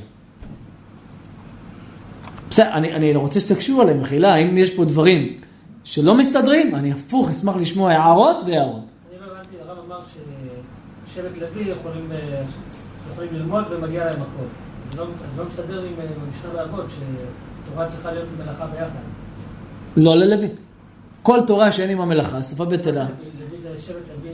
בסדר, 2.49 2.73
אני, 2.73 2.93
אני 2.93 3.15
רוצה 3.15 3.39
שתקשו 3.39 3.81
עליהם, 3.81 4.01
מחילה, 4.01 4.35
אם 4.35 4.57
יש 4.57 4.75
פה 4.75 4.85
דברים 4.85 5.37
שלא 5.83 6.15
מסתדרים, 6.15 6.75
אני 6.75 6.91
הפוך, 6.91 7.29
אשמח 7.29 7.55
לשמוע 7.55 7.91
הערות 7.91 8.43
והערות. 8.47 8.83
אני 9.11 9.19
לא 9.19 9.33
הבנתי, 9.33 9.55
הרב 9.61 9.77
אמר 9.87 9.99
ששבט 11.07 11.37
לוי 11.37 11.61
יכולים, 11.61 12.11
אה, 12.11 12.41
יכולים 13.11 13.33
ללמוד 13.33 13.63
ומגיע 13.69 14.05
להם 14.05 14.15
הכל. 14.15 14.45
זה 14.91 15.01
לא, 15.01 15.07
לא 15.37 15.45
מסתדר 15.45 15.81
עם 15.81 15.93
אה, 15.99 16.05
במשנה 16.05 16.53
באבות, 16.53 16.85
שתורה 16.89 17.87
צריכה 17.87 18.11
להיות 18.11 18.27
עם 18.37 18.45
מלאכה 18.45 18.65
ביחד. 18.65 19.01
לא 19.97 20.15
ללוי. 20.15 20.47
כל 21.23 21.39
תורה 21.47 21.71
שאין 21.71 21.89
עם 21.89 22.01
המלאכה, 22.01 22.43
שפה 22.43 22.65
בטלה. 22.65 23.05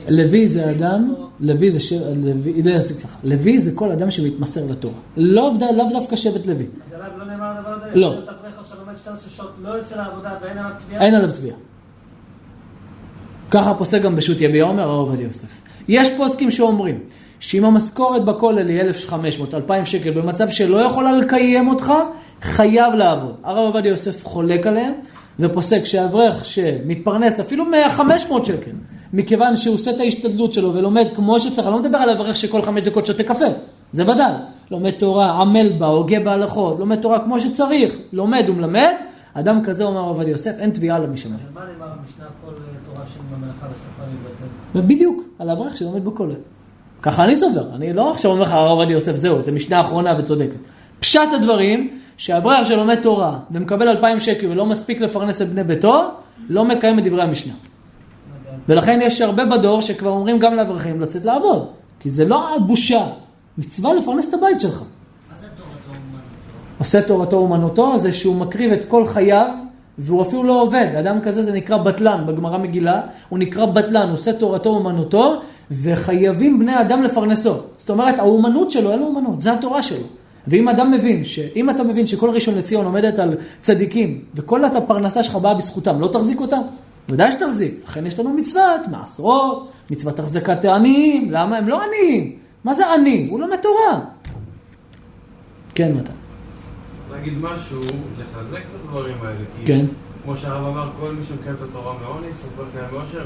לוי 0.08 0.48
זה 0.48 0.70
אדם, 0.70 1.14
לוי 1.40 1.70
זה 1.70 1.80
שבט, 1.80 2.02
לוי, 2.24 2.62
לא, 2.62 2.78
זה 2.78 2.94
ככה. 2.94 3.18
לוי 3.24 3.60
זה 3.60 3.70
כל 3.74 3.90
אדם 3.90 4.10
שמתמסר 4.10 4.60
לתורה. 4.70 4.94
לא, 5.16 5.52
דווקא 5.92 6.16
שבט 6.16 6.46
לוי. 6.46 6.66
אז 6.86 6.92
עליו 6.92 7.18
לא 7.18 7.24
נאמר 7.24 7.58
הדבר 7.58 7.70
הזה? 7.70 7.86
לא. 7.94 8.06
יכול 8.06 8.18
להיות 8.18 8.28
אברך 8.28 8.58
עכשיו 8.58 8.78
לומד 8.78 8.96
12 8.96 9.30
שעות, 9.30 9.50
לא? 9.62 9.74
אין 11.00 11.14
עליו 11.14 11.30
תביעה. 11.32 11.56
ככה 13.50 13.74
פוסק 13.74 14.02
גם 14.02 14.16
בשו"ת 14.16 14.40
יביע 14.40 14.64
עומר, 14.64 14.82
הרב 14.82 15.08
עובדיה 15.08 15.26
יוסף. 15.26 15.48
יש 15.88 16.10
פוסקים 16.16 16.50
שאומרים 16.50 17.00
שאם 17.40 17.64
המשכורת 17.64 18.24
בכולל 18.24 18.68
היא 18.68 18.80
1,500, 18.80 19.54
2,000 19.54 19.86
שקל, 19.86 20.10
במצב 20.10 20.50
שלא 20.50 20.76
יכולה 20.82 21.12
לקיים 21.12 21.68
אותך, 21.68 21.92
חייב 22.42 22.94
לעבוד. 22.94 23.34
הרב 23.44 23.58
עובדיה 23.58 23.90
יוסף 23.90 24.24
חולק 24.24 24.66
עליהם, 24.66 24.92
ופוסק 25.40 25.84
שאברך 25.84 26.44
שמתפרנס 26.44 27.40
אפילו 27.40 27.64
מ-500 27.64 28.44
שקל, 28.44 28.70
מכיוון 29.12 29.56
שהוא 29.56 29.74
עושה 29.74 29.90
את 29.90 30.00
ההשתדלות 30.00 30.52
שלו 30.52 30.74
ולומד 30.74 31.06
כמו 31.14 31.40
שצריך, 31.40 31.66
אני 31.66 31.74
לא 31.74 31.80
מדבר 31.80 31.98
על 31.98 32.10
אברך 32.10 32.36
שכל 32.36 32.62
חמש 32.62 32.82
דקות 32.82 33.06
שותה 33.06 33.22
קפה, 33.22 33.46
זה 33.92 34.02
ודאי. 34.02 34.32
לומד 34.70 34.90
תורה, 34.90 35.40
עמל 35.40 35.72
בה, 35.78 35.86
הוגה 35.86 36.20
בהלכות, 36.20 36.78
לומד 36.78 37.00
תורה 37.00 37.18
כמו 37.18 37.40
שצריך, 37.40 37.96
לומד 38.12 38.44
ומלמד, 38.48 38.92
אדם 39.34 39.64
כזה, 39.64 39.84
אומר 39.84 39.98
הרב 39.98 40.08
עובדיה 40.08 40.32
יוסף, 40.32 40.52
אין 40.58 40.70
תביעה 40.70 40.98
למשמר. 40.98 41.32
על 41.32 41.52
מה 41.54 41.60
נאמר 41.60 41.86
במשנה 41.86 42.24
כל 42.44 42.50
אה, 42.50 42.94
תורה 42.94 43.06
שאין 43.06 43.24
במלאכה 43.34 43.66
בסופה 43.66 44.02
להתבטל? 44.10 44.78
ובדיוק, 44.78 45.22
על 45.38 45.50
האברך 45.50 45.76
שלומד 45.76 46.04
בכולל. 46.04 46.34
ככה 47.02 47.24
אני 47.24 47.36
סובר, 47.36 47.74
אני 47.74 47.92
לא 47.92 48.12
עכשיו 48.12 48.30
אומר 48.30 48.42
לך 48.42 48.52
הרב 48.52 48.70
עובדיה 48.70 48.94
יוסף, 48.94 49.16
זהו, 49.16 49.42
זה 49.42 49.52
משנה 49.52 49.80
אחרונה 49.80 50.14
וצודקת. 50.18 50.58
פשט 51.00 51.32
הדברים, 51.32 51.98
שאברך 52.16 52.66
שלומד 52.66 52.98
תורה 53.02 53.38
ומקבל 53.50 53.88
אלפיים 53.88 54.20
שקל 54.20 54.46
ולא 54.46 54.66
מספיק 54.66 55.00
לפרנס 55.00 55.42
את 55.42 55.48
בני 55.48 55.64
ביתו, 55.64 56.10
לא 56.48 56.64
מקיים 56.64 56.98
את 56.98 57.04
דברי 57.04 57.22
המשנה. 57.22 57.52
ולכן 58.68 59.00
יש 59.02 59.20
הרבה 59.20 59.44
בדור 59.44 59.82
שכבר 59.82 60.10
אומרים 60.10 60.38
גם 60.38 60.54
לאברכים 60.54 61.00
לצאת 61.00 61.24
לעבוד, 61.24 61.66
כי 62.00 62.10
זה 62.10 62.24
לא 62.24 62.58
בושה, 62.66 63.06
מצווה 63.58 63.94
לפרנס 63.94 64.28
את 64.28 64.34
הבית 64.34 64.60
שלך. 64.60 64.82
עושה 66.78 67.02
תורתו 67.02 67.36
אומנותו 67.36 67.98
זה 67.98 68.12
שהוא 68.12 68.36
מקריב 68.36 68.72
את 68.72 68.84
כל 68.84 69.06
חייו 69.06 69.50
והוא 69.98 70.22
אפילו 70.22 70.44
לא 70.44 70.62
עובד. 70.62 70.86
אדם 70.98 71.20
כזה 71.20 71.42
זה 71.42 71.52
נקרא 71.52 71.76
בטלן 71.76 72.24
בגמרא 72.26 72.58
מגילה, 72.58 73.00
הוא 73.28 73.38
נקרא 73.38 73.66
בטלן, 73.66 74.10
עושה 74.10 74.32
תורתו 74.32 74.70
אומנותו 74.70 75.40
וחייבים 75.70 76.58
בני 76.58 76.80
אדם 76.80 77.02
לפרנסו. 77.02 77.54
זאת 77.78 77.90
אומרת, 77.90 78.18
האומנות 78.18 78.70
שלו 78.70 78.92
אין 78.92 79.00
לו 79.00 79.06
אומנות, 79.06 79.42
זה 79.42 79.52
התורה 79.52 79.82
שלו. 79.82 80.04
ואם 80.46 80.68
אדם 80.68 80.90
מבין, 80.90 81.24
שאם 81.24 81.70
אתה 81.70 81.84
מבין 81.84 82.06
שכל 82.06 82.30
ראשון 82.30 82.54
לציון 82.54 82.84
עומדת 82.84 83.18
על 83.18 83.34
צדיקים 83.60 84.20
וכל 84.34 84.64
הפרנסה 84.64 85.22
שלך 85.22 85.36
באה 85.36 85.54
בזכותם, 85.54 86.00
לא 86.00 86.08
תחזיק 86.08 86.40
אותם? 86.40 86.60
ודאי 87.08 87.32
שתחזיק. 87.32 87.74
לכן 87.84 88.06
יש 88.06 88.18
לנו 88.18 88.30
מצוות, 88.30 88.80
מעשרות, 88.90 89.70
מצוות 89.90 90.18
החזקת 90.18 90.64
העניים. 90.64 91.30
למה? 91.30 91.56
הם 91.56 91.68
לא 91.68 91.82
עניים. 91.82 92.36
מה 92.64 92.74
זה 92.74 92.92
עני? 92.92 93.26
הוא 93.30 93.40
לומד 93.40 93.56
תורה. 93.56 94.00
כן, 95.74 95.96
מתן. 95.96 96.12
להגיד 97.12 97.38
משהו, 97.38 97.80
לחזק 98.18 98.60
את 98.60 98.80
הדברים 98.84 99.16
האלה. 99.22 99.44
כי 99.58 99.66
כן. 99.66 99.86
כמו 100.24 100.36
שהרב 100.36 100.66
אמר, 100.66 100.88
כל 101.00 101.12
מי 101.12 101.22
שמקיים 101.22 101.54
את 101.54 101.62
התורה 101.70 101.94
מעוני, 102.02 102.32
סופר 102.32 102.64
קיים 102.72 102.84
מאושר. 102.92 103.24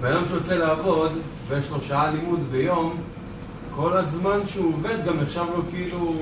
בן 0.00 0.12
אדם 0.12 0.26
שיוצא 0.26 0.54
לעבוד, 0.54 1.12
ויש 1.48 1.70
לו 1.70 1.80
שעה 1.80 2.10
לימוד 2.10 2.40
ביום, 2.50 2.96
כל 3.70 3.96
הזמן 3.96 4.40
שהוא 4.44 4.74
עובד 4.74 5.04
גם 5.06 5.20
נחשב 5.20 5.44
לו 5.56 5.62
כאילו, 5.70 6.14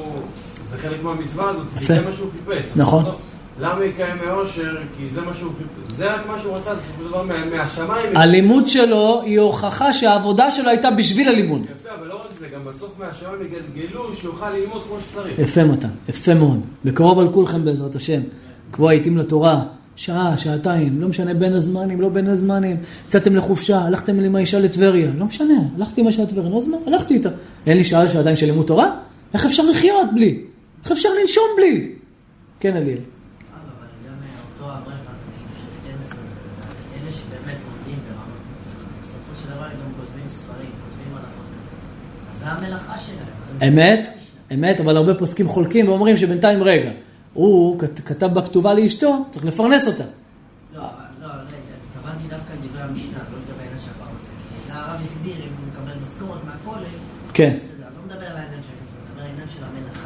זה 0.70 0.78
חלק 0.78 1.02
מהמצווה 1.02 1.48
הזאת, 1.50 1.66
כי. 1.78 1.84
זה 1.84 2.00
מה 2.04 2.12
שהוא 2.12 2.30
חיפש. 2.32 2.76
נכון. 2.76 3.02
בסוף, 3.02 3.33
למה 3.60 3.84
יקיים 3.84 4.16
מאושר? 4.26 4.76
כי 4.98 5.08
זה 5.08 5.20
מה 5.20 5.34
שהוא. 5.34 5.52
זה 5.96 6.14
רק 6.14 6.26
מה 6.26 6.38
שהוא 6.38 6.54
רצה, 6.56 6.70
בסופו 6.74 7.02
של 7.04 7.08
דבר 7.08 7.22
מה- 7.22 7.44
מהשמיים. 7.56 8.16
הלימוד 8.16 8.68
שלו 8.68 9.22
היא 9.24 9.40
הוכחה 9.40 9.92
שהעבודה 9.92 10.50
שלו 10.50 10.68
הייתה 10.68 10.90
בשביל 10.90 11.28
הלימוד. 11.28 11.62
יפה, 11.80 11.88
אבל 12.00 12.06
לא 12.08 12.14
רק 12.14 12.38
זה, 12.38 12.46
גם 12.54 12.64
בסוף 12.64 12.90
מהשמיים 12.98 13.34
יגלגלו 13.42 14.14
שיוכל 14.14 14.50
ללמוד 14.50 14.82
כמו 14.88 14.96
שצריך. 15.00 15.38
יפה 15.38 15.64
מתן, 15.64 15.88
יפה 16.08 16.34
מאוד. 16.34 16.60
בקרוב 16.84 17.18
על 17.18 17.28
כולכם 17.32 17.64
בעזרת 17.64 17.94
השם. 17.94 18.20
קבוע 18.70 18.92
עיתים 18.92 19.18
לתורה, 19.18 19.62
שעה, 19.96 20.38
שעתיים, 20.38 21.00
לא 21.00 21.08
משנה 21.08 21.34
בין 21.34 21.52
הזמנים, 21.52 22.00
לא 22.00 22.08
בין 22.08 22.26
הזמנים. 22.26 22.76
יצאתם 23.06 23.36
לחופשה, 23.36 23.78
הלכתם 23.78 24.20
עם 24.20 24.36
האישה 24.36 24.58
לטבריה, 24.60 25.10
לא 25.18 25.24
משנה, 25.26 25.54
הלכתי 25.78 26.00
עם 26.00 26.06
האישה 26.06 26.22
לטבריה, 26.22 26.50
לא 26.50 26.60
זמן, 26.60 26.78
הלכתי 26.86 27.14
איתה. 27.14 27.28
אין 27.66 27.76
לי 27.76 27.84
שעה, 27.84 28.08
שעתיים 28.08 28.36
של 28.36 28.46
לימוד 28.46 28.66
תורה? 28.66 28.90
איך 29.34 29.46
אפשר 29.46 29.62
לחיות 29.70 30.06
בלי? 30.14 30.40
איך 30.84 30.92
אפשר 30.92 31.08
לנשום 31.22 31.44
בלי? 31.56 31.92
כן, 32.60 32.76
אליאל. 32.76 32.84
אבל 32.86 32.96
גם 34.06 34.14
אותו 34.54 34.72
אברך 34.72 34.86
הזה, 35.10 35.24
נגיד, 35.34 35.56
של 35.56 35.90
12, 35.90 36.20
זה 36.20 37.02
אלה 37.02 37.12
שבאמת 37.12 37.56
לומדים 37.56 37.58
ברמות. 37.62 37.62
בסופו 37.62 37.62
של 37.62 37.62
דבר 37.62 37.62
הם 37.62 37.62
גם 37.62 37.62
כותבים 37.62 37.62
ספרים, 37.62 37.62
כותבים 37.62 37.62
הלכות 37.62 37.62
וזה. 37.62 37.62
אז 37.62 37.62
זה 37.62 37.62
המלאכה 37.62 37.62
שלהם. 37.62 37.62
אז 37.80 37.92
הם 37.92 37.93
אמת, 43.68 44.08
אמת, 44.54 44.80
אבל 44.80 44.96
הרבה 44.96 45.14
פוסקים 45.14 45.48
חולקים 45.48 45.88
ואומרים 45.88 46.16
שבינתיים, 46.16 46.62
רגע, 46.62 46.90
הוא 47.34 47.80
כת- 47.80 48.00
כתב 48.00 48.26
בכתובה 48.26 48.74
לאשתו, 48.74 49.24
צריך 49.30 49.44
לפרנס 49.44 49.86
אותה. 49.86 50.04
לא, 50.74 50.80
לא, 51.22 51.28
לא, 51.28 51.32
התכוונתי 51.96 52.28
דווקא 52.28 52.52
לדברי 52.52 52.82
המשנה, 52.82 53.18
לא 53.32 53.38
לגבי 53.38 53.62
העניין 53.62 53.78
של 53.78 53.90
הפרנסה. 53.96 54.30
כי 54.30 54.66
זה 54.66 54.78
הרב 54.78 55.00
הסביר, 55.04 55.34
אם 55.36 55.52
הוא 55.58 55.66
מקבל 55.72 56.00
משכורת 56.02 56.40
מהכולל, 56.44 56.84
כן. 57.34 57.56
בסדר, 57.58 57.70
לא 57.80 57.86
לא 57.96 58.02
מדבר 58.06 58.26
על 58.30 58.36
העניין 58.36 58.62
של 58.62 58.72
הכסף, 58.78 58.94
אני 58.96 59.10
מדבר 59.10 59.20
על 59.22 59.26
העניין 59.26 59.33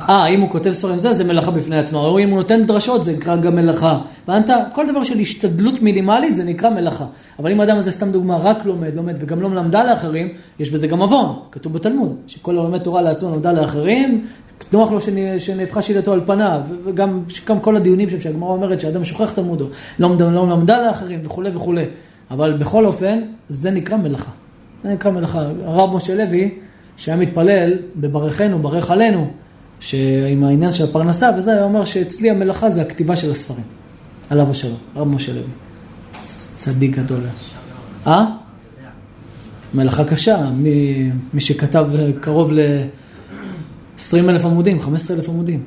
אה, 0.09 0.27
אם 0.27 0.41
הוא 0.41 0.51
כותב 0.51 0.73
ספרים 0.73 0.99
זה, 0.99 1.13
זה 1.13 1.25
מלאכה 1.25 1.51
בפני 1.51 1.79
עצמה. 1.79 1.99
או 1.99 2.19
אם 2.19 2.31
הוא 2.31 2.37
נותן 2.37 2.67
דרשות, 2.67 3.05
זה 3.05 3.13
נקרא 3.13 3.37
גם 3.37 3.57
מלאכה. 3.57 3.99
הבנת? 4.29 4.51
כל 4.75 4.87
דבר 4.91 5.05
של 5.05 5.19
השתדלות 5.19 5.83
מינימלית, 5.83 6.37
זה 6.37 6.45
נקרא 6.45 6.71
מלאכה. 6.71 7.05
אבל 7.39 7.51
אם 7.53 7.61
האדם 7.61 7.77
הזה, 7.77 7.93
סתם 7.93 8.13
דוגמה, 8.13 8.37
רק 8.37 8.67
לומד, 8.67 8.95
לומד, 8.95 9.15
וגם 9.21 9.41
לא 9.41 9.49
מלמדה 9.49 9.85
לאחרים, 9.85 10.29
יש 10.59 10.71
בזה 10.71 10.87
גם 10.87 11.01
עוון. 11.01 11.35
כתוב 11.53 11.73
בתלמוד, 11.73 12.17
שכל 12.27 12.59
הלומד 12.59 12.79
תורה 12.79 13.03
לעצמו 13.03 13.35
למדה 13.35 13.53
לאחרים, 13.53 14.25
נוח 14.73 14.91
לו 14.93 14.99
שנ- 15.01 15.39
שנהפכה 15.39 15.83
שיטתו 15.83 16.13
על 16.13 16.21
פניו, 16.27 16.61
וגם 16.85 17.21
גם 17.47 17.61
כל 17.61 17.77
הדיונים 17.77 18.09
שם 18.09 18.21
שהגמרא 18.21 18.51
אומרת 18.51 18.81
שאדם 18.81 19.05
שוכח 19.05 19.31
תלמודו, 19.31 19.67
לא, 19.99 20.17
לא 20.19 20.49
למדה 20.49 20.87
לאחרים 20.87 21.21
וכולי 21.25 21.51
וכולי. 21.55 21.85
אבל 22.31 22.53
בכל 22.53 22.87
אופן, 22.87 23.21
זה 23.49 23.71
נקרא 23.71 23.97
מלאכה. 23.97 24.31
זה 24.85 24.93
נקרא 24.93 25.11
מלאכה. 25.11 25.43
הרב 25.65 25.97
משה 25.97 26.15
לוי, 26.15 26.51
שהיה 26.99 27.17
מתפלל 27.17 27.79
בברכנו, 27.97 28.59
ברך 28.59 28.91
עלינו, 28.91 29.31
שעם 29.81 30.45
העניין 30.45 30.73
של 30.73 30.85
הפרנסה 30.85 31.31
וזה, 31.39 31.53
היה 31.53 31.65
אומר 31.65 31.85
שאצלי 31.85 32.31
המלאכה 32.31 32.71
זה 32.71 32.83
הכתיבה 32.83 33.17
של 33.17 33.33
הספרים. 33.33 33.65
עליו 34.31 34.51
השלום, 34.51 34.77
הרב 34.95 35.09
משה 35.09 35.33
לוי. 35.33 35.43
צדיק 36.57 36.97
גדול. 36.97 37.21
אה? 38.07 38.25
מלאכה 39.75 40.05
קשה, 40.05 40.51
מי, 40.51 41.11
מי 41.35 41.41
שכתב 41.41 41.87
קרוב 42.21 42.53
ל-20 42.53 44.17
אלף 44.29 44.45
עמודים, 44.45 44.81
15 44.81 45.17
אלף 45.17 45.29
עמודים. 45.29 45.63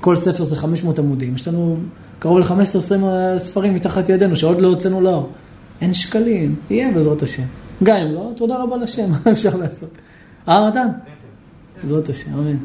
כל 0.00 0.16
ספר 0.16 0.44
זה 0.44 0.56
500 0.56 0.98
עמודים. 0.98 1.34
יש 1.34 1.48
לנו 1.48 1.76
קרוב 2.18 2.38
ל-15-20 2.38 3.04
ספרים 3.38 3.74
מתחת 3.74 4.08
ידינו, 4.08 4.36
שעוד 4.36 4.60
לא 4.60 4.68
הוצאנו 4.68 5.00
לאור. 5.00 5.30
אין 5.80 5.94
שקלים, 5.94 6.54
יהיה 6.70 6.92
בעזרת 6.92 7.22
השם. 7.22 7.42
גם 7.82 7.96
אם 7.96 8.12
לא, 8.12 8.30
תודה 8.36 8.56
רבה 8.62 8.76
לשם, 8.76 9.10
מה 9.10 9.18
אפשר 9.32 9.56
לעשות? 9.56 9.90
אה, 10.48 10.68
מתן? 10.68 10.88
בעזרת 11.82 12.08
השם, 12.08 12.34
אמן. 12.34 12.56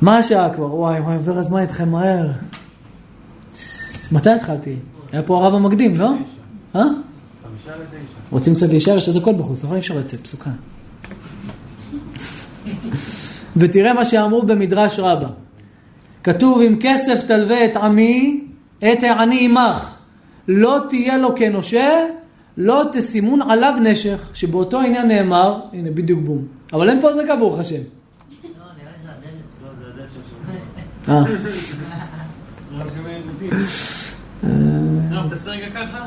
מה 0.00 0.18
השעה 0.18 0.54
כבר? 0.54 0.74
וואי, 0.74 1.00
וואי, 1.00 1.16
עובר 1.16 1.38
הזמן 1.38 1.60
איתכם 1.60 1.88
מהר. 1.88 2.28
מתי 4.12 4.30
התחלתי? 4.30 4.76
היה 5.12 5.22
פה 5.22 5.38
הרב 5.38 5.54
המקדים, 5.54 5.96
לא? 5.96 6.12
אה? 6.74 6.82
רוצים 8.30 8.54
קצת 8.54 8.68
להישאר, 8.68 8.96
יש 8.96 9.08
איזה 9.08 9.20
קול 9.20 9.34
בחוץ, 9.34 9.64
אבל 9.64 9.74
אי 9.74 9.78
אפשר 9.78 9.98
לצאת, 9.98 10.20
פסוקה. 10.20 10.50
ותראה 13.56 13.92
מה 13.92 14.04
שאמרו 14.04 14.42
במדרש 14.42 14.98
רבה. 14.98 15.28
כתוב, 16.22 16.60
אם 16.60 16.76
כסף 16.80 17.22
תלווה 17.26 17.64
את 17.64 17.76
עמי, 17.76 18.44
את 18.78 19.02
העני 19.02 19.44
עמך. 19.44 19.96
לא 20.48 20.78
תהיה 20.88 21.18
לו 21.18 21.36
כנושה, 21.36 21.88
לא 22.60 22.84
תסימון 22.92 23.42
עליו 23.42 23.74
נשך. 23.82 24.28
שבאותו 24.34 24.80
עניין 24.80 25.08
נאמר, 25.08 25.60
הנה 25.72 25.90
בדיוק 25.90 26.20
בום. 26.20 26.46
אבל 26.72 26.88
אין 26.88 27.00
פה 27.00 27.10
אזעקה 27.10 27.36
ברוך 27.36 27.58
השם. 27.58 27.74
לא, 27.74 27.80
נראה 28.82 28.90
לי 28.92 28.98
זה 29.02 29.08
הדלת. 29.08 29.42
לא, 29.62 29.68
זה 29.80 29.86
הדלת 29.94 30.10
של. 30.12 31.12
אה. 31.12 31.22
לא 35.10 35.24
ככה. 35.74 36.06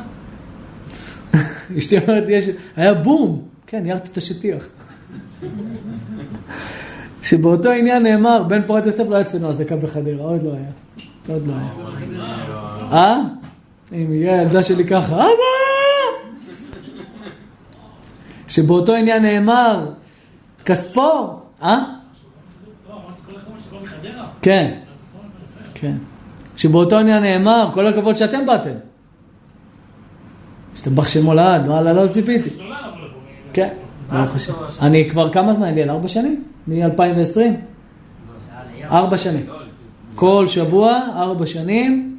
אשתי 1.78 1.98
אומרת, 1.98 2.24
יש, 2.28 2.48
היה 2.76 2.94
בום. 2.94 3.42
כן, 3.66 3.86
ירתי 3.86 4.10
את 4.12 4.16
השטיח. 4.16 4.66
שבאותו 7.22 7.70
עניין 7.70 8.02
נאמר, 8.02 8.42
בן 8.42 8.66
פורת 8.66 8.86
יוסף 8.86 9.04
לא 9.08 9.16
יצאנו 9.16 9.48
אזעקה 9.48 9.76
בחדרה, 9.76 10.24
עוד 10.24 10.42
לא 10.42 10.52
היה. 10.52 10.70
עוד 11.28 11.46
לא 11.46 11.52
היה. 11.52 11.70
אה? 12.92 13.20
אם 13.92 14.12
יהיה 14.12 14.40
הילדה 14.40 14.62
שלי 14.62 14.84
ככה, 14.84 15.14
אבא! 15.14 15.63
שבאותו 18.54 18.94
עניין 18.94 19.22
נאמר, 19.22 19.86
כספו, 20.64 21.38
אה? 21.62 21.78
כן, 24.42 24.74
כן. 25.74 25.96
שבאותו 26.56 26.98
עניין 26.98 27.22
נאמר, 27.22 27.70
כל 27.74 27.86
הכבוד 27.86 28.16
שאתם 28.16 28.46
באתם. 28.46 28.74
השתבח 30.74 31.08
שמו 31.08 31.34
לעד, 31.34 31.68
וואלה, 31.68 31.92
לא 31.92 32.06
ציפיתי. 32.06 32.50
כן. 33.52 33.68
אני 34.82 35.10
כבר 35.10 35.32
כמה 35.32 35.54
זמן, 35.54 35.66
אליאל? 35.66 35.90
ארבע 35.90 36.08
שנים? 36.08 36.44
מ-2020? 36.66 37.40
ארבע 38.84 39.18
שנים. 39.18 39.46
כל 40.14 40.46
שבוע, 40.46 41.00
ארבע 41.16 41.46
שנים, 41.46 42.18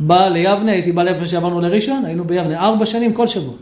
בא 0.00 0.28
ליבנה, 0.28 0.72
הייתי 0.72 0.92
בא 0.92 1.02
לפני 1.02 1.26
שעברנו 1.26 1.60
לראשון, 1.60 2.04
היינו 2.04 2.24
ביבנה, 2.24 2.60
ארבע 2.60 2.86
שנים 2.86 3.12
כל 3.12 3.26
שבוע. 3.26 3.54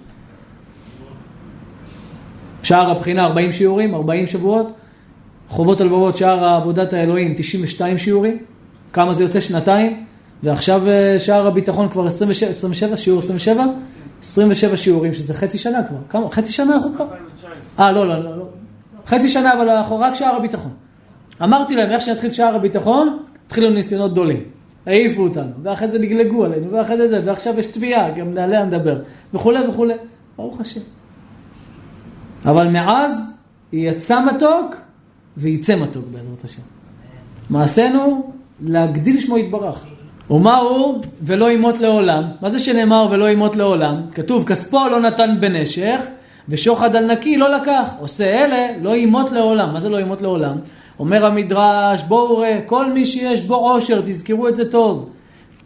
שער 2.66 2.90
הבחינה 2.90 3.24
40 3.24 3.52
שיעורים, 3.52 3.94
40 3.94 4.26
שבועות. 4.26 4.72
חובות 5.48 5.80
הלבבות, 5.80 6.16
שער 6.16 6.44
עבודת 6.44 6.92
האלוהים 6.92 7.34
92 7.36 7.98
שיעורים. 7.98 8.38
כמה 8.92 9.14
זה 9.14 9.22
יוצא? 9.22 9.40
שנתיים. 9.40 10.04
ועכשיו 10.42 10.88
אה, 10.88 11.18
שער 11.18 11.46
הביטחון 11.46 11.88
כבר 11.88 12.06
27, 12.06 12.50
27 12.50 12.96
שיעור 12.96 13.18
27? 13.18 13.64
27 14.22 14.76
שיעורים, 14.76 15.12
שזה 15.12 15.34
חצי 15.34 15.58
שנה 15.58 15.82
כבר. 15.88 15.98
כמה? 16.08 16.30
חצי 16.30 16.52
שנה 16.52 16.74
אנחנו 16.74 16.90
פה? 16.96 17.04
2019. 17.04 17.86
אה, 17.86 17.92
לא, 17.92 18.08
לא, 18.08 18.24
לא. 18.24 18.36
לא. 18.36 18.44
חצי 19.06 19.28
שנה, 19.28 19.52
אבל 19.54 19.70
אנחנו 19.70 19.98
רק 19.98 20.14
שער 20.14 20.36
הביטחון. 20.36 20.72
אמרתי 21.42 21.76
להם, 21.76 21.90
איך 21.90 22.02
שנתחיל 22.02 22.30
שער 22.30 22.54
הביטחון, 22.54 23.18
התחילו 23.46 23.70
ניסיונות 23.70 24.12
גדולים. 24.12 24.42
העיפו 24.86 25.22
אותנו, 25.22 25.52
ואחרי 25.62 25.88
זה 25.88 25.98
לגלגו 25.98 26.44
עלינו, 26.44 26.72
ואחרי 26.72 26.96
זה 26.96 27.08
זה, 27.08 27.20
ועכשיו 27.24 27.58
יש 27.58 27.66
תביעה, 27.66 28.10
גם 28.10 28.38
עליה 28.38 28.64
נדבר, 28.64 28.98
וכולי 29.34 29.68
וכולי. 29.68 29.94
ברוך 30.36 30.60
השם. 30.60 30.80
אבל 32.46 32.68
מאז 32.68 33.22
יצא 33.72 34.24
מתוק, 34.24 34.74
ויצא 35.36 35.76
מתוק 35.76 36.04
בעזרת 36.12 36.44
השם. 36.44 36.62
מעשינו, 37.50 38.32
להגדיל 38.60 39.18
שמו 39.20 39.38
יתברך. 39.38 39.78
ומה 40.30 40.56
הוא 40.56 41.02
ולא 41.22 41.50
ימות 41.50 41.78
לעולם? 41.78 42.24
מה 42.40 42.50
זה 42.50 42.58
שנאמר 42.58 43.08
ולא 43.10 43.30
ימות 43.30 43.56
לעולם? 43.56 44.02
כתוב, 44.14 44.44
כספו 44.44 44.88
לא 44.88 45.00
נתן 45.00 45.36
בנשך, 45.40 46.00
ושוחד 46.48 46.96
על 46.96 47.12
נקי 47.12 47.36
לא 47.36 47.50
לקח. 47.56 47.88
עושה 48.00 48.24
אלה, 48.24 48.66
לא 48.82 48.96
ימות 48.96 49.32
לעולם. 49.32 49.72
מה 49.72 49.80
זה 49.80 49.88
לא 49.88 50.00
ימות 50.00 50.22
לעולם? 50.22 50.56
אומר 50.98 51.26
המדרש, 51.26 52.02
בואו 52.02 52.38
ראה, 52.38 52.60
כל 52.66 52.92
מי 52.92 53.06
שיש 53.06 53.40
בו 53.40 53.54
עושר, 53.54 54.00
תזכרו 54.06 54.48
את 54.48 54.56
זה 54.56 54.70
טוב, 54.70 55.10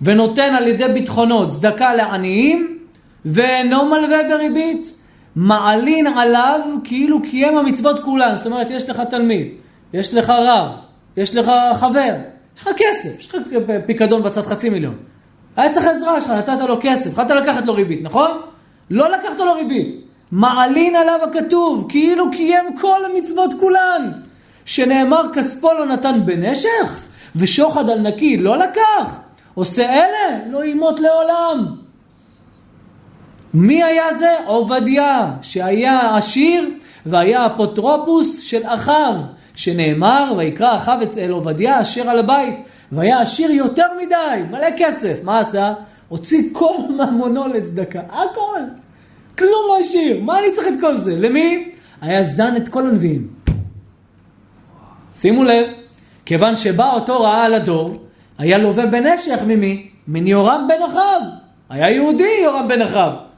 ונותן 0.02 0.54
על 0.54 0.66
ידי 0.66 0.88
ביטחונות 0.88 1.48
צדקה 1.48 1.94
לעניים, 1.94 2.78
ואינו 3.24 3.84
מלווה 3.84 4.18
בריבית, 4.28 4.99
מעלין 5.36 6.06
עליו 6.06 6.60
כאילו 6.84 7.22
קיים 7.22 7.58
המצוות 7.58 8.00
כולן. 8.00 8.36
זאת 8.36 8.46
אומרת, 8.46 8.70
יש 8.70 8.88
לך 8.88 9.02
תלמיד, 9.10 9.48
יש 9.92 10.14
לך 10.14 10.30
רב, 10.30 10.68
יש 11.16 11.36
לך 11.36 11.50
חבר, 11.74 12.14
יש 12.56 12.62
לך 12.62 12.68
כסף, 12.76 13.18
יש 13.18 13.34
לך 13.34 13.42
פיקדון 13.86 14.22
בצד 14.22 14.42
חצי 14.42 14.68
מיליון. 14.68 14.94
היה 15.56 15.70
צריך 15.70 15.86
עזרה 15.86 16.20
שלך, 16.20 16.30
נתת 16.30 16.60
לו 16.68 16.76
כסף, 16.80 17.12
יכולת 17.12 17.30
לקחת 17.30 17.66
לו 17.66 17.74
ריבית, 17.74 18.02
נכון? 18.02 18.30
לא 18.90 19.10
לקחת 19.10 19.40
לו 19.40 19.54
ריבית. 19.54 19.96
מעלין 20.32 20.96
עליו 20.96 21.18
הכתוב, 21.22 21.86
כאילו 21.88 22.30
קיים 22.30 22.76
כל 22.80 23.00
המצוות 23.04 23.54
כולן. 23.60 24.12
שנאמר 24.64 25.22
כספו 25.34 25.72
לא 25.72 25.86
נתן 25.86 26.20
בנשך, 26.24 27.02
ושוחד 27.36 27.90
על 27.90 28.00
נקי 28.00 28.36
לא 28.36 28.58
לקח. 28.58 29.18
עושה 29.54 29.82
אלה, 29.82 30.38
לא 30.50 30.64
ימות 30.64 31.00
לעולם. 31.00 31.79
מי 33.54 33.82
היה 33.82 34.14
זה? 34.18 34.36
עובדיה, 34.46 35.30
שהיה 35.42 36.16
עשיר 36.16 36.70
והיה 37.06 37.46
אפוטרופוס 37.46 38.40
של 38.40 38.60
אחיו, 38.64 39.14
שנאמר, 39.54 40.32
ויקרא 40.36 40.76
אחיו 40.76 40.98
אל 41.16 41.30
עובדיה 41.30 41.82
אשר 41.82 42.10
על 42.10 42.18
הבית, 42.18 42.54
והיה 42.92 43.20
עשיר 43.20 43.50
יותר 43.50 43.86
מדי, 44.02 44.44
מלא 44.50 44.66
כסף. 44.78 45.18
מה 45.24 45.38
עשה? 45.38 45.72
הוציא 46.08 46.42
כל 46.52 46.74
ממונו 46.98 47.48
לצדקה, 47.48 48.00
הכל. 48.08 48.60
כלום 49.38 49.62
לא 49.68 49.78
השאיר, 49.80 50.20
מה 50.20 50.38
אני 50.38 50.52
צריך 50.52 50.68
את 50.68 50.80
כל 50.80 50.96
זה? 50.96 51.16
למי? 51.16 51.72
היה 52.00 52.24
זן 52.24 52.56
את 52.56 52.68
כל 52.68 52.86
הנביאים. 52.86 53.28
שימו 55.14 55.44
לב, 55.44 55.66
כיוון 56.26 56.56
שבא 56.56 56.92
אותו 56.92 57.20
רעה 57.20 57.44
על 57.44 57.54
הדור, 57.54 57.96
היה 58.38 58.58
לווה 58.58 58.86
בנשך 58.86 59.38
ממי? 59.46 59.88
מן 60.08 60.26
יורם 60.26 60.68
בן 60.68 60.82
אחיו. 60.90 61.20
היה 61.70 61.90
יהודי 61.90 62.40
יורם 62.42 62.68
בן 62.68 62.82
אחיו. 62.82 63.29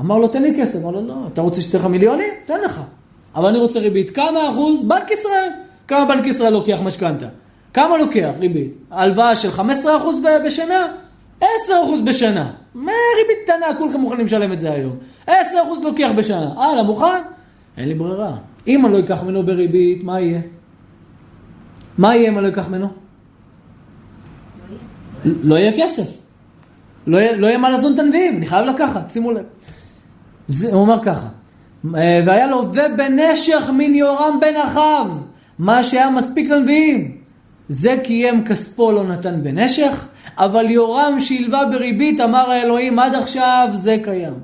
אמר 0.00 0.18
לו, 0.18 0.28
תן 0.28 0.42
לי 0.42 0.60
כסף. 0.60 0.78
אמר 0.82 0.90
לו, 0.90 1.06
לא, 1.06 1.14
אתה 1.32 1.40
רוצה 1.40 1.60
שתהיה 1.60 1.80
לך 1.80 1.86
מיליונים? 1.86 2.28
תן 2.44 2.60
לך. 2.60 2.80
אבל 3.34 3.48
אני 3.48 3.58
רוצה 3.58 3.80
ריבית. 3.80 4.10
כמה 4.10 4.50
אחוז? 4.50 4.80
בנק 4.84 5.10
ישראל. 5.10 5.48
כמה 5.88 6.04
בנק 6.04 6.26
ישראל 6.26 6.52
לוקח 6.52 6.78
משכנתה? 6.82 7.26
כמה 7.74 7.98
לוקח 7.98 8.30
ריבית? 8.38 8.76
הלוואה 8.90 9.36
של 9.36 9.50
15 9.50 9.96
אחוז 9.96 10.18
בשנה? 10.46 10.86
10 11.40 11.46
אחוז 11.84 12.00
בשנה. 12.00 12.50
מה 12.74 12.92
ריבית 13.18 13.36
קטנה? 13.44 13.74
כולכם 13.78 14.00
מוכנים 14.00 14.26
לשלם 14.26 14.52
את 14.52 14.58
זה 14.58 14.72
היום. 14.72 14.96
10 15.26 15.36
אחוז 15.62 15.84
לוקח 15.84 16.10
בשנה. 16.16 16.52
הלאה, 16.56 16.82
מוכן? 16.82 17.22
אין 17.76 17.88
לי 17.88 17.94
ברירה. 17.94 18.36
אם 18.66 18.86
אני 18.86 18.92
לא 18.92 18.98
אקח 18.98 19.22
ממנו 19.22 19.42
בריבית, 19.42 20.04
מה 20.04 20.20
יהיה? 20.20 20.40
מה 21.98 22.16
יהיה 22.16 22.30
אם 22.30 22.38
אני 22.38 22.44
לא 22.44 22.48
אקח 22.48 22.68
ממנו? 22.68 22.88
לא 25.24 25.54
יהיה 25.54 25.72
כסף. 25.76 26.06
לא 27.06 27.18
יהיה, 27.18 27.36
לא 27.36 27.56
מה 27.56 27.70
לזון 27.70 27.94
את 27.94 27.98
הנביאים, 27.98 28.36
אני 28.36 28.46
חייב 28.46 28.66
לקחת, 28.66 29.10
שימו 29.10 29.32
לב. 29.32 29.44
זה, 30.46 30.72
הוא 30.72 30.80
אומר 30.80 31.02
ככה, 31.02 31.26
אה, 31.94 32.22
והיה 32.26 32.46
לו 32.46 32.64
ובנשך 32.72 33.70
מן 33.72 33.94
יורם 33.94 34.38
בן 34.40 34.56
אחאב, 34.56 35.22
מה 35.58 35.82
שהיה 35.82 36.10
מספיק 36.10 36.50
לנביאים. 36.50 37.16
זה 37.68 37.96
קיים 38.04 38.44
כספו 38.44 38.92
לא 38.92 39.04
נתן 39.04 39.42
בנשך, 39.42 40.06
אבל 40.38 40.70
יורם 40.70 41.20
שהלווה 41.20 41.64
בריבית, 41.64 42.20
אמר 42.20 42.50
האלוהים 42.50 42.98
עד 42.98 43.14
עכשיו 43.14 43.68
זה 43.74 43.96
קיים. 44.04 44.34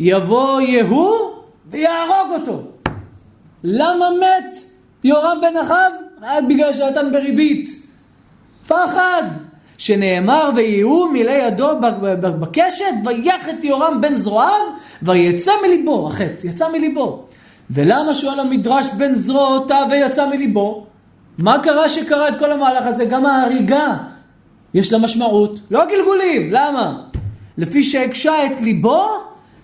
יבוא 0.00 0.60
יהוא 0.60 1.14
ויהרוג 1.66 2.30
אותו. 2.40 2.62
למה 3.64 4.06
מת 4.20 4.56
יורם 5.04 5.38
בן 5.40 5.56
אחאב? 5.56 5.92
רק 6.22 6.44
בגלל 6.48 6.74
שנתן 6.74 7.12
בריבית. 7.12 7.68
פחד. 8.66 9.22
שנאמר 9.78 10.50
ויהוא 10.56 11.12
מילא 11.12 11.30
ידו 11.30 11.68
בקשת 12.20 12.84
ויח 13.04 13.48
את 13.48 13.64
יורם 13.64 14.00
בן 14.00 14.14
זרועיו 14.14 14.66
ויצא 15.02 15.52
מליבו, 15.66 16.08
החץ, 16.08 16.44
יצא 16.44 16.68
מליבו. 16.72 17.24
ולמה 17.70 18.14
שואל 18.14 18.40
המדרש 18.40 18.86
בן 18.98 19.14
זרועותיו 19.14 19.86
ויצא 19.90 20.28
מליבו? 20.28 20.86
מה 21.38 21.58
קרה 21.62 21.88
שקרה 21.88 22.28
את 22.28 22.38
כל 22.38 22.52
המהלך 22.52 22.86
הזה? 22.86 23.04
גם 23.04 23.26
ההריגה 23.26 23.96
יש 24.74 24.92
לה 24.92 24.98
משמעות, 24.98 25.60
לא 25.70 25.82
הגלגולים, 25.82 26.52
למה? 26.52 27.00
לפי 27.58 27.82
שהקשה 27.82 28.46
את 28.46 28.60
ליבו 28.60 29.06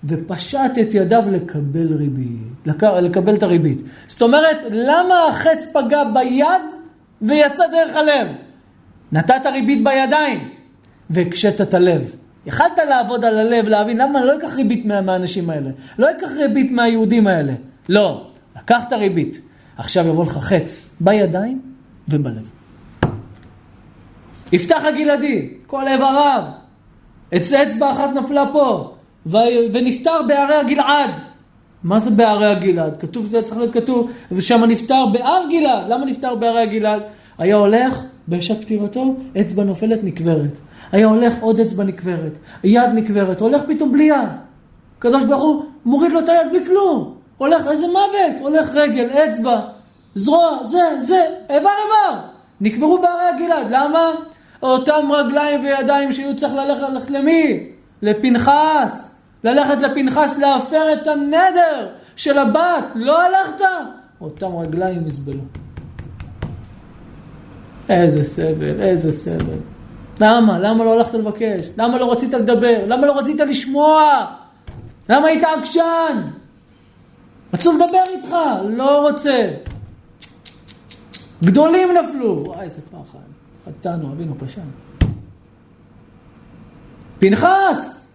ופשט 0.04 0.78
את 0.80 0.94
ידיו 0.94 1.22
לקבל 1.30 1.94
ריבית, 1.94 2.66
לקבל 3.02 3.34
את 3.34 3.42
הריבית. 3.42 3.82
זאת 4.06 4.22
אומרת, 4.22 4.56
למה 4.70 5.14
החץ 5.28 5.66
פגע 5.72 6.04
ביד 6.04 6.62
ויצא 7.22 7.66
דרך 7.66 7.96
הלב? 7.96 8.26
נתת 9.12 9.46
ריבית 9.52 9.84
בידיים 9.84 10.48
והקשית 11.10 11.60
את 11.60 11.74
הלב. 11.74 12.14
יכלת 12.46 12.78
לעבוד 12.88 13.24
על 13.24 13.38
הלב, 13.38 13.68
להבין 13.68 14.00
למה 14.00 14.18
אני 14.18 14.26
לא 14.26 14.36
אקח 14.36 14.54
ריבית 14.54 14.86
מה, 14.86 15.00
מהאנשים 15.00 15.50
האלה, 15.50 15.70
לא 15.98 16.10
אקח 16.10 16.28
ריבית 16.36 16.70
מהיהודים 16.70 17.26
האלה. 17.26 17.52
לא, 17.88 18.30
לקחת 18.56 18.92
ריבית. 18.92 19.40
עכשיו 19.76 20.06
יבוא 20.06 20.24
לך 20.24 20.38
חץ 20.38 20.96
בידיים 21.00 21.60
ובלב. 22.08 22.50
יפתח 24.52 24.82
הגלעדי, 24.84 25.50
כל 25.66 25.88
איבריו. 25.88 26.44
אצבע 27.36 27.92
אחת 27.92 28.10
נפלה 28.14 28.44
פה, 28.52 28.94
ונפטר 29.72 30.22
בערי 30.28 30.54
הגלעד. 30.54 31.10
מה 31.82 31.98
זה 31.98 32.10
בערי 32.10 32.46
הגלעד? 32.46 32.96
כתוב, 32.96 33.26
זה 33.26 33.42
צריך 33.42 33.56
להיות 33.56 33.74
כתוב, 33.74 34.10
ושם 34.32 34.64
נפטר 34.64 35.06
בהר 35.12 35.42
גלעד. 35.50 35.88
למה 35.88 36.06
נפטר 36.06 36.34
בערי 36.34 36.60
הגלעד? 36.60 37.02
היה 37.40 37.56
הולך, 37.56 38.02
בשעת 38.28 38.60
פטירתו, 38.60 39.14
אצבע 39.40 39.64
נופלת 39.64 40.04
נקברת. 40.04 40.52
היה 40.92 41.06
הולך 41.06 41.34
עוד 41.40 41.60
אצבע 41.60 41.84
נקברת, 41.84 42.38
יד 42.64 42.88
נקברת, 42.94 43.40
הולך 43.40 43.62
פתאום 43.68 43.92
בלי 43.92 44.04
יד. 44.04 44.28
הקדוש 44.98 45.24
ברוך 45.24 45.42
הוא 45.42 45.64
מוריד 45.84 46.12
לו 46.12 46.20
את 46.20 46.28
היד 46.28 46.46
בלי 46.50 46.66
כלום. 46.66 47.14
הולך, 47.38 47.66
איזה 47.66 47.86
מוות, 47.86 48.40
הולך 48.40 48.70
רגל, 48.74 49.08
אצבע, 49.10 49.60
זרוע, 50.14 50.64
זה, 50.64 50.80
זה, 51.00 51.24
איבר 51.50 51.70
איבר. 51.84 52.20
נקברו 52.60 52.98
בערי 52.98 53.28
הגלעד, 53.34 53.66
למה? 53.70 54.10
אותם 54.62 55.12
רגליים 55.12 55.64
וידיים 55.64 56.12
שהיו 56.12 56.36
צריך 56.36 56.54
ללכת, 56.54 56.88
ללכת 56.88 57.10
למי? 57.10 57.66
לפנחס. 58.02 59.14
ללכת 59.44 59.78
לפנחס 59.82 60.38
להפר 60.38 60.92
את 60.92 61.06
הנדר 61.06 61.88
של 62.16 62.38
הבת, 62.38 62.84
לא 62.94 63.22
הלכת? 63.22 63.64
אותם 64.20 64.56
רגליים 64.56 65.06
יסבלו. 65.06 65.40
איזה 67.90 68.22
סבל, 68.22 68.80
איזה 68.80 69.12
סבל. 69.12 69.58
למה? 70.20 70.58
למה 70.58 70.84
לא 70.84 70.92
הלכת 70.92 71.14
לבקש? 71.14 71.68
למה 71.78 71.98
לא 71.98 72.12
רצית 72.12 72.32
לדבר? 72.32 72.84
למה 72.86 73.06
לא 73.06 73.18
רצית 73.18 73.40
לשמוע? 73.40 74.26
למה 75.08 75.26
היית 75.26 75.44
עקשן? 75.44 76.22
רצו 77.54 77.72
לדבר 77.72 78.02
איתך, 78.08 78.34
לא 78.68 79.08
רוצה. 79.08 79.50
גדולים 81.44 81.88
נפלו. 81.92 82.44
וואי, 82.46 82.64
איזה 82.64 82.80
פחד. 82.90 83.18
חטאנו, 83.66 84.12
אבינו 84.12 84.34
פשע. 84.38 84.60
פנחס 87.18 88.12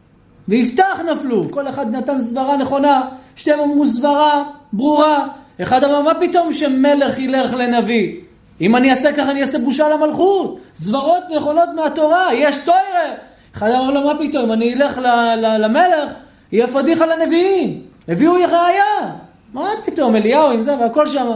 ויפתח 0.48 1.00
נפלו. 1.12 1.52
כל 1.52 1.68
אחד 1.70 1.96
נתן 1.96 2.22
סברה 2.22 2.58
נכונה, 2.58 3.10
שתיהם 3.36 3.60
אמרו 3.60 3.86
סברה 3.86 4.44
ברורה. 4.74 5.28
אחד 5.62 5.84
אמר, 5.84 6.02
מה 6.02 6.12
פתאום 6.20 6.54
שמלך 6.54 7.20
ילך 7.20 7.54
לנביא? 7.54 8.25
אם 8.62 8.76
אני 8.76 8.92
אעשה 8.92 9.14
ככה, 9.14 9.32
אני 9.32 9.42
אעשה 9.42 9.60
בושה 9.60 9.90
למלכות. 9.90 10.60
סברות 10.76 11.24
נכונות 11.38 11.70
מהתורה, 11.76 12.34
יש 12.34 12.58
תוירה. 12.58 13.16
אחד 13.56 13.70
אמר 13.70 13.92
לו, 13.92 14.02
מה 14.02 14.14
פתאום, 14.20 14.52
אני 14.52 14.74
אלך 14.74 15.00
למלך, 15.38 16.14
יהיה 16.52 16.68
פדיחה 16.68 17.06
לנביאים. 17.06 17.82
הביאו 18.08 18.34
ראייה. 18.34 19.16
מה 19.54 19.70
פתאום, 19.86 20.16
אליהו 20.16 20.52
עם 20.52 20.62
זה 20.62 20.78
והכל 20.78 21.08
שם. 21.08 21.32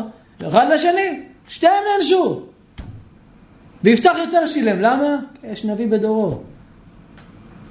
אחד 0.48 0.68
לשני, 0.74 1.20
שתיהם 1.48 1.84
נענשו. 1.91 2.41
ויפתח 3.84 4.14
יותר 4.18 4.46
שילם, 4.46 4.82
למה? 4.82 5.18
כי 5.41 5.48
יש 5.48 5.66
נביא 5.66 5.88
בדורו. 5.88 6.38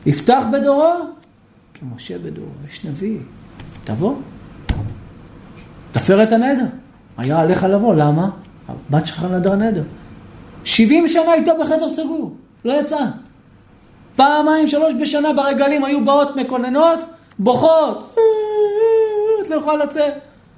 יפתח 0.07 0.45
בדורו, 0.53 0.93
כמשה 1.75 2.19
בדורו, 2.19 2.49
יש 2.71 2.85
נביא. 2.85 3.19
תבוא. 3.85 4.15
תפר 5.93 6.23
את 6.23 6.33
הנדר. 6.33 6.65
היה 7.17 7.41
עליך 7.41 7.65
לבוא, 7.65 7.95
למה? 7.95 8.31
הבת 8.69 9.07
שלך 9.07 9.25
נדר 9.25 9.55
נדר. 9.55 9.83
70 10.65 11.09
שנה 11.09 11.33
הייתה 11.33 11.53
בחדר 11.61 11.89
סגור, 11.89 12.37
לא 12.65 12.73
יצאה. 12.81 13.07
פעמיים, 14.17 14.67
שלוש 14.67 14.93
בשנה 15.01 15.33
ברגלים 15.33 15.85
היו 15.85 16.05
באות 16.05 16.37
מקוננות, 16.37 16.99
בוכות, 17.39 18.17
את 19.43 19.51
לא 19.51 19.57
יכולה 19.57 19.85
לצאת. 19.85 20.15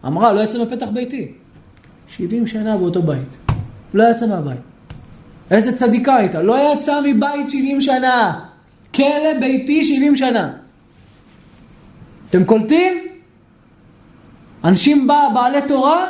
אמרה, 0.07 0.33
לא 0.33 0.41
יצא 0.41 0.63
מפתח 0.63 0.87
ביתי. 0.89 1.33
70 2.09 2.47
שנה 2.47 2.77
באותו 2.77 3.03
בית. 3.03 3.37
לא 3.95 4.05
יצא 4.11 4.27
מהבית. 4.27 4.61
איזה 5.51 5.77
צדיקה 5.77 6.17
הייתה, 6.17 6.43
לא 6.43 6.73
יצא 6.73 7.01
מבית 7.05 7.51
70 7.51 7.81
שנה. 7.81 8.41
כלא 8.95 9.39
ביתי 9.41 9.85
70 9.85 10.17
שנה. 10.17 10.53
אתם 12.31 12.45
קולטים? 12.45 12.99
אנשים 14.65 15.09
בעלי 15.35 15.59
תורה, 15.69 16.07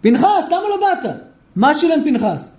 פנחס, 0.00 0.44
למה 0.46 0.68
לא 0.68 0.76
באת? 0.80 1.10
מה 1.56 1.74
שילם 1.74 2.04
פנחס? 2.04 2.50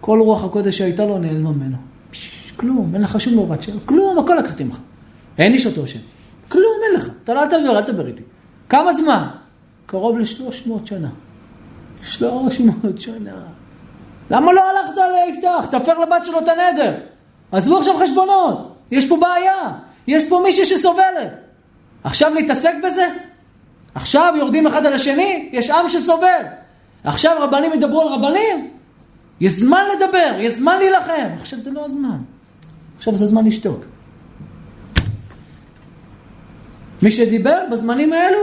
כל 0.00 0.20
רוח 0.20 0.44
הקודש 0.44 0.78
שהייתה 0.78 1.06
לו 1.06 1.18
נעלמה 1.18 1.50
ממנו. 1.50 1.76
פש, 2.10 2.52
כלום, 2.56 2.90
אין 2.94 3.02
לך 3.02 3.20
שום 3.20 3.34
מורת 3.34 3.62
שם, 3.62 3.72
כלום, 3.86 4.18
הכל 4.18 4.34
לקחתי 4.34 4.64
ממך. 4.64 4.78
אין 5.38 5.52
איש 5.52 5.66
אותו 5.66 5.86
שם. 5.86 5.98
כלום, 6.48 6.80
אין 6.84 7.00
לך. 7.00 7.08
אתה 7.24 7.34
לא 7.34 7.44
תדבר, 7.44 7.78
אל 7.78 7.82
תדבר 7.82 8.06
איתי. 8.06 8.22
כמה 8.68 8.92
זמן? 8.92 9.28
קרוב 9.86 10.18
לשלוש 10.18 10.66
מאות 10.66 10.86
שנה. 10.86 11.08
שלוש 12.02 12.60
מאות 12.60 13.00
שנה. 13.00 13.42
למה 14.30 14.52
לא 14.52 14.60
הלכת 14.70 15.00
ליפתח? 15.26 15.66
תפר 15.70 15.98
לבת 15.98 16.24
שלו 16.24 16.38
את 16.38 16.48
הנדר. 16.48 16.94
עזבו 17.52 17.78
עכשיו 17.78 17.94
חשבונות. 18.02 18.74
יש 18.90 19.08
פה 19.08 19.16
בעיה. 19.20 19.72
יש 20.06 20.28
פה 20.28 20.40
מישהי 20.44 20.64
שסובלת. 20.64 21.32
עכשיו 22.04 22.34
להתעסק 22.34 22.74
בזה? 22.84 23.06
עכשיו 23.94 24.34
יורדים 24.38 24.66
אחד 24.66 24.86
על 24.86 24.92
השני? 24.92 25.48
יש 25.52 25.70
עם 25.70 25.88
שסובל. 25.88 26.42
עכשיו 27.04 27.36
רבנים 27.40 27.72
ידברו 27.74 28.00
על 28.00 28.08
רבנים? 28.08 28.70
יש 29.40 29.52
זמן 29.52 29.82
לדבר, 29.96 30.36
יש 30.38 30.52
זמן 30.52 30.78
להילחם. 30.78 31.28
עכשיו 31.36 31.58
זה 31.60 31.70
לא 31.70 31.84
הזמן. 31.84 32.18
עכשיו 32.98 33.14
זה 33.14 33.24
הזמן 33.24 33.46
לשתוק. 33.46 33.84
מי 37.02 37.10
שדיבר 37.10 37.58
בזמנים 37.72 38.12
האלו, 38.12 38.38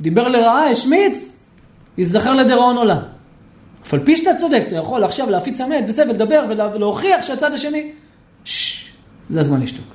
דיבר 0.00 0.28
לרעה, 0.28 0.70
השמיץ, 0.70 1.38
ייזכר 1.98 2.34
לדיראון 2.34 2.76
עולם. 2.76 3.02
אף 3.82 3.94
על 3.94 4.00
פי 4.04 4.16
שאתה 4.16 4.34
צודק, 4.34 4.64
אתה 4.66 4.76
יכול 4.76 5.04
עכשיו 5.04 5.30
להפיץ 5.30 5.60
אמת 5.60 5.84
וזה, 5.88 6.02
ולדבר 6.08 6.44
ולהוכיח 6.48 7.22
שהצד 7.22 7.52
השני... 7.52 7.92
ששש, 8.44 8.92
זה 9.30 9.40
הזמן 9.40 9.60
לשתוק. 9.60 9.86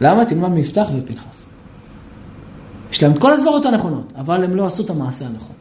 למה? 0.00 0.24
תלמד 0.24 0.48
מיפתח 0.48 0.88
ופנחס. 0.96 1.37
יש 2.92 3.02
להם 3.02 3.12
את 3.12 3.18
כל 3.18 3.32
הסברות 3.32 3.66
הנכונות, 3.66 4.12
אבל 4.16 4.44
הם 4.44 4.54
לא 4.56 4.66
עשו 4.66 4.82
את 4.84 4.90
המעשה 4.90 5.26
הנכון. 5.26 5.56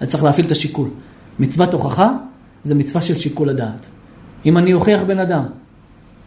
אז 0.00 0.08
צריך 0.08 0.24
להפעיל 0.24 0.46
את 0.46 0.50
השיקול. 0.52 0.88
מצוות 1.38 1.72
הוכחה 1.72 2.12
זה 2.64 2.74
מצווה 2.74 3.02
של 3.02 3.16
שיקול 3.16 3.48
הדעת. 3.48 3.86
אם 4.46 4.58
אני 4.58 4.72
אוכיח 4.72 5.02
בן 5.02 5.18
אדם, 5.18 5.44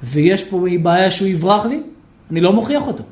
ויש 0.03 0.43
פה 0.43 0.65
בעיה 0.83 1.11
שהוא 1.11 1.27
יברח 1.27 1.65
לי, 1.65 1.83
אני 2.31 2.41
לא 2.41 2.53
מוכיח 2.53 2.87
אותו. 2.87 3.03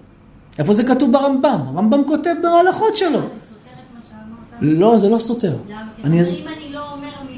איפה 0.59 0.73
זה 0.73 0.83
כתוב 0.83 1.11
ברמב"ם? 1.11 1.61
הרמב"ם 1.67 2.01
כותב 2.07 2.35
בהלכות 2.43 2.95
שלו. 2.95 3.09
זה 3.11 3.17
סותר 3.19 3.29
את 3.73 3.95
מה 3.95 3.99
שאמרת? 4.09 4.79
לא, 4.79 4.97
זה 4.97 5.09
לא 5.09 5.19
סותר. 5.19 5.55
למה? 5.69 5.81
כי 5.95 6.03
אני- 6.03 6.21
אם 6.21 6.25
אני 6.47 6.73
לא 6.73 6.91
אומר 6.93 7.07
מ... 7.23 7.31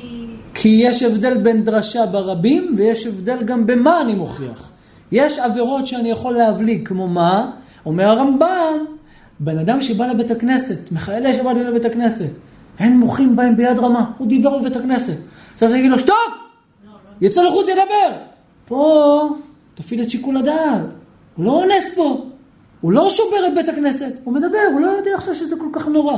כי 0.53 0.69
יש 0.83 1.03
הבדל 1.03 1.37
בין 1.37 1.63
דרשה 1.63 2.05
ברבים, 2.05 2.73
ויש 2.77 3.07
הבדל 3.07 3.43
גם 3.45 3.67
במה 3.67 4.01
אני 4.01 4.13
מוכיח. 4.15 4.69
יש 5.11 5.39
עבירות 5.39 5.87
שאני 5.87 6.09
יכול 6.09 6.33
להבליג, 6.33 6.87
כמו 6.87 7.07
מה? 7.07 7.51
אומר 7.85 8.09
הרמב"ם, 8.09 8.85
בן 9.43 9.57
אדם 9.57 9.81
שבא 9.81 10.05
לבית 10.05 10.31
הכנסת, 10.31 10.91
מחיילי 10.91 11.33
שבא 11.33 11.51
לבית 11.51 11.85
הכנסת, 11.85 12.29
אין 12.79 12.99
מוחים 12.99 13.35
בהם 13.35 13.57
ביד 13.57 13.79
רמה, 13.79 14.11
הוא 14.17 14.27
דיבר 14.27 14.57
בבית 14.57 14.75
הכנסת. 14.75 15.17
עכשיו 15.53 15.69
תגיד 15.69 15.91
לו, 15.91 15.99
שתוק! 15.99 16.17
יצא 17.21 17.41
לחוץ 17.41 17.67
ידבר. 17.67 18.17
פה, 18.65 19.29
תפעיל 19.75 20.01
את 20.01 20.09
שיקול 20.09 20.37
הדעת. 20.37 20.81
הוא 21.35 21.45
לא 21.45 21.51
אונס 21.51 21.93
פה. 21.95 22.25
הוא 22.81 22.91
לא 22.91 23.09
שובר 23.09 23.47
את 23.47 23.55
בית 23.55 23.69
הכנסת, 23.69 24.13
הוא 24.23 24.33
מדבר, 24.33 24.57
הוא 24.73 24.81
לא 24.81 24.87
יודע 24.87 25.11
עכשיו 25.15 25.35
שזה 25.35 25.55
כל 25.59 25.67
כך 25.73 25.87
נורא. 25.87 26.17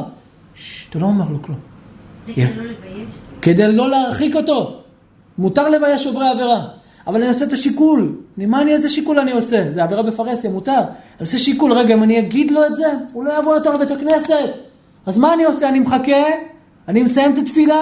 ששש, 0.55 0.87
אתה 0.89 0.99
לא 0.99 1.05
אומר 1.05 1.29
לו 1.29 1.41
כלום. 1.41 1.57
זה. 2.27 2.33
כדי 2.33 2.55
לא 2.55 2.63
לבייש. 2.63 3.07
כדי 3.41 3.71
לא 3.71 3.89
להרחיק 3.89 4.35
אותו. 4.35 4.81
מותר 5.37 5.69
לבייש 5.69 6.03
שוברי 6.03 6.29
עבירה, 6.29 6.67
אבל 7.07 7.15
אני 7.15 7.27
עושה 7.27 7.45
את 7.45 7.53
השיקול. 7.53 8.15
מה 8.37 8.61
אני, 8.61 8.73
איזה 8.73 8.89
שיקול 8.89 9.19
אני 9.19 9.31
עושה? 9.31 9.65
זה 9.69 9.83
עבירה 9.83 10.03
בפרהסיה, 10.03 10.49
מותר. 10.49 10.71
אני 10.71 10.87
עושה 11.19 11.39
שיקול, 11.39 11.73
רגע, 11.73 11.93
אם 11.93 12.03
אני 12.03 12.19
אגיד 12.19 12.51
לו 12.51 12.65
את 12.65 12.75
זה, 12.75 12.87
הוא 13.13 13.23
לא 13.23 13.39
יבוא 13.39 13.55
יותר 13.55 13.73
לבית 13.73 13.91
הכנסת. 13.91 14.49
אז 15.05 15.17
מה 15.17 15.33
אני 15.33 15.43
עושה? 15.43 15.69
אני 15.69 15.79
מחכה, 15.79 16.23
אני 16.87 17.03
מסיים 17.03 17.33
את 17.33 17.37
התפילה, 17.37 17.81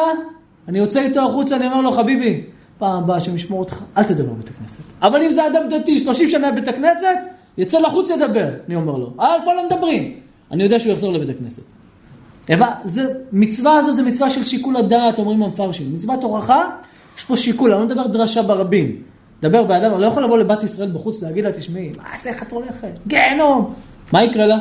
אני 0.67 0.79
יוצא 0.79 0.99
איתו 0.99 1.21
החוצה, 1.21 1.55
אני 1.55 1.65
אומר 1.65 1.81
לו, 1.81 1.91
חביבי, 1.91 2.43
פעם 2.77 3.03
הבאה 3.03 3.21
שאני 3.21 3.37
אשמור 3.37 3.59
אותך, 3.59 3.83
אל 3.97 4.03
תדבר 4.03 4.33
בבית 4.33 4.49
הכנסת. 4.49 4.83
אבל 5.01 5.21
אם 5.21 5.31
זה 5.31 5.47
אדם 5.47 5.69
דתי, 5.69 5.99
30 5.99 6.29
שנה 6.29 6.51
בבית 6.51 6.67
הכנסת, 6.67 7.17
יצא 7.57 7.79
לחוץ 7.79 8.09
ידבר, 8.09 8.49
אני 8.67 8.75
אומר 8.75 8.97
לו. 8.97 9.13
אל, 9.19 9.39
פה 9.45 9.53
לא 9.53 9.65
מדברים. 9.65 10.13
אני 10.51 10.63
יודע 10.63 10.79
שהוא 10.79 10.93
יחזור 10.93 11.13
לבית 11.13 11.29
הכנסת. 11.29 11.61
הבא, 12.49 12.71
זה, 12.85 13.13
מצווה 13.31 13.77
הזאת 13.77 13.95
זה 13.95 14.03
מצווה 14.03 14.29
של 14.29 14.43
שיקול 14.43 14.77
הדעת, 14.77 15.19
אומרים 15.19 15.43
המפרשים. 15.43 15.93
מצוות 15.93 16.23
הוכחה, 16.23 16.69
יש 17.17 17.23
פה 17.23 17.37
שיקול, 17.37 17.73
אני 17.73 17.81
לא 17.81 17.85
מדבר 17.85 18.07
דרשה 18.07 18.41
ברבים. 18.41 19.12
מדבר 19.43 19.63
באדם, 19.63 19.93
אני 19.93 20.01
לא 20.01 20.07
יכול 20.07 20.23
לבוא 20.23 20.37
לבת 20.37 20.63
ישראל 20.63 20.91
בחוץ 20.91 21.23
להגיד 21.23 21.45
לה, 21.45 21.51
תשמעי, 21.51 21.91
מה 21.97 22.03
זה, 22.19 22.29
איך 22.29 22.43
את 22.43 22.51
הולכת? 22.51 22.99
גיהנום! 23.07 23.73
מה 24.11 24.23
יקרה 24.23 24.45
לה? 24.45 24.57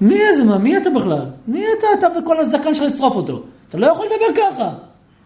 מי 0.00 0.18
זה, 0.36 0.44
מה, 0.44 0.58
מי 0.58 0.76
אתה 0.76 0.90
בכלל? 0.90 1.26
מי 1.48 1.64
אתה, 1.78 1.86
אתה 1.98 2.18
וכל 2.18 2.40
הזקן 2.40 2.74
שלך 2.74 2.84
לשרוף 2.84 3.16
אותו. 3.16 3.42
אתה 3.68 3.78
לא 3.78 3.86
יכול 3.86 4.06
לדבר 4.06 4.42
ככה. 4.42 4.70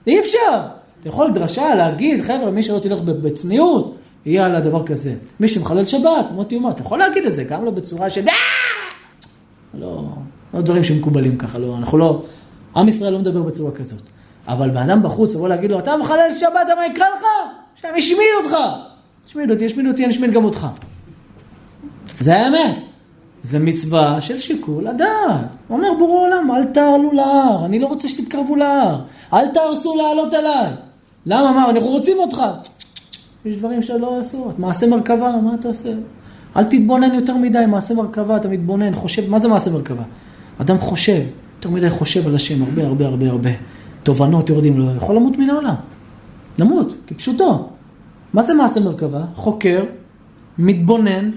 אי 0.07 0.21
אפשר. 0.21 0.61
אתה 1.01 1.09
יכול 1.09 1.31
דרשה 1.31 1.75
להגיד, 1.75 2.23
חבר'ה, 2.23 2.51
מי 2.51 2.63
שלא 2.63 2.79
תלך 2.79 3.01
בצניעות, 3.01 3.97
יהיה 4.27 4.47
על 4.47 4.55
הדבר 4.55 4.87
כזה. 4.87 5.15
מי 5.41 5.49
שמחלל 5.49 5.85
שבת, 5.85 6.27
מוטי 6.33 6.57
אומה, 6.57 6.71
אתה 6.71 6.83
יכול 6.83 6.99
להגיד 6.99 7.25
את 7.27 7.35
זה, 7.35 7.45
גם 7.45 7.65
לא 7.65 7.71
בצורה 7.71 8.11
של... 8.11 8.29
"אה!" 8.29 8.35
לא, 9.75 10.05
לא 10.55 10.61
דברים 10.61 10.85
שמקובלים 10.85 11.39
ככה, 11.39 11.59
לא, 11.59 11.77
אנחנו 11.79 11.99
לא, 11.99 12.23
עם 12.77 12.89
ישראל 12.89 13.13
לא 13.13 13.19
מדבר 13.19 13.43
בצורה 13.43 13.73
כזאת. 13.73 14.03
אבל 14.49 14.71
באדם 14.71 15.03
בחוץ, 15.03 15.35
לבוא 15.35 15.49
להגיד 15.49 15.71
לו, 15.71 15.79
אתה 15.79 15.97
מחלל 15.97 16.33
שבת, 16.33 16.67
מה 16.77 16.87
יקרה 16.87 17.07
לך? 17.19 17.25
שהם 17.83 17.95
השמיד 17.97 18.29
אותך. 18.45 18.57
השמיד 19.27 19.51
אותי, 19.51 19.65
השמיד 19.65 19.87
אותי, 19.87 20.05
אני 20.05 20.13
אשמיד 20.13 20.33
גם 20.33 20.45
אותך. 20.45 20.67
זה 22.21 22.37
האמת. 22.37 22.77
זה 23.43 23.59
מצווה 23.59 24.21
של 24.21 24.39
שיקול 24.39 24.87
הדעת. 24.87 25.09
הוא 25.69 25.79
אומר 25.79 25.89
בורא 25.99 26.21
עולם, 26.21 26.51
אל 26.51 26.65
תעלו 26.65 27.13
להר, 27.13 27.65
אני 27.65 27.79
לא 27.79 27.87
רוצה 27.87 28.09
שתתקרבו 28.09 28.57
להר. 28.57 29.01
אל 29.33 29.47
תהרסו 29.47 29.97
לעלות 29.97 30.35
אליי. 30.35 30.71
למה, 31.27 31.53
מה, 31.53 31.71
אנחנו 31.71 31.89
רוצים 31.89 32.17
אותך. 32.19 32.43
יש 33.45 33.57
דברים 33.57 33.83
שלא 33.83 34.17
לעשות. 34.19 34.59
מעשה 34.59 34.87
מרכבה, 34.87 35.37
מה 35.43 35.55
אתה 35.55 35.69
עושה? 35.69 35.93
אל 36.57 36.65
תתבונן 36.65 37.15
יותר 37.15 37.37
מדי, 37.37 37.65
מעשה 37.69 37.95
מרכבה, 37.95 38.37
אתה 38.37 38.49
מתבונן, 38.49 38.95
חושב, 38.95 39.31
מה 39.31 39.39
זה 39.39 39.49
מעשה 39.49 39.71
מרכבה? 39.71 40.03
אדם 40.59 40.79
חושב, 40.79 41.21
יותר 41.57 41.71
מדי 41.71 41.91
חושב 41.91 42.27
על 42.27 42.35
השם, 42.35 42.63
הרבה 42.63 42.87
הרבה 42.87 43.07
הרבה 43.07 43.29
הרבה. 43.29 43.51
תובנות 44.03 44.51
יורדים 44.51 44.79
לו, 44.79 44.97
יכול 44.97 45.17
למות 45.17 45.39
מן 45.39 45.51
העולם. 45.51 45.75
למות, 46.59 46.95
כפשוטו. 47.07 47.70
מה 48.35 48.43
זה 48.43 48.55
מעשה 48.55 48.81
מרכבה? 48.81 49.23
חוקר, 49.35 49.85
מתבונן, 50.59 51.31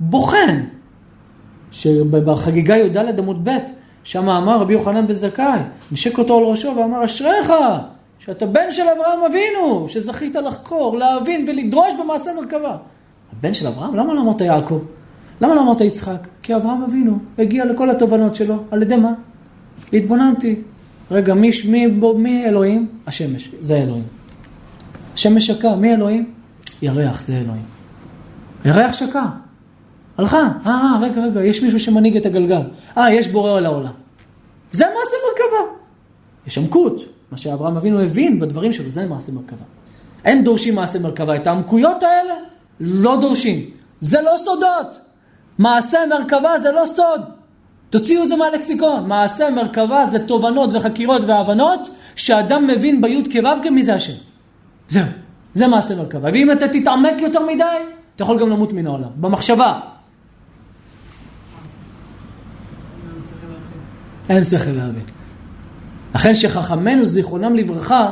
בוחן. 0.00 0.64
שבחגיגה 1.72 2.76
י"ד 2.76 3.18
עמוד 3.18 3.48
ב', 3.48 3.56
שם 4.04 4.28
אמר 4.28 4.60
רבי 4.60 4.72
יוחנן 4.72 5.06
בן 5.06 5.14
זכאי, 5.14 5.60
נשק 5.92 6.18
אותו 6.18 6.38
על 6.38 6.44
ראשו 6.44 6.76
ואמר, 6.76 7.04
אשריך, 7.04 7.52
שאתה 8.18 8.46
בן 8.46 8.70
של 8.70 8.82
אברהם 8.82 9.24
אבינו, 9.30 9.88
שזכית 9.88 10.36
לחקור, 10.36 10.98
להבין 10.98 11.44
ולדרוש 11.48 11.94
במעשה 12.02 12.30
מרכבה. 12.40 12.76
הבן 13.32 13.54
של 13.54 13.66
אברהם? 13.66 13.94
למה 13.94 14.14
לא 14.14 14.20
אמרת 14.20 14.40
יעקב? 14.40 14.80
למה 15.40 15.54
לא 15.54 15.62
אמרת 15.62 15.80
יצחק? 15.80 16.28
כי 16.42 16.56
אברהם 16.56 16.82
אבינו 16.82 17.18
הגיע 17.38 17.64
לכל 17.64 17.90
התובנות 17.90 18.34
שלו, 18.34 18.56
על 18.70 18.82
ידי 18.82 18.96
מה? 18.96 19.12
התבוננתי. 19.92 20.56
רגע, 21.10 21.34
מי, 21.34 21.50
מי, 21.68 21.86
מי 22.16 22.44
אלוהים? 22.46 22.88
השמש, 23.06 23.54
זה 23.60 23.76
אלוהים. 23.76 24.04
השמש 25.14 25.46
שקע, 25.46 25.74
מי 25.74 25.94
אלוהים? 25.94 26.37
ירח, 26.82 27.20
זה 27.20 27.32
אלוהים. 27.32 27.64
ירח 28.64 28.92
שקע. 28.92 29.24
הלכה, 30.18 30.48
אה, 30.66 30.70
אה, 30.70 30.98
רגע, 31.00 31.22
רגע, 31.22 31.44
יש 31.44 31.62
מישהו 31.62 31.80
שמנהיג 31.80 32.16
את 32.16 32.26
הגלגל. 32.26 32.60
אה, 32.98 33.14
יש 33.14 33.28
בורא 33.28 33.60
לעולם. 33.60 33.92
זה 34.72 34.84
מעשה 34.84 35.16
מרכבה. 35.28 35.72
יש 36.46 36.58
עמקות. 36.58 37.00
מה 37.32 37.38
שאברהם 37.38 37.76
אבינו 37.76 38.00
הבין 38.00 38.40
בדברים 38.40 38.72
שלו, 38.72 38.90
זה 38.90 39.06
מעשה 39.06 39.32
מרכבה. 39.32 39.64
אין 40.24 40.44
דורשים 40.44 40.74
מעשה 40.74 40.98
מרכבה. 40.98 41.36
את 41.36 41.46
העמקויות 41.46 42.02
האלה 42.02 42.34
לא 42.80 43.20
דורשים. 43.20 43.66
זה 44.00 44.20
לא 44.20 44.34
סודות. 44.36 45.00
מעשה 45.58 45.98
מרכבה 46.10 46.58
זה 46.58 46.72
לא 46.72 46.86
סוד. 46.86 47.20
תוציאו 47.90 48.22
את 48.22 48.28
זה 48.28 48.36
מהלקסיקון. 48.36 49.08
מעשה 49.08 49.50
מרכבה 49.50 50.06
זה 50.06 50.18
תובנות 50.26 50.70
וחקירות 50.72 51.24
והבנות 51.24 51.90
שאדם 52.16 52.66
מבין 52.66 53.00
בי' 53.00 53.22
כו' 53.32 53.70
מי 53.70 53.82
זה 53.82 53.94
השם. 53.94 54.12
זהו, 54.88 55.04
זה 55.58 55.66
מעשה 55.66 55.96
מרכבה. 55.96 56.28
ואם 56.32 56.52
אתה 56.52 56.68
תתעמק 56.68 57.14
יותר 57.18 57.46
מדי, 57.46 57.64
אתה 58.16 58.22
יכול 58.22 58.40
גם 58.40 58.50
למות 58.50 58.72
מן 58.72 58.86
העולם. 58.86 59.10
במחשבה. 59.16 59.80
אין 64.28 64.44
שכל 64.44 64.70
להבין. 64.70 65.02
לכן 66.14 66.34
שחכמינו 66.34 67.04
זיכרונם 67.04 67.54
לברכה 67.54 68.10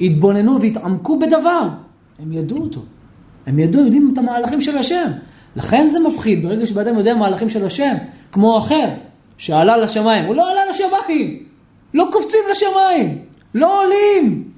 התבוננו 0.00 0.60
והתעמקו 0.60 1.18
בדבר. 1.18 1.68
הם 2.18 2.32
ידעו 2.32 2.58
אותו. 2.58 2.80
הם 3.46 3.58
ידעו, 3.58 3.80
הם 3.80 3.86
יודעים 3.86 4.10
את 4.12 4.18
המהלכים 4.18 4.60
של 4.60 4.78
השם. 4.78 5.10
לכן 5.56 5.86
זה 5.86 5.98
מפחיד, 6.00 6.42
ברגע 6.42 6.66
שבאדם 6.66 6.98
יודע 6.98 7.14
מהלכים 7.14 7.50
של 7.50 7.66
השם, 7.66 7.94
כמו 8.32 8.58
אחר, 8.58 8.88
שעלה 9.38 9.76
לשמיים. 9.76 10.24
הוא 10.24 10.34
לא 10.34 10.50
עלה 10.50 10.60
לשמיים! 10.70 11.42
לא 11.94 12.08
קופצים 12.12 12.40
לשמיים! 12.50 13.18
לא 13.54 13.82
עולים! 13.82 14.51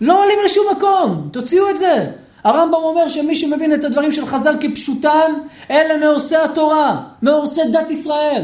לא 0.00 0.22
עולים 0.22 0.38
לשום 0.44 0.66
מקום! 0.76 1.28
תוציאו 1.32 1.70
את 1.70 1.78
זה! 1.78 2.10
הרמב"ם 2.44 2.74
אומר 2.74 3.08
שמי 3.08 3.34
שמבין 3.34 3.74
את 3.74 3.84
הדברים 3.84 4.12
של 4.12 4.26
חז"ל 4.26 4.56
כפשוטן, 4.60 5.32
אלה 5.70 6.06
מעושי 6.06 6.36
התורה, 6.36 7.00
מעושי 7.22 7.60
דת 7.72 7.90
ישראל. 7.90 8.42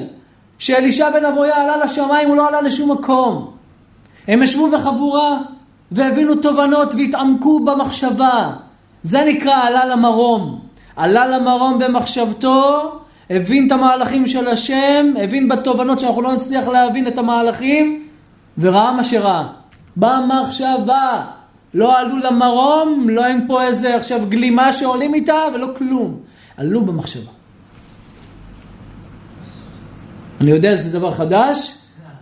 שאלישע 0.59 1.11
בן 1.11 1.25
אבויה 1.25 1.63
עלה 1.63 1.85
לשמיים, 1.85 2.29
הוא 2.29 2.37
לא 2.37 2.49
עלה 2.49 2.61
לשום 2.61 2.93
מקום. 2.93 3.51
הם 4.29 4.43
ישבו 4.43 4.71
בחבורה 4.71 5.39
והבינו 5.93 6.35
תובנות 6.35 6.95
והתעמקו 6.95 7.61
במחשבה. 7.61 8.51
זה 9.03 9.25
נקרא 9.25 9.55
עלה 9.55 9.87
למרום. 9.87 10.61
עלה 10.97 11.27
למרום 11.27 11.79
במחשבתו, 11.79 12.93
הבין 13.31 13.67
את 13.67 13.73
המהלכים 13.73 14.27
של 14.27 14.49
השם, 14.49 15.13
הבין 15.23 15.49
בתובנות 15.49 15.99
שאנחנו 15.99 16.23
לא 16.23 16.33
נצליח 16.33 16.69
להבין 16.69 17.07
את 17.07 17.19
המהלכים, 17.19 18.07
וראה 18.59 18.93
מה 18.93 19.05
שראה. 19.05 19.47
במחשבה. 19.97 21.25
לא 21.75 21.99
עלו 21.99 22.17
למרום, 22.19 23.07
לא 23.09 23.27
אין 23.27 23.47
פה 23.47 23.63
איזה 23.63 23.97
עכשיו 23.97 24.21
גלימה 24.29 24.73
שעולים 24.73 25.15
איתה 25.15 25.39
ולא 25.55 25.67
כלום. 25.77 26.17
עלו 26.57 26.85
במחשבה. 26.85 27.31
אני 30.41 30.51
יודע 30.51 30.77
שזה 30.77 30.91
דבר 30.91 31.11
חדש, 31.11 31.75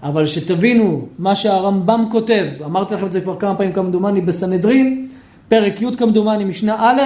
אבל 0.02 0.26
שתבינו 0.26 1.06
מה 1.18 1.34
שהרמב"ם 1.34 2.04
כותב, 2.10 2.46
אמרתי 2.64 2.94
לכם 2.94 3.06
את 3.06 3.12
זה 3.12 3.20
כבר 3.20 3.36
כמה 3.38 3.54
פעמים 3.54 3.72
כמדומני 3.72 4.20
בסנהדרין, 4.20 5.08
פרק 5.48 5.82
י' 5.82 5.96
כמדומני 5.96 6.44
משנה 6.44 6.76
א', 6.78 7.00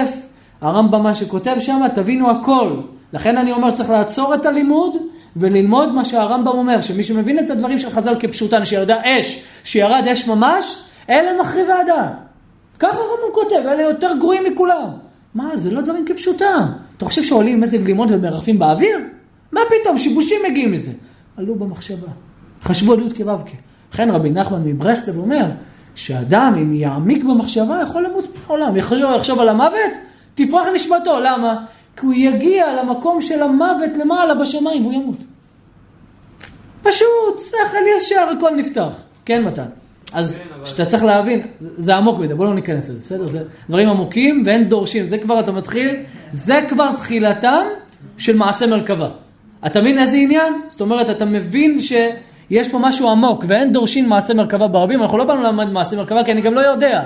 הרמב"ם 0.61 1.03
מה 1.03 1.15
שכותב 1.15 1.55
שם, 1.59 1.81
תבינו 1.95 2.31
הכל. 2.31 2.75
לכן 3.13 3.37
אני 3.37 3.51
אומר 3.51 3.71
צריך 3.71 3.89
לעצור 3.89 4.35
את 4.35 4.45
הלימוד 4.45 4.93
וללמוד 5.35 5.93
מה 5.93 6.05
שהרמב"ם 6.05 6.47
אומר, 6.47 6.81
שמי 6.81 7.03
שמבין 7.03 7.39
את 7.39 7.49
הדברים 7.49 7.79
של 7.79 7.89
חז"ל 7.89 8.15
כפשוטן, 8.19 8.65
שירדה 8.65 9.01
אש, 9.03 9.43
שירד 9.63 10.03
אש 10.11 10.27
ממש, 10.27 10.77
אלה 11.09 11.41
מחריבי 11.41 11.71
הדעת. 11.71 12.32
ככה 12.83 12.97
הרמב"ם 12.97 13.33
כותב, 13.33 13.67
אלה 13.67 13.81
יותר 13.81 14.11
גרועים 14.19 14.43
מכולם. 14.53 14.89
מה, 15.35 15.57
זה 15.57 15.71
לא 15.71 15.81
דברים 15.81 16.05
כפשוטם. 16.05 16.65
אתה 16.97 17.05
חושב 17.05 17.23
שעולים 17.23 17.57
עם 17.57 17.63
איזה 17.63 17.77
גלימות 17.77 18.09
ומרחפים 18.11 18.59
באוויר? 18.59 18.97
מה 19.51 19.61
פתאום, 19.69 19.97
שיבושים 19.97 20.41
מגיעים 20.49 20.71
מזה. 20.71 20.91
עלו 21.37 21.55
במחשבה. 21.55 22.07
חשבו 22.63 22.93
על 22.93 22.99
י' 22.99 23.23
כו'. 23.23 23.31
לכן 23.93 24.09
רבי 24.11 24.29
נחמן 24.29 24.61
מברסלב 24.63 25.17
אומר, 25.17 25.45
שאדם, 25.95 26.55
אם 26.61 26.73
יעמיק 26.73 27.23
במחשבה, 27.23 27.79
יכול 27.83 28.05
למות 28.05 28.25
מן 28.25 28.41
העולם. 28.47 28.77
יחשוב, 28.77 28.99
יחשוב 29.17 29.39
על 29.39 29.49
המוות, 29.49 29.91
תפרח 30.35 30.67
נשמתו. 30.75 31.19
למה? 31.19 31.65
כי 31.97 32.05
הוא 32.05 32.13
יגיע 32.13 32.83
למקום 32.83 33.21
של 33.21 33.43
המוות 33.43 33.89
למעלה 33.99 34.35
בשמיים 34.35 34.81
והוא 34.81 34.93
ימות. 34.93 35.17
פשוט, 36.81 37.39
שכל 37.39 37.77
ישר, 37.97 38.29
הכל 38.37 38.55
נפתח. 38.55 38.93
כן, 39.25 39.43
מתן? 39.43 39.82
אז 40.13 40.37
שאתה 40.65 40.85
צריך 40.85 41.03
להבין, 41.03 41.41
זה 41.77 41.95
עמוק 41.95 42.19
מדי, 42.19 42.33
בוא 42.33 42.45
לא 42.45 42.53
ניכנס 42.53 42.89
לזה, 42.89 42.99
בסדר? 43.03 43.27
זה 43.27 43.43
דברים 43.69 43.89
עמוקים 43.89 44.43
ואין 44.45 44.69
דורשים, 44.69 45.05
זה 45.05 45.17
כבר 45.17 45.39
אתה 45.39 45.51
מתחיל, 45.51 45.95
זה 46.31 46.61
כבר 46.69 46.91
תחילתם 46.95 47.65
של 48.17 48.37
מעשה 48.37 48.67
מרכבה. 48.67 49.09
אתה 49.65 49.81
מבין 49.81 49.99
איזה 49.99 50.17
עניין? 50.17 50.53
זאת 50.67 50.81
אומרת, 50.81 51.09
אתה 51.09 51.25
מבין 51.25 51.79
שיש 51.79 52.67
פה 52.71 52.79
משהו 52.81 53.09
עמוק 53.09 53.45
ואין 53.47 53.71
דורשים 53.71 54.09
מעשה 54.09 54.33
מרכבה 54.33 54.67
ברבים, 54.67 55.01
אנחנו 55.01 55.17
לא 55.17 55.23
באנו 55.23 55.43
ללמד 55.43 55.69
מעשה 55.69 55.95
מרכבה 55.95 56.23
כי 56.23 56.31
אני 56.31 56.41
גם 56.41 56.53
לא 56.53 56.59
יודע. 56.59 57.03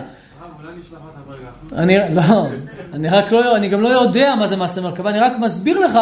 אני, 1.75 1.97
לא, 2.15 2.47
אני 2.93 3.09
רק 3.09 3.31
לא, 3.31 3.55
אני 3.55 3.69
גם 3.69 3.81
לא 3.81 3.89
יודע 3.89 4.35
מה 4.35 4.47
זה 4.47 4.55
מעשה 4.55 4.81
מרכבה, 4.81 5.09
אני 5.09 5.19
רק 5.19 5.34
מסביר 5.39 5.79
לך 5.79 5.99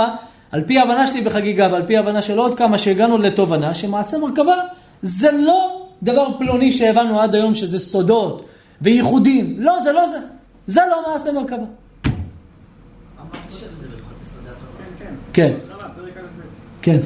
על 0.51 0.63
פי 0.67 0.79
ההבנה 0.79 1.07
שלי 1.07 1.21
בחגיגה 1.21 1.69
ועל 1.71 1.85
פי 1.85 1.97
ההבנה 1.97 2.21
של 2.21 2.37
עוד 2.37 2.57
כמה 2.57 2.77
שהגענו 2.77 3.17
לתובנה, 3.17 3.73
שמעשה 3.73 4.17
מרכבה 4.17 4.55
זה 5.01 5.31
לא 5.31 5.84
דבר 6.03 6.27
פלוני 6.37 6.71
שהבנו 6.71 7.19
עד 7.19 7.35
היום 7.35 7.55
שזה 7.55 7.79
סודות 7.79 8.45
וייחודים. 8.81 9.55
לא, 9.59 9.79
זה 9.83 9.91
לא 9.91 10.09
זה. 10.09 10.17
זה 10.67 10.81
לא 10.91 11.11
מעשה 11.11 11.31
מרכבה. 11.31 11.65
כן. 15.33 15.53
כן. 16.81 16.99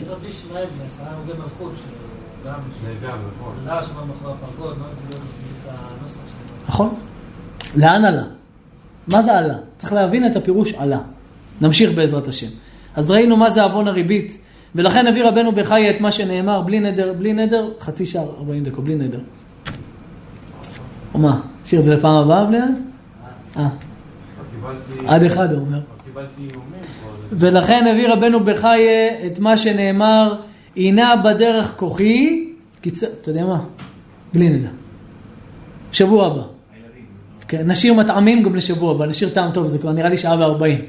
נכון? 6.68 6.96
לאן 7.76 8.06
עלה? 8.06 8.24
מה 9.08 9.22
זה 9.22 9.38
עלה? 9.38 9.58
צריך 9.78 9.94
להבין 9.94 10.32
את 10.32 10.36
הפירוש 10.36 10.74
עלה. 10.74 11.00
נמשיך 11.62 11.92
בעזרת 11.92 12.28
השם. 12.28 12.48
אז 12.96 13.12
ראינו 13.12 13.38
מה 13.38 13.50
זה 13.50 13.64
עוון 13.64 13.88
הריבית, 13.88 14.38
ולכן 14.76 15.08
הביא 15.08 15.26
רבנו 15.26 15.52
בחיי 15.52 15.90
את 15.90 16.02
מה 16.02 16.12
שנאמר, 16.12 16.62
בלי 16.62 16.80
נדר, 16.80 17.14
בלי 17.14 17.34
נדר, 17.34 17.70
חצי 17.82 18.06
שעה, 18.06 18.24
40 18.24 18.64
דקות, 18.64 18.84
בלי 18.84 18.96
נדר. 18.96 19.20
או 21.14 21.20
מה? 21.20 21.42
שיר 21.66 21.82
זה 21.82 21.96
לפעם 21.96 22.16
הבאה 22.16 22.46
בלי 22.46 22.58
נדר? 22.58 22.74
אה. 23.58 23.68
עד 25.08 25.24
אחד 25.24 25.54
הוא 25.54 25.62
אומר. 25.62 25.80
ולכן 27.32 27.88
הביא 27.88 28.10
רבנו 28.10 28.40
בחיי 28.40 28.88
את 29.26 29.40
מה 29.40 29.58
שנאמר, 29.58 30.36
הנה 30.78 31.16
בדרך 31.16 31.74
כוחי, 31.76 32.50
קיצר, 32.82 33.08
אתה 33.22 33.30
יודע 33.30 33.46
מה? 33.46 33.64
בלי 34.34 34.50
נדר. 34.50 34.70
שבוע 35.92 36.28
הבא. 36.28 36.42
כן, 37.48 37.72
נשאיר 37.72 37.94
מטעמים 37.94 38.44
גם 38.44 38.56
לשבוע 38.56 38.96
הבא, 38.96 39.06
נשאיר 39.06 39.30
טעם 39.30 39.52
טוב, 39.52 39.68
זה 39.68 39.78
כבר 39.78 39.92
נראה 39.92 40.10
לי 40.10 40.18
שעה 40.18 40.40
וארבעים. 40.40 40.80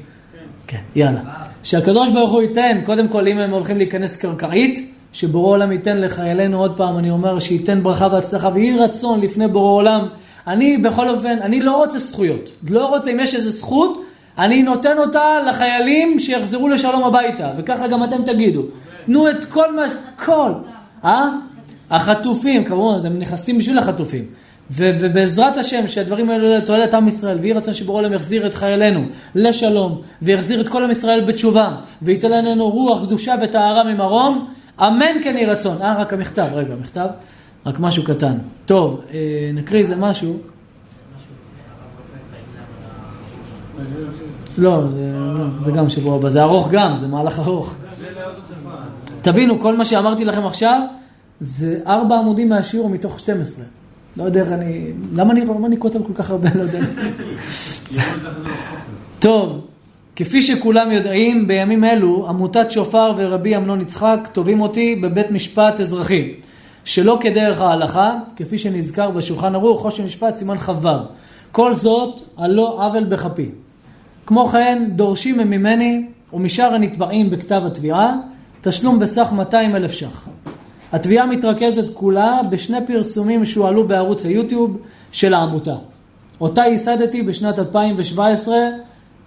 כן, 0.66 0.80
יאללה. 0.94 1.49
שהקדוש 1.62 2.08
ברוך 2.10 2.32
הוא 2.32 2.42
ייתן, 2.42 2.80
קודם 2.84 3.08
כל 3.08 3.28
אם 3.28 3.38
הם 3.38 3.50
הולכים 3.50 3.78
להיכנס 3.78 4.16
קרקעית, 4.16 4.92
שבורא 5.12 5.50
עולם 5.50 5.72
ייתן 5.72 6.00
לחיילינו 6.00 6.60
עוד 6.60 6.76
פעם, 6.76 6.98
אני 6.98 7.10
אומר, 7.10 7.40
שייתן 7.40 7.82
ברכה 7.82 8.08
והצלחה, 8.12 8.50
ויהי 8.54 8.78
רצון 8.78 9.20
לפני 9.20 9.48
בורא 9.48 9.72
עולם. 9.72 10.06
אני 10.46 10.78
בכל 10.78 11.08
אופן, 11.08 11.38
אני 11.42 11.60
לא 11.60 11.76
רוצה 11.76 11.98
זכויות. 11.98 12.50
לא 12.68 12.86
רוצה, 12.86 13.10
אם 13.10 13.20
יש 13.20 13.34
איזו 13.34 13.50
זכות, 13.50 14.04
אני 14.38 14.62
נותן 14.62 14.98
אותה 14.98 15.24
לחיילים 15.48 16.20
שיחזרו 16.20 16.68
לשלום 16.68 17.04
הביתה, 17.04 17.50
וככה 17.58 17.88
גם 17.88 18.04
אתם 18.04 18.24
תגידו. 18.24 18.62
תנו 19.06 19.30
את 19.30 19.44
כל 19.44 19.76
מה, 19.76 19.82
כל, 20.24 20.50
אה? 21.04 21.28
החטופים, 21.90 22.64
כמובן, 22.64 23.06
הם 23.06 23.18
נכנסים 23.18 23.58
בשביל 23.58 23.78
החטופים. 23.78 24.24
ובעזרת 24.70 25.56
השם, 25.56 25.88
שהדברים 25.88 26.30
האלו 26.30 26.56
לתועלת 26.56 26.94
עם 26.94 27.08
ישראל, 27.08 27.38
ויהי 27.40 27.52
רצון 27.52 27.74
שבורא 27.74 27.98
עולם 27.98 28.12
יחזיר 28.12 28.46
את 28.46 28.54
חיילינו 28.54 29.04
לשלום, 29.34 30.00
ויחזיר 30.22 30.60
את 30.60 30.68
כל 30.68 30.84
עם 30.84 30.90
ישראל 30.90 31.24
בתשובה, 31.24 31.76
וייתן 32.02 32.44
לנו 32.44 32.70
רוח, 32.70 33.04
קדושה 33.04 33.34
וטהרה 33.42 33.84
ממרום, 33.84 34.48
אמן 34.80 35.22
כן 35.24 35.36
יהי 35.36 35.46
רצון. 35.46 35.82
אה, 35.82 35.94
רק 35.98 36.12
המכתב, 36.12 36.46
רגע, 36.52 36.74
מכתב, 36.80 37.06
רק 37.66 37.80
משהו 37.80 38.04
קטן. 38.04 38.38
טוב, 38.66 39.00
אה, 39.12 39.50
נקריא 39.54 39.80
איזה 39.80 39.96
משהו. 39.96 40.36
לא, 44.58 44.82
זה, 44.94 45.12
לא, 45.38 45.44
זה 45.64 45.70
גם 45.70 45.88
שבוע 45.88 46.16
הבא, 46.16 46.28
זה 46.28 46.42
ארוך 46.42 46.68
גם, 46.70 46.96
זה 47.00 47.06
מהלך 47.06 47.38
ארוך. 47.38 47.74
תבינו, 49.22 49.60
כל 49.60 49.76
מה 49.76 49.84
שאמרתי 49.84 50.24
לכם 50.24 50.46
עכשיו, 50.46 50.80
זה 51.40 51.80
ארבע 51.86 52.18
עמודים 52.18 52.48
מהשיעור 52.48 52.88
מתוך 52.88 53.20
12. 53.20 53.64
לא 54.16 54.24
יודע 54.24 54.40
איך 54.40 54.52
אני... 54.52 54.92
למה 55.14 55.32
אני, 55.32 55.44
אני 55.66 55.78
כותב 55.78 56.02
כל 56.02 56.12
כך 56.14 56.30
הרבה? 56.30 56.48
לא 56.54 56.62
יודע. 56.62 56.78
טוב, 59.18 59.60
כפי 60.16 60.42
שכולם 60.42 60.92
יודעים, 60.92 61.48
בימים 61.48 61.84
אלו 61.84 62.28
עמותת 62.28 62.70
שופר 62.70 63.12
ורבי 63.16 63.56
אמנון 63.56 63.80
יצחק 63.80 64.28
תובעים 64.32 64.60
אותי 64.60 64.96
בבית 64.96 65.30
משפט 65.30 65.80
אזרחי, 65.80 66.34
שלא 66.84 67.18
כדרך 67.20 67.60
ההלכה, 67.60 68.14
כפי 68.36 68.58
שנזכר 68.58 69.10
בשולחן 69.10 69.54
ערוך, 69.54 69.80
חושן 69.80 70.04
משפט 70.04 70.36
סימן 70.36 70.58
כ"ו. 70.58 70.88
כל 71.52 71.74
זאת 71.74 72.20
על 72.36 72.52
לא 72.52 72.86
עוול 72.86 73.04
בכפי. 73.04 73.48
כמו 74.26 74.46
כן, 74.46 74.84
דורשים 74.88 75.38
ממני 75.38 76.06
ומשאר 76.32 76.74
הנתבעים 76.74 77.30
בכתב 77.30 77.62
התביעה, 77.66 78.16
תשלום 78.60 78.98
בסך 78.98 79.28
200 79.32 79.76
אלף 79.76 79.92
ש"ח. 79.92 80.28
התביעה 80.92 81.26
מתרכזת 81.26 81.94
כולה 81.94 82.40
בשני 82.50 82.86
פרסומים 82.86 83.46
שהועלו 83.46 83.88
בערוץ 83.88 84.24
היוטיוב 84.24 84.78
של 85.12 85.34
העמותה. 85.34 85.76
אותה 86.40 86.60
ייסדתי 86.60 87.22
בשנת 87.22 87.58
2017 87.58 88.54
אה, 88.54 88.70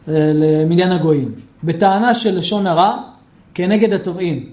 למניין 0.08 0.92
הגויים, 0.92 1.32
בטענה 1.64 2.14
של 2.14 2.38
לשון 2.38 2.68
הרע 2.68 2.98
כנגד 3.54 3.94
התובעים. 3.94 4.50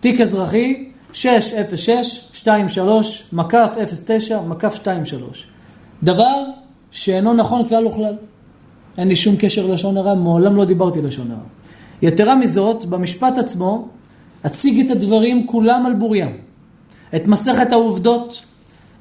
תיק 0.00 0.20
אזרחי 0.20 0.90
606-23 1.12 1.16
מקף 3.32 3.74
09 4.06 4.40
מקף 4.40 4.78
23. 4.80 5.46
דבר 6.02 6.44
שאינו 6.90 7.34
נכון 7.34 7.68
כלל 7.68 7.86
וכלל. 7.86 8.14
אין 8.98 9.08
לי 9.08 9.16
שום 9.16 9.34
קשר 9.38 9.66
ללשון 9.66 9.96
הרע, 9.96 10.14
מעולם 10.14 10.56
לא 10.56 10.64
דיברתי 10.64 11.02
לשון 11.02 11.30
הרע. 11.30 11.40
יתרה 12.02 12.34
מזאת, 12.34 12.84
במשפט 12.84 13.38
עצמו, 13.38 13.88
אציג 14.46 14.80
את 14.80 14.90
הדברים 14.90 15.46
כולם 15.46 15.86
על 15.86 15.94
בוריים. 15.94 16.45
את 17.16 17.26
מסכת 17.26 17.72
העובדות 17.72 18.42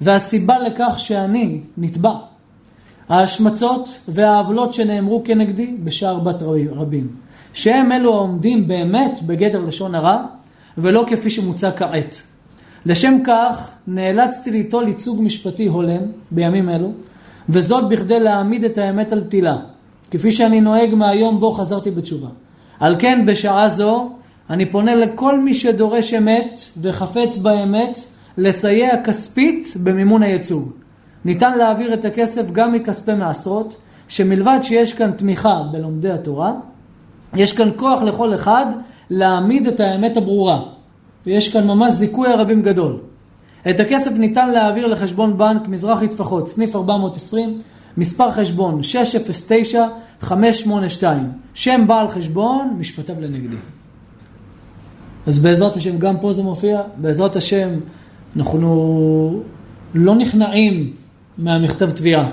והסיבה 0.01 0.59
לכך 0.59 0.93
שאני 0.97 1.59
נתבע. 1.77 2.13
ההשמצות 3.09 3.99
והעוולות 4.07 4.73
שנאמרו 4.73 5.21
כנגדי 5.25 5.75
בשער 5.83 6.19
בת 6.19 6.41
רבים, 6.75 7.07
שהם 7.53 7.91
אלו 7.91 8.13
העומדים 8.13 8.67
באמת 8.67 9.19
בגדר 9.25 9.61
לשון 9.61 9.95
הרע, 9.95 10.23
ולא 10.77 11.05
כפי 11.07 11.29
שמוצע 11.29 11.71
כעת. 11.71 12.21
לשם 12.85 13.13
כך 13.25 13.71
נאלצתי 13.87 14.51
ליטול 14.51 14.87
ייצוג 14.87 15.21
משפטי 15.21 15.65
הולם 15.65 16.01
בימים 16.31 16.69
אלו, 16.69 16.91
וזאת 17.49 17.89
בכדי 17.89 18.19
להעמיד 18.19 18.63
את 18.63 18.77
האמת 18.77 19.11
על 19.11 19.23
תילה, 19.23 19.57
כפי 20.11 20.31
שאני 20.31 20.61
נוהג 20.61 20.95
מהיום 20.95 21.39
בו 21.39 21.51
חזרתי 21.51 21.91
בתשובה. 21.91 22.27
על 22.79 22.95
כן 22.99 23.25
בשעה 23.25 23.69
זו 23.69 24.09
אני 24.49 24.65
פונה 24.65 24.95
לכל 24.95 25.39
מי 25.39 25.53
שדורש 25.53 26.13
אמת 26.13 26.61
וחפץ 26.81 27.37
באמת 27.37 27.99
לסייע 28.37 29.03
כספית 29.03 29.73
במימון 29.83 30.23
הייצוג. 30.23 30.71
ניתן 31.25 31.57
להעביר 31.57 31.93
את 31.93 32.05
הכסף 32.05 32.51
גם 32.51 32.73
מכספי 32.73 33.13
מעשרות, 33.13 33.75
שמלבד 34.07 34.59
שיש 34.61 34.93
כאן 34.93 35.11
תמיכה 35.11 35.61
בלומדי 35.71 36.11
התורה, 36.11 36.53
יש 37.35 37.57
כאן 37.57 37.69
כוח 37.75 38.01
לכל 38.01 38.35
אחד 38.35 38.65
להעמיד 39.09 39.67
את 39.67 39.79
האמת 39.79 40.17
הברורה. 40.17 40.61
ויש 41.25 41.53
כאן 41.53 41.67
ממש 41.67 41.91
זיכוי 41.91 42.27
הרבים 42.27 42.61
גדול. 42.61 42.99
את 43.69 43.79
הכסף 43.79 44.11
ניתן 44.11 44.51
להעביר 44.51 44.87
לחשבון 44.87 45.37
בנק 45.37 45.67
מזרחי 45.67 46.07
טפחות, 46.07 46.47
סניף 46.47 46.75
420, 46.75 47.61
מספר 47.97 48.31
חשבון 48.31 48.79
609-582, 50.23 50.25
שם 51.53 51.83
בעל 51.87 52.07
חשבון, 52.07 52.75
משפטיו 52.79 53.15
לנגדי. 53.19 53.57
אז 55.27 55.39
בעזרת 55.39 55.75
השם, 55.75 55.97
גם 55.97 56.17
פה 56.17 56.33
זה 56.33 56.43
מופיע, 56.43 56.81
בעזרת 56.97 57.35
השם, 57.35 57.69
אנחנו 58.37 59.43
לא 59.93 60.15
נכנעים 60.15 60.93
מהמכתב 61.37 61.89
תביעה. 61.91 62.29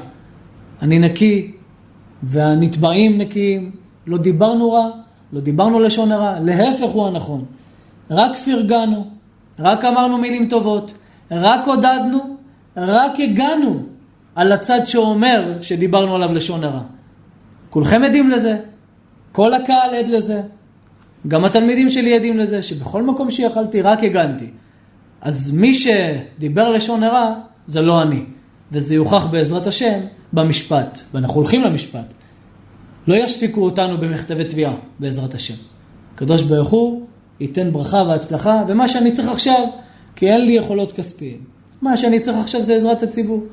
אני 0.82 0.98
נקי, 0.98 1.52
והנתבעים 2.22 3.18
נקיים, 3.18 3.70
לא 4.06 4.18
דיברנו 4.18 4.72
רע, 4.72 4.90
לא 5.32 5.40
דיברנו 5.40 5.80
לשון 5.80 6.12
הרע, 6.12 6.40
להפך 6.40 6.90
הוא 6.92 7.06
הנכון. 7.06 7.44
רק 8.10 8.36
פרגנו, 8.36 9.06
רק 9.58 9.84
אמרנו 9.84 10.18
מילים 10.18 10.48
טובות, 10.48 10.92
רק 11.30 11.66
עודדנו, 11.66 12.36
רק 12.76 13.12
הגענו 13.18 13.82
על 14.34 14.52
הצד 14.52 14.80
שאומר 14.86 15.58
שדיברנו 15.62 16.14
עליו 16.16 16.32
לשון 16.32 16.64
הרע. 16.64 16.80
כולכם 17.70 18.02
עדים 18.04 18.30
לזה, 18.30 18.58
כל 19.32 19.54
הקהל 19.54 19.94
עד 19.94 20.08
לזה, 20.08 20.42
גם 21.28 21.44
התלמידים 21.44 21.90
שלי 21.90 22.16
עדים 22.16 22.38
לזה, 22.38 22.62
שבכל 22.62 23.02
מקום 23.02 23.30
שיכלתי 23.30 23.82
רק 23.82 24.04
הגנתי. 24.04 24.46
אז 25.20 25.52
מי 25.52 25.74
שדיבר 25.74 26.72
לשון 26.72 27.02
הרע, 27.02 27.34
זה 27.66 27.80
לא 27.80 28.02
אני. 28.02 28.24
וזה 28.72 28.94
יוכח 28.94 29.26
בעזרת 29.26 29.66
השם 29.66 30.00
במשפט, 30.32 31.00
ואנחנו 31.14 31.34
הולכים 31.34 31.62
למשפט. 31.62 32.14
לא 33.06 33.14
ישתיקו 33.14 33.64
אותנו 33.64 33.98
במכתבי 33.98 34.44
תביעה, 34.44 34.74
בעזרת 34.98 35.34
השם. 35.34 35.54
הקדוש 36.14 36.42
ברוך 36.42 36.70
הוא 36.70 37.06
ייתן 37.40 37.72
ברכה 37.72 38.04
והצלחה, 38.08 38.62
ומה 38.68 38.88
שאני 38.88 39.12
צריך 39.12 39.28
עכשיו, 39.28 39.68
כי 40.16 40.28
אין 40.28 40.46
לי 40.46 40.52
יכולות 40.52 40.92
כספיים. 40.92 41.38
מה 41.82 41.96
שאני 41.96 42.20
צריך 42.20 42.38
עכשיו 42.38 42.62
זה 42.62 42.76
עזרת 42.76 43.02
הציבור. 43.02 43.44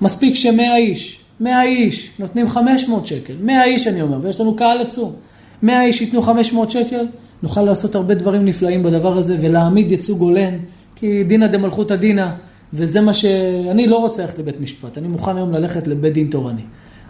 מספיק 0.00 0.34
שמאה 0.34 0.76
איש, 0.76 1.20
מאה 1.40 1.62
איש, 1.62 2.10
נותנים 2.18 2.48
500 2.48 3.06
שקל, 3.06 3.34
מאה 3.40 3.64
איש 3.64 3.86
אני 3.86 4.02
אומר, 4.02 4.18
ויש 4.22 4.40
לנו 4.40 4.56
קהל 4.56 4.80
עצום. 4.80 5.12
מאה 5.64 5.84
איש 5.84 6.00
ייתנו 6.00 6.22
500 6.22 6.70
שקל, 6.70 7.06
נוכל 7.42 7.62
לעשות 7.62 7.94
הרבה 7.94 8.14
דברים 8.14 8.44
נפלאים 8.44 8.82
בדבר 8.82 9.18
הזה, 9.18 9.36
ולהעמיד 9.40 9.90
ייצוג 9.90 10.20
הולם, 10.20 10.52
כי 10.96 11.24
דינא 11.24 11.46
דמלכותא 11.46 11.96
דינא, 11.96 12.28
וזה 12.72 13.00
מה 13.00 13.14
שאני 13.14 13.86
לא 13.86 13.96
רוצה 13.96 14.22
ללכת 14.22 14.38
לבית 14.38 14.60
משפט, 14.60 14.98
אני 14.98 15.08
מוכן 15.08 15.36
היום 15.36 15.52
ללכת 15.52 15.88
לבית 15.88 16.12
דין 16.12 16.26
תורני. 16.26 16.62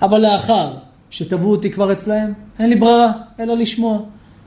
אבל 0.02 0.20
לאחר 0.20 0.72
שתבעו 1.10 1.51
אותי 1.51 1.70
כבר 1.70 1.93
אצלהם, 1.93 2.32
אין 2.59 2.68
לי 2.68 2.76
ברירה, 2.76 3.12
אלא 3.40 3.56
לשמוע. 3.56 3.98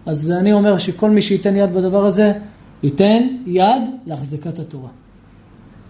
אז 0.06 0.32
אני 0.32 0.54
אומר 0.54 0.78
שכל 0.78 1.10
מי 1.10 1.22
שייתן 1.22 1.56
יד 1.56 1.74
בדבר 1.74 2.06
הזה, 2.06 2.34
ייתן 2.84 3.28
יד 3.46 3.84
להחזקת 4.06 4.60
התורה. 4.60 4.90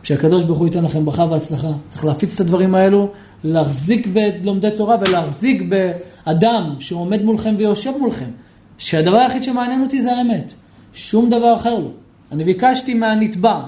שהקדוש 0.04 0.44
ברוך 0.44 0.60
הוא 0.60 0.68
ייתן 0.68 0.84
לכם 0.84 1.06
ברכה 1.06 1.24
והצלחה. 1.24 1.72
צריך 1.90 2.06
להפיץ 2.06 2.34
את 2.36 2.42
הדברים 2.42 2.76
האלו, 2.76 3.10
להחזיק 3.44 4.08
בלומדי 4.42 4.70
תורה 4.78 4.96
ולהחזיק 5.02 5.62
באדם 5.62 6.76
שעומד 6.80 7.24
מולכם 7.24 7.56
ויושב 7.58 7.92
מולכם. 8.00 8.30
שהדבר 8.78 9.18
היחיד 9.18 9.44
שמעניין 9.44 9.84
אותי 9.84 10.02
זה 10.02 10.16
האמת. 10.16 10.54
שום 10.94 11.30
דבר 11.30 11.56
אחר 11.56 11.80
לא. 11.80 11.90
אני 12.32 12.44
ביקשתי 12.44 12.94
מהנתבע, 12.94 13.64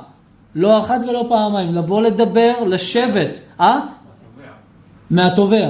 לא 0.56 0.80
אחת 0.80 1.02
ולא 1.08 1.26
פעמיים, 1.30 1.74
לבוא 1.74 2.02
לדבר, 2.02 2.54
לשבת, 2.68 3.40
אה? 3.60 3.80
מהתובע. 5.10 5.70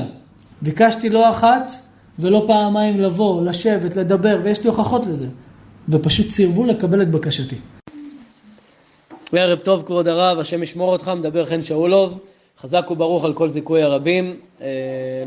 ביקשתי 0.61 1.10
לא 1.10 1.30
אחת 1.30 1.72
ולא 2.19 2.44
פעמיים 2.48 2.99
לבוא, 2.99 3.45
לשבת, 3.45 3.95
לדבר, 3.95 4.40
ויש 4.44 4.64
לי 4.64 4.69
הוכחות 4.69 5.06
לזה. 5.06 5.27
ופשוט 5.90 6.26
סירבו 6.26 6.64
לקבל 6.64 7.02
את 7.02 7.11
בקשתי. 7.11 7.56
ערב 9.38 9.60
טוב 9.60 9.84
כבוד 9.85 10.07
הרב, 10.07 10.39
השם 10.39 10.64
ישמור 10.64 10.91
אותך, 10.91 11.11
מדבר 11.15 11.45
חן 11.45 11.61
שאולוב, 11.61 12.19
חזק 12.60 12.91
וברוך 12.91 13.26
על 13.26 13.34
כל 13.34 13.47
זיכוי 13.47 13.84
הרבים. 13.84 14.39
אה, 14.61 14.68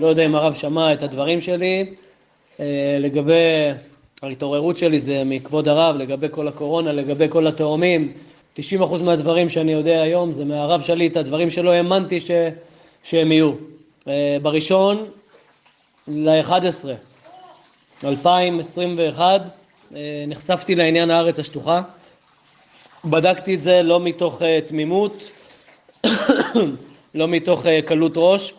לא 0.01 0.07
יודע 0.07 0.27
אם 0.27 0.35
הרב 0.35 0.55
שמע 0.55 0.93
את 0.93 1.03
הדברים 1.03 1.41
שלי. 1.41 1.95
אה, 2.61 2.97
לגבי 3.01 3.35
ההתעוררות 4.23 4.77
שלי 4.77 5.01
זה 5.01 5.23
מכבוד 5.27 5.69
הרב, 5.69 5.97
לגבי 5.97 6.27
כל 6.31 6.49
הקורונה, 6.49 6.93
לגבי 6.93 7.27
כל 7.29 7.47
התאומים. 7.47 8.12
90% 8.59 8.61
מהדברים 9.03 9.49
שאני 9.49 9.73
יודע 9.73 10.03
היום 10.03 10.33
זה 10.33 10.45
מהרב 10.45 10.83
שלי, 10.83 11.07
את 11.07 11.16
הדברים 11.16 11.51
שלא 11.51 11.70
האמנתי 11.70 12.20
ש... 12.20 12.31
שהם 13.03 13.33
יהיו. 13.33 13.53
אה, 14.09 14.37
בראשון 14.43 15.05
ל-11, 16.09 16.55
2021, 18.05 19.43
נחשפתי 20.29 20.74
לעניין 20.74 21.11
הארץ 21.11 21.39
השטוחה. 21.39 21.83
בדקתי 23.05 23.55
את 23.55 23.62
זה 23.62 23.83
לא 23.83 24.01
מתוך 24.01 24.43
uh, 24.43 24.69
תמימות, 24.69 25.31
לא 27.15 27.29
מתוך 27.29 27.65
uh, 27.65 27.69
קלות 27.85 28.12
ראש, 28.16 28.55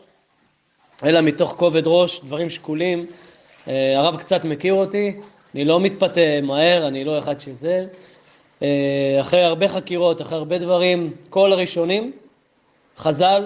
אלא 1.03 1.21
מתוך 1.21 1.55
כובד 1.57 1.81
ראש, 1.85 2.21
דברים 2.23 2.49
שקולים. 2.49 3.05
Uh, 3.05 3.69
הרב 3.95 4.17
קצת 4.17 4.45
מכיר 4.45 4.73
אותי, 4.73 5.15
אני 5.55 5.65
לא 5.65 5.79
מתפתה 5.79 6.41
מהר, 6.41 6.87
אני 6.87 7.03
לא 7.03 7.19
אחד 7.19 7.39
שזה. 7.39 7.85
Uh, 8.59 8.63
אחרי 9.21 9.43
הרבה 9.43 9.67
חקירות, 9.67 10.21
אחרי 10.21 10.37
הרבה 10.37 10.57
דברים, 10.57 11.13
כל 11.29 11.53
הראשונים, 11.53 12.11
חז"ל, 12.97 13.45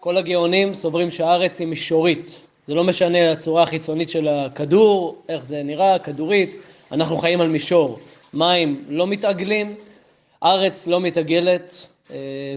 כל 0.00 0.16
הגאונים 0.16 0.74
סוברים 0.74 1.10
שהארץ 1.10 1.60
היא 1.60 1.66
מישורית. 1.66 2.46
זה 2.68 2.74
לא 2.74 2.84
משנה 2.84 3.32
הצורה 3.32 3.62
החיצונית 3.62 4.10
של 4.10 4.28
הכדור, 4.28 5.22
איך 5.28 5.44
זה 5.44 5.62
נראה, 5.62 5.98
כדורית, 5.98 6.56
אנחנו 6.92 7.16
חיים 7.16 7.40
על 7.40 7.48
מישור. 7.48 7.98
מים 8.34 8.84
לא 8.88 9.06
מתעגלים, 9.06 9.74
ארץ 10.46 10.86
לא 10.86 11.00
מתעגלת, 11.00 11.86
אה, 12.10 12.16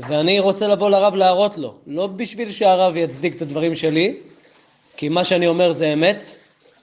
ואני 0.09 0.39
רוצה 0.39 0.67
לבוא 0.67 0.89
לרב 0.89 1.15
להראות 1.15 1.57
לו, 1.57 1.73
לא 1.87 2.07
בשביל 2.07 2.51
שהרב 2.51 2.97
יצדיק 2.97 3.35
את 3.35 3.41
הדברים 3.41 3.75
שלי, 3.75 4.15
כי 4.97 5.09
מה 5.09 5.23
שאני 5.23 5.47
אומר 5.47 5.71
זה 5.71 5.93
אמת, 5.93 6.35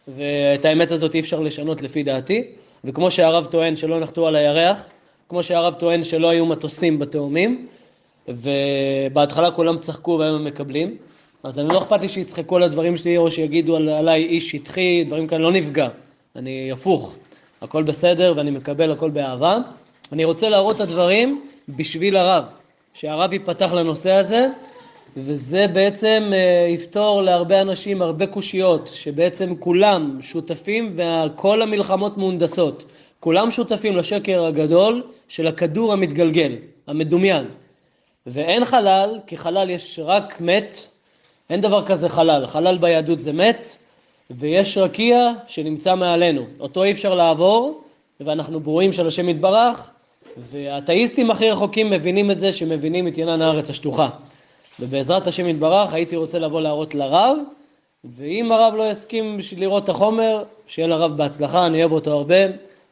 ואת 0.09 0.65
האמת 0.65 0.91
הזאת 0.91 1.15
אי 1.15 1.21
אפשר 1.21 1.41
לשנות 1.41 1.83
לפי 1.83 2.03
דעתי, 2.03 2.45
וכמו 2.85 3.11
שהרב 3.11 3.45
טוען 3.45 3.77
שלא 3.77 4.01
נחתו 4.01 4.27
על 4.27 4.37
הירח, 4.37 4.87
כמו 5.29 5.43
שהרב 5.43 5.75
טוען 5.75 6.05
שלא 6.05 6.29
היו 6.29 6.47
מטוסים 6.47 6.99
בתאומים, 6.99 7.67
ובהתחלה 8.29 9.51
כולם 9.51 9.79
צחקו 9.79 10.17
והיום 10.19 10.37
הם 10.37 10.45
מקבלים, 10.45 10.97
אז 11.43 11.59
אני 11.59 11.69
לא 11.69 11.79
אכפת 11.79 12.01
לי 12.01 12.09
שיצחקו 12.09 12.57
על 12.57 12.63
הדברים 12.63 12.97
שלי 12.97 13.17
או 13.17 13.31
שיגידו 13.31 13.77
עליי 13.77 14.25
איש 14.25 14.51
שטחי, 14.51 15.05
דברים 15.05 15.27
כאלה, 15.27 15.43
לא 15.43 15.53
נפגע, 15.53 15.89
אני 16.37 16.73
הפוך, 16.73 17.17
הכל 17.63 17.83
בסדר 17.83 18.35
ואני 18.37 18.51
מקבל 18.51 18.93
הכל 18.93 19.11
באהבה. 19.11 19.59
אני 20.13 20.25
רוצה 20.25 20.49
להראות 20.49 20.77
את 20.77 20.81
הדברים 20.81 21.43
בשביל 21.69 22.17
הרב, 22.17 22.45
שהרב 22.95 23.33
ייפתח 23.33 23.73
לנושא 23.73 24.11
הזה, 24.13 24.49
וזה 25.17 25.67
בעצם 25.67 26.31
אה, 26.33 26.67
יפתור 26.69 27.23
להרבה 27.23 27.61
אנשים 27.61 28.03
הרבה 28.03 28.27
קושיות, 28.27 28.91
שבעצם 28.93 29.55
כולם 29.59 30.19
שותפים 30.23 30.97
וכל 30.97 31.63
המלחמות 31.63 32.19
מהונדסות. 32.19 32.85
כולם 33.21 33.51
שותפים 33.51 33.97
לשקר 33.97 34.45
הגדול 34.45 35.03
של 35.29 35.47
הכדור 35.47 35.93
המתגלגל, 35.93 36.53
המדומיין. 36.87 37.45
ואין 38.27 38.65
חלל, 38.65 39.19
כי 39.27 39.37
חלל 39.37 39.71
יש 39.71 40.01
רק 40.03 40.41
מת, 40.41 40.77
אין 41.51 41.61
דבר 41.61 41.87
כזה 41.87 42.09
חלל. 42.09 42.47
חלל 42.47 42.79
ביהדות 42.79 43.21
זה 43.21 43.33
מת, 43.33 43.77
ויש 44.31 44.79
רקיע 44.79 45.31
שנמצא 45.47 45.95
מעלינו. 45.95 46.47
אותו 46.61 46.85
אי 46.85 46.93
אפשר 46.93 47.15
לעבור, 47.15 47.83
ואנחנו 48.21 48.61
ברואים 48.61 48.93
של 48.93 49.07
השם 49.07 49.29
יתברך, 49.29 49.91
והאתאיסטים 50.37 51.31
הכי 51.31 51.51
רחוקים 51.51 51.91
מבינים 51.91 52.31
את 52.31 52.41
זה, 52.41 52.53
שמבינים 52.53 53.09
את 53.09 53.19
עניין 53.19 53.43
הארץ 53.43 53.71
השטוחה. 53.71 54.09
ובעזרת 54.81 55.27
השם 55.27 55.49
יתברך 55.49 55.93
הייתי 55.93 56.17
רוצה 56.17 56.39
לבוא 56.39 56.61
להראות 56.61 56.95
לרב, 56.95 57.37
ואם 58.05 58.53
הרב 58.53 58.75
לא 58.75 58.91
יסכים 58.91 59.39
לראות 59.57 59.85
את 59.85 59.89
החומר, 59.89 60.43
שיהיה 60.67 60.89
לרב 60.89 61.17
בהצלחה, 61.17 61.67
אני 61.67 61.81
אוהב 61.81 61.93
אותו 61.93 62.13
הרבה, 62.13 62.35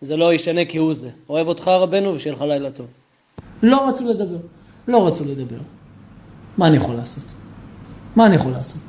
זה 0.00 0.16
לא 0.16 0.34
ישנה 0.34 0.60
כהוא 0.68 0.94
זה. 0.94 1.08
אוהב 1.28 1.48
אותך 1.48 1.68
רבנו 1.68 2.14
ושיהיה 2.14 2.34
לך 2.34 2.42
לילה 2.42 2.70
טוב. 2.70 2.86
לא 3.62 3.88
רצו 3.88 4.04
לדבר, 4.04 4.38
לא 4.88 5.06
רצו 5.06 5.24
לדבר. 5.24 5.56
מה 6.58 6.66
אני 6.66 6.76
יכול 6.76 6.94
לעשות? 6.94 7.24
מה 8.16 8.26
אני 8.26 8.34
יכול 8.36 8.52
לעשות? 8.52 8.82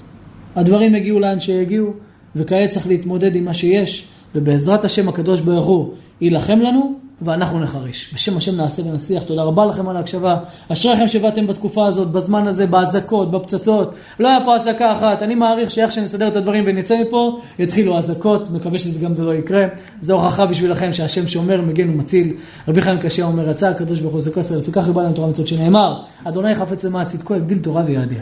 הדברים 0.55 0.95
הגיעו 0.95 1.19
לאן 1.19 1.39
שהגיעו, 1.39 1.93
וכעת 2.35 2.69
צריך 2.69 2.87
להתמודד 2.87 3.35
עם 3.35 3.45
מה 3.45 3.53
שיש, 3.53 4.07
ובעזרת 4.35 4.85
השם 4.85 5.09
הקדוש 5.09 5.39
ברוך 5.39 5.65
הוא 5.65 5.93
יילחם 6.21 6.59
לנו, 6.59 6.99
ואנחנו 7.21 7.59
נחריש. 7.59 8.13
בשם 8.13 8.37
השם 8.37 8.55
נעשה 8.55 8.83
ונצליח. 8.83 9.23
תודה 9.23 9.43
רבה 9.43 9.65
לכם 9.65 9.89
על 9.89 9.97
ההקשבה. 9.97 10.37
אשריכם 10.71 11.07
שבאתם 11.07 11.47
בתקופה 11.47 11.87
הזאת, 11.87 12.11
בזמן 12.11 12.47
הזה, 12.47 12.67
באזעקות, 12.67 13.31
בפצצות. 13.31 13.93
לא 14.19 14.27
היה 14.27 14.39
פה 14.45 14.55
אזעקה 14.55 14.91
אחת. 14.93 15.23
אני 15.23 15.35
מעריך 15.35 15.71
שאיך 15.71 15.91
שנסדר 15.91 16.27
את 16.27 16.35
הדברים 16.35 16.63
ונצא 16.67 17.01
מפה, 17.01 17.39
יתחילו 17.59 17.97
אזעקות. 17.97 18.51
מקווה 18.51 18.77
שזה 18.77 18.99
גם 18.99 19.15
זה 19.15 19.23
לא 19.23 19.33
יקרה. 19.33 19.65
זו 20.01 20.21
הוכחה 20.21 20.45
בשבילכם 20.45 20.93
שהשם 20.93 21.27
שומר, 21.27 21.61
מגן 21.61 21.89
ומציל. 21.89 22.33
רבי 22.67 22.81
חיים 22.81 22.99
קשה 22.99 23.23
אומר, 23.23 23.43
רצה 23.43 23.69
הקדוש 23.69 23.99
ברוך 23.99 24.13
הוא 24.13 24.21
זה 24.21 24.31
כסר, 24.31 24.57
לפיכך 24.57 24.87
יבא 24.87 25.01
לנו 25.01 25.13
תורה 25.13 25.27
מצוות 25.27 25.47
שנאמר, 25.47 26.01
אדוני 26.23 26.55
חפץ 26.55 26.83
למען 26.83 27.05
צדקו, 27.05 27.35
יגדיל 27.35 27.57
תורה 27.57 27.83
ויעדיע. 27.85 28.19